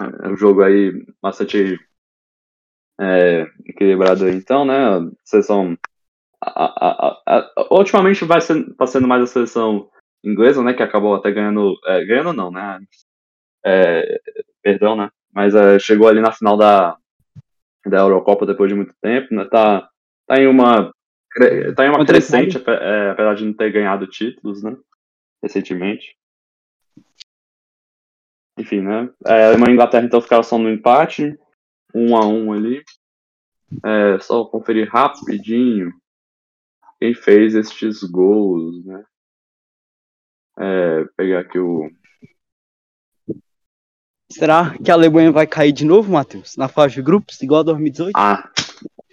é, 0.01 0.27
um 0.29 0.37
jogo 0.37 0.63
aí 0.63 0.91
bastante 1.21 1.79
é, 2.99 3.45
equilibrado 3.65 4.25
aí, 4.25 4.35
então, 4.35 4.65
né? 4.65 4.75
A 4.75 5.01
seleção. 5.23 5.77
A, 6.41 6.65
a, 6.65 7.21
a, 7.25 7.73
ultimamente 7.73 8.25
vai 8.25 8.41
sendo, 8.41 8.73
tá 8.75 8.85
sendo 8.85 9.07
mais 9.07 9.23
a 9.23 9.27
seleção 9.27 9.89
inglesa, 10.23 10.63
né, 10.63 10.73
que 10.73 10.83
acabou 10.83 11.15
até 11.15 11.31
ganhando, 11.31 11.73
é, 11.85 12.03
ganhando 12.05 12.33
não, 12.33 12.51
né, 12.51 12.79
é, 13.65 14.19
perdão, 14.61 14.95
né, 14.95 15.09
mas 15.31 15.55
é, 15.55 15.79
chegou 15.79 16.07
ali 16.07 16.21
na 16.21 16.31
final 16.31 16.57
da, 16.57 16.97
da 17.85 17.99
Eurocopa 17.99 18.45
depois 18.45 18.69
de 18.69 18.75
muito 18.75 18.93
tempo, 19.01 19.33
né, 19.33 19.45
tá, 19.45 19.89
tá 20.27 20.37
em 20.37 20.47
uma, 20.47 20.93
tá 21.75 21.85
em 21.85 21.89
uma 21.89 22.05
crescente, 22.05 22.57
é, 22.57 23.09
apesar 23.09 23.35
de 23.35 23.45
não 23.45 23.53
ter 23.53 23.71
ganhado 23.71 24.07
títulos, 24.07 24.63
né, 24.63 24.75
recentemente. 25.41 26.17
Enfim, 28.57 28.81
né, 28.81 29.09
é, 29.25 29.47
Alemanha 29.47 29.71
e 29.71 29.73
Inglaterra 29.73 30.05
então 30.05 30.21
ficaram 30.21 30.43
só 30.43 30.57
no 30.57 30.69
empate, 30.69 31.37
um 31.93 32.15
a 32.15 32.25
um 32.25 32.53
ali, 32.53 32.83
é, 33.83 34.19
só 34.19 34.45
conferir 34.45 34.89
rapidinho 34.89 35.91
quem 36.99 37.13
fez 37.13 37.53
estes 37.55 38.01
gols, 38.03 38.85
né, 38.85 39.03
é, 40.57 41.05
pegar 41.17 41.39
aqui 41.39 41.59
o. 41.59 41.89
Será 44.33 44.75
que 44.83 44.89
a 44.89 44.93
Alemanha 44.93 45.31
vai 45.31 45.45
cair 45.45 45.71
de 45.71 45.85
novo, 45.85 46.11
Matheus? 46.11 46.55
Na 46.57 46.67
fase 46.67 46.95
de 46.95 47.01
grupos, 47.01 47.41
igual 47.41 47.61
a 47.61 47.63
2018? 47.63 48.13
Ah, 48.15 48.49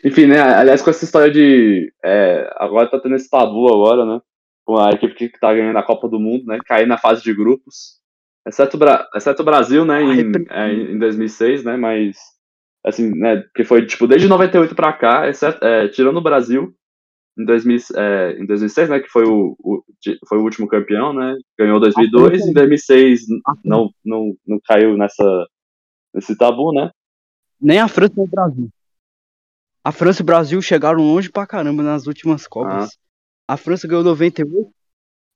enfim, 0.05 0.26
né? 0.26 0.40
Aliás, 0.40 0.82
com 0.82 0.90
essa 0.90 1.05
história 1.05 1.30
de. 1.30 1.92
É, 2.05 2.51
agora 2.56 2.90
tá 2.90 2.98
tendo 2.98 3.14
esse 3.16 3.28
tabu 3.28 3.68
agora, 3.68 4.05
né? 4.05 4.20
Com 4.64 4.78
a 4.78 4.90
equipe 4.90 5.14
que 5.14 5.40
tá 5.40 5.52
ganhando 5.52 5.78
a 5.78 5.82
Copa 5.82 6.09
do 6.09 6.18
Mundo, 6.18 6.47
né? 6.47 6.59
Cair 6.64 6.86
na 6.86 6.97
fase 6.97 7.22
de 7.22 7.34
grupos. 7.34 8.01
Exceto, 8.47 8.78
exceto 9.14 9.42
o 9.42 9.44
Brasil, 9.44 9.84
né? 9.84 10.02
Em, 10.02 10.32
é, 10.48 10.72
em 10.72 10.98
2006, 10.98 11.64
né? 11.64 11.76
Mas. 11.76 12.16
Assim, 12.84 13.10
né? 13.14 13.44
Que 13.55 13.62
foi, 13.62 13.84
tipo, 13.84 14.06
desde 14.06 14.26
98 14.26 14.74
pra 14.74 14.92
cá, 14.92 15.28
exceto, 15.28 15.62
é, 15.62 15.88
tirando 15.88 16.16
o 16.16 16.22
Brasil, 16.22 16.74
em, 17.40 17.44
2000, 17.44 17.78
é, 17.96 18.36
em 18.38 18.46
2006, 18.46 18.90
né, 18.90 19.00
que 19.00 19.08
foi 19.08 19.24
o, 19.24 19.56
o, 19.58 19.82
foi 20.28 20.38
o 20.38 20.42
último 20.42 20.68
campeão, 20.68 21.12
né, 21.12 21.36
ganhou 21.58 21.80
2002, 21.80 22.46
em 22.46 22.52
2006 22.52 23.22
não, 23.64 23.90
não, 24.04 24.34
não 24.46 24.60
caiu 24.64 24.96
nessa, 24.96 25.46
nesse 26.14 26.36
tabu, 26.36 26.72
né. 26.72 26.90
Nem 27.60 27.78
a 27.78 27.88
França 27.88 28.14
nem 28.16 28.26
o 28.26 28.30
Brasil. 28.30 28.68
A 29.82 29.92
França 29.92 30.20
e 30.20 30.24
o 30.24 30.26
Brasil 30.26 30.60
chegaram 30.60 31.00
longe 31.00 31.30
pra 31.30 31.46
caramba 31.46 31.82
nas 31.82 32.06
últimas 32.06 32.46
Copas. 32.46 32.90
Ah. 33.48 33.54
A 33.54 33.56
França 33.56 33.88
ganhou 33.88 34.04
98 34.04 34.70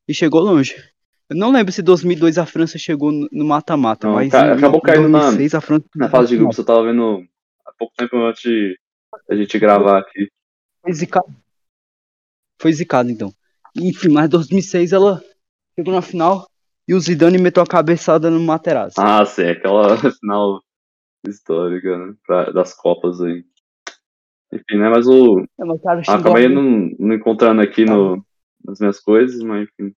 e 0.07 0.15
chegou 0.15 0.41
longe. 0.41 0.75
Eu 1.29 1.37
não 1.37 1.51
lembro 1.51 1.73
se 1.73 1.81
em 1.81 1.85
2002 1.85 2.37
a 2.37 2.45
França 2.45 2.79
chegou 2.79 3.11
no 3.11 3.45
mata-mata, 3.45 4.09
mas 4.09 4.33
acabou 4.35 4.79
em 4.79 4.83
caindo 4.83 5.11
2006, 5.11 5.53
na, 5.53 5.59
a 5.59 5.61
França 5.63 5.85
na 5.97 6.09
fase 6.11 6.29
de 6.29 6.37
grupos. 6.37 6.59
Eu 6.59 6.65
tava 6.65 6.85
vendo 6.85 7.25
há 7.67 7.73
pouco 7.79 7.95
tempo 7.97 8.17
antes 8.19 8.77
da 9.27 9.35
gente 9.35 9.59
gravar 9.59 9.99
aqui. 9.99 10.29
Foi 10.83 10.93
zicado 10.93 11.35
foi 12.61 12.73
zicado, 12.73 13.11
então. 13.11 13.33
Enfim, 13.77 14.09
mas 14.09 14.29
2006 14.29 14.93
ela 14.93 15.23
chegou 15.77 15.93
na 15.93 16.03
final 16.03 16.47
e 16.87 16.95
o 16.95 17.01
Zidane 17.01 17.39
meteu 17.39 17.63
a 17.63 17.67
cabeçada 17.67 18.31
no 18.31 18.41
Materazzi. 18.41 18.95
Ah, 18.99 19.25
sim, 19.25 19.45
aquela 19.45 19.97
final 20.21 20.63
histórica, 21.27 21.97
né? 21.99 22.15
Pra, 22.27 22.51
das 22.51 22.75
Copas 22.75 23.21
aí. 23.21 23.45
Enfim, 24.53 24.79
né? 24.79 24.89
Mas 24.89 25.07
o. 25.07 25.41
É, 25.41 25.65
mas 25.65 25.81
cara, 25.83 26.03
acabei 26.07 26.49
não, 26.49 26.91
não, 26.99 27.15
encontrando 27.15 27.61
aqui 27.61 27.85
no, 27.85 28.17
tá. 28.17 28.23
nas 28.67 28.79
minhas 28.79 29.01
coisas, 29.01 29.43
mas 29.43 29.63
enfim. 29.65 29.95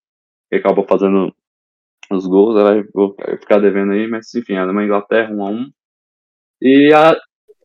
Ele 0.49 0.61
acabou 0.61 0.85
fazendo 0.87 1.33
os 2.09 2.25
gols, 2.25 2.55
aí 2.57 2.87
vou 2.93 3.15
ficar 3.39 3.59
devendo 3.59 3.91
aí, 3.91 4.07
mas 4.07 4.33
enfim, 4.33 4.55
a 4.55 4.63
Alemanha 4.63 4.85
Inglaterra 4.85 5.33
1 5.33 5.45
a 5.45 5.49
1 5.49 5.71
E 6.61 6.93
a. 6.93 7.15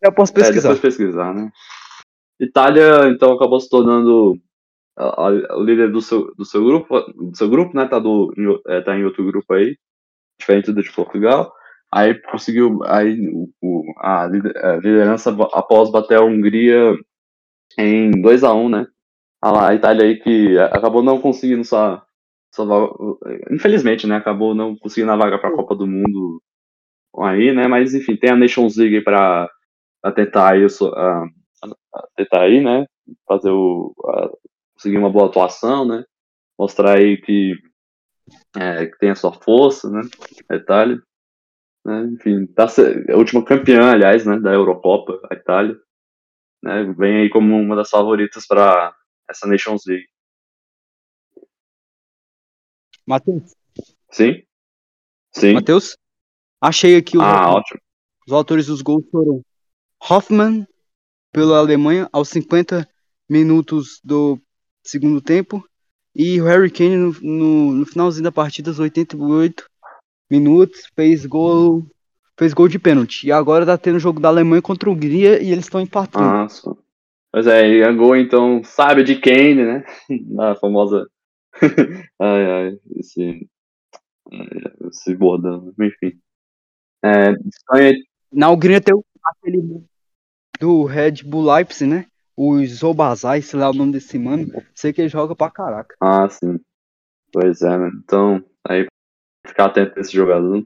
Eu 0.02 0.12
posso 0.12 0.34
pesquisar. 0.34 0.72
É, 0.72 0.76
pesquisar, 0.76 1.32
né? 1.32 1.50
Itália, 2.40 3.08
então, 3.08 3.32
acabou 3.32 3.60
se 3.60 3.70
tornando 3.70 4.36
o 4.98 5.62
líder 5.62 5.90
do 5.90 6.00
seu, 6.00 6.34
do 6.34 6.44
seu 6.44 6.64
grupo, 6.64 7.00
do 7.12 7.36
seu 7.36 7.48
grupo, 7.48 7.76
né, 7.76 7.86
tá, 7.86 7.98
do, 7.98 8.32
é, 8.68 8.80
tá 8.82 8.96
em 8.96 9.04
outro 9.04 9.24
grupo 9.24 9.54
aí, 9.54 9.76
diferente 10.38 10.72
do 10.72 10.82
de 10.82 10.92
Portugal. 10.92 11.52
Aí 11.92 12.14
conseguiu 12.14 12.82
aí, 12.84 13.18
o, 13.60 13.84
a 13.98 14.26
liderança 14.26 15.30
após 15.52 15.90
bater 15.90 16.18
a 16.18 16.22
Hungria 16.22 16.94
em 17.78 18.10
2 18.10 18.44
a 18.44 18.54
1 18.54 18.68
né? 18.68 18.86
A 19.42 19.74
Itália 19.74 20.04
aí 20.04 20.16
que 20.18 20.58
acabou 20.58 21.02
não 21.02 21.20
conseguindo 21.20 21.64
só, 21.64 22.02
só 22.54 22.64
infelizmente, 23.50 24.06
né? 24.06 24.16
Acabou 24.16 24.54
não 24.54 24.76
conseguindo 24.76 25.12
a 25.12 25.16
vaga 25.16 25.38
para 25.38 25.50
a 25.50 25.56
Copa 25.56 25.74
do 25.74 25.86
Mundo 25.86 26.42
aí, 27.18 27.52
né? 27.52 27.68
Mas 27.68 27.94
enfim, 27.94 28.16
tem 28.16 28.30
a 28.30 28.36
Nations 28.36 28.76
League 28.76 29.02
para 29.02 29.50
tentar 30.14 30.52
aí, 30.52 30.64
a, 30.64 31.24
a, 31.94 32.08
tentar 32.16 32.42
aí, 32.42 32.62
né? 32.62 32.86
Fazer 33.26 33.50
o, 33.50 33.94
a, 34.06 34.30
conseguir 34.82 34.98
uma 34.98 35.10
boa 35.10 35.26
atuação, 35.26 35.86
né? 35.86 36.04
Mostrar 36.58 36.98
aí 36.98 37.16
que, 37.16 37.54
é, 38.56 38.86
que 38.86 38.98
tem 38.98 39.10
a 39.10 39.14
sua 39.14 39.32
força, 39.32 39.88
né? 39.88 40.00
A 40.48 40.56
Itália. 40.56 41.00
Né? 41.84 42.04
Enfim, 42.12 42.46
tá 42.46 42.66
a 42.66 43.16
última 43.16 43.44
campeã, 43.44 43.92
aliás, 43.92 44.26
né? 44.26 44.38
Da 44.40 44.52
Eurocopa, 44.52 45.20
a 45.30 45.34
Itália. 45.34 45.78
Né? 46.62 46.84
Vem 46.98 47.22
aí 47.22 47.30
como 47.30 47.56
uma 47.56 47.76
das 47.76 47.90
favoritas 47.90 48.44
para 48.44 48.94
essa 49.30 49.46
Nations 49.46 49.84
League. 49.86 50.08
Matheus? 53.06 53.54
Sim? 54.10 54.42
Sim. 55.32 55.54
Matheus? 55.54 55.96
Achei 56.60 56.96
aqui 56.96 57.16
os, 57.16 57.22
ah, 57.22 57.44
autores. 57.44 57.82
os 58.26 58.32
autores 58.32 58.66
dos 58.66 58.82
gols 58.82 59.04
foram 59.10 59.42
Hoffmann 60.00 60.66
pela 61.32 61.58
Alemanha 61.58 62.08
aos 62.12 62.28
50 62.28 62.88
minutos 63.28 64.00
do 64.04 64.40
segundo 64.82 65.20
tempo. 65.20 65.64
E 66.14 66.40
o 66.40 66.44
Harry 66.44 66.70
Kane 66.70 66.96
no, 66.96 67.12
no, 67.22 67.72
no 67.72 67.86
finalzinho 67.86 68.24
da 68.24 68.32
partida, 68.32 68.70
aos 68.70 68.78
88 68.78 69.64
minutos, 70.30 70.82
fez 70.94 71.24
gol 71.24 71.86
fez 72.38 72.52
gol 72.52 72.68
de 72.68 72.78
pênalti. 72.78 73.26
E 73.26 73.32
agora 73.32 73.66
tá 73.66 73.78
tendo 73.78 73.96
o 73.96 74.00
jogo 74.00 74.20
da 74.20 74.28
Alemanha 74.28 74.62
contra 74.62 74.88
a 74.88 74.92
Hungria 74.92 75.42
e 75.42 75.52
eles 75.52 75.64
estão 75.64 75.80
empatando. 75.80 76.24
Nossa. 76.24 76.76
Mas 77.32 77.46
é, 77.46 77.68
e 77.68 77.82
a 77.82 77.92
gol 77.92 78.16
então 78.16 78.62
sabe 78.62 79.04
de 79.04 79.18
Kane, 79.18 79.64
né? 79.64 79.84
A 80.38 80.54
famosa. 80.56 81.08
ai, 82.20 82.50
ai, 82.50 82.78
esse. 82.96 83.48
Esse 84.88 85.14
bordão, 85.14 85.72
enfim. 85.80 86.18
É, 87.04 87.32
Espanha. 87.46 87.94
Na 88.32 88.50
Hungria 88.50 88.80
tem 88.80 88.94
aquele 89.24 89.84
do 90.58 90.84
Red 90.84 91.22
Bull 91.24 91.52
Leipzig, 91.52 91.90
né? 91.90 92.06
O 92.44 92.58
Zobazai, 92.66 93.40
sei 93.40 93.60
lá 93.60 93.70
o 93.70 93.72
nome 93.72 93.92
desse 93.92 94.18
mano. 94.18 94.48
Sei 94.74 94.92
que 94.92 95.00
ele 95.00 95.08
joga 95.08 95.32
pra 95.36 95.48
caraca. 95.48 95.94
Ah, 96.00 96.28
sim. 96.28 96.58
Pois 97.32 97.62
é, 97.62 97.78
né? 97.78 97.88
Então, 98.02 98.44
aí 98.66 98.84
ficar 99.46 99.66
atento 99.66 99.96
a 99.96 100.00
esse 100.00 100.12
jogador. 100.12 100.64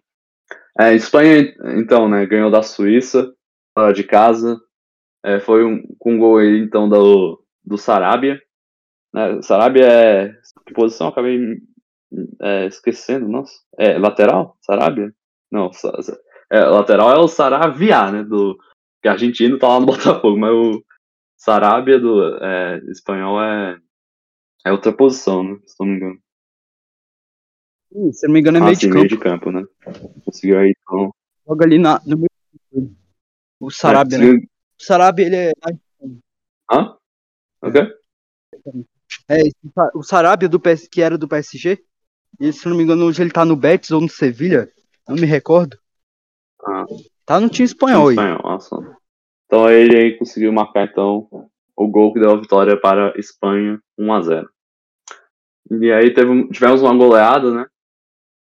É, 0.81 0.95
Espanha, 0.95 1.55
então, 1.77 2.09
né? 2.09 2.25
Ganhou 2.25 2.51
da 2.51 2.63
Suíça, 2.63 3.31
fora 3.79 3.93
de 3.93 4.05
casa. 4.05 4.59
É, 5.23 5.39
foi 5.39 5.67
um, 5.67 5.87
com 5.99 6.15
um 6.15 6.19
gol 6.19 6.39
aí, 6.39 6.61
então, 6.61 6.89
do, 6.89 7.45
do 7.63 7.77
Sarabia. 7.77 8.41
Né? 9.13 9.43
Sarabia 9.43 9.87
é. 9.87 10.35
Que 10.67 10.73
posição? 10.73 11.09
Acabei 11.09 11.59
é, 12.41 12.65
esquecendo, 12.69 13.29
nossa. 13.29 13.53
É 13.79 13.99
lateral? 13.99 14.57
Sarabia? 14.63 15.13
Não, 15.53 15.71
é, 16.51 16.61
lateral 16.65 17.11
é 17.11 17.19
o 17.19 17.29
Saravia, 17.29 18.11
né? 18.11 18.23
Do, 18.25 18.59
que 19.03 19.09
argentino 19.09 19.59
tá 19.59 19.69
lá 19.69 19.79
no 19.79 19.85
Botafogo, 19.87 20.39
mas 20.39 20.51
o 20.51 20.83
Sarabia 21.47 22.01
do 22.01 22.39
é, 22.43 22.79
espanhol 22.91 23.41
é, 23.41 23.79
é 24.65 24.73
outra 24.73 24.93
posição, 24.93 25.45
né? 25.45 25.57
Se 25.65 25.77
não 25.79 25.87
me 25.87 25.95
engano. 25.95 26.21
se 28.13 28.27
não 28.27 28.35
me 28.35 28.41
engano, 28.41 28.57
é 28.57 28.61
meio, 28.63 28.73
ah, 28.73 28.75
sim, 28.75 28.89
de, 28.89 28.93
meio 28.93 29.09
campo. 29.09 29.15
de 29.15 29.23
campo, 29.23 29.53
né? 29.53 29.65
Conseguiu 30.25 30.59
aí, 30.59 30.75
então. 30.83 31.15
Joga 31.47 31.65
ali 31.65 31.79
na, 31.79 32.03
no 32.05 32.17
meio. 32.17 32.97
O 33.61 33.71
Sarabia, 33.71 34.19
né? 34.19 34.33
O 34.33 34.83
Sarabia, 34.83 35.27
ele 35.27 35.37
é. 35.37 35.53
Hã? 36.69 36.97
O 37.63 37.71
quê? 37.71 37.95
É, 39.29 39.43
o 39.95 40.03
Sarabia 40.03 40.49
do 40.49 40.59
PS, 40.59 40.89
que 40.89 41.01
era 41.01 41.17
do 41.17 41.29
PSG, 41.29 41.81
e 42.41 42.53
se 42.53 42.69
não 42.69 42.77
me 42.77 42.83
engano, 42.83 43.05
hoje 43.05 43.23
ele 43.23 43.31
tá 43.31 43.45
no 43.45 43.55
Betis 43.55 43.93
ou 43.93 44.01
no 44.01 44.09
Sevilha, 44.09 44.69
não 45.07 45.15
me 45.15 45.27
recordo. 45.27 45.79
Ah. 46.61 46.85
Tá 47.25 47.39
no 47.39 47.49
time 47.49 47.67
espanhol, 47.67 48.11
time 48.11 48.21
espanhol 48.21 48.43
nossa. 48.43 48.97
Então 49.47 49.71
ele 49.71 49.97
aí 49.97 50.19
conseguiu 50.19 50.53
marcar 50.53 50.85
então 50.85 51.29
o 51.77 51.89
gol 51.89 52.13
que 52.13 52.21
deu 52.21 52.33
a 52.33 52.41
vitória 52.41 52.79
para 52.79 53.13
a 53.13 53.19
Espanha 53.19 53.81
1 53.99 54.13
a 54.13 54.23
0. 54.23 54.51
E 55.71 55.93
aí 55.93 56.13
teve, 56.13 56.49
tivemos 56.51 56.83
uma 56.83 56.97
goleada, 56.97 57.53
né? 57.53 57.67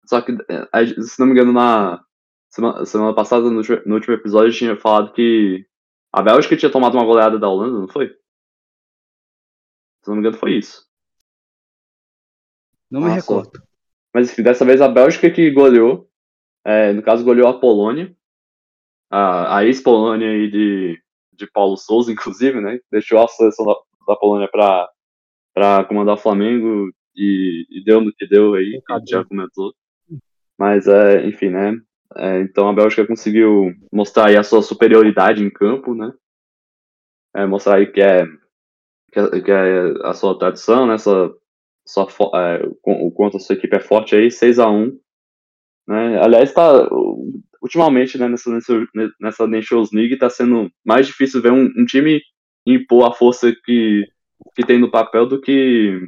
Só 0.07 0.21
que, 0.21 0.33
se 1.03 1.19
não 1.19 1.27
me 1.27 1.33
engano, 1.33 1.53
na 1.53 2.03
semana, 2.51 2.85
semana 2.85 3.15
passada, 3.15 3.51
no, 3.51 3.63
no 3.87 3.95
último 3.95 4.15
episódio, 4.15 4.53
tinha 4.53 4.77
falado 4.77 5.13
que 5.13 5.67
a 6.13 6.23
Bélgica 6.23 6.57
tinha 6.57 6.71
tomado 6.71 6.95
uma 6.95 7.05
goleada 7.05 7.39
da 7.39 7.49
Holanda, 7.49 7.79
não 7.79 7.89
foi? 7.89 8.09
Se 8.09 10.09
não 10.09 10.15
me 10.15 10.21
engano, 10.21 10.37
foi 10.37 10.59
isso. 10.59 10.87
Não 12.91 13.01
me 13.01 13.09
Nossa. 13.09 13.21
recordo. 13.21 13.63
Mas 14.13 14.31
enfim, 14.31 14.43
dessa 14.43 14.65
vez 14.65 14.81
a 14.81 14.89
Bélgica 14.89 15.31
que 15.31 15.51
goleou. 15.51 16.09
É, 16.65 16.93
no 16.93 17.03
caso, 17.03 17.25
goleou 17.25 17.49
a 17.49 17.59
Polônia. 17.59 18.15
A, 19.11 19.59
a 19.59 19.65
ex-Polônia 19.65 20.29
aí 20.29 20.51
de, 20.51 21.01
de 21.33 21.47
Paulo 21.51 21.77
Souza, 21.77 22.11
inclusive, 22.13 22.61
né? 22.61 22.79
Deixou 22.91 23.19
a 23.23 23.29
seleção 23.29 23.67
da, 23.67 23.75
da 24.09 24.17
Polônia 24.17 24.49
para 24.49 25.85
comandar 25.85 26.15
o 26.15 26.19
Flamengo 26.19 26.91
e, 27.17 27.67
e, 27.71 27.85
deu 27.85 28.01
no 28.01 28.13
que 28.13 28.27
deu 28.27 28.55
aí, 28.55 28.83
que 28.85 28.93
a 28.93 28.99
gente 28.99 29.11
já 29.11 29.25
comentou. 29.25 29.75
Mas, 30.59 30.87
é, 30.87 31.27
enfim, 31.27 31.51
né? 31.51 31.81
É, 32.17 32.41
então 32.41 32.69
a 32.69 32.73
Bélgica 32.73 33.07
conseguiu 33.07 33.73
mostrar 33.93 34.27
aí 34.29 34.37
a 34.37 34.43
sua 34.43 34.63
superioridade 34.63 35.43
em 35.43 35.51
campo, 35.51 35.95
né? 35.95 36.13
É, 37.35 37.47
mostrar 37.47 37.77
aí 37.77 37.87
que 37.91 38.01
é, 38.01 38.25
que 39.13 39.19
é, 39.19 39.41
que 39.41 39.51
é 39.51 39.95
a 40.03 40.15
sua 40.15 40.39
tradição, 40.39 40.87
né? 40.87 40.99
Sua, 40.99 41.37
sua, 41.85 42.09
é, 42.35 42.67
o 42.85 43.11
quanto 43.11 43.37
a 43.37 43.41
sua 43.41 43.57
equipe 43.57 43.77
é 43.77 43.81
forte 43.81 44.15
aí, 44.15 44.31
6 44.31 44.59
a 44.59 44.69
1 44.69 44.99
né? 45.87 46.19
Aliás, 46.23 46.53
tá, 46.53 46.89
ultimamente, 47.65 48.19
né, 48.19 48.29
nessa, 48.29 48.51
nessa 49.19 49.47
Nations 49.47 49.91
League, 49.91 50.19
tá 50.19 50.29
sendo 50.29 50.71
mais 50.85 51.07
difícil 51.07 51.41
ver 51.41 51.51
um, 51.51 51.65
um, 51.65 51.87
time 51.87 52.21
impor 52.67 53.09
a 53.09 53.15
força 53.15 53.51
que, 53.65 54.07
que 54.55 54.67
tem 54.67 54.79
no 54.79 54.91
papel 54.91 55.27
do 55.27 55.41
que 55.41 55.99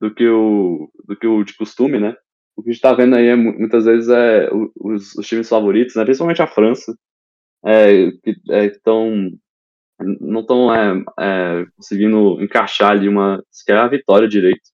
do 0.00 0.12
que 0.12 0.28
o 0.28 0.90
do 1.06 1.16
que 1.16 1.26
o 1.28 1.44
de 1.44 1.56
costume, 1.56 2.00
né? 2.00 2.16
O 2.56 2.62
que 2.62 2.70
a 2.70 2.72
gente 2.72 2.82
tá 2.82 2.92
vendo 2.92 3.14
aí 3.14 3.28
é, 3.28 3.36
muitas 3.36 3.84
vezes 3.84 4.08
é 4.08 4.50
os, 4.52 5.14
os 5.14 5.26
times 5.26 5.48
favoritos, 5.48 5.94
né? 5.94 6.04
Principalmente 6.04 6.42
a 6.42 6.46
França, 6.48 6.96
é, 7.64 8.10
que 8.22 8.36
é, 8.50 8.66
estão 8.66 9.30
não 10.00 10.40
estão 10.40 10.74
é, 10.74 11.04
é, 11.20 11.66
conseguindo 11.76 12.42
encaixar 12.42 12.90
ali 12.90 13.08
uma 13.08 13.42
sequer 13.48 13.76
a 13.76 13.88
vitória 13.88 14.28
direito, 14.28 14.70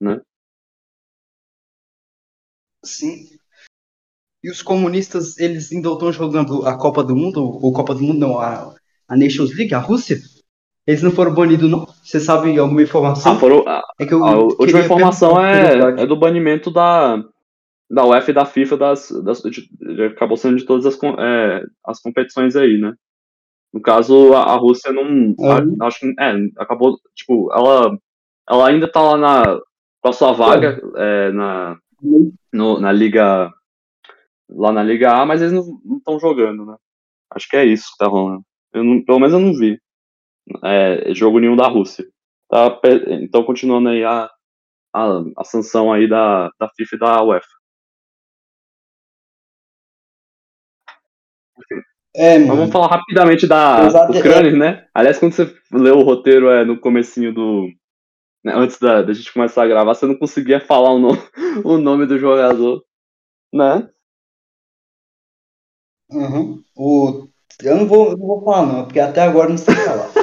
né? 0.00 0.20
Sim. 2.84 3.41
E 4.42 4.50
os 4.50 4.62
comunistas, 4.62 5.38
eles 5.38 5.70
ainda 5.72 5.90
estão 5.90 6.12
jogando 6.12 6.66
a 6.66 6.76
Copa 6.76 7.04
do 7.04 7.14
Mundo, 7.14 7.42
ou 7.42 7.72
Copa 7.72 7.94
do 7.94 8.02
Mundo 8.02 8.18
não, 8.18 8.40
a, 8.40 8.74
a 9.08 9.16
Nations 9.16 9.56
League, 9.56 9.74
a 9.74 9.78
Rússia? 9.78 10.18
Eles 10.86 11.02
não 11.02 11.12
foram 11.12 11.32
banidos, 11.32 11.70
não? 11.70 11.86
Você 12.02 12.18
sabe 12.18 12.58
alguma 12.58 12.82
informação? 12.82 13.32
Ah, 13.32 13.36
foram, 13.36 13.68
a, 13.68 13.82
é 14.00 14.06
que 14.06 14.12
eu 14.12 14.24
a 14.24 14.36
última 14.36 14.80
informação 14.80 15.44
é, 15.44 16.02
é 16.02 16.06
do 16.06 16.16
banimento 16.16 16.72
da, 16.72 17.22
da 17.88 18.04
UEFA 18.04 18.30
e 18.32 18.34
da 18.34 18.44
FIFA 18.44 18.76
das, 18.76 19.10
das 19.22 19.42
de, 19.42 19.68
de, 19.70 20.04
acabou 20.06 20.36
sendo 20.36 20.56
de 20.56 20.64
todas 20.64 20.86
as, 20.86 20.98
é, 21.02 21.62
as 21.86 22.00
competições 22.00 22.56
aí, 22.56 22.78
né? 22.78 22.94
No 23.72 23.80
caso, 23.80 24.34
a, 24.34 24.42
a 24.42 24.56
Rússia 24.56 24.92
não. 24.92 25.34
Uhum. 25.38 25.76
A, 25.80 25.86
acho 25.86 26.00
que. 26.00 26.14
É, 26.18 26.34
acabou. 26.58 26.98
Tipo, 27.14 27.50
ela, 27.52 27.96
ela 28.48 28.68
ainda 28.68 28.90
tá 28.90 29.00
lá 29.00 29.16
na, 29.16 29.60
com 30.00 30.08
a 30.08 30.12
sua 30.12 30.32
vaga 30.32 30.80
é, 30.96 31.30
na, 31.32 31.76
no, 32.52 32.80
na 32.80 32.92
Liga. 32.92 33.50
Lá 34.54 34.72
na 34.72 34.82
Liga 34.82 35.12
A, 35.12 35.26
mas 35.26 35.42
eles 35.42 35.52
não 35.52 35.98
estão 35.98 36.18
jogando, 36.18 36.66
né? 36.66 36.76
Acho 37.34 37.48
que 37.48 37.56
é 37.56 37.64
isso 37.64 37.90
que 37.92 37.98
tá 37.98 38.06
rolando. 38.06 38.44
Eu 38.72 38.84
não, 38.84 39.04
pelo 39.04 39.18
menos 39.18 39.32
eu 39.34 39.40
não 39.40 39.54
vi 39.54 39.78
é, 40.64 41.14
jogo 41.14 41.38
nenhum 41.38 41.56
da 41.56 41.68
Rússia. 41.68 42.04
Tá, 42.48 42.78
então, 43.08 43.44
continuando 43.44 43.88
aí 43.88 44.04
a, 44.04 44.30
a, 44.94 45.22
a 45.38 45.44
sanção 45.44 45.92
aí 45.92 46.08
da, 46.08 46.50
da 46.58 46.68
FIFA 46.76 46.96
e 46.96 46.98
da 46.98 47.22
UEFA. 47.22 47.46
É, 52.14 52.38
Mas 52.38 52.48
vamos 52.48 52.70
falar 52.70 52.88
rapidamente 52.88 53.46
da 53.46 53.86
Exato, 53.86 54.18
Ucrânia, 54.18 54.50
é. 54.50 54.56
né? 54.56 54.86
Aliás, 54.92 55.18
quando 55.18 55.32
você 55.32 55.54
leu 55.72 55.96
o 55.96 56.02
roteiro 56.02 56.50
é, 56.50 56.64
no 56.64 56.78
comecinho 56.78 57.32
do... 57.32 57.68
Né, 58.44 58.52
antes 58.54 58.78
da, 58.78 59.00
da 59.00 59.14
gente 59.14 59.32
começar 59.32 59.62
a 59.62 59.68
gravar, 59.68 59.94
você 59.94 60.04
não 60.04 60.18
conseguia 60.18 60.60
falar 60.60 60.90
o, 60.90 60.98
no, 60.98 61.08
o 61.64 61.78
nome 61.78 62.04
do 62.04 62.18
jogador, 62.18 62.84
né? 63.52 63.88
Uhum. 66.12 66.62
O, 66.76 67.28
eu 67.62 67.76
não 67.76 67.86
vou, 67.86 68.16
não 68.16 68.26
vou 68.26 68.44
falar 68.44 68.66
não, 68.66 68.84
porque 68.84 69.00
até 69.00 69.22
agora 69.22 69.48
não 69.48 69.58
sei 69.58 69.74
falar. 69.74 70.10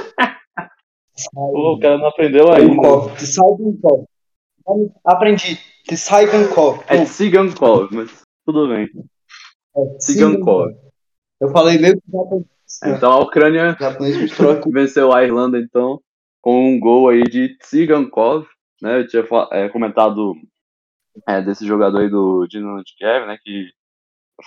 Pô, 1.34 1.74
o 1.74 1.80
cara 1.80 1.98
não 1.98 2.07
aprendeu 2.07 2.52
ainda. 2.52 3.16
Tsigankov. 3.16 4.06
Aprendi. 5.03 5.60
Tsigankov. 5.88 6.84
É 6.88 7.03
Tsigankov, 7.03 7.90
mas 7.91 8.22
tudo 8.45 8.70
bem. 8.70 8.90
É 9.76 9.98
Tsigankov. 9.98 10.74
Eu 11.41 11.49
falei 11.49 11.78
que 11.78 11.99
Então 12.86 13.11
a 13.11 13.20
Ucrânia 13.20 13.76
venceu 14.72 15.14
a 15.14 15.24
Irlanda, 15.24 15.60
então, 15.60 15.99
com 16.41 16.74
um 16.74 16.80
gol 16.80 17.10
aí 17.10 17.24
de 17.24 17.57
Tsigankov. 17.57 18.45
Né? 18.82 18.99
Eu 18.99 19.07
tinha 19.07 19.26
é, 19.52 19.68
comentado 19.70 20.34
é, 21.28 21.41
desse 21.41 21.66
jogador 21.66 22.02
aí 22.02 22.10
do 22.10 22.48
Dinamo 22.48 22.82
de 22.84 22.95
Kiev, 22.95 23.26
né? 23.26 23.38
Que 23.44 23.70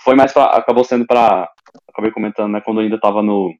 foi 0.03 0.15
mais 0.15 0.33
pra, 0.33 0.45
acabou 0.45 0.83
sendo 0.83 1.05
para 1.05 1.49
acabei 1.89 2.11
comentando, 2.11 2.51
né? 2.51 2.61
Quando 2.61 2.79
ainda 2.79 2.95
estava 2.95 3.21
no 3.21 3.53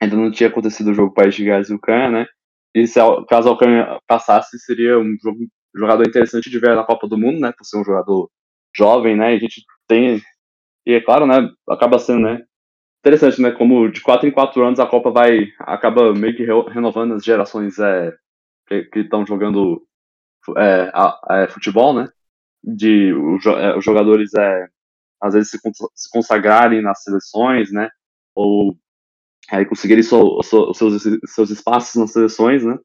ainda 0.00 0.16
não 0.16 0.30
tinha 0.30 0.48
acontecido 0.48 0.90
o 0.90 0.94
jogo 0.94 1.14
País 1.14 1.34
de 1.34 1.44
Gales 1.44 1.70
e 1.70 1.74
Ucrânia, 1.74 2.10
né? 2.10 2.26
E 2.74 2.86
se, 2.86 2.98
caso 3.28 3.48
a 3.48 3.52
Ucrânia 3.52 3.98
passasse, 4.06 4.58
seria 4.58 4.98
um 4.98 5.16
jogo, 5.22 5.38
jogador 5.74 6.06
interessante 6.06 6.50
de 6.50 6.58
ver 6.58 6.74
na 6.74 6.84
Copa 6.84 7.06
do 7.08 7.18
Mundo, 7.18 7.40
né? 7.40 7.52
Por 7.56 7.64
ser 7.64 7.78
um 7.78 7.84
jogador 7.84 8.28
jovem, 8.76 9.16
né? 9.16 9.32
E 9.32 9.36
a 9.36 9.38
gente 9.38 9.64
tem. 9.86 10.20
E 10.86 10.92
é 10.94 11.00
claro, 11.00 11.26
né? 11.26 11.48
Acaba 11.68 11.98
sendo, 11.98 12.20
né? 12.20 12.42
Interessante, 13.00 13.40
né? 13.40 13.52
Como 13.52 13.88
de 13.90 14.00
4 14.00 14.28
em 14.28 14.32
4 14.32 14.64
anos 14.64 14.80
a 14.80 14.86
Copa 14.86 15.10
vai. 15.10 15.48
acaba 15.60 16.12
meio 16.14 16.36
que 16.36 16.44
renovando 16.44 17.14
as 17.14 17.24
gerações 17.24 17.78
é, 17.78 18.12
que 18.68 19.00
estão 19.00 19.26
jogando 19.26 19.82
é, 20.56 20.90
é, 21.30 21.48
futebol, 21.48 21.94
né? 21.94 22.08
De 22.62 23.10
é, 23.10 23.76
os 23.76 23.84
jogadores 23.84 24.34
é, 24.34 24.68
às 25.22 25.34
vezes 25.34 25.50
se, 25.50 25.58
consagrarem 26.10 26.82
nas 26.82 27.02
seleções, 27.02 27.72
né? 27.72 27.88
Ou 28.34 28.76
aí 29.50 29.66
conseguirem 29.66 30.02
so, 30.02 30.42
so, 30.42 30.72
seus, 30.74 31.02
seus 31.26 31.50
espaços 31.50 32.00
nas 32.00 32.12
seleções, 32.12 32.64
né? 32.64 32.78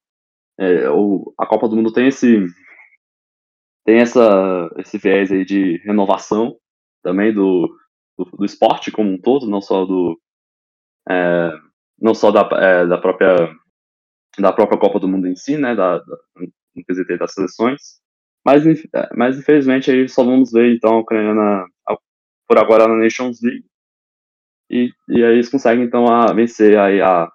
É, 0.60 0.90
o, 0.90 1.34
a 1.38 1.46
Copa 1.46 1.68
do 1.70 1.76
Mundo 1.76 1.94
tem 1.94 2.08
esse 2.08 2.46
tem 3.86 4.00
essa 4.00 4.70
esse 4.78 4.98
viés 4.98 5.32
aí 5.32 5.46
de 5.46 5.78
renovação 5.86 6.58
também 7.02 7.34
do, 7.34 7.68
do, 8.18 8.26
do 8.26 8.46
esporte 8.46 8.92
como 8.92 9.10
um 9.10 9.20
todo, 9.22 9.50
não 9.50 9.62
só 9.62 9.86
do 9.86 10.20
é, 11.10 11.52
não 12.00 12.14
só 12.14 12.32
da, 12.32 12.48
é, 12.62 12.88
da 12.88 12.98
própria 12.98 13.36
da 14.38 14.54
própria 14.54 14.80
Copa 14.80 15.00
do 15.00 15.08
Mundo 15.08 15.28
em 15.28 15.36
si, 15.36 15.58
né, 15.58 15.76
da, 15.76 15.98
da, 15.98 16.18
no 16.76 16.86
quesito 16.86 17.18
das 17.18 17.34
seleções. 17.34 18.00
Mas, 18.46 18.66
é, 18.66 19.10
mas 19.16 19.38
infelizmente 19.38 19.92
aí 19.92 20.08
só 20.08 20.24
vamos 20.24 20.52
ver 20.52 20.76
então 20.76 20.96
a 20.96 21.00
Ucrânia 21.00 21.66
por 22.50 22.58
agora 22.58 22.88
na 22.88 22.96
Nations 22.96 23.40
League. 23.44 23.64
E, 24.72 24.92
e 25.08 25.24
aí 25.24 25.34
eles 25.34 25.50
conseguem 25.50 25.86
então 25.86 26.08
a, 26.08 26.34
vencer 26.34 26.80
aí 26.80 27.00
a, 27.00 27.32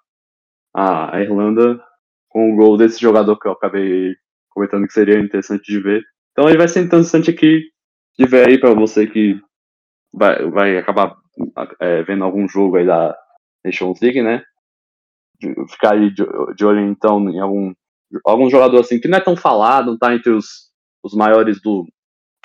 a 0.74 1.20
Irlanda 1.20 1.80
com 2.28 2.52
o 2.52 2.56
gol 2.56 2.76
desse 2.76 3.00
jogador 3.00 3.38
que 3.38 3.46
eu 3.46 3.52
acabei 3.52 4.16
comentando 4.50 4.86
que 4.88 4.92
seria 4.92 5.20
interessante 5.20 5.70
de 5.70 5.80
ver. 5.80 6.02
Então 6.32 6.48
ele 6.48 6.58
vai 6.58 6.66
ser 6.66 6.82
interessante 6.82 7.30
aqui 7.30 7.62
de 8.18 8.26
ver 8.26 8.48
aí 8.48 8.58
para 8.58 8.74
você 8.74 9.06
que 9.06 9.40
vai, 10.12 10.50
vai 10.50 10.76
acabar 10.78 11.16
é, 11.80 12.02
vendo 12.02 12.24
algum 12.24 12.48
jogo 12.48 12.76
aí 12.76 12.86
da 12.86 13.16
Nations 13.64 14.00
League, 14.00 14.20
né? 14.20 14.42
De, 15.40 15.48
ficar 15.68 15.94
aí 15.94 16.12
de, 16.12 16.24
de, 16.56 16.64
olho 16.64 16.80
então 16.80 17.20
em 17.30 17.38
algum, 17.38 17.72
algum 18.24 18.50
jogador 18.50 18.80
assim 18.80 19.00
que 19.00 19.08
não 19.08 19.18
é 19.18 19.20
tão 19.20 19.36
falado, 19.36 19.92
não 19.92 19.98
tá 19.98 20.12
entre 20.12 20.32
os, 20.32 20.72
os 21.04 21.14
maiores 21.14 21.60
do, 21.60 21.86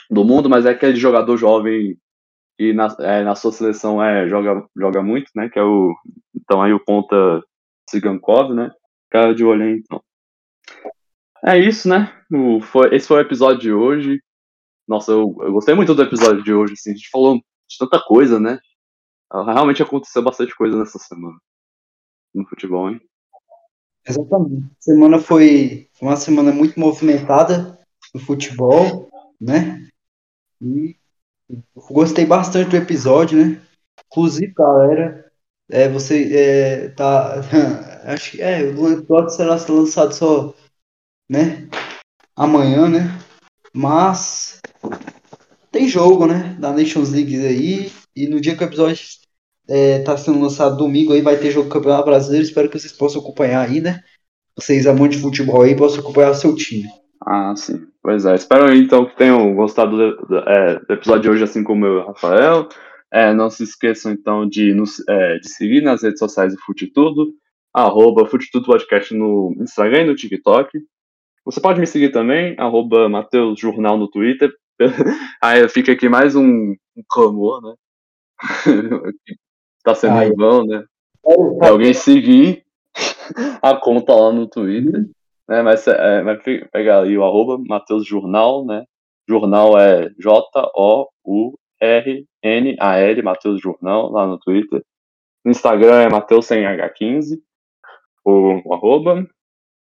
do 0.09 0.23
mundo, 0.23 0.49
mas 0.49 0.65
é 0.65 0.71
aquele 0.71 0.95
jogador 0.95 1.35
jovem 1.37 1.97
e 2.60 2.73
na, 2.73 2.94
é, 2.99 3.23
na 3.23 3.36
sua 3.36 3.53
seleção 3.53 4.03
é, 4.03 4.27
joga, 4.27 4.68
joga 4.76 5.02
muito, 5.02 5.31
né? 5.34 5.48
Que 5.48 5.57
é 5.57 5.64
o. 5.64 5.95
Então 6.36 6.61
aí 6.61 6.73
o 6.73 6.84
ponta 6.84 7.41
Tsigankov, 7.88 8.53
né? 8.53 8.69
Cara 9.10 9.34
de 9.34 9.45
olho 9.45 9.69
então. 9.69 10.03
É 11.45 11.57
isso, 11.57 11.88
né? 11.88 12.14
O, 12.30 12.60
foi, 12.60 12.94
esse 12.94 13.07
foi 13.07 13.18
o 13.18 13.22
episódio 13.22 13.61
de 13.61 13.72
hoje. 13.72 14.22
Nossa, 14.86 15.14
eu, 15.14 15.34
eu, 15.40 15.53
gostei 15.53 15.73
muito 15.73 15.95
do 15.95 16.03
episódio 16.03 16.44
de 16.44 16.53
hoje, 16.53 16.73
assim, 16.73 16.91
a 16.91 16.95
gente 16.95 17.10
falou 17.10 17.36
de 17.36 17.77
tanta 17.77 17.99
coisa, 18.03 18.40
né? 18.40 18.60
Realmente 19.31 19.81
aconteceu 19.81 20.22
bastante 20.22 20.56
coisa 20.56 20.77
nessa 20.77 20.99
semana 20.99 21.38
no 22.34 22.45
futebol, 22.45 22.90
hein? 22.90 22.99
Exatamente. 24.06 24.65
A 24.65 24.81
semana 24.81 25.19
foi 25.19 25.88
uma 26.02 26.18
semana 26.18 26.52
muito 26.52 26.80
movimentada 26.80 27.77
no 28.14 28.19
futebol, 28.19 29.10
né? 29.40 29.88
E 30.61 30.98
gostei 31.76 32.26
bastante 32.26 32.69
do 32.69 32.77
episódio, 32.77 33.38
né? 33.38 33.61
Inclusive, 34.11 34.53
galera, 34.53 35.31
é, 35.69 35.88
você 35.89 36.35
é, 36.35 36.89
tá. 36.89 37.41
Acho 38.05 38.31
que 38.31 38.41
é, 38.41 38.63
o 38.63 38.91
episódio 38.91 39.30
será 39.30 39.57
lançado 39.69 40.13
só 40.13 40.53
né? 41.30 41.67
Amanhã, 42.35 42.89
né? 42.89 43.19
Mas 43.73 44.59
tem 45.71 45.88
jogo, 45.88 46.26
né? 46.26 46.55
Da 46.59 46.71
Nations 46.71 47.11
League 47.11 47.35
aí. 47.45 47.91
E 48.15 48.27
no 48.27 48.41
dia 48.41 48.57
que 48.57 48.63
o 48.63 48.67
episódio 48.67 49.05
é, 49.67 49.99
tá 49.99 50.17
sendo 50.17 50.41
lançado 50.41 50.77
domingo 50.77 51.13
aí, 51.13 51.21
vai 51.21 51.38
ter 51.38 51.51
jogo 51.51 51.69
do 51.69 51.73
Campeonato 51.73 52.05
Brasileiro. 52.05 52.45
Espero 52.45 52.69
que 52.69 52.80
vocês 52.80 52.93
possam 52.93 53.21
acompanhar 53.21 53.69
aí, 53.69 53.80
né? 53.80 54.01
Vocês 54.55 54.88
amantes 54.88 55.17
de 55.17 55.23
futebol 55.23 55.61
aí 55.61 55.76
possam 55.76 55.99
acompanhar 55.99 56.31
o 56.31 56.35
seu 56.35 56.55
time. 56.55 56.89
Ah, 57.23 57.53
sim. 57.55 57.88
Pois 58.01 58.26
é. 58.26 58.35
Espero 58.35 58.73
então 58.73 59.05
que 59.05 59.15
tenham 59.15 59.53
gostado 59.55 59.97
do, 59.97 60.27
do, 60.27 60.38
é, 60.39 60.80
do 60.80 60.93
episódio 60.93 61.23
de 61.23 61.30
hoje, 61.30 61.43
assim 61.43 61.63
como 61.63 61.85
eu, 61.85 62.07
Rafael. 62.07 62.67
É, 63.11 63.34
não 63.34 63.49
se 63.49 63.63
esqueçam 63.63 64.11
então 64.11 64.47
de, 64.47 64.73
nos, 64.73 65.03
é, 65.07 65.39
de 65.39 65.49
seguir 65.49 65.81
nas 65.81 66.03
redes 66.03 66.19
sociais 66.19 66.53
do 66.53 66.61
Fute 66.61 66.88
Tudo, 66.88 67.34
arroba 67.73 68.26
Fute 68.27 68.49
Tudo 68.51 68.67
Podcast 68.67 69.13
no 69.15 69.55
Instagram 69.59 70.01
e 70.01 70.05
no 70.05 70.15
TikTok. 70.15 70.80
Você 71.43 71.59
pode 71.59 71.80
me 71.80 71.88
seguir 71.88 72.11
também, 72.11 72.55
arroba 72.59 73.09
Mateus 73.09 73.59
Jornal 73.59 73.97
no 73.97 74.09
Twitter. 74.09 74.53
Aí 75.41 75.67
fica 75.67 75.91
aqui 75.91 76.07
mais 76.07 76.35
um, 76.35 76.76
um 76.95 77.03
clamor, 77.09 77.61
né? 77.61 77.73
tá 79.84 79.95
sendo 79.95 80.21
em 80.21 80.34
vão, 80.34 80.63
né? 80.63 80.84
É 81.61 81.67
alguém 81.67 81.93
seguir 81.93 82.63
a 83.61 83.76
conta 83.76 84.13
lá 84.13 84.31
no 84.31 84.47
Twitter. 84.47 85.09
Né? 85.49 85.61
Mas 85.63 85.85
é, 85.88 86.21
vai 86.21 86.38
pegar 86.38 86.99
ali 86.99 87.17
o 87.17 87.23
arroba 87.26 87.57
Mateus 87.67 88.05
Jornal, 88.05 88.63
né? 88.65 88.85
Jornal 89.27 89.80
é 89.80 90.09
J-O-U-R-N-A-L, 90.19 91.11
Mateus 93.23 93.59
Jornal, 93.59 94.11
lá 94.11 94.27
no 94.27 94.38
Twitter. 94.39 94.85
No 95.43 95.51
Instagram 95.51 96.01
é 96.01 96.09
Mateus 96.09 96.45
sem 96.45 96.63
H15, 96.63 97.41
o, 98.23 98.61
o 98.69 98.73
arroba. 98.76 99.27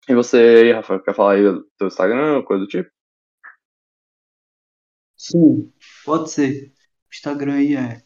E 0.07 0.15
você, 0.15 0.71
Rafael, 0.71 1.03
quer 1.03 1.13
falar 1.13 1.33
aí 1.33 1.43
do 1.43 1.65
teu 1.77 1.87
Instagram, 1.87 2.41
coisa 2.43 2.63
do 2.63 2.69
tipo? 2.69 2.89
Sim, 5.17 5.73
pode 6.05 6.31
ser. 6.31 6.71
O 6.71 7.13
Instagram 7.13 7.55
aí 7.55 7.75
é 7.75 8.01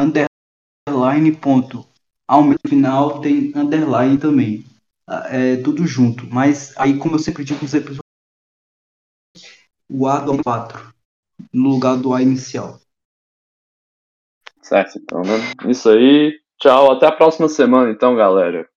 underline 0.00 1.36
ponto. 1.36 1.84
Ao 2.28 2.42
final 2.68 3.20
tem 3.20 3.52
underline 3.56 4.16
também. 4.18 4.64
É 5.30 5.56
tudo 5.62 5.86
junto. 5.86 6.26
Mas 6.26 6.76
aí, 6.76 6.98
como 6.98 7.14
eu 7.14 7.18
sempre 7.18 7.44
digo 7.44 7.60
nos 7.62 7.72
o 9.90 10.06
A 10.06 10.20
do 10.20 10.42
4 10.42 10.92
no 11.52 11.70
lugar 11.70 11.96
do 11.96 12.12
A 12.12 12.20
inicial. 12.20 12.78
Certo, 14.60 14.98
então, 14.98 15.22
né? 15.22 15.70
Isso 15.70 15.88
aí. 15.88 16.38
Tchau, 16.58 16.92
até 16.92 17.06
a 17.06 17.12
próxima 17.12 17.48
semana, 17.48 17.90
então, 17.90 18.14
galera. 18.14 18.68